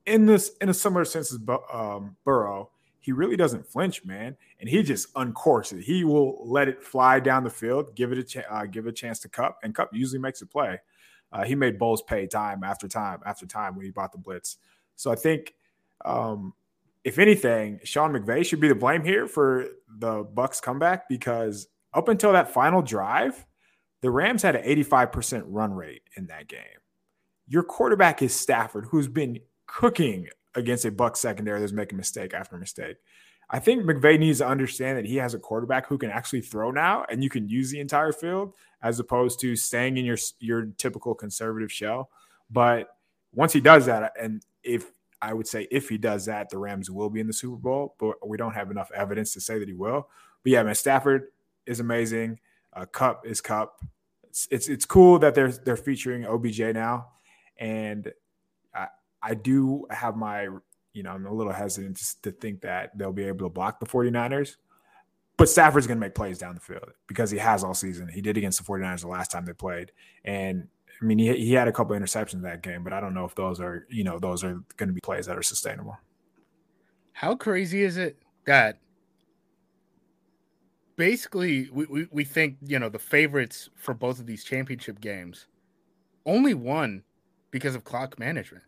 in 0.05 0.25
this 0.25 0.51
in 0.61 0.69
a 0.69 0.73
similar 0.73 1.05
sense 1.05 1.33
as 1.33 1.39
um, 1.73 2.15
Burrow, 2.23 2.69
he 2.99 3.11
really 3.11 3.36
doesn't 3.36 3.67
flinch, 3.67 4.03
man, 4.05 4.36
and 4.59 4.69
he 4.69 4.81
just 4.81 5.13
uncorks 5.13 5.73
it. 5.73 5.83
He 5.83 6.03
will 6.03 6.41
let 6.47 6.67
it 6.67 6.81
fly 6.81 7.19
down 7.19 7.43
the 7.43 7.49
field, 7.49 7.95
give 7.95 8.11
it 8.11 8.36
a 8.36 8.53
uh, 8.53 8.65
give 8.65 8.88
a 8.88 8.91
chance 8.91 9.19
to 9.19 9.29
Kupp, 9.29 9.59
and 9.63 9.75
Kupp 9.75 9.93
usually 9.93 10.19
makes 10.19 10.41
a 10.41 10.45
play. 10.47 10.79
Uh, 11.31 11.43
he 11.43 11.53
made 11.53 11.77
Bowles 11.77 12.01
pay 12.01 12.27
time 12.27 12.63
after 12.63 12.88
time 12.88 13.19
after 13.25 13.45
time 13.45 13.75
when 13.75 13.86
he 13.86 13.91
bought 13.91 14.11
the 14.11 14.17
blitz. 14.17 14.57
So 14.95 15.11
I 15.11 15.15
think, 15.15 15.53
um, 16.05 16.53
if 17.05 17.19
anything, 17.19 17.79
Sean 17.83 18.11
McVay 18.11 18.43
should 18.43 18.59
be 18.59 18.67
the 18.67 18.75
blame 18.75 19.03
here 19.03 19.27
for 19.27 19.67
the 19.87 20.23
Bucks 20.23 20.59
comeback 20.59 21.07
because 21.07 21.67
up 21.93 22.09
until 22.09 22.33
that 22.33 22.51
final 22.51 22.81
drive, 22.81 23.45
the 24.01 24.09
Rams 24.09 24.41
had 24.41 24.55
an 24.55 24.65
85% 24.65 25.43
run 25.45 25.71
rate 25.71 26.01
in 26.17 26.25
that 26.27 26.47
game. 26.47 26.59
Your 27.47 27.61
quarterback 27.61 28.23
is 28.23 28.33
Stafford, 28.33 28.87
who's 28.89 29.07
been 29.07 29.39
cooking 29.67 30.27
against 30.55 30.83
a 30.83 30.91
Buck 30.91 31.15
secondary 31.15 31.59
that's 31.59 31.71
making 31.71 31.95
mistake 31.95 32.33
after 32.33 32.57
mistake. 32.57 32.97
I 33.51 33.59
think 33.59 33.83
McVay 33.83 34.17
needs 34.17 34.39
to 34.39 34.47
understand 34.47 34.97
that 34.97 35.05
he 35.05 35.17
has 35.17 35.35
a 35.35 35.39
quarterback 35.39 35.85
who 35.85 35.99
can 35.99 36.09
actually 36.09 36.41
throw 36.41 36.71
now, 36.71 37.05
and 37.07 37.23
you 37.23 37.29
can 37.29 37.47
use 37.47 37.69
the 37.69 37.79
entire 37.79 38.13
field 38.13 38.55
as 38.81 38.99
opposed 38.99 39.39
to 39.41 39.55
staying 39.55 39.97
in 39.97 40.05
your 40.05 40.17
your 40.39 40.65
typical 40.77 41.13
conservative 41.13 41.71
shell. 41.71 42.09
But 42.49 42.87
once 43.31 43.53
he 43.53 43.59
does 43.59 43.85
that, 43.85 44.13
and 44.19 44.43
if 44.63 44.85
I 45.26 45.34
would 45.34 45.47
say 45.47 45.67
if 45.71 45.89
he 45.89 45.97
does 45.97 46.28
that, 46.28 46.49
the 46.49 46.59
Rams 46.59 46.91
will 46.91 47.09
be 47.09 47.19
in 47.19 47.26
the 47.26 47.34
Super 47.34 47.55
Bowl, 47.55 47.95
but 47.97 48.28
we 48.28 48.38
don't 48.38 48.53
have 48.53 48.69
enough 48.69 48.91
evidence 48.93 49.34
to 49.34 49.41
say 49.41 49.57
that 49.57 49.67
he 49.67 49.73
will. 49.73 50.07
But 50.43 50.51
yeah, 50.51 50.61
man, 50.61 50.76
Stafford 50.76 51.30
is 51.65 51.80
amazing. 51.80 52.39
Uh, 52.71 52.86
Kupp 52.86 53.26
is 53.26 53.41
Kupp. 53.41 53.84
It's, 54.26 54.47
it's 54.51 54.67
it's 54.67 54.86
cool 54.86 55.17
that 55.19 55.34
they're 55.34 55.51
they're 55.51 55.78
featuring 55.78 56.26
OBJ 56.26 56.59
now, 56.76 57.07
and 57.57 58.13
I 58.76 58.88
I 59.19 59.34
do 59.34 59.88
have 59.89 60.15
my 60.15 60.43
you 60.93 61.01
know 61.01 61.09
I'm 61.09 61.26
a 61.26 61.34
little 61.34 61.53
hesitant 61.53 61.97
to, 61.97 62.21
to 62.21 62.32
think 62.32 62.61
that 62.61 62.95
they'll 62.95 63.11
be 63.11 63.23
able 63.23 63.47
to 63.47 63.53
block 63.53 63.80
the 63.80 63.88
49ers. 63.88 64.57
But 65.38 65.49
Stafford's 65.49 65.88
going 65.88 65.97
to 65.97 66.05
make 66.05 66.15
plays 66.15 66.38
down 66.38 66.55
the 66.55 66.61
field 66.61 66.91
because 67.07 67.32
he 67.32 67.39
has 67.39 67.63
all 67.63 67.73
season. 67.73 68.07
He 68.07 68.21
did 68.21 68.38
against 68.38 68.63
the 68.63 68.71
49ers 68.71 69.01
the 69.01 69.07
last 69.07 69.32
time 69.32 69.45
they 69.45 69.53
played. 69.53 69.91
And 70.23 70.69
I 71.01 71.05
mean, 71.05 71.19
he, 71.19 71.35
he 71.35 71.53
had 71.53 71.67
a 71.67 71.71
couple 71.71 71.95
interceptions 71.95 72.41
that 72.43 72.61
game, 72.61 72.83
but 72.83 72.93
I 72.93 72.99
don't 72.99 73.13
know 73.13 73.25
if 73.25 73.35
those 73.35 73.59
are, 73.59 73.85
you 73.89 74.03
know, 74.03 74.19
those 74.19 74.43
are 74.43 74.61
going 74.77 74.87
to 74.87 74.93
be 74.93 75.01
plays 75.01 75.25
that 75.25 75.37
are 75.37 75.43
sustainable. 75.43 75.97
How 77.13 77.35
crazy 77.35 77.83
is 77.83 77.97
it 77.97 78.17
that 78.45 78.79
basically 80.95 81.69
we, 81.71 81.85
we, 81.85 82.07
we 82.11 82.23
think, 82.23 82.57
you 82.65 82.79
know, 82.79 82.89
the 82.89 82.99
favorites 82.99 83.69
for 83.75 83.93
both 83.93 84.19
of 84.19 84.25
these 84.25 84.43
championship 84.43 85.01
games 85.01 85.47
only 86.25 86.53
won 86.53 87.03
because 87.51 87.75
of 87.75 87.83
clock 87.83 88.17
management. 88.19 88.63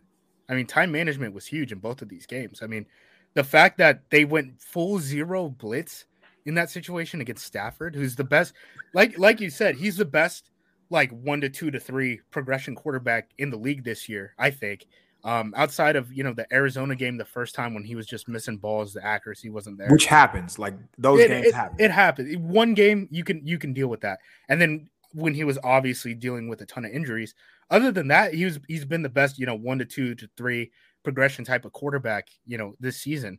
I 0.48 0.54
mean, 0.54 0.66
time 0.66 0.90
management 0.90 1.34
was 1.34 1.46
huge 1.46 1.72
in 1.72 1.78
both 1.78 2.00
of 2.02 2.08
these 2.08 2.26
games. 2.26 2.62
I 2.62 2.66
mean, 2.66 2.86
the 3.34 3.44
fact 3.44 3.78
that 3.78 4.02
they 4.10 4.24
went 4.24 4.60
full 4.60 4.98
zero 4.98 5.48
blitz 5.48 6.06
in 6.46 6.54
that 6.54 6.70
situation 6.70 7.20
against 7.20 7.44
Stafford, 7.44 7.94
who's 7.94 8.16
the 8.16 8.24
best, 8.24 8.54
like 8.94 9.18
like 9.18 9.40
you 9.40 9.50
said, 9.50 9.76
he's 9.76 9.96
the 9.96 10.04
best 10.04 10.50
like 10.90 11.10
one 11.10 11.40
to 11.40 11.48
two 11.48 11.70
to 11.70 11.80
three 11.80 12.20
progression 12.30 12.74
quarterback 12.74 13.30
in 13.38 13.50
the 13.50 13.56
league 13.56 13.84
this 13.84 14.08
year, 14.08 14.34
I 14.38 14.50
think. 14.50 14.86
Um, 15.24 15.52
outside 15.56 15.96
of 15.96 16.12
you 16.12 16.22
know 16.22 16.32
the 16.32 16.46
Arizona 16.52 16.94
game, 16.94 17.16
the 17.16 17.24
first 17.24 17.54
time 17.54 17.74
when 17.74 17.84
he 17.84 17.94
was 17.94 18.06
just 18.06 18.28
missing 18.28 18.56
balls, 18.56 18.92
the 18.92 19.04
accuracy 19.04 19.50
wasn't 19.50 19.78
there. 19.78 19.88
Which 19.88 20.06
happens, 20.06 20.58
like 20.58 20.74
those 20.96 21.20
it, 21.20 21.28
games 21.28 21.46
it, 21.46 21.54
happen. 21.54 21.76
It 21.80 21.90
happens. 21.90 22.36
One 22.36 22.74
game 22.74 23.08
you 23.10 23.24
can 23.24 23.44
you 23.44 23.58
can 23.58 23.72
deal 23.72 23.88
with 23.88 24.00
that, 24.02 24.20
and 24.48 24.60
then 24.60 24.88
when 25.12 25.34
he 25.34 25.44
was 25.44 25.58
obviously 25.64 26.14
dealing 26.14 26.48
with 26.48 26.60
a 26.60 26.66
ton 26.66 26.84
of 26.84 26.92
injuries. 26.92 27.34
Other 27.70 27.92
than 27.92 28.08
that, 28.08 28.32
he 28.32 28.44
was 28.44 28.58
he's 28.68 28.84
been 28.84 29.02
the 29.02 29.08
best, 29.08 29.38
you 29.38 29.46
know, 29.46 29.54
one 29.54 29.78
to 29.78 29.84
two 29.84 30.14
to 30.14 30.28
three 30.36 30.70
progression 31.02 31.44
type 31.44 31.64
of 31.64 31.72
quarterback, 31.72 32.28
you 32.46 32.58
know, 32.58 32.74
this 32.80 32.98
season. 32.98 33.38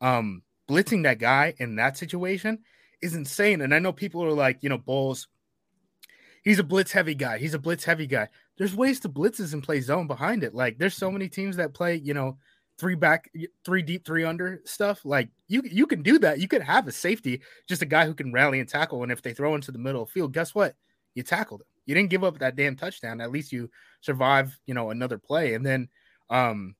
Um, 0.00 0.42
blitzing 0.68 1.02
that 1.04 1.18
guy 1.18 1.54
in 1.58 1.76
that 1.76 1.96
situation 1.96 2.58
is 3.02 3.14
insane. 3.14 3.60
And 3.60 3.74
I 3.74 3.78
know 3.78 3.92
people 3.92 4.24
are 4.24 4.32
like, 4.32 4.58
you 4.62 4.68
know, 4.68 4.78
Bowles, 4.78 5.28
he's 6.42 6.58
a 6.58 6.64
blitz 6.64 6.92
heavy 6.92 7.14
guy. 7.14 7.38
He's 7.38 7.54
a 7.54 7.58
blitz 7.58 7.84
heavy 7.84 8.06
guy. 8.06 8.28
There's 8.56 8.74
ways 8.74 9.00
to 9.00 9.08
blitzes 9.08 9.52
and 9.52 9.62
play 9.62 9.80
zone 9.80 10.06
behind 10.06 10.44
it. 10.44 10.54
Like 10.54 10.78
there's 10.78 10.96
so 10.96 11.10
many 11.10 11.28
teams 11.28 11.56
that 11.56 11.74
play, 11.74 11.96
you 11.96 12.14
know, 12.14 12.38
three 12.78 12.94
back, 12.94 13.30
three 13.64 13.82
deep, 13.82 14.04
three 14.04 14.24
under 14.24 14.60
stuff. 14.64 15.04
Like 15.04 15.28
you 15.48 15.62
you 15.64 15.86
can 15.86 16.02
do 16.02 16.18
that. 16.20 16.40
You 16.40 16.48
could 16.48 16.62
have 16.62 16.86
a 16.86 16.92
safety, 16.92 17.42
just 17.68 17.82
a 17.82 17.86
guy 17.86 18.06
who 18.06 18.14
can 18.14 18.32
rally 18.32 18.60
and 18.60 18.68
tackle. 18.68 19.02
And 19.02 19.12
if 19.12 19.22
they 19.22 19.34
throw 19.34 19.54
into 19.54 19.72
the 19.72 19.78
middle 19.78 20.02
of 20.02 20.08
the 20.08 20.12
field, 20.12 20.32
guess 20.32 20.54
what? 20.54 20.74
You 21.14 21.22
tackled 21.22 21.62
him. 21.62 21.66
You 21.86 21.94
didn't 21.94 22.10
give 22.10 22.24
up 22.24 22.38
that 22.38 22.56
damn 22.56 22.76
touchdown. 22.76 23.20
At 23.20 23.32
least 23.32 23.52
you 23.52 23.70
survive, 24.00 24.58
you 24.66 24.74
know, 24.74 24.90
another 24.90 25.18
play. 25.18 25.54
And 25.54 25.64
then 25.64 25.88
um 26.30 26.74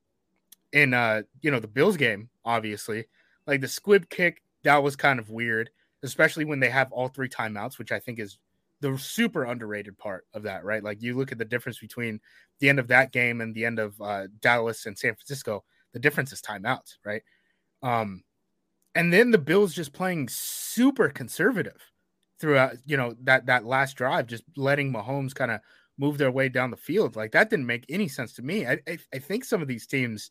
in 0.72 0.94
uh, 0.94 1.22
you 1.42 1.50
know, 1.50 1.60
the 1.60 1.68
Bills 1.68 1.96
game, 1.96 2.28
obviously, 2.44 3.06
like 3.46 3.60
the 3.60 3.68
squib 3.68 4.08
kick, 4.08 4.42
that 4.62 4.82
was 4.82 4.96
kind 4.96 5.18
of 5.18 5.30
weird, 5.30 5.70
especially 6.02 6.44
when 6.44 6.60
they 6.60 6.70
have 6.70 6.92
all 6.92 7.08
three 7.08 7.28
timeouts, 7.28 7.78
which 7.78 7.92
I 7.92 7.98
think 7.98 8.18
is 8.18 8.38
the 8.80 8.96
super 8.96 9.44
underrated 9.44 9.98
part 9.98 10.26
of 10.32 10.42
that, 10.44 10.64
right? 10.64 10.82
Like 10.82 11.02
you 11.02 11.16
look 11.16 11.32
at 11.32 11.38
the 11.38 11.44
difference 11.44 11.78
between 11.78 12.20
the 12.60 12.68
end 12.68 12.78
of 12.78 12.88
that 12.88 13.12
game 13.12 13.40
and 13.40 13.54
the 13.54 13.64
end 13.64 13.78
of 13.78 14.00
uh, 14.00 14.28
Dallas 14.40 14.86
and 14.86 14.96
San 14.96 15.14
Francisco, 15.14 15.64
the 15.92 15.98
difference 15.98 16.32
is 16.32 16.40
timeouts, 16.40 16.96
right? 17.04 17.22
Um, 17.82 18.22
and 18.94 19.12
then 19.12 19.30
the 19.30 19.38
Bills 19.38 19.74
just 19.74 19.92
playing 19.92 20.28
super 20.28 21.08
conservative 21.08 21.90
throughout, 22.40 22.76
you 22.86 22.96
know, 22.96 23.14
that 23.22 23.46
that 23.46 23.64
last 23.64 23.96
drive, 23.96 24.26
just 24.26 24.44
letting 24.56 24.92
Mahomes 24.92 25.34
kind 25.34 25.50
of 25.50 25.60
move 25.98 26.18
their 26.18 26.30
way 26.30 26.48
down 26.48 26.70
the 26.70 26.76
field. 26.76 27.14
Like 27.14 27.32
that 27.32 27.50
didn't 27.50 27.66
make 27.66 27.84
any 27.88 28.08
sense 28.08 28.32
to 28.34 28.42
me. 28.42 28.66
I, 28.66 28.78
I, 28.88 28.98
I 29.14 29.18
think 29.18 29.44
some 29.44 29.62
of 29.62 29.68
these 29.68 29.86
teams. 29.86 30.30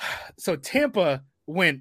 So 0.38 0.54
Tampa 0.54 1.24
went 1.46 1.80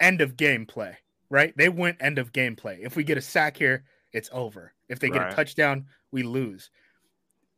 end 0.00 0.20
of 0.20 0.36
game 0.36 0.66
play, 0.66 0.96
right? 1.34 1.52
They 1.56 1.68
went 1.68 1.96
end 2.00 2.18
of 2.18 2.32
game 2.32 2.54
play. 2.54 2.78
If 2.82 2.94
we 2.94 3.02
get 3.02 3.18
a 3.18 3.20
sack 3.20 3.56
here, 3.56 3.82
it's 4.12 4.30
over. 4.32 4.72
If 4.88 5.00
they 5.00 5.10
get 5.10 5.18
Right. 5.22 5.32
a 5.32 5.34
touchdown, 5.34 5.86
we 6.12 6.22
lose. 6.22 6.70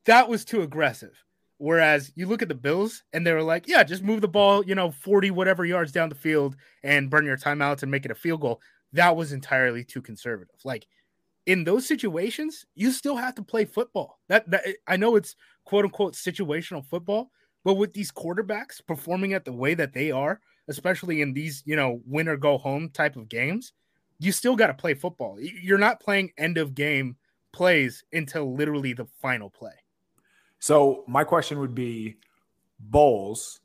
That 0.06 0.30
was 0.30 0.46
too 0.46 0.62
aggressive. 0.62 1.12
Whereas 1.58 2.10
you 2.14 2.26
look 2.26 2.40
at 2.40 2.48
the 2.48 2.54
Bills 2.54 3.04
and 3.12 3.26
they 3.26 3.34
were 3.34 3.42
like, 3.42 3.68
yeah, 3.68 3.82
just 3.82 4.02
move 4.02 4.22
the 4.22 4.28
ball, 4.28 4.64
you 4.64 4.74
know, 4.74 4.90
40 4.90 5.30
whatever 5.30 5.66
yards 5.66 5.92
down 5.92 6.08
the 6.08 6.14
field 6.14 6.56
and 6.82 7.10
burn 7.10 7.26
your 7.26 7.36
timeouts 7.36 7.82
and 7.82 7.90
make 7.90 8.06
it 8.06 8.10
a 8.10 8.14
field 8.14 8.40
goal. 8.40 8.62
That 8.94 9.14
was 9.14 9.32
entirely 9.32 9.84
too 9.84 10.00
conservative. 10.00 10.56
Like 10.64 10.86
in 11.44 11.64
those 11.64 11.86
situations, 11.86 12.64
you 12.74 12.90
still 12.92 13.16
have 13.16 13.34
to 13.34 13.42
play 13.42 13.66
football. 13.66 14.20
That, 14.30 14.50
that 14.50 14.64
I 14.86 14.96
know 14.96 15.16
it's 15.16 15.36
quote 15.66 15.84
unquote 15.84 16.14
situational 16.14 16.84
football, 16.84 17.30
but 17.62 17.74
with 17.74 17.92
these 17.92 18.10
quarterbacks 18.10 18.80
performing 18.86 19.34
at 19.34 19.44
the 19.44 19.52
way 19.52 19.74
that 19.74 19.92
they 19.92 20.10
are, 20.10 20.40
especially 20.68 21.22
in 21.22 21.32
these, 21.32 21.62
you 21.66 21.76
know, 21.76 22.00
win 22.06 22.28
or 22.28 22.36
go 22.36 22.58
home 22.58 22.90
type 22.90 23.16
of 23.16 23.28
games, 23.28 23.72
you 24.18 24.32
still 24.32 24.56
got 24.56 24.68
to 24.68 24.74
play 24.74 24.94
football. 24.94 25.38
You're 25.40 25.78
not 25.78 26.00
playing 26.00 26.32
end 26.38 26.58
of 26.58 26.74
game 26.74 27.16
plays 27.52 28.04
until 28.12 28.54
literally 28.54 28.92
the 28.92 29.06
final 29.20 29.50
play. 29.50 29.72
So 30.58 31.04
my 31.06 31.24
question 31.24 31.58
would 31.60 31.74
be, 31.74 32.16
Bowles, 32.78 33.60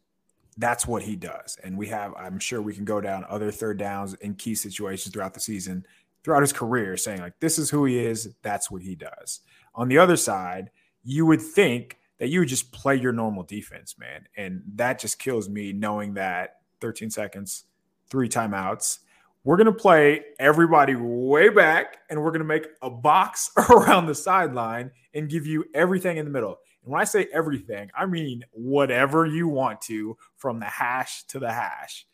that's 0.57 0.87
what 0.87 1.03
he 1.03 1.15
does, 1.15 1.57
and 1.63 1.77
we 1.77 1.87
have. 1.87 2.13
I'm 2.15 2.39
sure 2.39 2.61
we 2.61 2.73
can 2.73 2.85
go 2.85 3.01
down 3.01 3.25
other 3.27 3.51
third 3.51 3.77
downs 3.77 4.13
in 4.15 4.35
key 4.35 4.55
situations 4.55 5.13
throughout 5.13 5.33
the 5.33 5.39
season, 5.39 5.85
throughout 6.23 6.41
his 6.41 6.53
career, 6.53 6.97
saying 6.97 7.21
like 7.21 7.39
this 7.39 7.57
is 7.57 7.69
who 7.69 7.85
he 7.85 7.99
is. 7.99 8.29
That's 8.41 8.69
what 8.69 8.81
he 8.81 8.95
does. 8.95 9.41
On 9.75 9.87
the 9.87 9.97
other 9.97 10.17
side, 10.17 10.69
you 11.03 11.25
would 11.25 11.41
think 11.41 11.97
that 12.19 12.27
you 12.27 12.39
would 12.39 12.49
just 12.49 12.71
play 12.71 12.95
your 12.95 13.13
normal 13.13 13.43
defense, 13.43 13.97
man, 13.97 14.27
and 14.37 14.61
that 14.75 14.99
just 14.99 15.19
kills 15.19 15.49
me 15.49 15.73
knowing 15.73 16.13
that 16.13 16.60
13 16.81 17.09
seconds, 17.09 17.65
three 18.09 18.27
timeouts. 18.27 18.99
We're 19.43 19.57
going 19.57 19.65
to 19.65 19.71
play 19.71 20.21
everybody 20.39 20.95
way 20.95 21.49
back 21.49 21.97
and 22.09 22.21
we're 22.21 22.29
going 22.29 22.41
to 22.41 22.45
make 22.45 22.67
a 22.81 22.89
box 22.89 23.49
around 23.69 24.05
the 24.05 24.15
sideline 24.15 24.91
and 25.13 25.29
give 25.29 25.47
you 25.47 25.65
everything 25.73 26.17
in 26.17 26.25
the 26.25 26.31
middle. 26.31 26.57
And 26.83 26.91
when 26.91 27.01
I 27.01 27.05
say 27.05 27.27
everything, 27.33 27.89
I 27.97 28.05
mean 28.05 28.43
whatever 28.51 29.25
you 29.25 29.47
want 29.47 29.81
to 29.83 30.17
from 30.37 30.59
the 30.59 30.65
hash 30.65 31.23
to 31.27 31.39
the 31.39 31.51
hash. 31.51 32.05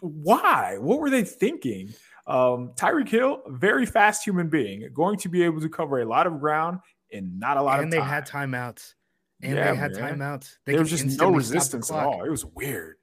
Why? 0.00 0.78
What 0.78 1.00
were 1.00 1.10
they 1.10 1.24
thinking? 1.24 1.90
Um, 2.26 2.72
Tyreek 2.76 3.08
Hill, 3.08 3.42
very 3.48 3.86
fast 3.86 4.24
human 4.24 4.48
being, 4.48 4.88
going 4.94 5.18
to 5.18 5.28
be 5.28 5.42
able 5.42 5.60
to 5.60 5.68
cover 5.68 6.00
a 6.00 6.04
lot 6.06 6.26
of 6.26 6.40
ground 6.40 6.78
in 7.10 7.38
not 7.38 7.56
a 7.56 7.62
lot 7.62 7.80
and 7.80 7.92
of 7.92 8.00
time. 8.00 8.02
And 8.02 8.08
they 8.08 8.14
had 8.14 8.26
timeouts. 8.26 8.94
And 9.42 9.56
Yeah, 9.56 9.72
they 9.72 9.76
had 9.76 9.92
man. 9.96 10.18
timeouts. 10.18 10.56
there 10.64 10.78
was 10.78 10.90
just 10.90 11.04
no 11.04 11.10
instantly 11.10 11.18
stop 11.18 11.32
the 11.32 11.36
resistance 11.36 11.90
at 11.90 12.04
all. 12.06 12.24
It 12.24 12.30
was 12.30 12.44
weird. 12.44 12.96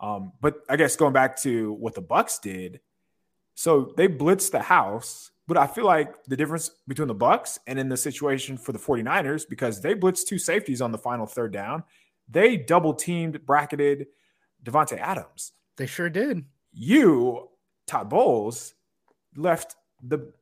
Um, 0.00 0.32
but 0.40 0.62
I 0.68 0.76
guess 0.76 0.96
going 0.96 1.12
back 1.12 1.36
to 1.42 1.72
what 1.74 1.94
the 1.94 2.02
Bucks 2.02 2.38
did, 2.38 2.80
so 3.54 3.92
they 3.96 4.08
blitzed 4.08 4.50
the 4.50 4.60
house, 4.60 5.30
but 5.48 5.56
I 5.56 5.66
feel 5.66 5.86
like 5.86 6.24
the 6.24 6.36
difference 6.36 6.70
between 6.86 7.08
the 7.08 7.14
Bucks 7.14 7.58
and 7.66 7.78
in 7.78 7.88
the 7.88 7.96
situation 7.96 8.58
for 8.58 8.72
the 8.72 8.78
49ers, 8.78 9.48
because 9.48 9.80
they 9.80 9.94
blitzed 9.94 10.26
two 10.26 10.38
safeties 10.38 10.82
on 10.82 10.92
the 10.92 10.98
final 10.98 11.26
third 11.26 11.52
down, 11.52 11.82
they 12.28 12.56
double 12.56 12.92
teamed, 12.92 13.46
bracketed 13.46 14.08
Davante 14.62 14.98
Adams. 14.98 15.52
They 15.76 15.86
sure 15.86 16.10
did. 16.10 16.44
You, 16.72 17.48
Todd 17.86 18.10
Bowles, 18.10 18.74
left 19.36 19.76
the 20.02 20.32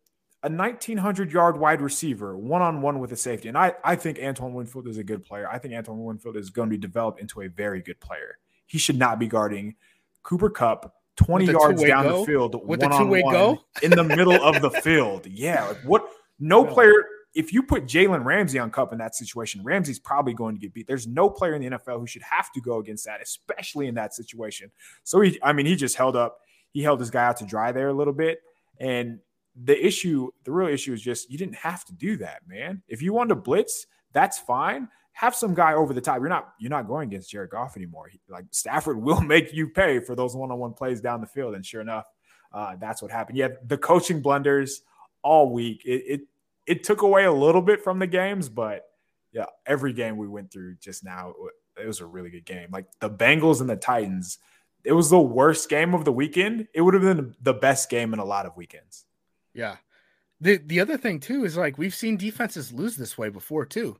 a 0.44 0.50
1900 0.50 1.32
yard 1.32 1.58
wide 1.58 1.80
receiver 1.80 2.36
one 2.36 2.60
on 2.60 2.82
one 2.82 2.98
with 2.98 3.10
a 3.12 3.16
safety. 3.16 3.48
And 3.48 3.56
I, 3.56 3.72
I 3.82 3.96
think 3.96 4.18
Antoine 4.22 4.52
Winfield 4.52 4.86
is 4.86 4.98
a 4.98 5.04
good 5.04 5.24
player. 5.24 5.48
I 5.50 5.58
think 5.58 5.72
Antoine 5.72 6.04
Winfield 6.04 6.36
is 6.36 6.50
going 6.50 6.68
to 6.68 6.76
be 6.76 6.80
developed 6.80 7.18
into 7.18 7.40
a 7.40 7.48
very 7.48 7.80
good 7.80 7.98
player. 7.98 8.36
He 8.66 8.78
should 8.78 8.98
not 8.98 9.18
be 9.18 9.26
guarding 9.26 9.76
Cooper 10.22 10.50
Kupp 10.50 10.94
20 11.16 11.46
yards 11.46 11.82
down 11.82 12.04
go? 12.04 12.20
the 12.20 12.26
field 12.26 12.54
With 12.66 12.80
one-on-one 12.82 13.06
two-way 13.06 13.22
go? 13.22 13.60
in 13.82 13.90
the 13.90 14.02
middle 14.04 14.42
of 14.42 14.60
the 14.62 14.70
field. 14.70 15.26
Yeah. 15.30 15.64
Like 15.68 15.76
what? 15.84 16.08
No 16.38 16.64
No. 16.64 16.72
player. 16.72 16.92
If 17.34 17.52
you 17.52 17.64
put 17.64 17.86
Jalen 17.86 18.24
Ramsey 18.24 18.60
on 18.60 18.70
Cup 18.70 18.92
in 18.92 18.98
that 18.98 19.14
situation, 19.16 19.60
Ramsey's 19.64 19.98
probably 19.98 20.34
going 20.34 20.54
to 20.54 20.60
get 20.60 20.72
beat. 20.72 20.86
There's 20.86 21.06
no 21.08 21.28
player 21.28 21.54
in 21.54 21.62
the 21.62 21.70
NFL 21.78 21.98
who 21.98 22.06
should 22.06 22.22
have 22.22 22.52
to 22.52 22.60
go 22.60 22.78
against 22.78 23.04
that, 23.06 23.20
especially 23.20 23.88
in 23.88 23.94
that 23.96 24.14
situation. 24.14 24.70
So 25.02 25.20
he, 25.20 25.36
I 25.42 25.52
mean, 25.52 25.66
he 25.66 25.74
just 25.74 25.96
held 25.96 26.14
up. 26.14 26.38
He 26.70 26.80
held 26.82 27.00
his 27.00 27.10
guy 27.10 27.24
out 27.24 27.36
to 27.38 27.44
dry 27.44 27.72
there 27.72 27.88
a 27.88 27.92
little 27.92 28.12
bit. 28.12 28.38
And 28.78 29.18
the 29.64 29.84
issue, 29.84 30.30
the 30.44 30.52
real 30.52 30.68
issue 30.68 30.92
is 30.92 31.02
just 31.02 31.28
you 31.30 31.36
didn't 31.38 31.56
have 31.56 31.84
to 31.86 31.92
do 31.92 32.16
that, 32.18 32.42
man. 32.46 32.82
If 32.88 33.02
you 33.02 33.12
wanted 33.12 33.30
to 33.30 33.40
blitz, 33.40 33.86
that's 34.12 34.38
fine. 34.38 34.88
Have 35.14 35.34
some 35.34 35.54
guy 35.54 35.74
over 35.74 35.92
the 35.92 36.00
top. 36.00 36.18
You're 36.20 36.28
not 36.28 36.54
you're 36.58 36.70
not 36.70 36.86
going 36.86 37.08
against 37.08 37.30
Jared 37.30 37.50
Goff 37.50 37.76
anymore. 37.76 38.10
Like 38.28 38.46
Stafford 38.50 38.96
will 39.02 39.20
make 39.20 39.52
you 39.52 39.68
pay 39.68 40.00
for 40.00 40.14
those 40.14 40.36
one-on-one 40.36 40.74
plays 40.74 41.00
down 41.00 41.20
the 41.20 41.26
field. 41.26 41.54
And 41.54 41.64
sure 41.64 41.80
enough, 41.80 42.06
uh, 42.52 42.76
that's 42.80 43.00
what 43.00 43.10
happened. 43.10 43.38
Yeah, 43.38 43.48
the 43.64 43.78
coaching 43.78 44.20
blunders 44.20 44.82
all 45.22 45.52
week. 45.52 45.82
It, 45.84 46.02
it 46.06 46.20
it 46.66 46.84
took 46.84 47.02
away 47.02 47.24
a 47.24 47.32
little 47.32 47.62
bit 47.62 47.82
from 47.82 47.98
the 47.98 48.06
games, 48.06 48.48
but 48.48 48.84
yeah, 49.32 49.46
every 49.66 49.92
game 49.92 50.16
we 50.16 50.28
went 50.28 50.50
through 50.52 50.76
just 50.76 51.04
now, 51.04 51.34
it 51.80 51.86
was 51.86 52.00
a 52.00 52.06
really 52.06 52.30
good 52.30 52.44
game. 52.44 52.68
Like 52.72 52.86
the 53.00 53.10
Bengals 53.10 53.60
and 53.60 53.68
the 53.68 53.76
Titans, 53.76 54.38
it 54.84 54.92
was 54.92 55.10
the 55.10 55.20
worst 55.20 55.68
game 55.68 55.94
of 55.94 56.04
the 56.04 56.12
weekend. 56.12 56.68
It 56.72 56.82
would 56.82 56.94
have 56.94 57.02
been 57.02 57.34
the 57.42 57.54
best 57.54 57.90
game 57.90 58.12
in 58.12 58.20
a 58.20 58.24
lot 58.24 58.46
of 58.46 58.56
weekends. 58.56 59.04
Yeah. 59.52 59.76
The 60.40 60.58
the 60.58 60.80
other 60.80 60.96
thing 60.96 61.20
too 61.20 61.44
is 61.44 61.56
like 61.56 61.78
we've 61.78 61.94
seen 61.94 62.16
defenses 62.16 62.72
lose 62.72 62.96
this 62.96 63.16
way 63.18 63.28
before 63.28 63.64
too. 63.64 63.96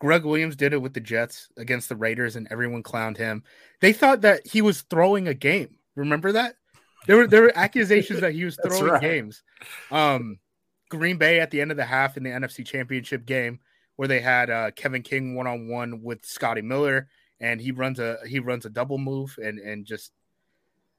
Gregg 0.00 0.24
Williams 0.24 0.56
did 0.56 0.72
it 0.72 0.82
with 0.82 0.94
the 0.94 1.00
Jets 1.00 1.48
against 1.56 1.88
the 1.88 1.96
Raiders 1.96 2.36
and 2.36 2.46
everyone 2.50 2.82
clowned 2.82 3.16
him. 3.16 3.42
They 3.80 3.92
thought 3.92 4.20
that 4.20 4.46
he 4.46 4.62
was 4.62 4.82
throwing 4.82 5.28
a 5.28 5.34
game. 5.34 5.76
Remember 5.96 6.32
that? 6.32 6.54
There 7.06 7.16
were 7.16 7.26
there 7.26 7.42
were 7.42 7.52
accusations 7.56 8.20
that 8.20 8.32
he 8.32 8.44
was 8.44 8.58
throwing 8.64 8.92
right. 8.92 9.00
games. 9.00 9.42
Um 9.90 10.38
Green 10.88 11.18
Bay 11.18 11.40
at 11.40 11.50
the 11.50 11.60
end 11.60 11.70
of 11.70 11.76
the 11.76 11.84
half 11.84 12.16
in 12.16 12.22
the 12.22 12.30
NFC 12.30 12.64
Championship 12.64 13.26
game 13.26 13.60
where 13.96 14.08
they 14.08 14.20
had 14.20 14.48
uh, 14.48 14.70
Kevin 14.70 15.02
King 15.02 15.34
one 15.34 15.46
on 15.46 15.68
one 15.68 16.02
with 16.02 16.24
Scotty 16.24 16.62
Miller 16.62 17.08
and 17.40 17.60
he 17.60 17.72
runs 17.72 17.98
a 17.98 18.18
he 18.26 18.38
runs 18.38 18.64
a 18.64 18.70
double 18.70 18.98
move 18.98 19.36
and 19.42 19.58
and 19.58 19.84
just 19.84 20.12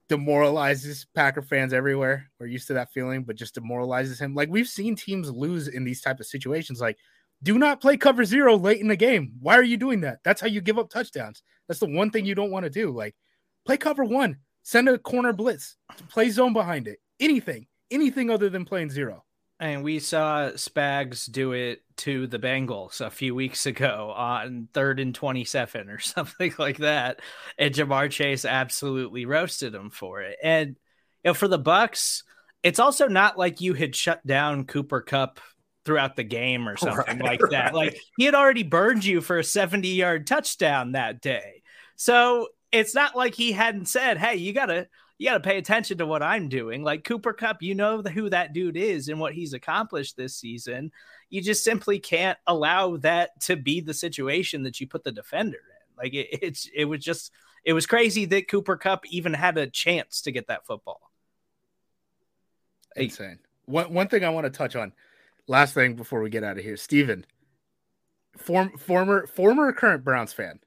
demoralizes 0.09 1.05
Packer 1.13 1.41
fans 1.41 1.71
everywhere. 1.71 2.29
We're 2.39 2.47
used 2.47 2.67
to 2.67 2.73
that 2.73 2.91
feeling, 2.91 3.23
but 3.23 3.35
just 3.35 3.53
demoralizes 3.53 4.19
him. 4.19 4.35
Like 4.35 4.49
we've 4.49 4.67
seen 4.67 4.95
teams 4.95 5.31
lose 5.31 5.67
in 5.67 5.83
these 5.83 6.01
type 6.01 6.19
of 6.19 6.25
situations. 6.25 6.81
Like 6.81 6.97
do 7.41 7.57
not 7.57 7.81
play 7.81 7.97
cover 7.97 8.25
zero 8.25 8.57
late 8.57 8.81
in 8.81 8.87
the 8.87 8.95
game. 8.95 9.33
Why 9.39 9.55
are 9.55 9.63
you 9.63 9.77
doing 9.77 10.01
that? 10.01 10.19
That's 10.23 10.41
how 10.41 10.47
you 10.47 10.61
give 10.61 10.79
up 10.79 10.89
touchdowns. 10.89 11.41
That's 11.67 11.79
the 11.79 11.87
one 11.87 12.11
thing 12.11 12.25
you 12.25 12.35
don't 12.35 12.51
want 12.51 12.65
to 12.65 12.69
do. 12.69 12.91
Like 12.91 13.15
play 13.65 13.77
cover 13.77 14.03
one, 14.03 14.37
send 14.63 14.89
a 14.89 14.97
corner 14.97 15.33
blitz, 15.33 15.75
play 16.09 16.29
zone 16.29 16.53
behind 16.53 16.87
it. 16.87 16.99
Anything, 17.19 17.67
anything 17.91 18.29
other 18.29 18.49
than 18.49 18.65
playing 18.65 18.89
zero. 18.89 19.23
And 19.61 19.83
we 19.83 19.99
saw 19.99 20.51
Spags 20.51 21.29
do 21.29 21.51
it 21.51 21.81
to 21.97 22.27
the 22.27 22.39
Bengals 22.39 23.01
a 23.01 23.09
few 23.09 23.35
weeks 23.35 23.65
ago 23.65 24.13
on 24.15 24.69
third 24.73 25.01
and 25.01 25.13
27 25.13 25.89
or 25.89 25.99
something 25.99 26.53
like 26.57 26.77
that. 26.77 27.19
And 27.57 27.73
Ja'Marr 27.73 28.09
Chase 28.09 28.45
absolutely 28.45 29.25
roasted 29.25 29.75
him 29.75 29.89
for 29.89 30.21
it. 30.21 30.37
And 30.41 30.77
you 31.23 31.29
know, 31.29 31.33
for 31.33 31.49
the 31.49 31.57
Bucks, 31.57 32.23
it's 32.63 32.79
also 32.79 33.07
not 33.07 33.37
like 33.37 33.61
you 33.61 33.73
had 33.73 33.95
shut 33.95 34.25
down 34.25 34.65
Cooper 34.65 35.01
Kupp 35.01 35.41
throughout 35.85 36.15
the 36.15 36.23
game 36.23 36.67
or 36.67 36.77
something 36.77 37.19
right, 37.19 37.39
like 37.39 37.39
that. 37.51 37.73
Right. 37.73 37.73
Like 37.73 38.01
he 38.17 38.25
had 38.25 38.35
already 38.35 38.63
burned 38.63 39.05
you 39.05 39.21
for 39.21 39.39
a 39.39 39.43
70 39.43 39.87
yard 39.87 40.27
touchdown 40.27 40.93
that 40.93 41.21
day. 41.21 41.63
So 41.95 42.49
it's 42.71 42.95
not 42.95 43.15
like 43.15 43.35
he 43.35 43.51
hadn't 43.51 43.87
said, 43.87 44.17
Hey, 44.17 44.35
you 44.35 44.53
gotta 44.53 44.87
you 45.17 45.27
gotta 45.27 45.41
pay 45.41 45.57
attention 45.57 45.97
to 45.97 46.05
what 46.05 46.23
I'm 46.23 46.47
doing. 46.47 46.83
Like 46.83 47.03
Cooper 47.03 47.33
Kupp, 47.33 47.61
you 47.61 47.75
know 47.75 48.01
the, 48.01 48.09
who 48.09 48.29
that 48.29 48.53
dude 48.53 48.77
is 48.77 49.09
and 49.09 49.19
what 49.19 49.33
he's 49.33 49.53
accomplished 49.53 50.15
this 50.15 50.35
season. 50.35 50.91
You 51.29 51.41
just 51.41 51.63
simply 51.63 51.99
can't 51.99 52.37
allow 52.47 52.97
that 52.97 53.39
to 53.41 53.55
be 53.55 53.81
the 53.81 53.93
situation 53.93 54.63
that 54.63 54.79
you 54.79 54.87
put 54.87 55.03
the 55.03 55.11
defender 55.11 55.57
in. 55.57 55.97
Like 55.97 56.13
it, 56.13 56.39
it's 56.41 56.69
it 56.73 56.85
was 56.85 57.03
just 57.03 57.31
it 57.65 57.73
was 57.73 57.85
crazy 57.85 58.25
that 58.25 58.47
Cooper 58.47 58.77
Kupp 58.77 59.05
even 59.07 59.33
had 59.33 59.57
a 59.57 59.67
chance 59.67 60.21
to 60.21 60.31
get 60.31 60.47
that 60.47 60.65
football. 60.65 61.01
Insane. 62.95 63.39
One 63.65 63.93
one 63.93 64.07
thing 64.07 64.23
I 64.23 64.29
want 64.29 64.45
to 64.45 64.49
touch 64.49 64.75
on, 64.75 64.93
last 65.49 65.73
thing 65.73 65.95
before 65.95 66.21
we 66.21 66.29
get 66.29 66.43
out 66.43 66.57
of 66.57 66.63
here, 66.63 66.77
Stephen, 66.77 67.25
form, 68.37 68.77
former 68.77 69.27
former 69.27 69.73
current 69.73 70.05
Browns 70.05 70.31
fan. 70.31 70.59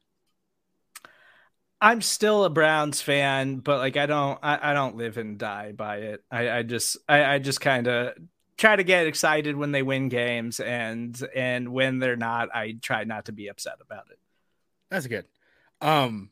I'm 1.80 2.02
still 2.02 2.44
a 2.44 2.50
Browns 2.50 3.00
fan, 3.00 3.56
but 3.56 3.78
like 3.78 3.96
I 3.96 4.06
don't 4.06 4.38
I, 4.42 4.70
I 4.70 4.74
don't 4.74 4.96
live 4.96 5.16
and 5.16 5.38
die 5.38 5.72
by 5.72 5.96
it. 5.98 6.24
I, 6.30 6.50
I 6.50 6.62
just 6.62 6.98
I, 7.08 7.24
I 7.24 7.38
just 7.38 7.60
kind 7.60 7.86
of 7.86 8.14
try 8.56 8.76
to 8.76 8.84
get 8.84 9.06
excited 9.06 9.56
when 9.56 9.72
they 9.72 9.82
win 9.82 10.08
games 10.08 10.60
and 10.60 11.20
and 11.34 11.70
when 11.70 11.98
they're 11.98 12.16
not, 12.16 12.54
I 12.54 12.76
try 12.80 13.04
not 13.04 13.24
to 13.26 13.32
be 13.32 13.48
upset 13.48 13.78
about 13.80 14.04
it. 14.10 14.18
That's 14.90 15.06
good. 15.06 15.24
Um 15.80 16.30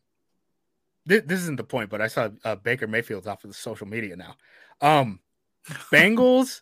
th- 1.08 1.24
this 1.24 1.40
isn't 1.40 1.56
the 1.56 1.64
point, 1.64 1.90
but 1.90 2.00
I 2.00 2.06
saw 2.06 2.28
uh, 2.44 2.54
Baker 2.56 2.86
Mayfield's 2.86 3.26
off 3.26 3.42
of 3.42 3.50
the 3.50 3.54
social 3.54 3.88
media 3.88 4.16
now. 4.16 4.36
Um 4.80 5.18
Bengals, 5.92 6.60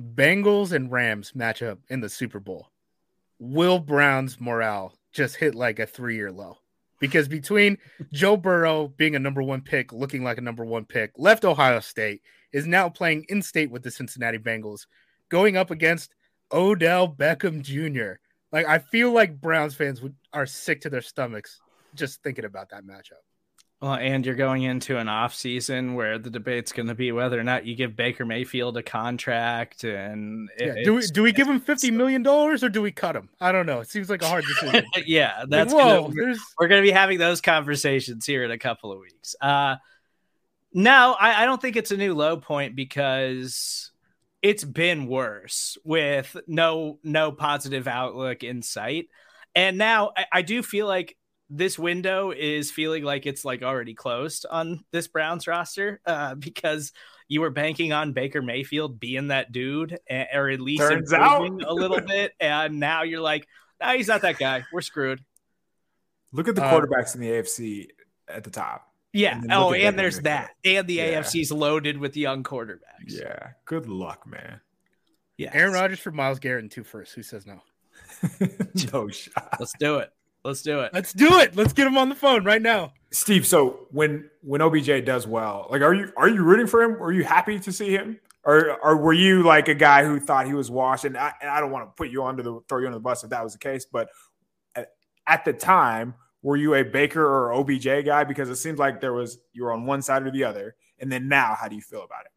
Bengals 0.00 0.72
and 0.72 0.90
Rams 0.90 1.32
matchup 1.32 1.78
in 1.88 2.00
the 2.00 2.08
Super 2.08 2.40
Bowl. 2.40 2.68
Will 3.38 3.78
Brown's 3.78 4.40
morale 4.40 4.94
just 5.12 5.36
hit 5.36 5.54
like 5.54 5.78
a 5.78 5.86
three 5.86 6.16
year 6.16 6.32
low? 6.32 6.58
Because 7.00 7.28
between 7.28 7.78
Joe 8.12 8.36
Burrow 8.36 8.88
being 8.88 9.16
a 9.16 9.20
number 9.20 9.42
one 9.42 9.60
pick, 9.60 9.92
looking 9.92 10.24
like 10.24 10.38
a 10.38 10.42
number 10.42 10.64
one 10.64 10.84
pick, 10.84 11.12
left 11.16 11.44
Ohio 11.44 11.80
State, 11.80 12.22
is 12.52 12.66
now 12.66 12.88
playing 12.88 13.26
in 13.28 13.42
state 13.42 13.70
with 13.70 13.82
the 13.82 13.90
Cincinnati 13.90 14.38
Bengals, 14.38 14.86
going 15.28 15.56
up 15.56 15.70
against 15.70 16.14
Odell 16.52 17.08
Beckham 17.08 17.62
Jr. 17.62 18.20
Like 18.52 18.66
I 18.66 18.78
feel 18.78 19.12
like 19.12 19.40
Browns 19.40 19.74
fans 19.74 20.00
would, 20.02 20.14
are 20.32 20.46
sick 20.46 20.82
to 20.82 20.90
their 20.90 21.02
stomachs 21.02 21.60
just 21.94 22.22
thinking 22.22 22.44
about 22.44 22.70
that 22.70 22.84
matchup. 22.84 23.22
Well, 23.82 23.94
and 23.94 24.24
you're 24.24 24.36
going 24.36 24.62
into 24.62 24.96
an 24.96 25.08
off 25.08 25.34
season 25.34 25.94
where 25.94 26.16
the 26.16 26.30
debate's 26.30 26.70
going 26.70 26.86
to 26.86 26.94
be 26.94 27.10
whether 27.10 27.38
or 27.38 27.42
not 27.42 27.66
you 27.66 27.74
give 27.74 27.96
Baker 27.96 28.24
Mayfield 28.24 28.76
a 28.76 28.82
contract, 28.82 29.82
and 29.82 30.48
yeah. 30.56 30.84
do 30.84 30.94
we 30.94 31.02
do 31.08 31.24
we 31.24 31.32
give 31.32 31.48
him 31.48 31.58
fifty 31.58 31.90
million 31.90 32.22
dollars 32.22 32.62
or 32.62 32.68
do 32.68 32.80
we 32.80 32.92
cut 32.92 33.16
him? 33.16 33.28
I 33.40 33.50
don't 33.50 33.66
know. 33.66 33.80
It 33.80 33.90
seems 33.90 34.08
like 34.08 34.22
a 34.22 34.28
hard 34.28 34.44
decision. 34.44 34.86
yeah, 35.04 35.42
that's 35.48 35.72
like, 35.74 35.84
whoa, 35.84 36.08
gonna, 36.10 36.36
we're 36.60 36.68
going 36.68 36.80
to 36.80 36.86
be 36.86 36.92
having 36.92 37.18
those 37.18 37.40
conversations 37.40 38.24
here 38.24 38.44
in 38.44 38.52
a 38.52 38.58
couple 38.58 38.92
of 38.92 39.00
weeks. 39.00 39.34
Uh, 39.40 39.74
no, 40.72 41.16
I, 41.18 41.42
I 41.42 41.44
don't 41.44 41.60
think 41.60 41.74
it's 41.74 41.90
a 41.90 41.96
new 41.96 42.14
low 42.14 42.36
point 42.36 42.76
because 42.76 43.90
it's 44.42 44.62
been 44.62 45.08
worse 45.08 45.76
with 45.82 46.36
no 46.46 47.00
no 47.02 47.32
positive 47.32 47.88
outlook 47.88 48.44
in 48.44 48.62
sight, 48.62 49.08
and 49.56 49.76
now 49.76 50.12
I, 50.16 50.26
I 50.34 50.42
do 50.42 50.62
feel 50.62 50.86
like 50.86 51.16
this 51.54 51.78
window 51.78 52.30
is 52.30 52.70
feeling 52.70 53.04
like 53.04 53.26
it's 53.26 53.44
like 53.44 53.62
already 53.62 53.92
closed 53.92 54.46
on 54.50 54.82
this 54.90 55.06
Browns 55.06 55.46
roster 55.46 56.00
uh, 56.06 56.34
because 56.34 56.92
you 57.28 57.42
were 57.42 57.50
banking 57.50 57.92
on 57.92 58.14
Baker 58.14 58.40
Mayfield 58.40 58.98
being 58.98 59.28
that 59.28 59.52
dude, 59.52 59.98
or 60.10 60.48
at 60.48 60.60
least 60.60 60.82
Turns 60.82 61.12
out. 61.12 61.42
a 61.42 61.74
little 61.74 62.00
bit, 62.00 62.32
and 62.40 62.80
now 62.80 63.02
you're 63.02 63.20
like, 63.20 63.46
nah, 63.80 63.92
he's 63.92 64.08
not 64.08 64.22
that 64.22 64.38
guy. 64.38 64.64
We're 64.72 64.80
screwed. 64.80 65.22
Look 66.32 66.48
at 66.48 66.54
the 66.54 66.64
uh, 66.64 66.72
quarterbacks 66.72 67.14
in 67.14 67.20
the 67.20 67.28
AFC 67.28 67.88
at 68.28 68.44
the 68.44 68.50
top. 68.50 68.88
Yeah. 69.12 69.36
And 69.36 69.52
oh, 69.52 69.74
and 69.74 69.98
there's 69.98 70.20
that, 70.20 70.52
and 70.64 70.86
the 70.86 70.94
yeah. 70.94 71.20
AFC's 71.20 71.52
loaded 71.52 71.98
with 71.98 72.16
young 72.16 72.42
quarterbacks. 72.42 73.08
Yeah. 73.08 73.50
Good 73.66 73.86
luck, 73.86 74.26
man. 74.26 74.60
Yeah. 75.36 75.50
Aaron 75.52 75.74
Rodgers 75.74 75.98
for 76.00 76.12
Myles 76.12 76.38
Garrett 76.38 76.64
in 76.64 76.70
two 76.70 76.84
first. 76.84 77.14
Who 77.14 77.22
says 77.22 77.46
no? 77.46 77.60
no 78.92 79.08
shot. 79.08 79.56
Let's 79.60 79.74
do 79.78 79.98
it. 79.98 80.10
Let's 80.44 80.62
do 80.62 80.80
it. 80.80 80.92
Let's 80.92 81.12
do 81.12 81.38
it. 81.38 81.54
Let's 81.54 81.72
get 81.72 81.86
him 81.86 81.96
on 81.96 82.08
the 82.08 82.14
phone 82.14 82.44
right 82.44 82.60
now. 82.60 82.92
Steve, 83.12 83.46
so 83.46 83.86
when 83.90 84.28
when 84.42 84.60
OBJ 84.60 85.04
does 85.04 85.26
well, 85.26 85.68
like 85.70 85.82
are 85.82 85.94
you 85.94 86.12
are 86.16 86.28
you 86.28 86.42
rooting 86.42 86.66
for 86.66 86.82
him? 86.82 87.00
Are 87.02 87.12
you 87.12 87.24
happy 87.24 87.58
to 87.60 87.72
see 87.72 87.90
him? 87.90 88.18
Or 88.44 88.76
or 88.82 88.96
were 88.96 89.12
you 89.12 89.44
like 89.44 89.68
a 89.68 89.74
guy 89.74 90.04
who 90.04 90.18
thought 90.18 90.46
he 90.46 90.54
was 90.54 90.70
washed? 90.70 91.04
And 91.04 91.16
I, 91.16 91.32
and 91.40 91.48
I 91.48 91.60
don't 91.60 91.70
want 91.70 91.88
to 91.88 91.92
put 91.96 92.10
you 92.10 92.24
under 92.24 92.42
the 92.42 92.60
throw 92.68 92.80
you 92.80 92.86
under 92.86 92.96
the 92.96 93.02
bus 93.02 93.22
if 93.22 93.30
that 93.30 93.44
was 93.44 93.52
the 93.52 93.58
case, 93.60 93.84
but 93.84 94.08
at, 94.74 94.88
at 95.28 95.44
the 95.44 95.52
time, 95.52 96.14
were 96.42 96.56
you 96.56 96.74
a 96.74 96.82
Baker 96.82 97.24
or 97.24 97.52
OBJ 97.52 98.04
guy? 98.04 98.24
Because 98.24 98.48
it 98.48 98.56
seems 98.56 98.78
like 98.78 99.00
there 99.00 99.12
was 99.12 99.38
you 99.52 99.62
were 99.62 99.72
on 99.72 99.86
one 99.86 100.02
side 100.02 100.26
or 100.26 100.30
the 100.32 100.44
other. 100.44 100.74
And 100.98 101.10
then 101.10 101.28
now, 101.28 101.56
how 101.58 101.68
do 101.68 101.74
you 101.74 101.82
feel 101.82 102.04
about 102.04 102.24
it? 102.26 102.31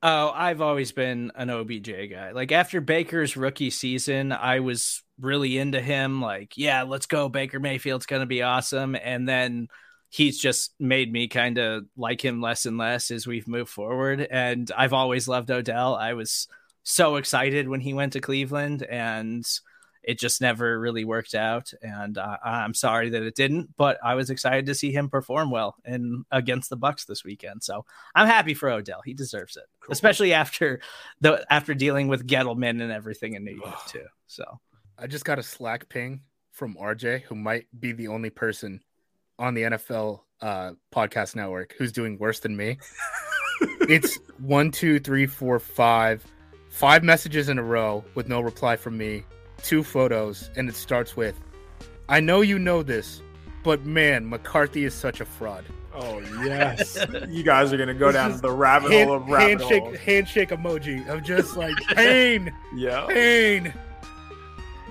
Oh, 0.00 0.30
I've 0.32 0.60
always 0.60 0.92
been 0.92 1.32
an 1.34 1.50
OBJ 1.50 1.90
guy. 2.10 2.30
Like 2.30 2.52
after 2.52 2.80
Baker's 2.80 3.36
rookie 3.36 3.70
season, 3.70 4.30
I 4.30 4.60
was 4.60 5.02
really 5.20 5.58
into 5.58 5.80
him. 5.80 6.20
Like, 6.20 6.56
yeah, 6.56 6.82
let's 6.84 7.06
go. 7.06 7.28
Baker 7.28 7.58
Mayfield's 7.58 8.06
going 8.06 8.20
to 8.20 8.26
be 8.26 8.42
awesome. 8.42 8.94
And 8.94 9.28
then 9.28 9.68
he's 10.08 10.38
just 10.38 10.72
made 10.78 11.12
me 11.12 11.26
kind 11.26 11.58
of 11.58 11.84
like 11.96 12.24
him 12.24 12.40
less 12.40 12.64
and 12.64 12.78
less 12.78 13.10
as 13.10 13.26
we've 13.26 13.48
moved 13.48 13.70
forward. 13.70 14.20
And 14.30 14.70
I've 14.76 14.92
always 14.92 15.26
loved 15.26 15.50
Odell. 15.50 15.96
I 15.96 16.12
was 16.12 16.46
so 16.84 17.16
excited 17.16 17.68
when 17.68 17.80
he 17.80 17.92
went 17.92 18.12
to 18.12 18.20
Cleveland 18.20 18.84
and 18.84 19.44
it 20.08 20.18
just 20.18 20.40
never 20.40 20.80
really 20.80 21.04
worked 21.04 21.34
out, 21.34 21.70
and 21.82 22.16
uh, 22.16 22.38
I'm 22.42 22.72
sorry 22.72 23.10
that 23.10 23.22
it 23.22 23.34
didn't. 23.34 23.76
But 23.76 23.98
I 24.02 24.14
was 24.14 24.30
excited 24.30 24.64
to 24.64 24.74
see 24.74 24.90
him 24.90 25.10
perform 25.10 25.50
well 25.50 25.76
in 25.84 26.24
against 26.30 26.70
the 26.70 26.76
Bucks 26.76 27.04
this 27.04 27.24
weekend. 27.24 27.62
So 27.62 27.84
I'm 28.14 28.26
happy 28.26 28.54
for 28.54 28.70
Odell. 28.70 29.02
He 29.04 29.12
deserves 29.12 29.58
it, 29.58 29.64
cool. 29.80 29.92
especially 29.92 30.32
after 30.32 30.80
the 31.20 31.44
after 31.52 31.74
dealing 31.74 32.08
with 32.08 32.26
Gettleman 32.26 32.80
and 32.80 32.90
everything 32.90 33.34
in 33.34 33.44
New 33.44 33.60
York 33.62 33.76
too. 33.86 34.06
So 34.26 34.44
I 34.98 35.08
just 35.08 35.26
got 35.26 35.38
a 35.38 35.42
Slack 35.42 35.90
ping 35.90 36.22
from 36.52 36.74
RJ, 36.76 37.24
who 37.24 37.34
might 37.34 37.66
be 37.78 37.92
the 37.92 38.08
only 38.08 38.30
person 38.30 38.80
on 39.38 39.52
the 39.52 39.64
NFL 39.64 40.20
uh, 40.40 40.70
podcast 40.90 41.36
network 41.36 41.74
who's 41.76 41.92
doing 41.92 42.16
worse 42.16 42.40
than 42.40 42.56
me. 42.56 42.78
it's 43.82 44.18
one, 44.38 44.70
two, 44.70 45.00
three, 45.00 45.26
four, 45.26 45.58
five, 45.58 46.24
five 46.70 47.04
messages 47.04 47.50
in 47.50 47.58
a 47.58 47.62
row 47.62 48.02
with 48.14 48.26
no 48.26 48.40
reply 48.40 48.74
from 48.74 48.96
me 48.96 49.22
two 49.62 49.82
photos, 49.82 50.50
and 50.56 50.68
it 50.68 50.74
starts 50.74 51.16
with, 51.16 51.40
I 52.08 52.20
know 52.20 52.40
you 52.40 52.58
know 52.58 52.82
this, 52.82 53.22
but 53.62 53.84
man, 53.84 54.28
McCarthy 54.28 54.84
is 54.84 54.94
such 54.94 55.20
a 55.20 55.24
fraud. 55.24 55.64
Oh 55.94 56.20
yes, 56.44 56.96
you 57.28 57.42
guys 57.42 57.72
are 57.72 57.76
gonna 57.76 57.94
go 57.94 58.12
down 58.12 58.40
the 58.40 58.50
rabbit 58.50 58.92
hand, 58.92 59.08
hole 59.08 59.16
of 59.16 59.28
rabbit 59.28 59.60
handshake, 59.60 59.82
hole. 59.82 59.96
handshake 59.96 60.48
emoji 60.50 61.08
of 61.08 61.24
just 61.24 61.56
like 61.56 61.74
pain, 61.94 62.54
yeah, 62.74 63.06
pain. 63.08 63.74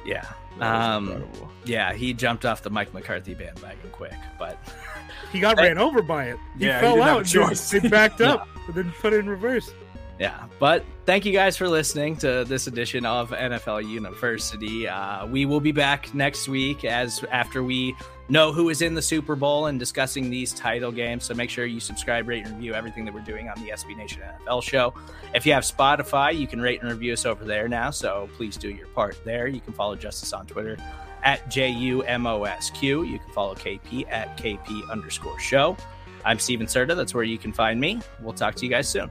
Yeah, 0.05 0.25
um, 0.59 1.23
yeah, 1.65 1.93
he 1.93 2.13
jumped 2.13 2.45
off 2.45 2.61
the 2.61 2.69
Mike 2.69 2.93
McCarthy 2.93 3.33
bandwagon 3.33 3.89
quick, 3.91 4.13
but 4.37 4.57
he 5.31 5.39
got 5.39 5.57
ran 5.57 5.77
over 5.77 6.01
by 6.01 6.25
it. 6.25 6.37
He 6.57 6.65
yeah, 6.65 6.81
fell 6.81 6.95
he 6.95 7.01
out. 7.01 7.33
It 7.73 7.89
backed 7.89 8.21
up, 8.21 8.47
yeah. 8.47 8.61
and 8.67 8.75
then 8.75 8.93
put 8.99 9.13
it 9.13 9.19
in 9.19 9.29
reverse. 9.29 9.71
Yeah, 10.19 10.45
but 10.59 10.83
thank 11.07 11.23
you 11.25 11.31
guys 11.31 11.55
for 11.55 11.69
listening 11.69 12.17
to 12.17 12.43
this 12.43 12.67
edition 12.67 13.05
of 13.05 13.29
NFL 13.29 13.89
University. 13.89 14.89
Uh, 14.89 15.25
we 15.25 15.45
will 15.45 15.61
be 15.61 15.71
back 15.71 16.13
next 16.13 16.49
week 16.49 16.83
as 16.83 17.23
after 17.31 17.63
we 17.63 17.95
know 18.27 18.51
who 18.51 18.67
is 18.67 18.81
in 18.81 18.93
the 18.93 19.01
Super 19.01 19.37
Bowl 19.37 19.67
and 19.67 19.79
discussing 19.79 20.29
these 20.29 20.51
title 20.53 20.91
games. 20.91 21.23
So 21.23 21.33
make 21.33 21.49
sure 21.49 21.65
you 21.65 21.79
subscribe, 21.79 22.27
rate, 22.27 22.45
and 22.45 22.55
review 22.55 22.73
everything 22.73 23.05
that 23.05 23.13
we're 23.13 23.21
doing 23.21 23.47
on 23.47 23.55
the 23.63 23.69
SB 23.69 23.95
Nation 23.95 24.21
NFL 24.21 24.61
show. 24.61 24.93
If 25.33 25.45
you 25.45 25.53
have 25.53 25.63
Spotify, 25.63 26.37
you 26.37 26.45
can 26.45 26.61
rate 26.61 26.81
and 26.81 26.91
review 26.91 27.13
us 27.13 27.25
over 27.25 27.45
there 27.45 27.69
now. 27.69 27.89
So 27.89 28.27
please 28.35 28.57
do 28.57 28.69
your 28.69 28.87
part 28.87 29.17
there. 29.23 29.47
You 29.47 29.61
can 29.61 29.71
follow 29.71 29.95
Justis 29.95 30.37
on 30.37 30.45
Twitter 30.45 30.75
at 31.23 31.49
J 31.49 31.69
U 31.69 32.03
M 32.03 32.27
O 32.27 32.43
S 32.43 32.69
Q. 32.71 33.03
You 33.03 33.19
can 33.19 33.31
follow 33.31 33.55
KP 33.55 34.05
at 34.11 34.37
KP 34.37 34.91
underscore 34.91 35.39
show. 35.39 35.77
I'm 36.25 36.37
Stephen 36.37 36.67
Serda. 36.67 36.97
That's 36.97 37.13
where 37.13 37.23
you 37.23 37.37
can 37.37 37.53
find 37.53 37.79
me. 37.79 38.01
We'll 38.19 38.33
talk 38.33 38.55
to 38.55 38.65
you 38.65 38.69
guys 38.69 38.89
soon. 38.89 39.09